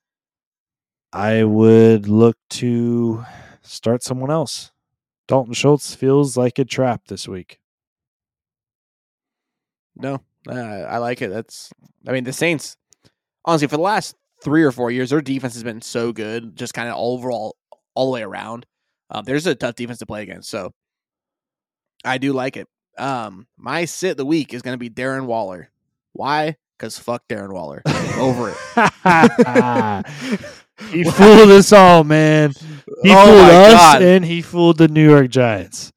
I 1.13 1.45
would 1.45 2.09
look 2.09 2.39
to 2.51 3.23
start 3.61 4.03
someone 4.03 4.31
else. 4.31 4.73
Dalton 5.27 5.53
Schultz 5.53 5.95
feels 5.95 6.39
like 6.39 6.59
a 6.59 6.65
trap 6.65 7.03
this 7.09 7.29
week. 7.29 7.61
No, 9.95 10.23
uh, 10.49 10.55
I 10.55 10.97
like 10.97 11.21
it. 11.21 11.29
That's, 11.29 11.71
I 12.07 12.13
mean, 12.13 12.25
the 12.25 12.33
Saints, 12.33 12.79
honestly, 13.45 13.69
for 13.69 13.77
the 13.77 13.83
last 13.83 14.17
three 14.43 14.63
or 14.65 14.73
four 14.73 14.91
years, 14.91 15.11
their 15.11 15.21
defense 15.21 15.55
has 15.55 15.65
been 15.65 15.83
so 15.83 16.13
good, 16.13 16.57
just 16.57 16.75
kind 16.75 16.89
of 16.89 16.97
overall, 16.97 17.57
all 17.95 18.07
the 18.07 18.13
way 18.13 18.23
around. 18.23 18.67
Um, 19.11 19.25
there's 19.25 19.47
a 19.47 19.55
tough 19.55 19.75
defense 19.75 19.99
to 20.01 20.07
play 20.07 20.23
against. 20.23 20.51
So 20.51 20.73
I 22.05 22.19
do 22.19 22.33
like 22.33 22.57
it. 22.57 22.69
Um, 22.99 23.47
my 23.57 23.85
sit 23.85 24.13
of 24.13 24.17
the 24.19 24.27
week 24.27 24.53
is 24.55 24.63
going 24.63 24.75
to 24.75 24.79
be 24.79 24.91
Darren 24.91 25.27
Waller. 25.27 25.71
Why? 26.13 26.57
Because 26.77 26.99
fuck 26.99 27.23
Darren 27.29 27.53
Waller. 27.53 27.83
Over 28.19 28.51
it. 28.51 30.07
he 30.91 31.05
fooled 31.11 31.51
us 31.51 31.73
all, 31.73 32.05
man. 32.05 32.53
He 33.03 33.13
Oh 33.13 33.25
fooled 33.25 33.51
us 33.51 33.73
God. 33.75 34.03
and 34.03 34.25
he 34.25 34.43
fooled 34.43 34.79
the 34.79 34.89
New 34.89 35.09
York 35.09 35.29
Giants. 35.31 35.93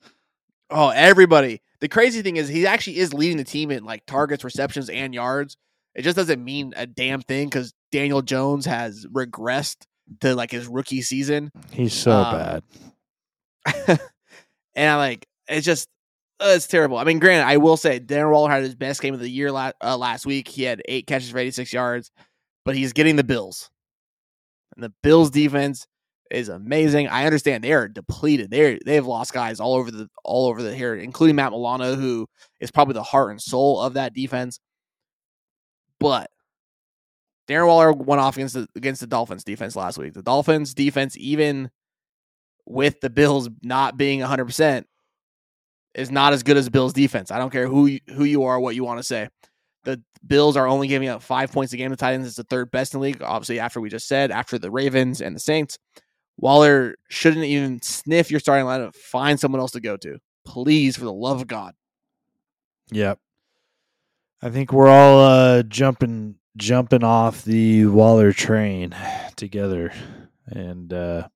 Oh, 0.70 0.90
everybody. 0.90 1.62
The 1.82 1.88
crazy 1.90 2.22
thing 2.22 2.38
is 2.38 2.48
he 2.48 2.66
actually 2.68 2.98
is 3.00 3.14
leading 3.14 3.38
the 3.38 3.44
team 3.44 3.72
in 3.72 3.84
like 3.84 4.06
targets, 4.06 4.44
receptions, 4.44 4.90
and 4.90 5.14
yards. 5.14 5.58
It 5.96 6.04
just 6.04 6.16
doesn't 6.16 6.44
mean 6.44 6.74
a 6.78 6.86
damn 6.88 7.22
thing 7.22 7.48
because 7.50 7.74
Daniel 7.92 8.22
Jones 8.22 8.66
has 8.66 9.06
regressed 9.14 9.84
to 10.22 10.36
like 10.36 10.52
his 10.52 10.68
rookie 10.68 11.02
season. 11.02 11.52
He's 11.72 11.94
so 11.94 12.12
Um, 12.12 12.38
bad. 12.38 12.64
and 14.76 14.90
I 14.90 14.96
like 14.98 15.28
it's 15.48 15.66
just 15.66 15.88
uh, 16.40 16.54
it's 16.56 16.68
terrible. 16.68 16.98
I 16.98 17.04
mean, 17.04 17.20
granted, 17.20 17.46
I 17.46 17.58
will 17.58 17.78
say 17.78 18.00
Darren 18.00 18.32
Waller 18.32 18.50
had 18.50 18.64
his 18.64 18.76
best 18.76 19.02
game 19.02 19.14
of 19.14 19.20
the 19.20 19.30
year 19.30 19.52
la- 19.52 19.72
uh, 19.84 19.98
last 19.98 20.26
week. 20.26 20.48
He 20.48 20.64
had 20.64 20.82
eight 20.86 21.06
catches 21.06 21.30
for 21.30 21.38
86 21.38 21.72
yards, 21.72 22.10
but 22.66 22.76
he's 22.76 22.94
getting 22.94 23.16
the 23.16 23.24
Bills. 23.24 23.70
And 24.76 24.84
the 24.84 24.94
Bills 25.04 25.30
defense 25.30 25.86
is 26.32 26.50
amazing. 26.50 27.10
I 27.10 27.26
understand 27.26 27.64
they 27.64 27.74
are 27.74 27.88
depleted. 27.88 28.50
They 28.50 28.80
they 28.86 28.96
have 28.96 29.06
lost 29.06 29.34
guys 29.34 29.60
all 29.60 29.76
over 29.76 29.92
the 29.92 30.08
all 30.24 30.48
over 30.48 30.64
the 30.64 30.74
here, 30.74 30.96
including 30.96 31.36
Matt 31.36 31.52
Milano, 31.52 31.96
who 31.96 32.28
is 32.60 32.72
probably 32.72 32.94
the 32.94 33.04
heart 33.04 33.32
and 33.32 33.42
soul 33.42 33.80
of 33.82 33.94
that 33.96 34.14
defense. 34.14 34.60
But 36.02 36.32
Darren 37.48 37.68
Waller 37.68 37.94
went 37.94 38.20
off 38.20 38.36
against 38.36 38.56
the 38.56 38.68
against 38.76 39.02
the 39.02 39.08
Dolphins 39.08 39.44
defense 39.44 39.76
last 39.76 40.00
week. 40.00 40.14
The 40.14 40.24
Dolphins 40.24 40.74
defense, 40.74 41.16
even 41.16 41.70
with 42.66 43.00
the 43.02 43.10
Bills 43.12 43.50
not 43.62 43.98
being 43.98 44.20
100%, 44.20 44.86
is 45.94 46.10
not 46.10 46.34
as 46.34 46.42
good 46.42 46.58
as 46.58 46.66
the 46.66 46.72
Bills 46.72 46.94
defense. 46.94 47.30
I 47.30 47.38
don't 47.38 47.52
care 47.52 47.68
who 47.68 47.86
you, 47.86 48.00
who 48.16 48.24
you 48.24 48.44
are, 48.44 48.60
what 48.60 48.76
you 48.76 48.84
want 48.84 49.00
to 49.00 49.04
say. 49.04 49.30
The 49.84 50.02
Bills 50.26 50.58
are 50.58 50.68
only 50.68 50.88
giving 50.88 51.08
up 51.08 51.22
five 51.22 51.52
points 51.52 51.72
a 51.74 51.78
game 51.78 51.92
to 51.92 51.96
tight 51.96 52.14
ends. 52.16 52.28
It's 52.28 52.38
the 52.38 52.44
third 52.44 52.72
best 52.72 52.96
in 52.96 53.00
the 53.00 53.04
league, 53.04 53.22
obviously, 53.22 53.60
after 53.60 53.80
we 53.80 53.90
just 53.90 54.08
said, 54.08 54.32
after 54.32 54.58
the 54.58 54.72
Ravens 54.72 55.22
and 55.22 55.36
the 55.36 55.40
Saints. 55.40 55.78
Waller 56.38 56.96
shouldn't 57.10 57.46
even 57.46 57.80
sniff 57.84 58.32
your 58.32 58.40
starting 58.40 58.66
lineup. 58.66 58.96
Find 58.96 59.40
someone 59.40 59.62
else 59.62 59.72
to 59.72 59.80
go 59.80 59.98
to. 59.98 60.18
Please, 60.46 60.98
for 60.98 61.06
the 61.06 61.14
love 61.14 61.42
of 61.42 61.48
God. 61.48 61.76
Yep. 62.92 63.20
I 64.44 64.50
think 64.50 64.74
we're 64.74 64.90
all 64.90 65.20
uh, 65.20 65.64
jumping 65.64 66.36
jumping 66.58 67.04
off 67.04 67.44
the 67.44 67.86
Waller 67.86 68.34
train 68.34 68.96
together, 69.36 69.94
and 70.48 70.92
uh, 70.92 71.28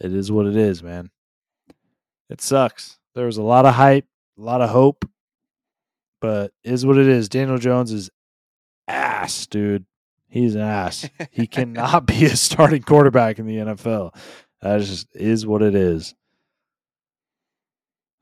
it 0.00 0.14
is 0.14 0.32
what 0.32 0.46
it 0.46 0.56
is, 0.56 0.82
man. 0.82 1.10
It 2.30 2.40
sucks. 2.40 2.98
There 3.14 3.26
was 3.26 3.36
a 3.36 3.42
lot 3.42 3.66
of 3.66 3.74
hype, 3.74 4.06
a 4.38 4.40
lot 4.40 4.62
of 4.62 4.70
hope, 4.70 5.04
but 6.22 6.52
is 6.64 6.86
what 6.86 6.96
it 6.96 7.06
is. 7.06 7.28
Daniel 7.28 7.58
Jones 7.58 7.92
is 7.92 8.08
ass, 8.88 9.46
dude. 9.46 9.84
He's 10.28 10.54
an 10.54 10.62
ass. 10.62 11.10
he 11.30 11.46
cannot 11.46 12.06
be 12.06 12.24
a 12.24 12.36
starting 12.36 12.82
quarterback 12.82 13.38
in 13.38 13.46
the 13.46 13.56
NFL. 13.58 14.16
That 14.62 14.80
just 14.80 15.08
is 15.14 15.46
what 15.46 15.60
it 15.60 15.74
is. 15.74 16.14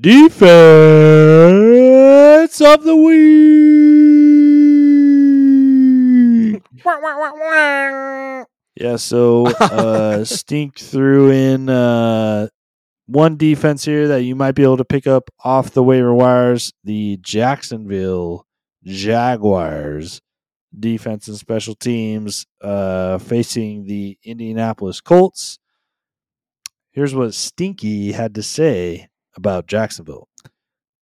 defense 0.00 0.50
of 2.60 2.84
the 2.84 2.96
week. 2.96 3.30
Yeah, 8.76 8.96
so 8.96 9.46
uh, 9.46 10.24
Stink 10.30 10.78
threw 10.78 11.30
in 11.30 11.68
uh, 11.68 12.48
one 13.06 13.36
defense 13.36 13.84
here 13.84 14.08
that 14.08 14.22
you 14.22 14.34
might 14.34 14.54
be 14.54 14.62
able 14.62 14.78
to 14.78 14.84
pick 14.86 15.06
up 15.06 15.28
off 15.44 15.72
the 15.72 15.82
waiver 15.82 16.14
wires 16.14 16.72
the 16.82 17.18
Jacksonville 17.20 18.46
Jaguars 18.84 20.22
defense 20.78 21.28
and 21.28 21.36
special 21.36 21.74
teams 21.74 22.46
uh, 22.62 23.18
facing 23.18 23.84
the 23.86 24.18
Indianapolis 24.24 25.00
Colts. 25.00 25.58
Here's 26.92 27.14
what 27.14 27.34
Stinky 27.34 28.12
had 28.12 28.34
to 28.34 28.42
say 28.42 29.08
about 29.36 29.66
Jacksonville. 29.66 30.28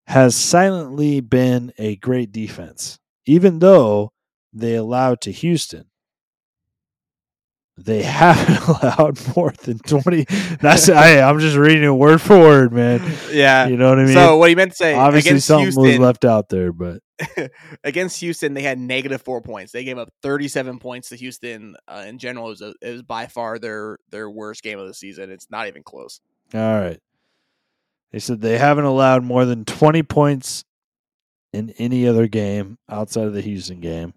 Has 0.07 0.35
silently 0.36 1.20
been 1.20 1.73
a 1.78 1.97
great 1.97 2.32
defense, 2.32 2.99
even 3.27 3.61
though 3.61 4.12
they 4.53 4.74
allowed 4.74 5.20
to 5.23 5.32
Houston. 5.32 5.90
They 7.79 8.03
haven't 8.05 8.69
allowed 8.69 9.37
more 9.37 9.53
than 9.63 9.79
20. 9.79 10.25
That's 10.61 10.89
I, 10.89 11.21
I'm 11.21 11.39
just 11.39 11.57
reading 11.57 11.85
it 11.85 11.91
word 11.91 12.21
for 12.21 12.39
word, 12.39 12.73
man. 12.73 13.01
Yeah. 13.31 13.69
You 13.69 13.77
know 13.77 13.89
what 13.91 14.01
I 14.01 14.05
mean? 14.05 14.15
So 14.15 14.37
what 14.37 14.49
he 14.49 14.57
meant 14.57 14.73
to 14.73 14.77
say 14.77 14.95
Obviously, 14.95 15.39
something 15.39 15.67
was 15.67 15.99
left 15.99 16.25
out 16.25 16.49
there, 16.49 16.73
but 16.73 17.01
against 17.85 18.21
Houston, 18.21 18.55
they 18.55 18.63
had 18.63 18.79
negative 18.79 19.23
four 19.23 19.41
points. 19.41 19.73
They 19.73 19.85
gave 19.85 19.97
up 19.97 20.11
37 20.23 20.79
points 20.81 21.11
to 21.11 21.17
Houston. 21.17 21.77
Uh, 21.87 22.05
in 22.07 22.19
general, 22.19 22.47
it 22.47 22.51
was, 22.51 22.63
a, 22.63 22.75
it 22.83 22.93
was 22.93 23.03
by 23.03 23.27
far 23.27 23.59
their 23.59 23.99
their 24.11 24.29
worst 24.29 24.63
game 24.63 24.79
of 24.79 24.87
the 24.87 24.95
season. 24.95 25.31
It's 25.31 25.49
not 25.51 25.69
even 25.69 25.83
close. 25.83 26.21
All 26.55 26.61
right. 26.61 27.01
They 28.13 28.19
said 28.19 28.41
they 28.41 28.59
haven't 28.59 28.85
allowed 28.87 29.23
more 29.23 29.45
than 29.45 29.65
20 29.65 30.03
points 30.03 30.65
in 31.53 31.71
any 31.79 32.09
other 32.09 32.27
game 32.27 32.79
outside 32.89 33.27
of 33.27 33.35
the 33.35 33.43
Houston 33.43 33.81
game. 33.81 34.15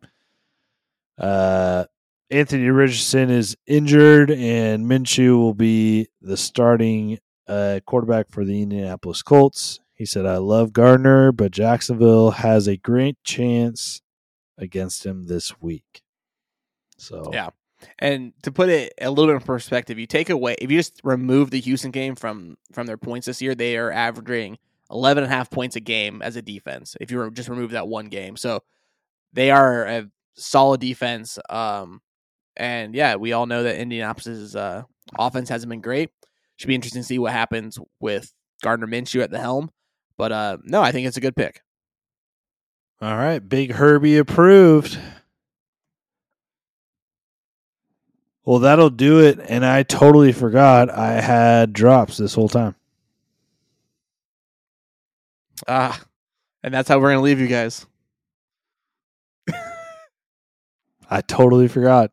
Uh, 1.17 1.85
Anthony 2.31 2.69
Richardson 2.69 3.29
is 3.29 3.57
injured, 3.67 4.31
and 4.31 4.85
Minshew 4.85 5.37
will 5.37 5.53
be 5.53 6.07
the 6.21 6.37
starting 6.37 7.19
uh, 7.47 7.81
quarterback 7.85 8.31
for 8.31 8.45
the 8.45 8.61
Indianapolis 8.61 9.21
Colts. 9.21 9.79
He 9.93 10.05
said, 10.05 10.25
I 10.25 10.37
love 10.37 10.71
Gardner, 10.71 11.31
but 11.31 11.51
Jacksonville 11.51 12.31
has 12.31 12.67
a 12.67 12.77
great 12.77 13.21
chance 13.23 14.01
against 14.57 15.05
him 15.05 15.27
this 15.27 15.59
week. 15.61 16.01
So, 16.97 17.29
Yeah. 17.33 17.49
And 17.97 18.33
to 18.43 18.51
put 18.51 18.69
it 18.69 18.93
a 19.01 19.09
little 19.09 19.25
bit 19.25 19.41
in 19.41 19.41
perspective, 19.41 19.97
you 19.97 20.05
take 20.05 20.29
away 20.29 20.55
if 20.61 20.69
you 20.69 20.77
just 20.77 21.01
remove 21.03 21.49
the 21.49 21.59
Houston 21.59 21.89
game 21.89 22.15
from 22.15 22.57
from 22.71 22.85
their 22.85 22.97
points 22.97 23.25
this 23.25 23.41
year, 23.41 23.55
they 23.55 23.75
are 23.75 23.91
averaging 23.91 24.59
11 24.91 25.23
and 25.23 25.33
a 25.33 25.35
half 25.35 25.49
points 25.49 25.75
a 25.75 25.79
game 25.79 26.21
as 26.21 26.35
a 26.35 26.43
defense. 26.43 26.95
If 27.01 27.09
you 27.09 27.31
just 27.31 27.49
remove 27.49 27.71
that 27.71 27.87
one 27.87 28.05
game, 28.05 28.37
so 28.37 28.61
they 29.33 29.49
are 29.49 29.85
a 29.85 30.11
solid 30.35 30.79
defense. 30.79 31.39
Um, 31.49 32.01
and 32.57 32.93
yeah, 32.93 33.15
we 33.15 33.33
all 33.33 33.45
know 33.45 33.63
that 33.63 33.77
Indianapolis's 33.77 34.55
uh, 34.55 34.83
offense 35.17 35.49
hasn't 35.49 35.69
been 35.69 35.81
great. 35.81 36.09
Should 36.57 36.67
be 36.67 36.75
interesting 36.75 37.01
to 37.01 37.07
see 37.07 37.19
what 37.19 37.31
happens 37.31 37.79
with 37.99 38.31
Gardner 38.61 38.87
Minshew 38.87 39.23
at 39.23 39.31
the 39.31 39.39
helm. 39.39 39.71
But 40.17 40.31
uh, 40.31 40.57
no, 40.63 40.81
I 40.81 40.91
think 40.91 41.07
it's 41.07 41.17
a 41.17 41.21
good 41.21 41.35
pick. 41.35 41.61
all 43.01 43.15
right. 43.15 43.39
Big 43.39 43.71
Herbie 43.71 44.17
approved. 44.17 44.99
Well, 48.45 48.59
that'll 48.59 48.89
do 48.89 49.19
it. 49.19 49.39
And 49.47 49.65
I 49.65 49.83
totally 49.83 50.31
forgot 50.31 50.89
I 50.89 51.21
had 51.21 51.73
drops 51.73 52.17
this 52.17 52.33
whole 52.33 52.49
time. 52.49 52.75
Ah, 55.67 56.01
and 56.63 56.73
that's 56.73 56.89
how 56.89 56.99
we're 56.99 57.11
gonna 57.11 57.21
leave 57.21 57.39
you 57.39 57.47
guys. 57.47 57.85
I 61.09 61.21
totally 61.21 61.67
forgot. 61.67 62.11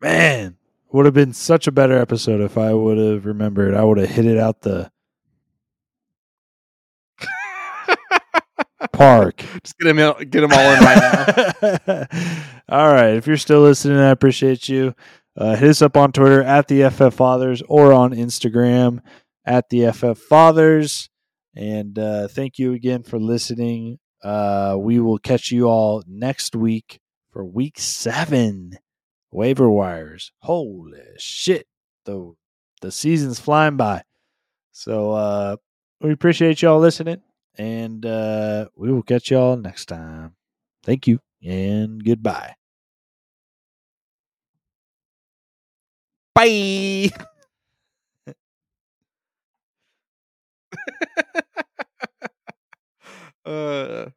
Man, 0.00 0.56
would 0.92 1.06
have 1.06 1.14
been 1.14 1.32
such 1.32 1.66
a 1.66 1.72
better 1.72 1.98
episode 1.98 2.40
if 2.40 2.56
I 2.56 2.72
would 2.72 2.98
have 2.98 3.26
remembered. 3.26 3.74
I 3.74 3.84
would 3.84 3.98
have 3.98 4.10
hit 4.10 4.26
it 4.26 4.38
out 4.38 4.62
the 4.62 4.90
park. 8.92 9.42
Just 9.62 9.76
get 9.78 9.94
them, 9.94 10.14
get 10.30 10.40
them 10.40 10.52
all 10.52 10.72
in 10.72 10.80
right 10.80 11.54
now. 11.86 12.06
All 12.68 12.92
right. 12.92 13.14
If 13.14 13.26
you're 13.26 13.38
still 13.38 13.62
listening, 13.62 13.98
I 13.98 14.10
appreciate 14.10 14.68
you. 14.68 14.94
Uh, 15.36 15.56
hit 15.56 15.70
us 15.70 15.82
up 15.82 15.96
on 15.96 16.12
Twitter 16.12 16.42
at 16.42 16.68
the 16.68 16.90
FF 16.90 17.14
Fathers 17.14 17.62
or 17.68 17.92
on 17.92 18.12
Instagram 18.12 19.00
at 19.44 19.68
the 19.70 19.90
FF 19.90 20.18
Fathers. 20.18 21.08
And 21.56 21.98
uh, 21.98 22.28
thank 22.28 22.58
you 22.58 22.74
again 22.74 23.02
for 23.02 23.18
listening. 23.18 23.98
Uh, 24.22 24.76
we 24.78 25.00
will 25.00 25.18
catch 25.18 25.50
you 25.50 25.66
all 25.66 26.02
next 26.06 26.54
week 26.54 27.00
for 27.32 27.44
week 27.44 27.78
seven 27.78 28.78
waiver 29.30 29.70
wires. 29.70 30.32
Holy 30.40 31.00
shit. 31.18 31.66
The, 32.04 32.34
the 32.80 32.90
season's 32.92 33.40
flying 33.40 33.76
by. 33.76 34.02
So 34.72 35.12
uh, 35.12 35.56
we 36.00 36.12
appreciate 36.12 36.62
y'all 36.62 36.78
listening. 36.80 37.22
And 37.58 38.04
uh, 38.06 38.68
we 38.76 38.92
will 38.92 39.02
catch 39.02 39.30
y'all 39.30 39.56
next 39.56 39.86
time. 39.86 40.34
Thank 40.84 41.06
you 41.06 41.18
and 41.44 42.02
goodbye. 42.04 42.54
Bye. 46.34 47.10
uh 53.44 54.10